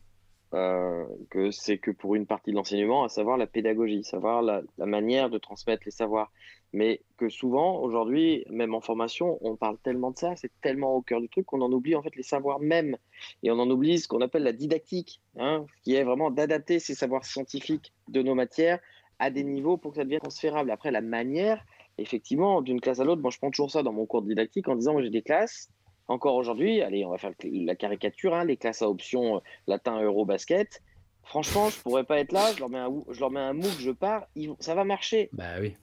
euh, 0.53 1.03
que 1.29 1.51
c'est 1.51 1.77
que 1.77 1.91
pour 1.91 2.15
une 2.15 2.25
partie 2.25 2.51
de 2.51 2.55
l'enseignement, 2.55 3.03
à 3.03 3.09
savoir 3.09 3.37
la 3.37 3.47
pédagogie, 3.47 4.05
savoir 4.05 4.41
la, 4.41 4.61
manière 4.77 5.29
de 5.29 5.37
transmettre 5.37 5.83
les 5.85 5.91
savoirs. 5.91 6.31
Mais 6.71 7.01
que 7.17 7.27
souvent, 7.27 7.81
aujourd'hui, 7.81 8.45
même 8.49 8.73
en 8.73 8.79
formation, 8.79 9.37
on 9.41 9.57
parle 9.57 9.77
tellement 9.79 10.11
de 10.11 10.17
ça, 10.17 10.35
c'est 10.35 10.51
tellement 10.61 10.95
au 10.95 11.01
cœur 11.01 11.19
du 11.19 11.27
truc 11.27 11.45
qu'on 11.45 11.61
en 11.61 11.71
oublie 11.71 11.95
en 11.95 12.01
fait 12.01 12.15
les 12.15 12.23
savoirs 12.23 12.59
même. 12.59 12.97
Et 13.43 13.51
on 13.51 13.59
en 13.59 13.69
oublie 13.69 13.99
ce 13.99 14.07
qu'on 14.07 14.21
appelle 14.21 14.43
la 14.43 14.53
didactique, 14.53 15.21
hein, 15.37 15.65
qui 15.83 15.95
est 15.95 16.03
vraiment 16.03 16.31
d'adapter 16.31 16.79
ces 16.79 16.95
savoirs 16.95 17.25
scientifiques 17.25 17.93
de 18.07 18.21
nos 18.21 18.35
matières 18.35 18.79
à 19.19 19.29
des 19.29 19.43
niveaux 19.43 19.77
pour 19.77 19.91
que 19.91 19.97
ça 19.97 20.03
devienne 20.03 20.19
transférable. 20.19 20.71
Après, 20.71 20.91
la 20.91 21.01
manière, 21.01 21.63
effectivement, 21.97 22.61
d'une 22.61 22.81
classe 22.81 22.99
à 22.99 23.03
l'autre, 23.03 23.21
moi 23.21 23.31
je 23.31 23.37
prends 23.37 23.51
toujours 23.51 23.71
ça 23.71 23.83
dans 23.83 23.93
mon 23.93 24.05
cours 24.05 24.21
de 24.21 24.27
didactique 24.27 24.67
en 24.67 24.75
disant, 24.75 24.93
moi 24.93 25.01
j'ai 25.01 25.09
des 25.09 25.21
classes, 25.21 25.69
encore 26.07 26.35
aujourd'hui, 26.35 26.81
allez, 26.81 27.05
on 27.05 27.09
va 27.09 27.17
faire 27.17 27.33
la 27.43 27.75
caricature, 27.75 28.33
hein, 28.33 28.45
les 28.45 28.57
classes 28.57 28.81
à 28.81 28.89
option 28.89 29.37
euh, 29.37 29.39
latin, 29.67 30.01
euro, 30.01 30.25
basket. 30.25 30.81
Franchement, 31.23 31.69
je 31.69 31.81
pourrais 31.81 32.05
pas 32.05 32.19
être 32.19 32.31
là, 32.31 32.53
je 32.53 32.59
leur 32.59 32.69
mets 32.69 32.77
un, 32.77 32.89
je 33.09 33.19
leur 33.19 33.31
mets 33.31 33.41
un 33.41 33.53
MOOC, 33.53 33.79
je 33.79 33.91
pars, 33.91 34.27
ça 34.59 34.75
va 34.75 34.85
marcher. 34.85 35.29
Bah 35.33 35.59
oui. 35.59 35.75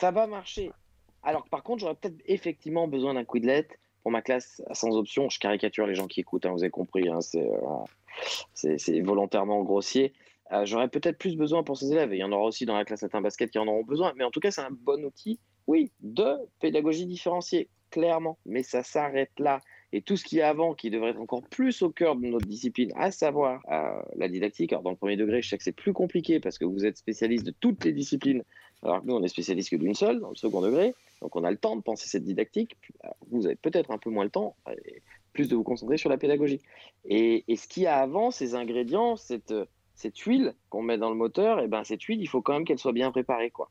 Ça 0.00 0.12
va 0.12 0.28
marcher. 0.28 0.70
Alors 1.24 1.44
par 1.48 1.64
contre, 1.64 1.80
j'aurais 1.80 1.96
peut-être 1.96 2.22
effectivement 2.26 2.86
besoin 2.86 3.14
d'un 3.14 3.24
Quidlet 3.24 3.66
pour 4.02 4.12
ma 4.12 4.22
classe 4.22 4.62
sans 4.72 4.96
option. 4.96 5.28
Je 5.28 5.40
caricature 5.40 5.86
les 5.86 5.96
gens 5.96 6.06
qui 6.06 6.20
écoutent, 6.20 6.46
hein, 6.46 6.52
vous 6.52 6.62
avez 6.62 6.70
compris, 6.70 7.08
hein, 7.08 7.18
euh, 7.34 7.48
c'est 8.54 9.00
volontairement 9.00 9.62
grossier. 9.64 10.12
Euh, 10.52 10.64
j'aurais 10.64 10.88
peut-être 10.88 11.18
plus 11.18 11.36
besoin 11.36 11.62
pour 11.62 11.76
ces 11.76 11.92
élèves, 11.92 12.12
et 12.12 12.16
il 12.16 12.20
y 12.20 12.24
en 12.24 12.32
aura 12.32 12.44
aussi 12.44 12.66
dans 12.66 12.76
la 12.76 12.84
classe 12.84 13.02
latin 13.02 13.20
basket 13.20 13.50
qui 13.50 13.58
en 13.58 13.68
auront 13.68 13.84
besoin, 13.84 14.12
mais 14.16 14.24
en 14.24 14.30
tout 14.30 14.40
cas, 14.40 14.50
c'est 14.50 14.62
un 14.62 14.70
bon 14.70 15.04
outil, 15.04 15.38
oui, 15.66 15.92
de 16.00 16.36
pédagogie 16.60 17.06
différenciée 17.06 17.68
clairement, 17.90 18.38
mais 18.46 18.62
ça 18.62 18.82
s'arrête 18.82 19.32
là. 19.38 19.60
Et 19.92 20.02
tout 20.02 20.16
ce 20.16 20.24
qui 20.24 20.38
est 20.38 20.42
avant, 20.42 20.74
qui 20.74 20.90
devrait 20.90 21.10
être 21.10 21.20
encore 21.20 21.42
plus 21.42 21.82
au 21.82 21.90
cœur 21.90 22.14
de 22.14 22.24
notre 22.24 22.46
discipline, 22.46 22.92
à 22.94 23.10
savoir 23.10 23.60
euh, 23.70 24.00
la 24.14 24.28
didactique. 24.28 24.72
Alors, 24.72 24.84
dans 24.84 24.90
le 24.90 24.96
premier 24.96 25.16
degré, 25.16 25.42
je 25.42 25.48
sais 25.48 25.58
que 25.58 25.64
c'est 25.64 25.72
plus 25.72 25.92
compliqué 25.92 26.38
parce 26.38 26.58
que 26.58 26.64
vous 26.64 26.86
êtes 26.86 26.96
spécialiste 26.96 27.44
de 27.44 27.52
toutes 27.58 27.84
les 27.84 27.92
disciplines, 27.92 28.44
alors 28.82 29.00
que 29.00 29.06
nous, 29.06 29.14
on 29.14 29.22
est 29.24 29.28
spécialiste 29.28 29.70
que 29.70 29.76
d'une 29.76 29.94
seule, 29.94 30.20
dans 30.20 30.30
le 30.30 30.36
second 30.36 30.60
degré. 30.60 30.94
Donc, 31.20 31.34
on 31.34 31.42
a 31.42 31.50
le 31.50 31.56
temps 31.56 31.74
de 31.74 31.82
penser 31.82 32.08
cette 32.08 32.24
didactique. 32.24 32.76
Euh, 33.04 33.08
vous 33.30 33.46
avez 33.46 33.56
peut-être 33.56 33.90
un 33.90 33.98
peu 33.98 34.10
moins 34.10 34.24
le 34.24 34.30
temps, 34.30 34.54
et 34.86 35.02
plus 35.32 35.48
de 35.48 35.56
vous 35.56 35.64
concentrer 35.64 35.96
sur 35.96 36.08
la 36.08 36.18
pédagogie. 36.18 36.60
Et, 37.04 37.44
ce 37.56 37.66
qui 37.66 37.86
a 37.86 37.98
avant, 37.98 38.30
ces 38.30 38.54
ingrédients, 38.54 39.16
cette, 39.16 39.52
cette 40.00 40.16
huile 40.18 40.54
qu'on 40.70 40.82
met 40.82 40.96
dans 40.96 41.10
le 41.10 41.16
moteur, 41.16 41.60
et 41.60 41.64
eh 41.64 41.68
ben 41.68 41.84
cette 41.84 42.02
huile, 42.02 42.22
il 42.22 42.26
faut 42.26 42.40
quand 42.40 42.54
même 42.54 42.64
qu'elle 42.64 42.78
soit 42.78 42.92
bien 42.92 43.10
préparée, 43.10 43.50
quoi. 43.50 43.70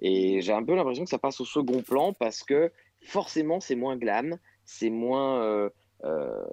Et 0.00 0.40
j'ai 0.40 0.52
un 0.52 0.64
peu 0.64 0.74
l'impression 0.74 1.04
que 1.04 1.10
ça 1.10 1.18
passe 1.18 1.38
au 1.40 1.44
second 1.44 1.82
plan 1.82 2.14
parce 2.14 2.42
que 2.42 2.72
forcément, 3.02 3.60
c'est 3.60 3.74
moins 3.74 3.96
glam, 3.96 4.38
c'est 4.64 4.88
moins, 4.88 5.42
euh, 5.42 5.68
euh, 6.04 6.44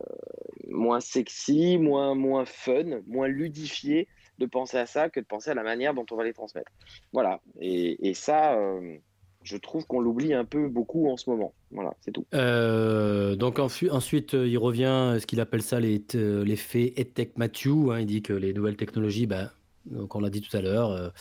moins 0.68 1.00
sexy, 1.00 1.78
moins, 1.78 2.16
moins 2.16 2.44
fun, 2.44 3.02
moins 3.08 3.30
ludifié 3.30 4.10
de 4.40 4.46
penser 4.46 4.78
à 4.78 4.86
ça 4.86 5.10
que 5.10 5.22
de 5.22 5.26
penser 5.26 5.52
à 5.52 5.54
la 5.54 5.64
manière 5.64 5.94
dont 5.94 6.06
on 6.12 6.18
va 6.18 6.26
les 6.26 6.34
transmettre. 6.34 6.72
Voilà. 7.14 7.40
Et, 7.62 8.14
ça, 8.14 8.58
euh, 8.58 8.98
je 9.44 9.58
trouve 9.58 9.86
qu'on 9.86 10.00
l'oublie 10.00 10.34
un 10.34 10.46
peu 10.46 10.68
beaucoup 10.68 11.10
en 11.10 11.18
ce 11.18 11.30
moment. 11.30 11.54
Voilà, 11.72 11.94
c'est 12.02 12.12
tout. 12.12 12.26
donc 12.32 13.60
ensuite, 13.60 14.34
il 14.34 14.58
revient 14.58 15.14
à 15.16 15.20
ce 15.20 15.26
qu'il 15.26 15.40
appelle 15.40 15.62
ça 15.62 15.80
l'effet 15.80 16.94
EdTech 16.98 17.38
Matthew. 17.38 17.92
Hein. 17.92 18.00
il 18.02 18.06
dit 18.06 18.22
que 18.22 18.34
les 18.34 18.54
nouvelles 18.54 18.78
technologies, 18.78 19.28
ben, 19.28 19.50
donc 19.86 20.16
on 20.16 20.20
l'a 20.20 20.30
dit 20.30 20.42
tout 20.42 20.56
à 20.56 20.62
l'heure, 20.62 21.14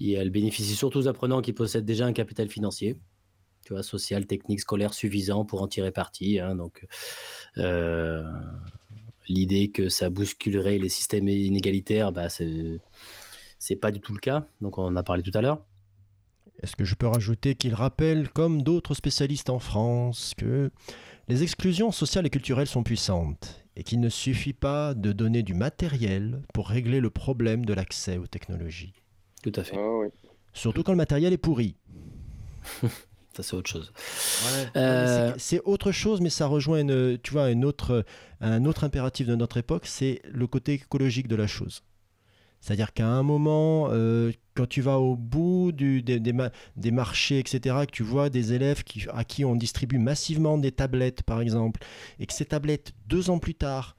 elles 0.00 0.30
bénéficient 0.30 0.76
surtout 0.76 0.98
aux 0.98 1.08
apprenants 1.08 1.42
qui 1.42 1.52
possèdent 1.52 1.84
déjà 1.84 2.06
un 2.06 2.12
capital 2.12 2.48
financier 2.48 2.96
social, 3.82 4.26
technique, 4.26 4.60
scolaire 4.60 4.94
suffisant 4.94 5.44
pour 5.44 5.62
en 5.62 5.68
tirer 5.68 5.90
parti. 5.90 6.38
Hein, 6.38 6.54
donc, 6.54 6.86
euh, 7.58 8.22
l'idée 9.28 9.70
que 9.70 9.88
ça 9.88 10.10
bousculerait 10.10 10.78
les 10.78 10.88
systèmes 10.88 11.28
inégalitaires, 11.28 12.12
bah, 12.12 12.28
c'est 12.28 13.76
pas 13.76 13.90
du 13.90 14.00
tout 14.00 14.12
le 14.12 14.20
cas. 14.20 14.46
Donc, 14.60 14.78
on 14.78 14.84
en 14.84 14.96
a 14.96 15.02
parlé 15.02 15.22
tout 15.22 15.36
à 15.36 15.42
l'heure. 15.42 15.64
Est-ce 16.62 16.76
que 16.76 16.84
je 16.84 16.94
peux 16.94 17.06
rajouter 17.06 17.54
qu'il 17.54 17.74
rappelle, 17.74 18.28
comme 18.28 18.62
d'autres 18.62 18.94
spécialistes 18.94 19.50
en 19.50 19.58
France, 19.58 20.34
que 20.36 20.70
les 21.28 21.42
exclusions 21.42 21.92
sociales 21.92 22.26
et 22.26 22.30
culturelles 22.30 22.66
sont 22.66 22.82
puissantes 22.82 23.64
et 23.76 23.84
qu'il 23.84 24.00
ne 24.00 24.08
suffit 24.08 24.54
pas 24.54 24.94
de 24.94 25.12
donner 25.12 25.42
du 25.42 25.54
matériel 25.54 26.42
pour 26.52 26.68
régler 26.68 27.00
le 27.00 27.10
problème 27.10 27.64
de 27.64 27.74
l'accès 27.74 28.18
aux 28.18 28.26
technologies? 28.26 28.92
Tout 29.42 29.52
à 29.54 29.62
fait. 29.62 29.76
Ah 29.78 30.08
Surtout 30.52 30.82
quand 30.82 30.92
le 30.92 30.96
matériel 30.96 31.32
est 31.32 31.38
pourri. 31.38 31.76
c'est 33.42 33.54
autre 33.54 33.70
chose. 33.70 33.92
Euh, 34.76 35.32
c'est 35.38 35.60
autre 35.64 35.92
chose, 35.92 36.20
mais 36.20 36.30
ça 36.30 36.46
rejoint 36.46 36.80
une, 36.80 37.18
tu 37.22 37.32
vois, 37.32 37.50
une 37.50 37.64
autre, 37.64 38.04
un 38.40 38.64
autre 38.64 38.84
impératif 38.84 39.26
de 39.26 39.36
notre 39.36 39.58
époque, 39.58 39.86
c'est 39.86 40.20
le 40.28 40.46
côté 40.46 40.74
écologique 40.74 41.28
de 41.28 41.36
la 41.36 41.46
chose. 41.46 41.82
C'est-à-dire 42.60 42.92
qu'à 42.92 43.06
un 43.06 43.22
moment, 43.22 43.88
euh, 43.90 44.32
quand 44.54 44.68
tu 44.68 44.80
vas 44.80 44.98
au 44.98 45.16
bout 45.16 45.72
du, 45.72 46.02
des, 46.02 46.20
des, 46.20 46.90
marchés, 46.90 47.38
etc., 47.38 47.76
que 47.86 47.92
tu 47.92 48.02
vois 48.02 48.30
des 48.30 48.52
élèves 48.52 48.82
qui, 48.82 49.06
à 49.12 49.24
qui 49.24 49.44
on 49.44 49.54
distribue 49.54 49.98
massivement 49.98 50.58
des 50.58 50.72
tablettes, 50.72 51.22
par 51.22 51.40
exemple, 51.40 51.80
et 52.18 52.26
que 52.26 52.32
ces 52.32 52.44
tablettes, 52.44 52.92
deux 53.06 53.30
ans 53.30 53.38
plus 53.38 53.54
tard, 53.54 53.96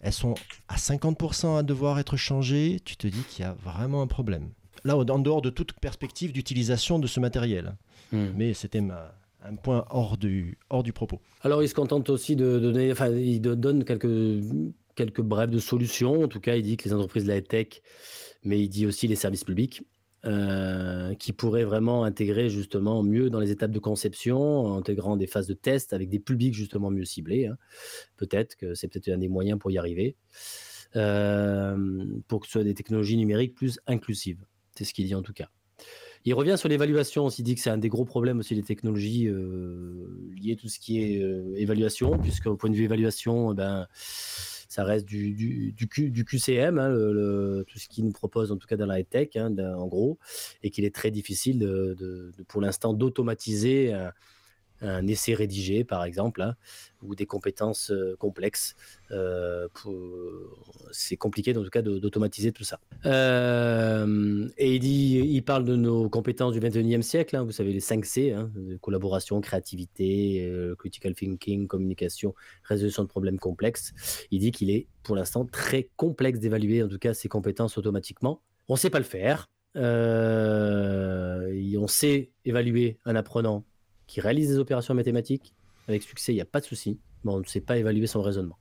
elles 0.00 0.12
sont 0.12 0.34
à 0.68 0.76
50% 0.76 1.58
à 1.58 1.62
devoir 1.62 1.98
être 1.98 2.16
changées, 2.16 2.80
tu 2.84 2.96
te 2.96 3.06
dis 3.06 3.22
qu'il 3.28 3.44
y 3.44 3.48
a 3.48 3.54
vraiment 3.62 4.02
un 4.02 4.06
problème. 4.06 4.50
Là, 4.84 4.96
en 4.96 5.18
dehors 5.18 5.40
de 5.40 5.50
toute 5.50 5.72
perspective 5.74 6.32
d'utilisation 6.32 6.98
de 6.98 7.06
ce 7.06 7.20
matériel. 7.20 7.74
Hmm. 8.12 8.26
Mais 8.36 8.52
c'était 8.52 8.80
un 8.80 9.56
point 9.56 9.86
hors 9.90 10.18
du, 10.18 10.58
hors 10.68 10.82
du 10.82 10.92
propos. 10.92 11.20
Alors, 11.42 11.62
il 11.62 11.68
se 11.68 11.74
contente 11.74 12.10
aussi 12.10 12.36
de 12.36 12.58
donner, 12.58 12.92
enfin, 12.92 13.08
il 13.08 13.40
donne 13.40 13.84
quelques 13.84 14.42
quelques 14.94 15.22
brèves 15.22 15.50
de 15.50 15.58
solutions. 15.58 16.24
En 16.24 16.28
tout 16.28 16.40
cas, 16.40 16.56
il 16.56 16.62
dit 16.62 16.76
que 16.76 16.88
les 16.88 16.94
entreprises 16.94 17.24
de 17.24 17.32
la 17.32 17.40
tech, 17.40 17.82
mais 18.42 18.60
il 18.60 18.68
dit 18.68 18.86
aussi 18.86 19.08
les 19.08 19.16
services 19.16 19.44
publics, 19.44 19.82
euh, 20.26 21.14
qui 21.16 21.34
pourraient 21.34 21.64
vraiment 21.64 22.04
intégrer 22.04 22.48
justement 22.48 23.02
mieux 23.02 23.28
dans 23.28 23.40
les 23.40 23.50
étapes 23.50 23.72
de 23.72 23.78
conception, 23.78 24.74
intégrant 24.74 25.18
des 25.18 25.26
phases 25.26 25.46
de 25.46 25.52
test 25.52 25.92
avec 25.92 26.08
des 26.08 26.18
publics 26.18 26.54
justement 26.54 26.90
mieux 26.90 27.04
ciblés. 27.04 27.46
Hein. 27.46 27.58
Peut-être 28.16 28.56
que 28.56 28.74
c'est 28.74 28.88
peut-être 28.88 29.10
un 29.10 29.18
des 29.18 29.28
moyens 29.28 29.58
pour 29.58 29.70
y 29.70 29.76
arriver, 29.76 30.16
euh, 30.96 32.06
pour 32.26 32.40
que 32.40 32.46
ce 32.46 32.52
soit 32.52 32.64
des 32.64 32.72
technologies 32.72 33.18
numériques 33.18 33.54
plus 33.54 33.80
inclusives. 33.86 34.42
C'est 34.74 34.84
ce 34.84 34.94
qu'il 34.94 35.04
dit 35.04 35.14
en 35.14 35.20
tout 35.20 35.34
cas. 35.34 35.50
Il 36.24 36.32
revient 36.32 36.56
sur 36.56 36.70
l'évaluation. 36.70 37.28
Il 37.28 37.42
dit 37.42 37.54
que 37.54 37.60
c'est 37.60 37.68
un 37.68 37.76
des 37.76 37.90
gros 37.90 38.06
problèmes 38.06 38.38
aussi 38.38 38.54
des 38.54 38.62
technologies 38.62 39.28
euh, 39.28 40.08
liées 40.40 40.54
à 40.54 40.56
tout 40.56 40.68
ce 40.68 40.78
qui 40.78 41.02
est 41.02 41.20
évaluation, 41.56 42.18
puisque 42.18 42.46
au 42.46 42.56
point 42.56 42.70
de 42.70 42.76
vue 42.76 42.84
évaluation, 42.84 43.52
eh 43.52 43.54
ben, 43.54 43.86
ça 44.74 44.82
reste 44.82 45.06
du, 45.06 45.76
QCM, 46.26 46.78
hein, 46.80 46.90
tout 47.68 47.78
ce 47.78 47.86
qu'il 47.88 48.04
nous 48.04 48.10
propose 48.10 48.50
en 48.50 48.56
tout 48.56 48.66
cas 48.66 48.76
dans 48.76 48.86
la 48.86 48.98
high 48.98 49.08
tech, 49.08 49.36
hein, 49.36 49.56
en 49.56 49.86
gros, 49.86 50.18
et 50.64 50.70
qu'il 50.70 50.84
est 50.84 50.92
très 50.92 51.12
difficile 51.12 51.64
pour 52.48 52.60
l'instant 52.60 52.92
d'automatiser 52.92 53.92
un 53.92 54.12
essai 55.06 55.34
rédigé, 55.34 55.84
par 55.84 56.04
exemple, 56.04 56.42
hein, 56.42 56.56
ou 57.02 57.14
des 57.14 57.26
compétences 57.26 57.90
euh, 57.90 58.16
complexes. 58.18 58.74
Euh, 59.10 59.68
c'est 60.90 61.16
compliqué, 61.16 61.56
en 61.56 61.62
tout 61.62 61.70
cas, 61.70 61.82
d'automatiser 61.82 62.52
tout 62.52 62.64
ça. 62.64 62.80
Euh, 63.04 64.48
et 64.56 64.76
il, 64.76 65.42
parle 65.42 65.64
de 65.64 65.76
nos 65.76 66.08
compétences 66.08 66.54
du 66.54 66.60
21e 66.60 67.02
siècle, 67.02 67.36
hein, 67.36 67.44
vous 67.44 67.52
savez, 67.52 67.72
les 67.72 67.80
5 67.80 68.04
C, 68.04 68.32
hein, 68.32 68.50
collaboration, 68.80 69.40
créativité, 69.40 70.50
critical 70.78 71.14
thinking, 71.14 71.66
communication, 71.66 72.34
résolution 72.64 73.02
de 73.02 73.08
problèmes 73.08 73.38
complexes. 73.38 73.92
Il 74.30 74.40
dit 74.40 74.50
qu'il 74.52 74.70
est, 74.70 74.86
pour 75.02 75.16
l'instant, 75.16 75.44
très 75.44 75.90
complexe 75.96 76.40
d'évaluer, 76.40 76.82
en 76.82 76.88
tout 76.88 76.98
cas, 76.98 77.14
ces 77.14 77.28
compétences 77.28 77.76
automatiquement. 77.78 78.40
On 78.68 78.74
ne 78.74 78.78
sait 78.78 78.90
pas 78.90 78.98
le 78.98 79.04
faire. 79.04 79.48
on 79.76 79.82
sait 81.88 82.30
évaluer 82.44 82.98
un 83.04 83.16
apprenant 83.16 83.64
qui 84.14 84.20
réalise 84.20 84.48
des 84.48 84.58
opérations 84.58 84.94
mathématiques 84.94 85.52
avec 85.88 86.04
succès, 86.04 86.30
il 86.30 86.36
n'y 86.36 86.40
a 86.40 86.44
pas 86.44 86.60
de 86.60 86.64
souci, 86.64 87.00
mais 87.24 87.32
on 87.32 87.40
ne 87.40 87.44
sait 87.44 87.60
pas 87.60 87.78
évaluer 87.78 88.06
son 88.06 88.22
raisonnement. 88.22 88.56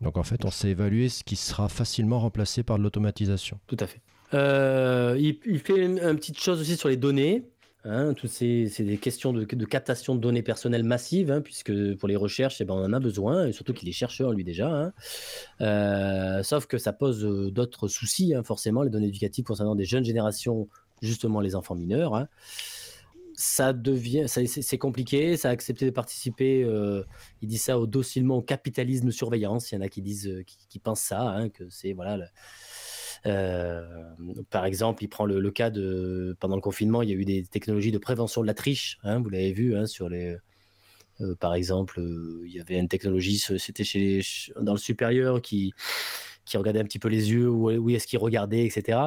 Donc 0.00 0.16
en 0.16 0.22
fait, 0.22 0.44
on 0.44 0.52
sait 0.52 0.68
évaluer 0.68 1.08
ce 1.08 1.24
qui 1.24 1.34
sera 1.34 1.68
facilement 1.68 2.20
remplacé 2.20 2.62
par 2.62 2.78
de 2.78 2.84
l'automatisation. 2.84 3.58
Tout 3.66 3.76
à 3.80 3.88
fait. 3.88 4.00
Euh, 4.34 5.18
il, 5.18 5.58
fait 5.58 5.84
une, 5.84 5.98
petite 5.98 6.38
chose 6.38 6.60
aussi 6.60 6.76
sur 6.76 6.88
les 6.88 6.96
données. 6.96 7.42
Hein, 7.84 8.14
c'est 8.28 8.70
des 8.78 8.98
questions 8.98 9.32
de, 9.32 9.44
captation 9.64 10.14
de 10.14 10.20
données 10.20 10.44
personnelles 10.44 10.84
massives, 10.84 11.32
hein, 11.32 11.40
puisque 11.40 11.72
pour 11.96 12.08
les 12.08 12.16
recherches, 12.16 12.60
eh 12.60 12.64
ben, 12.64 12.74
on 12.74 12.84
en 12.84 12.92
a 12.92 13.00
besoin, 13.00 13.48
et 13.48 13.52
surtout 13.52 13.74
qu'il 13.74 13.88
est 13.88 13.92
chercheur 13.92 14.30
lui 14.30 14.44
déjà. 14.44 14.68
Hein. 14.70 14.92
Euh, 15.60 16.44
sauf 16.44 16.66
que 16.66 16.78
ça 16.78 16.92
pose 16.92 17.24
euh, 17.24 17.50
d'autres 17.50 17.88
soucis, 17.88 18.32
forcément, 18.44 18.84
les 18.84 18.90
données 18.90 19.08
éducatives 19.08 19.44
concernant 19.44 19.74
des 19.74 19.86
jeunes 19.86 20.04
générations, 20.04 20.68
justement 21.02 21.40
les 21.40 21.56
enfants 21.56 21.74
mineurs 21.74 22.28
ça 23.36 23.72
devient, 23.72 24.26
c'est 24.28 24.78
compliqué. 24.78 25.36
Ça 25.36 25.48
a 25.48 25.52
accepté 25.52 25.84
de 25.84 25.90
participer. 25.90 26.62
Euh, 26.62 27.04
il 27.42 27.48
dit 27.48 27.58
ça 27.58 27.78
au 27.78 27.86
docilement 27.86 28.38
au 28.38 28.42
capitalisme 28.42 29.10
surveillance. 29.10 29.70
Il 29.72 29.76
y 29.76 29.78
en 29.78 29.80
a 29.80 29.88
qui 29.88 30.02
disent, 30.02 30.28
euh, 30.28 30.44
qui, 30.44 30.78
pensent 30.78 31.00
ça, 31.00 31.20
hein, 31.20 31.48
que 31.48 31.68
c'est 31.68 31.92
voilà. 31.92 32.28
Euh, 33.26 33.82
par 34.50 34.66
exemple, 34.66 35.02
il 35.02 35.08
prend 35.08 35.24
le, 35.24 35.50
cas 35.50 35.70
de 35.70 36.36
pendant 36.40 36.56
le 36.56 36.62
confinement, 36.62 37.02
il 37.02 37.08
y 37.08 37.12
a 37.12 37.16
eu 37.16 37.24
des 37.24 37.44
technologies 37.44 37.92
de 37.92 37.98
prévention 37.98 38.42
de 38.42 38.46
la 38.46 38.54
triche. 38.54 38.98
Hein, 39.02 39.20
vous 39.20 39.30
l'avez 39.30 39.52
vu 39.52 39.76
hein, 39.76 39.86
sur 39.86 40.08
les. 40.08 40.36
par 41.40 41.54
exemple, 41.54 42.00
il 42.44 42.52
y 42.52 42.60
avait 42.60 42.78
une 42.78 42.88
technologie, 42.88 43.38
c'était 43.38 43.84
chez 43.84 44.20
dans 44.60 44.72
le 44.72 44.78
supérieur 44.78 45.40
qui 45.40 45.72
qui 46.44 46.56
regardait 46.56 46.80
un 46.80 46.84
petit 46.84 46.98
peu 46.98 47.08
les 47.08 47.30
yeux, 47.30 47.48
où, 47.48 47.90
est-ce 47.90 48.06
qu'il 48.06 48.18
regardait, 48.18 48.64
etc. 48.64 48.98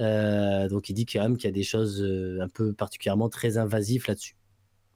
Euh, 0.00 0.68
donc 0.68 0.88
il 0.88 0.94
dit 0.94 1.06
quand 1.06 1.22
même 1.22 1.36
qu'il 1.36 1.46
y 1.46 1.52
a 1.52 1.54
des 1.54 1.62
choses 1.62 2.02
euh, 2.02 2.40
un 2.42 2.48
peu 2.48 2.72
particulièrement 2.72 3.28
très 3.28 3.58
invasives 3.58 4.04
là-dessus. 4.06 4.36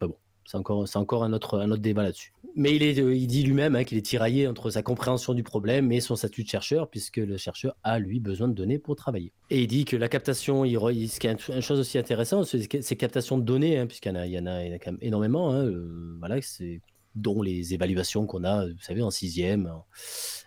bon, 0.01 0.17
c'est 0.45 0.57
encore, 0.57 0.87
c'est 0.87 0.99
encore 0.99 1.25
un, 1.25 1.33
autre, 1.33 1.59
un 1.59 1.71
autre 1.71 1.83
débat 1.83 2.03
là-dessus. 2.03 2.33
Mais 2.55 2.75
il, 2.75 3.01
euh, 3.01 3.15
il 3.15 3.27
dit 3.27 3.43
lui-même 3.43 3.77
hein, 3.77 3.85
qu'il 3.85 3.97
est 3.97 4.03
tiraillé 4.03 4.47
entre 4.49 4.71
sa 4.71 4.83
compréhension 4.83 5.33
du 5.33 5.43
problème 5.43 5.93
et 5.93 6.01
son 6.01 6.17
statut 6.17 6.45
de 6.45 6.49
chercheur, 6.49 6.91
puisque 6.91 7.19
le 7.19 7.37
chercheur 7.37 7.77
a, 7.83 7.99
lui, 7.99 8.21
besoin 8.21 8.49
de 8.49 8.55
données 8.55 8.79
pour 8.79 8.97
travailler. 8.97 9.33
Et 9.51 9.63
il 9.63 9.67
dit 9.67 9.85
que 9.85 9.97
la 9.97 10.09
captation, 10.09 10.65
il, 10.65 11.09
ce 11.09 11.21
qui 11.21 11.27
est 11.27 11.49
une 11.49 11.63
chose 11.63 11.81
aussi 11.81 11.99
intéressante, 11.99 12.47
c'est 12.47 12.83
ces 12.83 12.97
captations 12.97 13.39
de 13.39 13.45
données, 13.45 13.79
hein, 13.79 13.87
puisqu'il 13.87 14.15
il 14.17 14.27
il 14.27 14.33
y 14.33 14.39
en 14.39 14.47
a 14.47 14.79
quand 14.79 14.93
même 14.93 14.99
énormément. 15.01 15.53
Hein, 15.53 15.71
voilà, 16.19 16.41
c'est 16.43 16.81
dont 17.15 17.43
les 17.43 17.75
évaluations 17.75 18.27
qu'on 18.27 18.45
a, 18.45 18.67
vous 18.67 18.81
savez, 18.81 19.03
en 19.03 19.11
sixième, 19.11 19.73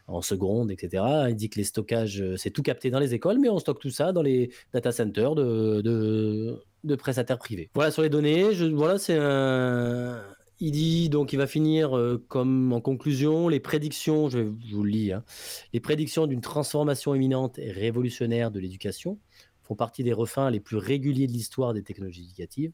en, 0.08 0.22
seconde, 0.22 0.72
etc. 0.72 1.04
Que 1.30 1.58
les 1.58 1.64
stockages, 1.64 2.22
euh, 2.22 2.38
c'est 2.38 2.52
tout 2.52 2.64
capté 2.64 2.90
dans 2.90 3.00
les 3.00 3.14
écoles, 3.14 3.40
mais 3.40 3.50
on 3.50 3.60
stocke 3.60 3.80
tout 3.80 3.90
ça 3.90 4.12
dans 4.12 4.22
les 4.22 4.52
data 4.74 4.92
centers 4.92 5.36
de, 5.36 5.82
de, 6.84 6.96
prestataires 6.96 7.38
privés. 7.38 7.70
Voilà 7.74 7.92
sur 7.92 8.02
les 8.02 8.10
données. 8.10 8.54
Je, 8.54 8.66
voilà, 8.66 8.98
c'est 8.98 9.18
un. 9.18 10.22
Il 10.64 10.74
dit 10.74 11.10
donc 11.10 11.34
il 11.34 11.38
va 11.38 11.48
finir 11.48 11.98
euh, 11.98 12.24
comme 12.28 12.72
en 12.72 12.82
conclusion 12.82 13.48
les 13.48 13.60
prédictions, 13.60 14.30
je, 14.30 14.40
vous 14.72 14.84
le 14.84 14.92
lis, 14.92 15.12
hein. 15.12 15.24
les 15.74 15.80
prédictions 15.80 16.28
d'une 16.28 16.42
transformation 16.42 17.16
imminente 17.16 17.58
et 17.58 17.72
révolutionnaire 17.72 18.52
de 18.52 18.60
l'éducation 18.60 19.18
font 19.64 19.76
partie 19.76 20.04
des 20.04 20.14
refins 20.14 20.52
les 20.52 20.60
plus 20.60 20.78
réguliers 20.78 21.26
de 21.26 21.32
l'histoire 21.32 21.74
des 21.74 21.82
technologies 21.82 22.26
éducatives. 22.26 22.74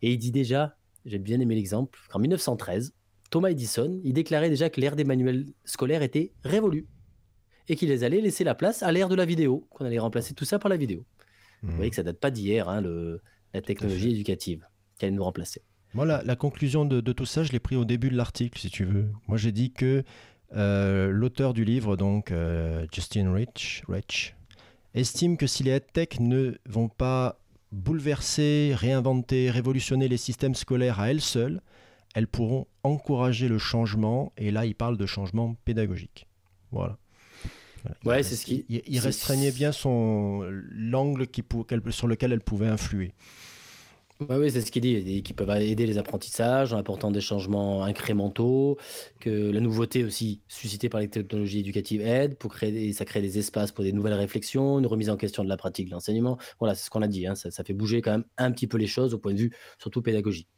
Et 0.00 0.12
il 0.12 0.18
dit 0.18 0.30
déjà 0.30 0.74
j'ai 1.06 1.18
bien 1.18 1.40
aimé 1.40 1.54
l'exemple, 1.54 1.98
qu'en 2.10 2.18
1913, 2.18 2.94
Thomas 3.30 3.48
Edison, 3.50 4.00
il 4.04 4.12
déclarait 4.12 4.50
déjà 4.50 4.70
que 4.70 4.80
l'ère 4.80 4.96
des 4.96 5.04
manuels 5.04 5.46
scolaires 5.64 6.02
était 6.02 6.32
révolue 6.44 6.86
et 7.68 7.76
qu'il 7.76 7.90
allait 8.04 8.20
laisser 8.20 8.44
la 8.44 8.54
place 8.54 8.82
à 8.82 8.92
l'ère 8.92 9.08
de 9.08 9.14
la 9.14 9.24
vidéo, 9.24 9.66
qu'on 9.70 9.84
allait 9.84 9.98
remplacer 9.98 10.34
tout 10.34 10.44
ça 10.44 10.58
par 10.58 10.68
la 10.68 10.76
vidéo. 10.76 11.04
Vous 11.62 11.72
hmm. 11.72 11.76
voyez 11.76 11.90
que 11.90 11.96
ça 11.96 12.02
date 12.02 12.20
pas 12.20 12.30
d'hier, 12.30 12.68
hein, 12.68 12.82
la 13.54 13.62
technologie 13.62 14.10
éducative 14.10 14.66
qui 14.98 15.06
allait 15.06 15.14
nous 15.14 15.24
remplacer. 15.24 15.62
Moi, 15.94 16.04
la, 16.04 16.36
conclusion 16.36 16.84
de, 16.84 17.00
tout 17.12 17.24
ça, 17.24 17.42
je 17.42 17.52
l'ai 17.52 17.58
pris 17.58 17.74
au 17.76 17.84
début 17.84 18.10
de 18.10 18.16
l'article, 18.16 18.58
si 18.58 18.68
tu 18.68 18.84
veux. 18.84 19.08
Moi, 19.28 19.38
j'ai 19.38 19.52
dit 19.52 19.72
que 19.72 20.04
euh, 20.54 21.08
l'auteur 21.10 21.54
du 21.54 21.64
livre, 21.64 21.96
donc 21.96 22.30
euh, 22.30 22.86
Justin 22.92 23.32
Rich, 23.32 23.82
Rich, 23.88 24.36
estime 24.94 25.36
que 25.36 25.46
si 25.46 25.62
les 25.62 25.80
tech 25.80 26.20
ne 26.20 26.54
vont 26.66 26.88
pas 26.88 27.40
bouleverser, 27.72 28.72
réinventer, 28.74 29.50
révolutionner 29.50 30.08
les 30.08 30.16
systèmes 30.16 30.54
scolaires 30.54 31.00
à 31.00 31.10
elles 31.10 31.20
seules, 31.20 31.60
elles 32.14 32.28
pourront 32.28 32.66
encourager 32.82 33.48
le 33.48 33.58
changement, 33.58 34.32
et 34.36 34.50
là 34.50 34.64
il 34.66 34.74
parle 34.74 34.96
de 34.96 35.06
changement 35.06 35.54
pédagogique. 35.64 36.26
Voilà. 36.72 36.98
Ouais, 38.04 38.22
c'est 38.22 38.36
ce 38.36 38.46
qui. 38.46 38.64
Il, 38.68 38.98
restreignait 38.98 39.52
bien 39.52 39.70
son 39.70 40.44
l'angle 40.70 41.26
sur 41.90 42.06
lequel 42.08 42.32
elle 42.32 42.40
pouvait 42.40 42.66
influer 42.66 43.14
oui, 44.30 44.50
c'est 44.50 44.62
ce 44.62 44.70
qu'il 44.70 44.82
dit, 44.82 45.22
qui 45.22 45.34
peuvent 45.34 45.50
aider 45.60 45.86
les 45.86 45.98
apprentissages 45.98 46.72
en 46.72 46.78
apportant 46.78 47.10
des 47.10 47.20
changements 47.20 47.84
incrémentaux, 47.84 48.78
que 49.20 49.50
la 49.50 49.60
nouveauté 49.60 50.04
aussi 50.04 50.40
suscitée 50.48 50.88
par 50.88 51.00
les 51.00 51.08
technologies 51.08 51.60
éducatives 51.60 52.00
aide, 52.00 52.36
pour 52.36 52.52
créer, 52.52 52.92
ça 52.94 53.04
crée 53.04 53.20
des 53.20 53.38
espaces 53.38 53.72
pour 53.72 53.84
des 53.84 53.92
nouvelles 53.92 54.14
réflexions, 54.14 54.78
une 54.78 54.86
remise 54.86 55.10
en 55.10 55.16
question 55.16 55.44
de 55.44 55.48
la 55.50 55.58
pratique 55.58 55.88
de 55.88 55.92
l'enseignement. 55.92 56.38
Voilà, 56.58 56.74
c'est 56.74 56.86
ce 56.86 56.90
qu'on 56.90 57.02
a 57.02 57.08
dit, 57.08 57.26
hein, 57.26 57.34
ça, 57.34 57.62
fait 57.62 57.74
bouger 57.74 58.00
quand 58.00 58.12
même 58.12 58.24
un 58.38 58.50
petit 58.52 58.66
peu 58.66 58.78
les 58.78 58.86
choses 58.86 59.12
au 59.12 59.18
point 59.18 59.34
de 59.34 59.38
vue 59.38 59.52
surtout 59.78 60.00
pédagogique. 60.00 60.48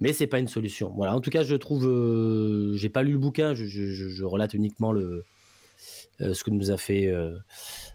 Mais 0.00 0.12
c'est 0.12 0.26
pas 0.28 0.38
une 0.38 0.48
solution. 0.48 0.92
Voilà, 0.96 1.16
en 1.16 1.20
tout 1.20 1.30
cas, 1.30 1.42
je 1.42 1.56
trouve, 1.56 1.86
euh, 1.86 2.76
j'ai 2.76 2.88
pas 2.88 3.02
lu 3.02 3.12
le 3.12 3.18
bouquin, 3.18 3.54
je 3.54 4.24
relate 4.24 4.54
uniquement 4.54 4.92
le, 4.92 5.24
euh, 6.20 6.34
ce 6.34 6.44
que 6.44 6.50
nous 6.50 6.70
a 6.70 6.76
fait 6.76 7.06
euh, 7.06 7.36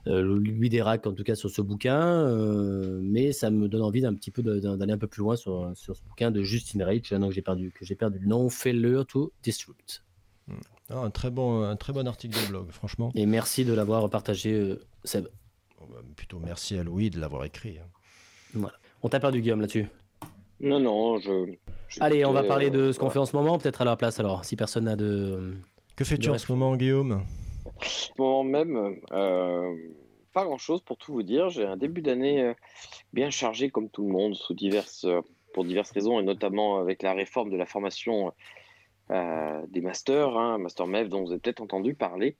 euh, 0.07 0.21
Louis 0.21 0.69
Dérac, 0.69 1.05
en 1.05 1.13
tout 1.13 1.23
cas 1.23 1.35
sur 1.35 1.49
ce 1.49 1.61
bouquin. 1.61 2.27
mais 3.01 3.31
ça 3.31 3.49
me 3.49 3.67
donne 3.67 3.81
envie 3.83 4.01
d'un 4.01 4.13
petit 4.13 4.31
peu 4.31 4.41
d'aller 4.41 4.93
un 4.93 4.97
peu 4.97 5.07
plus 5.07 5.21
loin 5.21 5.35
sur, 5.35 5.71
sur 5.75 5.95
ce 5.95 6.03
bouquin 6.03 6.31
de 6.31 6.41
Justin 6.41 6.85
Reich, 6.85 7.09
que 7.09 7.31
j'ai 7.31 7.41
perdu, 7.41 7.71
que 7.71 7.85
j'ai 7.85 7.95
perdu 7.95 8.19
le 8.19 8.27
nom, 8.27 8.49
Failure 8.49 9.05
to 9.05 9.31
Disrupt. 9.43 10.03
Hmm. 10.47 10.55
Ah, 10.89 10.99
un, 10.99 11.09
très 11.09 11.29
bon, 11.29 11.63
un 11.63 11.75
très 11.75 11.91
bon 11.91 12.07
article 12.07 12.39
de 12.41 12.47
blog, 12.47 12.71
franchement. 12.71 13.11
Et 13.15 13.25
merci 13.25 13.65
de 13.65 13.73
l'avoir 13.73 14.09
partagé, 14.09 14.75
Seb. 15.03 15.27
Oh, 15.81 15.85
bah, 15.91 15.97
plutôt 16.15 16.39
merci 16.39 16.77
à 16.77 16.83
Louis 16.83 17.09
de 17.09 17.19
l'avoir 17.19 17.43
écrit. 17.43 17.77
Hein. 17.77 17.87
Voilà. 18.53 18.77
On 19.03 19.09
t'a 19.09 19.19
perdu, 19.19 19.41
Guillaume, 19.41 19.61
là-dessus? 19.61 19.87
Non, 20.59 20.79
non, 20.79 21.19
je. 21.19 21.53
Allez, 21.99 22.25
on 22.25 22.33
va 22.33 22.43
parler 22.43 22.69
de 22.69 22.91
ce 22.91 22.99
qu'on 22.99 23.09
fait 23.09 23.19
en 23.19 23.25
ce 23.25 23.35
moment, 23.35 23.57
peut-être 23.57 23.81
à 23.81 23.85
la 23.85 23.95
place 23.95 24.19
alors, 24.19 24.43
si 24.43 24.55
personne 24.55 24.85
n'a 24.85 24.95
de. 24.95 25.53
Que 25.95 26.03
fais-tu 26.03 26.29
en 26.29 26.37
ce 26.37 26.51
moment, 26.51 26.75
Guillaume? 26.75 27.23
Moment 28.17 28.43
même, 28.43 28.95
euh, 29.11 29.75
pas 30.37 30.45
grand-chose 30.45 30.81
pour 30.81 30.97
tout 30.97 31.13
vous 31.13 31.23
dire. 31.23 31.49
J'ai 31.49 31.65
un 31.65 31.77
début 31.77 32.03
d'année 32.03 32.43
euh, 32.43 32.53
bien 33.11 33.31
chargé 33.31 33.71
comme 33.71 33.89
tout 33.89 34.03
le 34.05 34.11
monde, 34.11 34.35
euh, 34.51 35.21
pour 35.51 35.65
diverses 35.65 35.89
raisons, 35.89 36.19
et 36.19 36.23
notamment 36.23 36.77
avec 36.77 37.01
la 37.01 37.13
réforme 37.13 37.49
de 37.49 37.57
la 37.57 37.65
formation 37.65 38.31
des 39.09 39.81
masters, 39.81 40.37
hein, 40.37 40.59
Master 40.59 40.85
MEF 40.85 41.09
dont 41.09 41.23
vous 41.23 41.31
avez 41.31 41.39
peut-être 41.39 41.61
entendu 41.61 41.95
parler. 41.95 42.35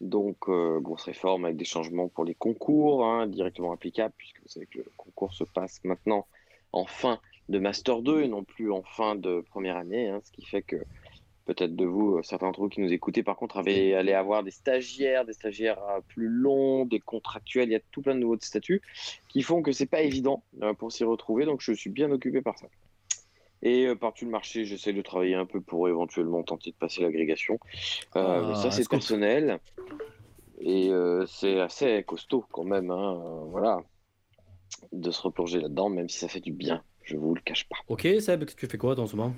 Donc, 0.00 0.48
grosse 0.48 1.04
réforme 1.04 1.46
avec 1.46 1.56
des 1.56 1.64
changements 1.64 2.08
pour 2.08 2.24
les 2.24 2.34
concours 2.34 3.04
hein, 3.04 3.26
directement 3.26 3.72
applicables, 3.72 4.14
puisque 4.16 4.40
vous 4.42 4.48
savez 4.48 4.66
que 4.66 4.78
le 4.78 4.92
concours 4.96 5.32
se 5.32 5.44
passe 5.44 5.80
maintenant 5.82 6.26
en 6.72 6.84
fin 6.84 7.18
de 7.48 7.58
Master 7.58 8.02
2 8.02 8.22
et 8.22 8.28
non 8.28 8.44
plus 8.44 8.70
en 8.70 8.82
fin 8.82 9.16
de 9.16 9.40
première 9.50 9.76
année, 9.76 10.08
hein, 10.08 10.20
ce 10.22 10.30
qui 10.30 10.44
fait 10.44 10.62
que 10.62 10.76
peut-être 11.48 11.74
de 11.74 11.86
vous, 11.86 12.22
certains 12.22 12.46
d'entre 12.46 12.60
vous 12.60 12.68
qui 12.68 12.80
nous 12.80 12.92
écoutez, 12.92 13.22
par 13.22 13.36
contre, 13.36 13.56
avaient, 13.56 13.94
allaient 13.94 14.12
avoir 14.12 14.44
des 14.44 14.50
stagiaires, 14.50 15.24
des 15.24 15.32
stagiaires 15.32 15.80
plus 16.06 16.28
longs, 16.28 16.84
des 16.84 17.00
contractuels, 17.00 17.70
il 17.70 17.72
y 17.72 17.76
a 17.76 17.80
tout 17.90 18.02
plein 18.02 18.14
de 18.14 18.20
nouveaux 18.20 18.38
statuts 18.38 18.82
qui 19.28 19.42
font 19.42 19.62
que 19.62 19.72
c'est 19.72 19.86
pas 19.86 20.02
évident 20.02 20.44
pour 20.78 20.92
s'y 20.92 21.04
retrouver. 21.04 21.46
Donc, 21.46 21.62
je 21.62 21.72
suis 21.72 21.90
bien 21.90 22.10
occupé 22.12 22.42
par 22.42 22.58
ça. 22.58 22.66
Et 23.62 23.92
par-dessus 23.96 24.26
le 24.26 24.30
marché, 24.30 24.66
j'essaie 24.66 24.92
de 24.92 25.02
travailler 25.02 25.34
un 25.34 25.46
peu 25.46 25.60
pour 25.60 25.88
éventuellement 25.88 26.42
tenter 26.42 26.70
de 26.70 26.76
passer 26.76 27.00
l'agrégation. 27.00 27.58
Ah, 28.14 28.52
ça, 28.54 28.70
c'est 28.70 28.88
personnel. 28.88 29.58
Et 30.60 30.90
c'est 31.26 31.60
assez 31.60 32.04
costaud 32.04 32.44
quand 32.52 32.64
même. 32.64 32.90
Hein, 32.90 33.44
voilà 33.48 33.80
de 34.92 35.10
se 35.10 35.22
replonger 35.22 35.60
là-dedans, 35.60 35.88
même 35.88 36.08
si 36.08 36.18
ça 36.18 36.28
fait 36.28 36.40
du 36.40 36.52
bien. 36.52 36.82
Je 37.02 37.16
vous 37.16 37.34
le 37.34 37.40
cache 37.40 37.66
pas. 37.68 37.76
Ok, 37.88 38.06
Seb, 38.20 38.44
tu 38.44 38.66
fais 38.66 38.78
quoi 38.78 38.94
dans 38.94 39.06
ce 39.06 39.16
moment? 39.16 39.34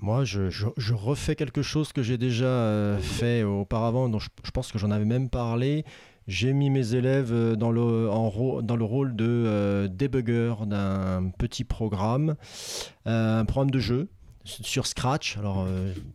Moi, 0.00 0.24
je, 0.24 0.50
je, 0.50 0.94
refais 0.94 1.36
quelque 1.36 1.62
chose 1.62 1.92
que 1.92 2.02
j'ai 2.02 2.18
déjà 2.18 2.46
euh, 2.46 2.98
fait 2.98 3.42
auparavant, 3.42 4.08
dont 4.08 4.18
je, 4.18 4.50
pense 4.52 4.72
que 4.72 4.78
j'en 4.78 4.90
avais 4.90 5.04
même 5.04 5.28
parlé. 5.28 5.84
J'ai 6.28 6.52
mis 6.52 6.70
mes 6.70 6.94
élèves 6.94 7.32
euh, 7.32 7.56
dans 7.56 7.70
le, 7.70 8.08
en, 8.10 8.62
dans 8.62 8.76
le 8.76 8.84
rôle 8.84 9.14
de 9.14 9.26
euh, 9.26 9.88
debugger 9.88 10.54
d'un 10.66 11.30
petit 11.36 11.64
programme, 11.64 12.36
un 13.04 13.44
programme 13.44 13.70
de 13.70 13.80
jeu 13.80 14.08
sur 14.44 14.86
Scratch. 14.86 15.36
Alors, 15.36 15.66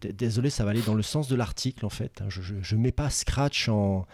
désolé, 0.01 0.49
ça 0.49 0.65
va 0.65 0.71
aller 0.71 0.81
dans 0.81 0.95
le 0.95 1.03
sens 1.03 1.29
de 1.29 1.35
l'article 1.35 1.85
en 1.85 1.89
fait. 1.89 2.23
Je 2.27 2.75
ne 2.75 2.81
mets 2.81 2.91
pas 2.91 3.09
Scratch 3.09 3.69
en, 3.69 4.05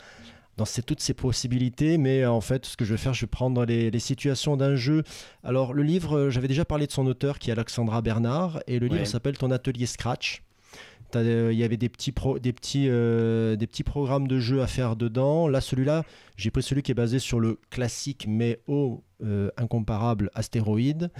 dans 0.57 0.65
toutes 0.85 0.99
ces 0.99 1.13
possibilités, 1.13 1.97
mais 1.97 2.25
en 2.25 2.41
fait, 2.41 2.65
ce 2.65 2.77
que 2.77 2.85
je 2.85 2.93
vais 2.93 2.97
faire, 2.97 3.13
je 3.13 3.21
vais 3.21 3.29
prendre 3.29 3.65
les, 3.65 3.99
situations 3.99 4.57
d'un 4.57 4.75
jeu. 4.75 5.03
Alors, 5.43 5.73
le 5.73 5.83
livre, 5.83 6.17
euh, 6.17 6.29
j'avais 6.29 6.47
déjà 6.47 6.65
parlé 6.65 6.87
de 6.87 6.91
son 6.91 7.07
auteur 7.07 7.39
qui 7.39 7.49
est 7.49 7.53
Alexandra 7.53 8.01
Bernard, 8.01 8.59
et 8.67 8.79
le 8.79 8.87
livre 8.87 9.05
s'appelle 9.05 9.37
Ton 9.37 9.51
atelier 9.51 9.85
Scratch. 9.85 10.43
Euh, 11.15 11.49
il 11.51 11.57
y 11.59 11.63
avait 11.63 11.77
des 11.77 11.89
petits, 11.89 12.13
euh, 12.87 13.55
programmes 13.85 14.27
de 14.27 14.39
jeu 14.39 14.61
à 14.61 14.67
faire 14.67 14.95
dedans. 14.95 15.47
Là, 15.47 15.61
celui-là, 15.61 16.03
j'ai 16.37 16.51
pris 16.51 16.63
celui 16.63 16.81
qui 16.81 16.91
est 16.91 16.95
basé 16.95 17.19
sur 17.19 17.39
le 17.39 17.59
classique 17.69 18.25
mais 18.27 18.59
au 18.67 19.03
euh, 19.23 19.49
incomparable 19.57 20.31
astéroïde. 20.33 21.11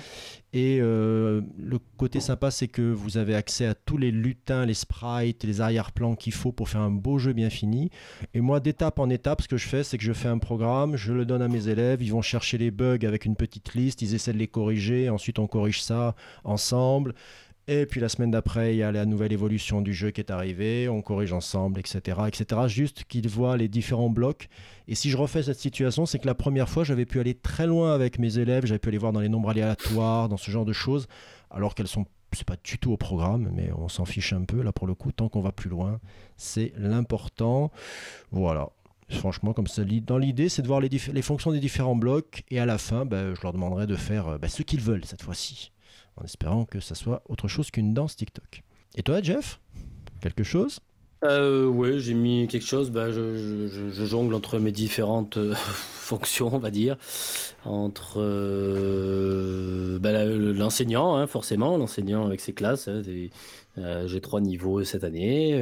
Et 0.54 0.78
le 0.80 1.80
côté 1.98 2.20
sympa, 2.20 2.52
c'est 2.52 2.68
que 2.68 2.82
vous 2.82 3.18
avez 3.18 3.34
accès 3.36 3.66
à 3.66 3.74
tous 3.74 3.98
les 3.98 4.12
lutins, 4.12 4.66
les 4.66 4.74
sprites, 4.74 5.44
les 5.44 5.62
arrière-plans 5.62 6.16
qu'il 6.16 6.34
faut 6.34 6.52
pour 6.52 6.70
faire 6.70 6.82
un 6.82 6.92
beau 6.92 7.18
jeu 7.18 7.34
bien 7.34 7.50
fini. 7.50 7.90
Et 8.34 8.42
moi, 8.42 8.60
d'étape 8.60 9.00
en 9.00 9.10
étape, 9.10 9.42
ce 9.42 9.48
que 9.48 9.58
je 9.58 9.68
fais, 9.68 9.84
c'est 9.84 9.98
que 9.98 10.04
je 10.04 10.14
fais 10.14 10.28
un 10.28 10.38
programme, 10.38 10.96
je 10.96 11.12
le 11.12 11.26
donne 11.26 11.42
à 11.42 11.48
mes 11.48 11.70
élèves, 11.70 12.04
ils 12.04 12.12
vont 12.12 12.22
chercher 12.22 12.58
les 12.58 12.70
bugs 12.72 13.00
avec 13.04 13.26
une 13.26 13.36
petite 13.36 13.74
liste, 13.74 14.02
ils 14.02 14.14
essaient 14.14 14.34
de 14.34 14.38
les 14.38 14.48
corriger, 14.48 15.10
ensuite 15.10 15.40
on 15.40 15.48
corrige 15.48 15.82
ça 15.82 16.16
ensemble. 16.44 17.16
Et 17.68 17.86
puis 17.86 18.02
la 18.02 18.10
semaine 18.10 18.32
d'après, 18.32 18.74
il 18.74 18.78
y 18.78 18.84
a 18.84 18.92
la 18.92 19.06
nouvelle 19.06 19.32
évolution 19.32 19.82
du 19.82 19.94
jeu 19.94 20.12
qui 20.12 20.20
est 20.20 20.32
arrivée, 20.32 20.90
on 20.90 21.02
corrige 21.02 21.32
ensemble, 21.32 21.80
etc. 21.80 22.20
etc. 22.28 22.62
Juste 22.68 23.06
qu'ils 23.06 23.30
voient 23.30 23.56
les 23.56 23.70
différents 23.70 24.10
blocs. 24.10 24.50
Et 24.90 24.96
si 24.96 25.10
je 25.10 25.16
refais 25.16 25.44
cette 25.44 25.60
situation, 25.60 26.06
c'est 26.06 26.20
que 26.20 26.28
la 26.28 26.36
première 26.36 26.68
fois, 26.68 26.84
j'avais 26.84 27.06
pu 27.06 27.22
aller 27.22 27.36
très 27.36 27.66
loin 27.66 27.94
avec 27.94 28.20
mes 28.20 28.38
élèves, 28.38 28.66
j'avais 28.66 28.80
pu 28.80 28.90
aller 28.90 28.98
voir 28.98 29.14
dans 29.14 29.22
les 29.22 29.30
nombres 29.30 29.50
aléatoires, 29.50 30.28
dans 30.28 30.36
ce 30.36 30.52
genre 30.52 30.66
de 30.66 30.74
choses, 30.74 31.08
alors 31.52 31.74
qu'elles 31.74 31.88
sont 31.88 32.06
c'est 32.36 32.48
pas 32.48 32.58
du 32.64 32.80
tout 32.80 32.92
au 32.92 32.98
programme, 32.98 33.52
mais 33.54 33.70
on 33.78 33.88
s'en 33.90 34.06
fiche 34.06 34.34
un 34.34 34.44
peu 34.44 34.64
là 34.64 34.72
pour 34.72 34.88
le 34.88 34.96
coup. 34.96 35.12
Tant 35.12 35.30
qu'on 35.30 35.42
va 35.42 35.52
plus 35.52 35.70
loin, 35.70 36.00
c'est 36.36 36.74
l'important. 36.78 37.72
Voilà. 38.32 38.70
Franchement, 39.10 39.54
comme 39.54 39.68
ça, 39.68 39.84
dans 39.84 40.18
l'idée, 40.18 40.50
c'est 40.50 40.64
de 40.64 40.68
voir 40.68 40.80
les, 40.80 41.22
fonctions 41.22 41.52
des 41.52 41.60
différents 41.60 41.96
blocs 41.96 42.44
et 42.50 42.60
à 42.60 42.66
la 42.66 42.80
fin, 42.80 43.06
ben, 43.06 43.36
je 43.36 43.42
leur 43.44 43.54
demanderai 43.54 43.86
de 43.86 43.96
faire 43.96 44.28
euh, 44.28 44.38
ben, 44.40 44.50
ce 44.50 44.64
qu'ils 44.64 44.82
veulent 44.82 45.06
cette 45.06 45.22
fois-ci 45.22 45.72
en 46.18 46.24
espérant 46.24 46.66
que 46.66 46.80
ça 46.80 46.96
soit 46.96 47.24
autre 47.28 47.48
chose 47.48 47.72
qu'une 47.72 47.94
danse 47.94 48.16
TikTok. 48.16 48.64
Et 48.96 49.04
toi, 49.04 49.22
Jeff 49.22 49.60
Quelque 50.22 50.44
chose? 50.44 50.80
Euh, 51.24 51.66
Oui, 51.66 52.00
j'ai 52.00 52.14
mis 52.14 52.48
quelque 52.48 52.66
chose. 52.66 52.92
Bah, 52.92 53.12
je, 53.12 53.92
jongle 54.06 54.34
entre 54.34 54.60
mes 54.60 54.72
différentes 54.72 55.38
euh, 55.38 55.54
fonctions, 55.56 56.54
on 56.54 56.60
va 56.60 56.72
dire. 56.72 56.98
Entre 57.66 58.16
euh, 58.18 60.00
bah, 60.00 60.26
l'enseignant, 60.26 61.16
hein, 61.16 61.28
forcément, 61.28 61.78
l'enseignant 61.78 62.26
avec 62.26 62.40
ses 62.40 62.54
classes. 62.54 62.88
Hein, 62.88 63.02
euh, 63.78 64.08
j'ai 64.08 64.22
trois 64.22 64.42
niveaux 64.42 64.84
cette 64.84 65.04
année. 65.04 65.62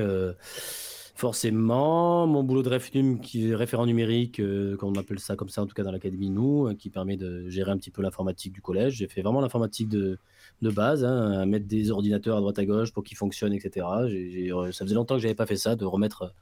Forcément, 1.22 2.26
mon 2.26 2.42
boulot 2.42 2.64
de 2.64 3.54
référent 3.54 3.86
numérique, 3.86 4.40
euh, 4.40 4.76
on 4.82 4.96
appelle 4.96 5.20
ça 5.20 5.36
comme 5.36 5.50
ça 5.50 5.62
en 5.62 5.68
tout 5.68 5.76
cas 5.76 5.84
dans 5.84 5.92
l'académie 5.92 6.32
nous, 6.32 6.74
qui 6.80 6.90
permet 6.90 7.16
de 7.16 7.48
gérer 7.48 7.70
un 7.70 7.78
petit 7.78 7.92
peu 7.92 8.02
l'informatique 8.02 8.54
du 8.54 8.62
collège. 8.64 8.96
J'ai 8.96 9.08
fait 9.08 9.22
vraiment 9.22 9.40
l'informatique 9.40 9.88
de, 9.88 10.18
de 10.62 10.70
base, 10.70 11.04
hein, 11.04 11.32
à 11.40 11.46
mettre 11.46 11.68
des 11.68 11.92
ordinateurs 11.92 12.38
à 12.38 12.40
droite 12.40 12.60
à 12.60 12.66
gauche 12.66 12.92
pour 12.92 13.04
qu'ils 13.04 13.18
fonctionnent, 13.18 13.54
etc. 13.54 13.86
Euh, 14.04 14.72
ça 14.72 14.86
faisait 14.86 14.96
longtemps 14.96 15.16
que 15.16 15.22
j'avais 15.22 15.36
pas 15.36 15.46
fait 15.46 15.56
ça, 15.56 15.76
de 15.76 15.86
remettre 15.86 16.34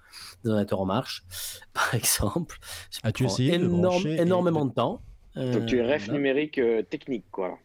des 0.43 0.49
ordinateurs 0.49 0.81
en 0.81 0.85
marche, 0.85 1.23
par 1.73 1.93
exemple. 1.93 2.57
As-tu 3.03 3.25
essayé 3.25 3.53
énormément 3.53 4.65
de 4.65 4.73
temps. 4.73 5.01
Donc 5.35 5.67
tu 5.67 5.77
es 5.77 5.93
ref 5.93 6.09
euh, 6.09 6.13
numérique 6.13 6.59
technique, 6.89 7.25
quoi. 7.31 7.57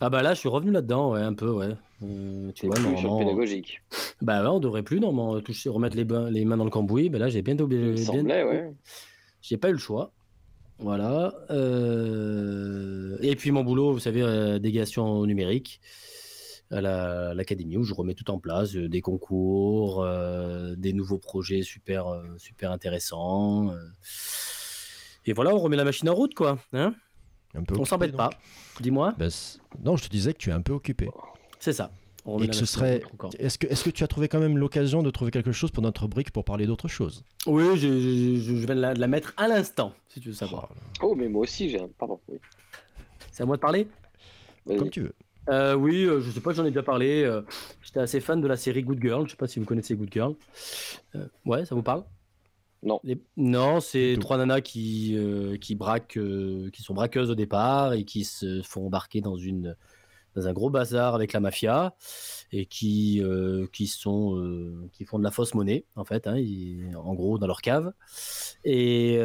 Ah 0.00 0.10
bah 0.10 0.22
là, 0.22 0.34
je 0.34 0.40
suis 0.40 0.48
revenu 0.48 0.72
là-dedans, 0.72 1.12
ouais, 1.12 1.20
un 1.20 1.34
peu, 1.34 1.50
ouais. 1.50 1.76
Euh, 2.02 2.50
tu 2.56 2.66
vois, 2.66 2.76
normalement, 2.80 3.20
pédagogique. 3.20 3.82
Bah 4.20 4.42
ouais, 4.42 4.48
on 4.48 4.58
devrait 4.58 4.82
plus 4.82 4.98
normalement 4.98 5.40
toucher, 5.40 5.68
remettre 5.70 5.96
les, 5.96 6.06
les 6.30 6.44
mains 6.44 6.56
dans 6.56 6.64
le 6.64 6.70
cambouis. 6.70 7.08
Bah 7.08 7.18
là, 7.18 7.28
j'ai 7.28 7.42
bien 7.42 7.56
oublié. 7.60 7.96
Semblait, 7.96 8.42
ouais. 8.42 8.72
J'ai 9.40 9.56
pas 9.56 9.68
eu 9.68 9.72
le 9.72 9.78
choix. 9.78 10.12
Voilà. 10.82 11.32
Euh, 11.50 13.16
et 13.20 13.36
puis 13.36 13.50
mon 13.50 13.64
boulot, 13.64 13.92
vous 13.92 14.00
savez, 14.00 14.22
euh, 14.22 14.58
dégation 14.58 15.24
numérique 15.26 15.80
à 16.70 16.80
l'académie 17.34 17.76
où 17.76 17.84
je 17.84 17.92
remets 17.92 18.14
tout 18.14 18.30
en 18.30 18.38
place, 18.38 18.72
des 18.72 19.02
concours, 19.02 20.06
des 20.78 20.94
nouveaux 20.94 21.18
projets 21.18 21.62
super, 21.62 22.06
super 22.38 22.70
intéressants. 22.72 23.74
Et 25.26 25.34
voilà, 25.34 25.54
on 25.54 25.58
remet 25.58 25.76
la 25.76 25.84
machine 25.84 26.08
en 26.08 26.14
route, 26.14 26.32
quoi. 26.32 26.58
Hein 26.72 26.94
un 27.54 27.62
peu 27.62 27.78
on 27.78 27.84
s'embête 27.84 28.16
pas. 28.16 28.30
Dis-moi. 28.80 29.14
Ben, 29.18 29.30
non, 29.84 29.96
je 29.96 30.04
te 30.04 30.08
disais 30.08 30.32
que 30.32 30.38
tu 30.38 30.50
es 30.50 30.52
un 30.52 30.62
peu 30.62 30.72
occupé. 30.72 31.10
C'est 31.58 31.72
ça. 31.72 31.90
Et 32.40 32.48
que 32.48 32.54
ce 32.54 32.66
serait. 32.66 33.02
Est-ce 33.38 33.58
que, 33.58 33.66
est 33.66 33.82
que 33.82 33.90
tu 33.90 34.04
as 34.04 34.06
trouvé 34.06 34.28
quand 34.28 34.38
même 34.38 34.56
l'occasion 34.56 35.02
de 35.02 35.10
trouver 35.10 35.30
quelque 35.30 35.52
chose 35.52 35.70
pour 35.70 35.82
notre 35.82 36.06
brique 36.06 36.30
pour 36.30 36.44
parler 36.44 36.66
d'autre 36.66 36.86
chose? 36.86 37.24
Oui, 37.46 37.76
je, 37.76 38.38
je, 38.38 38.52
vais 38.66 38.74
la, 38.74 39.06
mettre 39.08 39.34
à 39.36 39.48
l'instant, 39.48 39.92
si 40.08 40.20
tu 40.20 40.28
veux 40.28 40.34
savoir. 40.34 40.68
Oh, 41.00 41.08
oh 41.10 41.14
mais 41.16 41.28
moi 41.28 41.42
aussi, 41.42 41.68
j'ai 41.68 41.80
un. 41.80 41.88
Pardon, 41.98 42.20
oui. 42.28 42.38
C'est 43.32 43.42
à 43.42 43.46
moi 43.46 43.56
de 43.56 43.60
parler? 43.60 43.88
Comme 44.66 44.90
tu 44.90 45.00
veux. 45.00 45.14
Euh, 45.48 45.74
oui, 45.74 46.04
euh, 46.04 46.20
je 46.20 46.30
sais 46.30 46.40
pas, 46.40 46.52
j'en 46.52 46.64
ai 46.64 46.70
déjà 46.70 46.84
parlé. 46.84 47.24
Euh, 47.24 47.42
j'étais 47.82 47.98
assez 47.98 48.20
fan 48.20 48.40
de 48.40 48.46
la 48.46 48.56
série 48.56 48.84
Good 48.84 49.00
Girl. 49.02 49.26
Je 49.26 49.32
sais 49.32 49.36
pas 49.36 49.48
si 49.48 49.58
vous 49.58 49.64
connaissez 49.64 49.96
Good 49.96 50.12
Girl. 50.12 50.34
ouais, 51.44 51.64
ça 51.64 51.74
vous 51.74 51.82
parle? 51.82 52.04
Non. 52.82 53.00
Non, 53.36 53.80
c'est 53.80 54.16
trois 54.20 54.38
nanas 54.38 54.60
qui, 54.60 55.16
euh, 55.16 55.56
qui 55.56 55.74
braquent, 55.76 56.16
euh, 56.16 56.68
qui 56.70 56.82
sont 56.82 56.94
braqueuses 56.94 57.30
au 57.30 57.34
départ 57.34 57.92
et 57.92 58.04
qui 58.04 58.24
se 58.24 58.60
font 58.62 58.86
embarquer 58.86 59.20
dans 59.20 59.36
une 59.36 59.76
dans 60.34 60.48
un 60.48 60.52
gros 60.52 60.70
bazar 60.70 61.14
avec 61.14 61.32
la 61.32 61.40
mafia 61.40 61.94
et 62.52 62.66
qui 62.66 63.22
euh, 63.22 63.66
qui 63.72 63.86
sont 63.86 64.88
qui 64.92 65.04
font 65.04 65.18
de 65.18 65.24
la 65.24 65.30
fausse 65.30 65.54
monnaie 65.54 65.84
en 65.96 66.04
fait, 66.04 66.26
hein, 66.26 66.36
en 66.96 67.14
gros 67.14 67.38
dans 67.38 67.46
leur 67.46 67.60
cave. 67.60 67.92
Et 68.64 69.18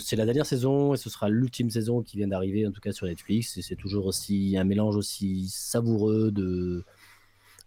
c'est 0.00 0.16
la 0.16 0.24
dernière 0.24 0.46
saison 0.46 0.94
et 0.94 0.96
ce 0.96 1.10
sera 1.10 1.28
l'ultime 1.28 1.70
saison 1.70 2.02
qui 2.02 2.16
vient 2.16 2.28
d'arriver 2.28 2.66
en 2.66 2.72
tout 2.72 2.80
cas 2.80 2.92
sur 2.92 3.06
Netflix. 3.06 3.56
Et 3.56 3.62
c'est 3.62 3.76
toujours 3.76 4.06
aussi 4.06 4.56
un 4.58 4.64
mélange 4.64 4.96
aussi 4.96 5.48
savoureux 5.48 6.30
de 6.30 6.84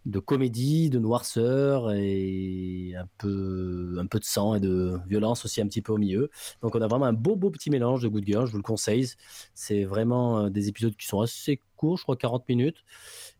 de 0.06 0.18
comédie, 0.18 0.90
de 0.90 0.98
noirceur 0.98 1.92
et 1.92 2.94
un 2.96 3.06
peu, 3.18 3.96
un 3.98 4.06
peu 4.06 4.18
de 4.18 4.24
sang 4.24 4.54
et 4.54 4.60
de 4.60 4.98
violence 5.06 5.44
aussi 5.44 5.60
un 5.60 5.66
petit 5.66 5.82
peu 5.82 5.92
au 5.92 5.98
milieu. 5.98 6.30
Donc 6.62 6.74
on 6.74 6.80
a 6.80 6.88
vraiment 6.88 7.06
un 7.06 7.12
beau 7.12 7.36
beau 7.36 7.50
petit 7.50 7.70
mélange 7.70 8.02
de 8.02 8.08
Good 8.08 8.26
Girl, 8.26 8.46
je 8.46 8.52
vous 8.52 8.58
le 8.58 8.62
conseille. 8.62 9.08
C'est 9.54 9.84
vraiment 9.84 10.40
euh, 10.40 10.50
des 10.50 10.68
épisodes 10.68 10.96
qui 10.96 11.06
sont 11.06 11.20
assez 11.20 11.60
courts, 11.76 11.98
je 11.98 12.02
crois 12.02 12.16
40 12.16 12.48
minutes. 12.48 12.84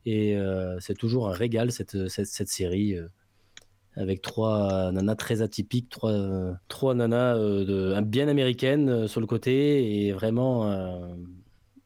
Et 0.07 0.37
euh, 0.37 0.79
c'est 0.81 0.95
toujours 0.95 1.29
un 1.29 1.33
régal 1.33 1.73
cette, 1.73 2.09
cette, 2.09 2.49
série. 2.49 2.97
Euh, 2.97 3.09
avec 3.95 4.23
trois 4.23 4.91
nanas 4.91 5.17
très 5.17 5.43
atypiques, 5.43 5.91
trois, 5.91 6.57
trois 6.69 6.95
nanas 6.95 7.37
bien 8.01 8.27
américaines 8.27 9.07
sur 9.07 9.21
le 9.21 9.27
côté 9.27 10.07
et 10.07 10.13
vraiment 10.13 11.15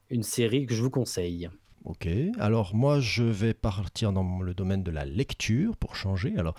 une 0.09 0.23
série 0.23 0.67
que 0.67 0.75
je 0.75 0.83
vous 0.85 0.91
conseille. 0.91 1.51
Ok, 1.87 2.09
alors 2.41 2.75
moi 2.75 2.99
je 2.99 3.23
vais 3.23 3.55
partir 3.55 4.13
dans 4.13 4.41
le 4.41 4.55
domaine 4.55 4.83
de 4.83 4.91
la 4.91 5.05
lecture 5.05 5.77
pour 5.77 5.95
changer. 5.95 6.35
Alors, 6.37 6.57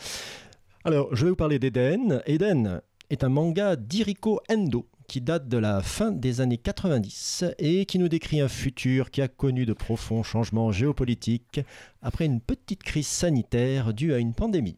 alors 0.85 1.13
je 1.13 1.25
vais 1.25 1.31
vous 1.31 1.35
parler 1.35 1.59
d'Eden. 1.59 2.21
Eden 2.25 2.81
est 3.09 3.25
un 3.25 3.29
manga 3.29 3.75
d'Iriko 3.75 4.39
Endo 4.49 4.87
qui 5.09 5.19
date 5.19 5.49
de 5.49 5.57
la 5.57 5.81
fin 5.81 6.11
des 6.11 6.39
années 6.39 6.57
90 6.57 7.43
et 7.59 7.85
qui 7.85 7.99
nous 7.99 8.07
décrit 8.07 8.39
un 8.39 8.47
futur 8.47 9.11
qui 9.11 9.21
a 9.21 9.27
connu 9.27 9.65
de 9.65 9.73
profonds 9.73 10.23
changements 10.23 10.71
géopolitiques 10.71 11.59
après 12.01 12.25
une 12.25 12.39
petite 12.39 12.83
crise 12.83 13.07
sanitaire 13.07 13.93
due 13.93 14.13
à 14.13 14.19
une 14.19 14.33
pandémie 14.33 14.77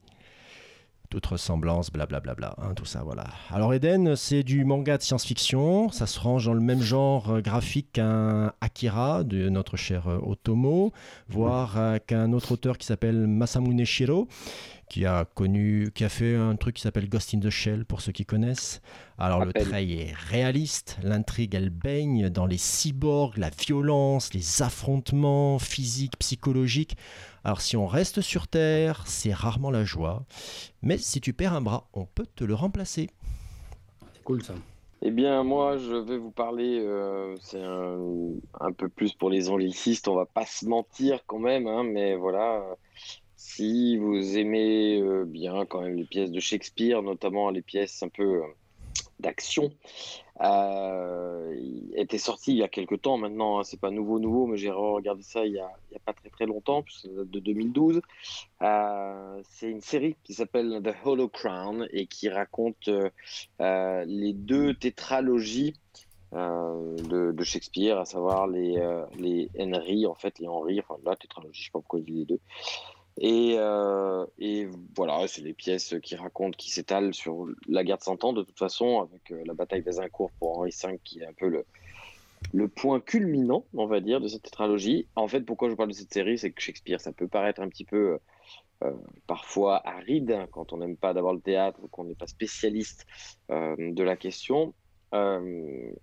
toute 1.10 1.26
ressemblance, 1.26 1.92
blablabla, 1.92 2.56
hein, 2.60 2.74
tout 2.76 2.86
ça, 2.86 3.02
voilà. 3.04 3.26
Alors 3.50 3.74
Eden, 3.74 4.16
c'est 4.16 4.44
du 4.44 4.64
manga 4.64 4.98
de 4.98 5.02
science-fiction, 5.02 5.90
ça 5.90 6.06
se 6.06 6.20
range 6.20 6.46
dans 6.46 6.54
le 6.54 6.62
même 6.62 6.82
genre 6.82 7.32
euh, 7.32 7.42
graphique 7.42 7.94
qu'un 7.94 8.54
Akira 8.62 9.24
de 9.24 9.50
notre 9.50 9.76
cher 9.76 10.08
euh, 10.08 10.20
Otomo, 10.22 10.94
voire 11.28 11.78
euh, 11.78 11.98
qu'un 12.06 12.32
autre 12.32 12.52
auteur 12.52 12.78
qui 12.78 12.86
s'appelle 12.86 13.26
Masamune 13.26 13.84
Shiro, 13.86 14.28
qui 14.90 15.06
a 15.06 15.26
connu, 15.26 15.92
qui 15.94 16.04
a 16.04 16.10
fait 16.10 16.36
un 16.36 16.56
truc 16.56 16.76
qui 16.76 16.82
s'appelle 16.82 17.08
Ghost 17.08 17.34
in 17.34 17.40
the 17.40 17.50
Shell 17.50 17.86
pour 17.86 18.02
ceux 18.02 18.12
qui 18.12 18.26
connaissent. 18.26 18.82
Alors 19.18 19.46
le 19.46 19.54
trait 19.54 19.88
est 19.88 20.14
réaliste, 20.14 20.98
l'intrigue 21.04 21.56
elle 21.56 21.70
baigne 21.70 22.30
dans 22.30 22.46
les 22.46 22.58
cyborgs, 22.58 23.38
la 23.38 23.52
violence, 23.52 24.34
les 24.34 24.62
affrontements 24.62 25.60
physiques, 25.60 26.18
psychologiques. 26.18 26.98
Alors 27.44 27.62
si 27.62 27.78
on 27.78 27.88
reste 27.88 28.22
sur 28.22 28.48
Terre, 28.48 29.04
c'est 29.06 29.34
rarement 29.34 29.72
la 29.72 29.86
joie, 29.86 30.26
mais 30.82 30.98
si 30.98 31.22
tu 31.22 31.34
perds 31.34 31.54
un 31.54 31.62
bras, 31.62 31.88
on 31.94 32.06
peut 32.06 32.28
te 32.36 32.44
le 32.44 32.56
remplacer. 32.56 33.10
C'est 34.14 34.24
cool 34.24 34.44
ça. 34.44 34.56
Eh 35.02 35.12
bien, 35.12 35.44
moi, 35.44 35.78
je 35.78 35.96
vais 35.96 36.18
vous 36.18 36.32
parler, 36.32 36.78
euh, 36.82 37.34
c'est 37.40 37.64
un, 37.64 37.98
un 38.60 38.72
peu 38.74 38.90
plus 38.90 39.14
pour 39.14 39.30
les 39.30 39.50
anglicistes, 39.50 40.10
on 40.10 40.16
va 40.16 40.26
pas 40.26 40.46
se 40.46 40.66
mentir 40.66 41.22
quand 41.26 41.40
même, 41.40 41.68
hein, 41.68 41.84
mais 41.86 42.16
voilà, 42.16 42.62
si 43.56 43.98
vous 43.98 44.38
aimez 44.38 45.02
euh, 45.02 45.26
bien 45.26 45.66
quand 45.66 45.82
même 45.82 45.96
les 45.96 46.06
pièces 46.06 46.32
de 46.32 46.40
Shakespeare, 46.40 47.02
notamment 47.02 47.50
les 47.50 47.64
pièces 47.64 48.04
un 48.04 48.08
peu 48.08 48.44
euh, 48.44 48.48
d'action, 49.20 49.72
euh, 50.42 51.56
était 51.96 52.20
sorti 52.20 52.52
il 52.52 52.58
y 52.58 52.64
a 52.64 52.68
quelques 52.68 53.02
temps 53.02 53.18
maintenant, 53.18 53.60
hein, 53.60 53.64
c'est 53.64 53.80
pas 53.80 53.90
nouveau 53.90 54.20
nouveau, 54.20 54.46
mais 54.46 54.58
j'ai 54.58 54.70
regardé 54.70 55.24
ça 55.24 55.48
il 55.48 55.54
y 55.54 55.60
a, 55.60 55.72
pas 56.06 56.14
très 56.14 56.30
très 56.30 56.46
longtemps, 56.46 56.84
puisque 56.84 57.02
ça 57.02 57.10
date 57.10 57.32
de 57.32 57.40
2012. 57.40 58.02
Euh, 58.62 59.42
c'est 59.50 59.70
une 59.70 59.82
série 59.82 60.16
qui 60.24 60.36
s'appelle 60.36 60.82
The 60.84 60.94
Hollow 61.04 61.28
Crown 61.28 61.88
et 61.92 62.06
qui 62.06 62.30
raconte 62.30 62.88
les 63.60 64.34
deux 64.34 64.76
tétralogies 64.76 65.74
de, 66.32 67.44
Shakespeare, 67.44 67.98
à 67.98 68.06
savoir 68.06 68.46
les, 68.46 68.78
les 69.18 69.50
Henry, 69.60 70.06
en 70.06 70.14
fait, 70.14 70.38
les 70.38 70.48
Henry, 70.48 70.80
enfin 70.80 71.02
la 71.04 71.16
tétralogie, 71.16 71.62
je 71.62 71.66
sais 71.66 71.72
pas 71.72 71.80
pourquoi 71.80 72.00
je 72.00 72.06
dis 72.06 72.14
les 72.14 72.26
deux. 72.26 72.40
Et, 73.22 73.56
euh, 73.58 74.26
et 74.40 74.70
voilà, 74.96 75.28
c'est 75.28 75.42
des 75.42 75.54
pièces 75.54 75.96
qui 76.02 76.16
racontent, 76.16 76.56
qui 76.58 76.72
s'étalent 76.72 77.14
sur 77.14 77.48
la 77.68 77.84
guerre 77.84 77.98
de 77.98 78.04
Cent 78.04 78.24
Ans, 78.24 78.32
de 78.32 78.44
toute 78.44 78.58
façon, 78.58 79.02
avec 79.02 79.32
euh, 79.32 79.44
la 79.46 79.54
bataille 79.54 79.84
d'Azincourt 79.84 80.32
pour 80.40 80.58
Henri 80.58 80.72
V, 80.72 81.00
qui 81.04 81.20
est 81.20 81.26
un 81.26 81.34
peu 81.34 81.64
le, 82.54 82.68
point 82.70 83.02
culminant, 83.02 83.66
on 83.74 83.88
va 83.88 84.00
dire, 84.00 84.22
de 84.22 84.30
cette 84.30 84.44
tétralogie. 84.44 85.06
En 85.18 85.28
fait, 85.28 85.42
pourquoi 85.42 85.70
je 85.70 85.76
parle 85.76 85.90
de 85.90 85.94
cette 85.94 86.14
série, 86.14 86.38
c'est 86.38 86.52
que 86.52 86.62
Shakespeare, 86.62 87.02
ça 87.02 87.12
peut 87.12 87.28
paraître 87.28 87.62
un 87.62 87.68
petit 87.68 87.84
peu 87.84 88.18
euh, 88.86 88.92
parfois 89.28 89.86
aride 89.86 90.32
hein, 90.32 90.48
quand 90.50 90.72
on 90.72 90.78
n'aime 90.78 90.96
pas 90.96 91.14
d'abord 91.14 91.34
le 91.34 91.42
théâtre, 91.42 91.82
qu'on 91.92 92.06
n'est 92.06 92.16
pas 92.16 92.28
spécialiste 92.28 93.06
de 93.50 94.04
la 94.04 94.16
question. 94.16 94.74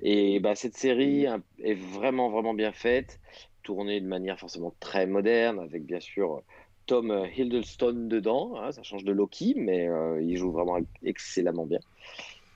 Et 0.01 0.41
bah, 0.41 0.55
cette 0.55 0.77
série 0.77 1.27
est 1.63 1.75
vraiment, 1.75 2.29
vraiment 2.29 2.53
bien 2.53 2.73
faite, 2.73 3.21
tournée 3.63 4.03
de 4.03 4.07
manière 4.07 4.39
forcément 4.39 4.75
très 4.81 5.07
moderne, 5.07 5.61
avec 5.61 5.87
bien 5.87 6.01
sûr 6.01 6.43
Tom 6.87 7.11
euh, 7.11 7.29
Hiddleston 7.29 8.09
dedans. 8.09 8.57
hein, 8.57 8.73
ça 8.73 8.83
change 8.83 9.05
de 9.05 9.13
Loki, 9.13 9.55
mais 9.57 9.89
euh, 9.89 10.23
il 10.23 10.37
joue 10.37 10.53
vraiment 10.53 10.79
excellemment 11.03 11.67
bien. 11.67 11.81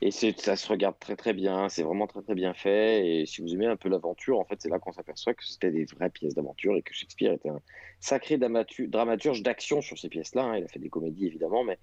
Et 0.03 0.11
ça 0.13 0.57
se 0.57 0.69
regarde 0.69 0.99
très 0.99 1.15
très 1.17 1.35
bien, 1.35 1.69
c'est 1.69 1.83
vraiment 1.83 2.07
très 2.07 2.23
très 2.23 2.35
bien 2.35 2.55
fait. 2.55 3.07
Et 3.23 3.27
si 3.27 3.43
vous 3.43 3.53
aimez 3.55 3.67
un 3.67 3.77
peu 3.77 3.89
l'aventure, 3.91 4.39
en 4.39 4.45
fait, 4.47 4.61
c'est 4.63 4.71
là 4.71 4.79
qu'on 4.79 4.93
s'aperçoit 4.93 5.35
que 5.35 5.45
c'était 5.45 5.71
des 5.71 5.85
vraies 5.85 6.11
pièces 6.11 6.35
d'aventure 6.35 6.77
et 6.77 6.83
que 6.83 6.95
Shakespeare 6.95 7.33
était 7.33 7.51
un 7.51 7.61
sacré 8.01 8.39
dramatu- 8.39 8.89
dramaturge 8.89 9.43
d'action 9.43 9.83
sur 9.83 9.99
ces 9.99 10.09
pièces-là. 10.09 10.43
hein. 10.45 10.57
Il 10.57 10.65
a 10.65 10.69
fait 10.69 10.79
des 10.79 10.89
comédies 10.89 11.27
évidemment, 11.27 11.65
mais 11.65 11.79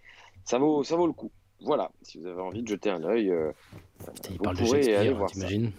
ça 0.46 0.58
vaut, 0.58 0.84
ça 0.84 0.96
vaut 0.96 1.08
le 1.08 1.14
coup. 1.14 1.32
Voilà, 1.62 1.90
si 2.04 2.20
vous 2.20 2.28
avez 2.28 2.42
envie 2.42 2.62
de 2.62 2.68
jeter 2.68 2.90
un 2.92 3.04
œil, 3.04 3.32
euh, 3.32 3.52
vous 4.30 4.38
parle 4.38 4.58
de 4.58 4.62
pourrez 4.64 4.96
aller 4.96 5.10
voir 5.12 5.30
ça. 5.30 5.36
t'imagines 5.36 5.72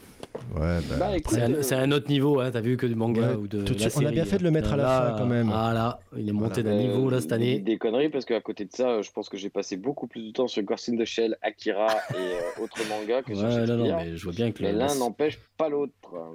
Ouais, 0.56 0.78
bah, 0.90 0.96
Bah, 0.98 1.06
C'est 1.28 1.40
un, 1.40 1.55
euh, 1.55 1.84
un 1.84 1.92
autre 1.92 2.09
niveau, 2.09 2.40
hein, 2.40 2.50
t'as 2.52 2.60
vu 2.60 2.76
que 2.76 2.86
du 2.86 2.94
manga 2.96 3.30
Ouais, 3.30 3.34
ou 3.36 3.46
de 3.46 3.62
tout 3.62 3.74
de 3.74 3.80
la 3.80 3.88
suite, 3.88 4.02
on 4.05 4.06
a 4.06 4.10
bien 4.10 4.24
fait 4.24 4.38
de 4.38 4.42
le 4.42 4.48
hein. 4.48 4.52
mettre 4.52 4.72
à 4.72 4.76
la 4.76 4.82
Là, 4.82 5.10
fin, 5.12 5.18
quand 5.18 5.26
même. 5.26 5.50
Ah 5.55 5.72
là, 5.72 6.00
il 6.16 6.28
est 6.28 6.32
monté 6.32 6.62
d'un 6.64 6.72
Euh, 6.72 6.82
niveau 6.82 7.09
là 7.09 7.20
cette 7.20 7.32
année. 7.32 7.60
Des 7.60 7.78
conneries 7.78 8.09
parce 8.09 8.24
qu'à 8.24 8.40
côté 8.40 8.64
de 8.64 8.72
ça, 8.72 8.88
euh, 8.90 9.02
je 9.02 9.10
pense 9.12 9.28
que 9.28 9.36
j'ai 9.36 9.50
passé 9.50 9.76
beaucoup 9.76 10.06
plus 10.09 10.20
de 10.26 10.32
temps 10.32 10.48
sur 10.48 10.62
Ghost 10.64 10.88
in 10.88 10.96
the 10.96 11.05
Shell, 11.05 11.36
Akira 11.42 11.86
et 12.10 12.16
euh, 12.16 12.40
autres 12.62 12.78
mangas 12.88 13.22
que 13.22 13.34
sur 13.34 13.44
Ouais, 13.44 13.50
non, 13.50 13.55
Shakespeare. 13.66 13.76
non, 13.78 13.96
mais 14.05 14.16
je 14.16 14.24
vois 14.24 14.32
bien 14.32 14.50
que 14.52 14.62
l'un 14.64 14.72
la- 14.72 14.94
n'empêche 14.96 15.38
pas 15.56 15.68
l'autre. 15.68 15.92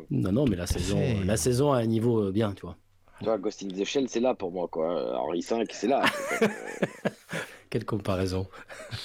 non, 0.10 0.32
non, 0.32 0.46
mais 0.50 0.56
la 0.56 0.68
saison, 0.68 1.00
la 1.26 1.38
saison 1.38 1.74
a 1.74 1.78
un 1.80 1.86
niveau 1.86 2.24
euh, 2.28 2.32
bien, 2.32 2.54
tu 2.54 2.62
vois. 2.66 2.78
Tu 3.20 3.26
vois, 3.26 3.38
Ghost 3.38 3.64
in 3.64 3.68
the 3.68 3.84
Shell, 3.86 4.08
c'est 4.10 4.20
là 4.22 4.34
pour 4.34 4.52
moi, 4.52 4.68
quoi. 4.70 5.18
Henri 5.20 5.42
V, 5.42 5.64
c'est 5.72 5.88
là. 5.88 6.02
Quelle 7.74 7.86
comparaison. 7.86 8.46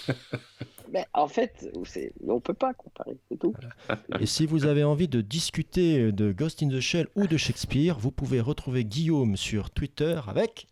mais 0.93 1.07
en 1.15 1.27
fait, 1.27 1.67
on 2.27 2.39
peut 2.39 2.53
pas 2.53 2.75
comparer, 2.75 3.17
c'est 3.31 3.39
tout. 3.39 3.55
Et 4.21 4.27
si 4.27 4.45
vous 4.45 4.67
avez 4.67 4.85
envie 4.85 5.09
de 5.09 5.23
discuter 5.23 6.13
de 6.13 6.33
Ghost 6.33 6.63
in 6.63 6.69
the 6.69 6.79
Shell 6.79 7.09
ou 7.17 7.27
de 7.27 7.39
Shakespeare, 7.39 7.99
vous 7.99 8.11
pouvez 8.11 8.43
retrouver 8.43 8.85
Guillaume 8.85 9.39
sur 9.39 9.71
Twitter 9.71 10.21
avec. 10.27 10.67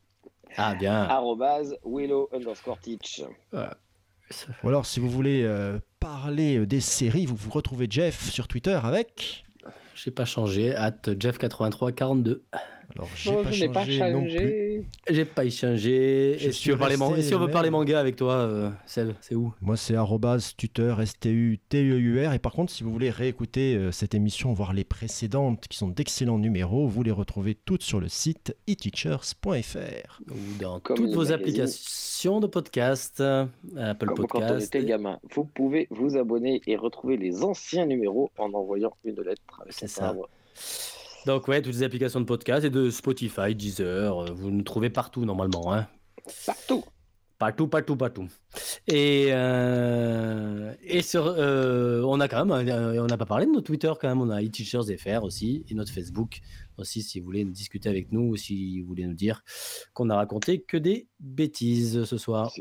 Ah 0.58 0.74
bien. 0.74 1.04
Arrobase 1.04 1.74
Willow 1.86 2.28
underscore 2.34 2.78
teach. 2.80 3.22
Ou 3.54 4.68
alors, 4.68 4.84
si 4.84 5.00
vous 5.00 5.08
voulez 5.08 5.44
euh, 5.44 5.78
parler 5.98 6.66
des 6.66 6.80
séries, 6.80 7.24
vous 7.24 7.36
vous 7.36 7.50
retrouvez 7.50 7.86
Jeff 7.88 8.28
sur 8.28 8.46
Twitter 8.46 8.78
avec. 8.82 9.46
J'ai 9.94 10.10
pas 10.10 10.26
changé. 10.26 10.74
At 10.74 10.90
Jeff8342. 10.90 12.40
Alors, 12.94 13.08
j'ai 13.14 13.32
pas, 13.42 13.50
je 13.50 13.64
n'ai 13.66 13.98
changé 13.98 14.12
non 14.12 14.22
plus. 14.24 14.84
J'ai 15.10 15.24
pas 15.24 15.44
échangé. 15.44 16.36
Je 16.38 16.48
Et 16.48 16.52
si, 16.52 16.58
tu 16.58 16.62
suis 16.62 16.70
veux 16.70 16.78
parler 16.78 16.96
man- 16.96 17.08
resté 17.12 17.28
si 17.28 17.34
on 17.34 17.38
veut 17.40 17.46
le 17.46 17.52
parler 17.52 17.70
manga 17.70 18.00
avec 18.00 18.16
toi, 18.16 18.34
euh, 18.34 18.70
c'est 18.86 19.34
où? 19.34 19.52
Moi, 19.60 19.76
c'est 19.76 19.94
tuteur, 20.56 21.00
S-T-U-T-E-U-R. 21.00 22.32
Et 22.32 22.38
par 22.38 22.52
contre, 22.52 22.72
si 22.72 22.84
vous 22.84 22.92
voulez 22.92 23.10
réécouter 23.10 23.74
euh, 23.76 23.90
cette 23.92 24.14
émission, 24.14 24.52
voir 24.52 24.72
les 24.72 24.84
précédentes, 24.84 25.66
qui 25.68 25.76
sont 25.76 25.88
d'excellents 25.88 26.38
numéros, 26.38 26.86
vous 26.86 27.02
les 27.02 27.10
retrouvez 27.10 27.54
toutes 27.54 27.82
sur 27.82 28.00
le 28.00 28.08
site 28.08 28.56
eteachers.fr. 28.66 30.20
Ou 30.30 30.34
dans 30.60 30.80
Comme 30.80 30.96
toutes 30.96 31.06
vos 31.10 31.16
magazines. 31.24 31.34
applications 31.34 32.40
de 32.40 32.46
podcast, 32.46 33.20
euh, 33.20 33.46
Apple 33.76 34.06
Comme 34.06 34.26
quand 34.26 34.40
on 34.42 34.58
était 34.58 34.84
gamin. 34.84 35.18
Vous 35.34 35.44
pouvez 35.44 35.86
vous 35.90 36.16
abonner 36.16 36.62
et 36.66 36.76
retrouver 36.76 37.16
les 37.16 37.42
anciens 37.42 37.86
numéros 37.86 38.30
en 38.38 38.52
envoyant 38.54 38.96
une 39.04 39.20
lettre. 39.22 39.62
C'est 39.70 39.88
ça. 39.88 40.14
Donc 41.26 41.48
ouais, 41.48 41.60
toutes 41.60 41.74
les 41.74 41.82
applications 41.82 42.20
de 42.20 42.24
podcast 42.24 42.64
et 42.64 42.70
de 42.70 42.88
Spotify, 42.88 43.52
Deezer, 43.52 44.16
euh, 44.16 44.30
vous 44.32 44.52
nous 44.52 44.62
trouvez 44.62 44.90
partout 44.90 45.24
normalement. 45.24 45.74
Hein. 45.74 45.88
Partout. 46.46 46.84
Partout, 47.36 47.66
partout, 47.66 47.96
partout. 47.96 48.28
Et, 48.86 49.26
euh, 49.30 50.72
et 50.84 51.02
sur, 51.02 51.26
euh, 51.26 52.02
on 52.06 52.20
a 52.20 52.28
quand 52.28 52.46
même, 52.46 52.68
euh, 52.68 53.02
on 53.02 53.06
n'a 53.06 53.18
pas 53.18 53.26
parlé 53.26 53.44
de 53.44 53.50
notre 53.50 53.66
Twitter 53.66 53.92
quand 54.00 54.08
même, 54.08 54.20
on 54.20 54.30
a 54.30 54.40
eTeachersFR 54.40 55.24
aussi, 55.24 55.66
et 55.68 55.74
notre 55.74 55.92
Facebook 55.92 56.38
aussi, 56.78 57.02
si 57.02 57.18
vous 57.18 57.26
voulez 57.26 57.44
discuter 57.44 57.88
avec 57.88 58.12
nous, 58.12 58.22
ou 58.30 58.36
si 58.36 58.80
vous 58.80 58.86
voulez 58.86 59.04
nous 59.04 59.12
dire 59.14 59.42
qu'on 59.94 60.08
a 60.10 60.14
raconté 60.16 60.62
que 60.62 60.76
des 60.76 61.08
bêtises 61.18 62.04
ce 62.04 62.16
soir. 62.18 62.52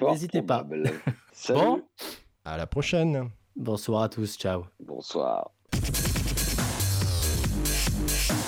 N'hésitez 0.00 0.42
pas. 0.42 0.66
Salut. 1.32 1.60
Bon, 1.60 1.82
À 2.44 2.56
la 2.56 2.66
prochaine! 2.66 3.28
bonsoir 3.54 4.02
à 4.02 4.08
tous, 4.08 4.38
ciao. 4.38 4.64
Bonsoir. 4.80 5.52
Revolution. 8.08 8.47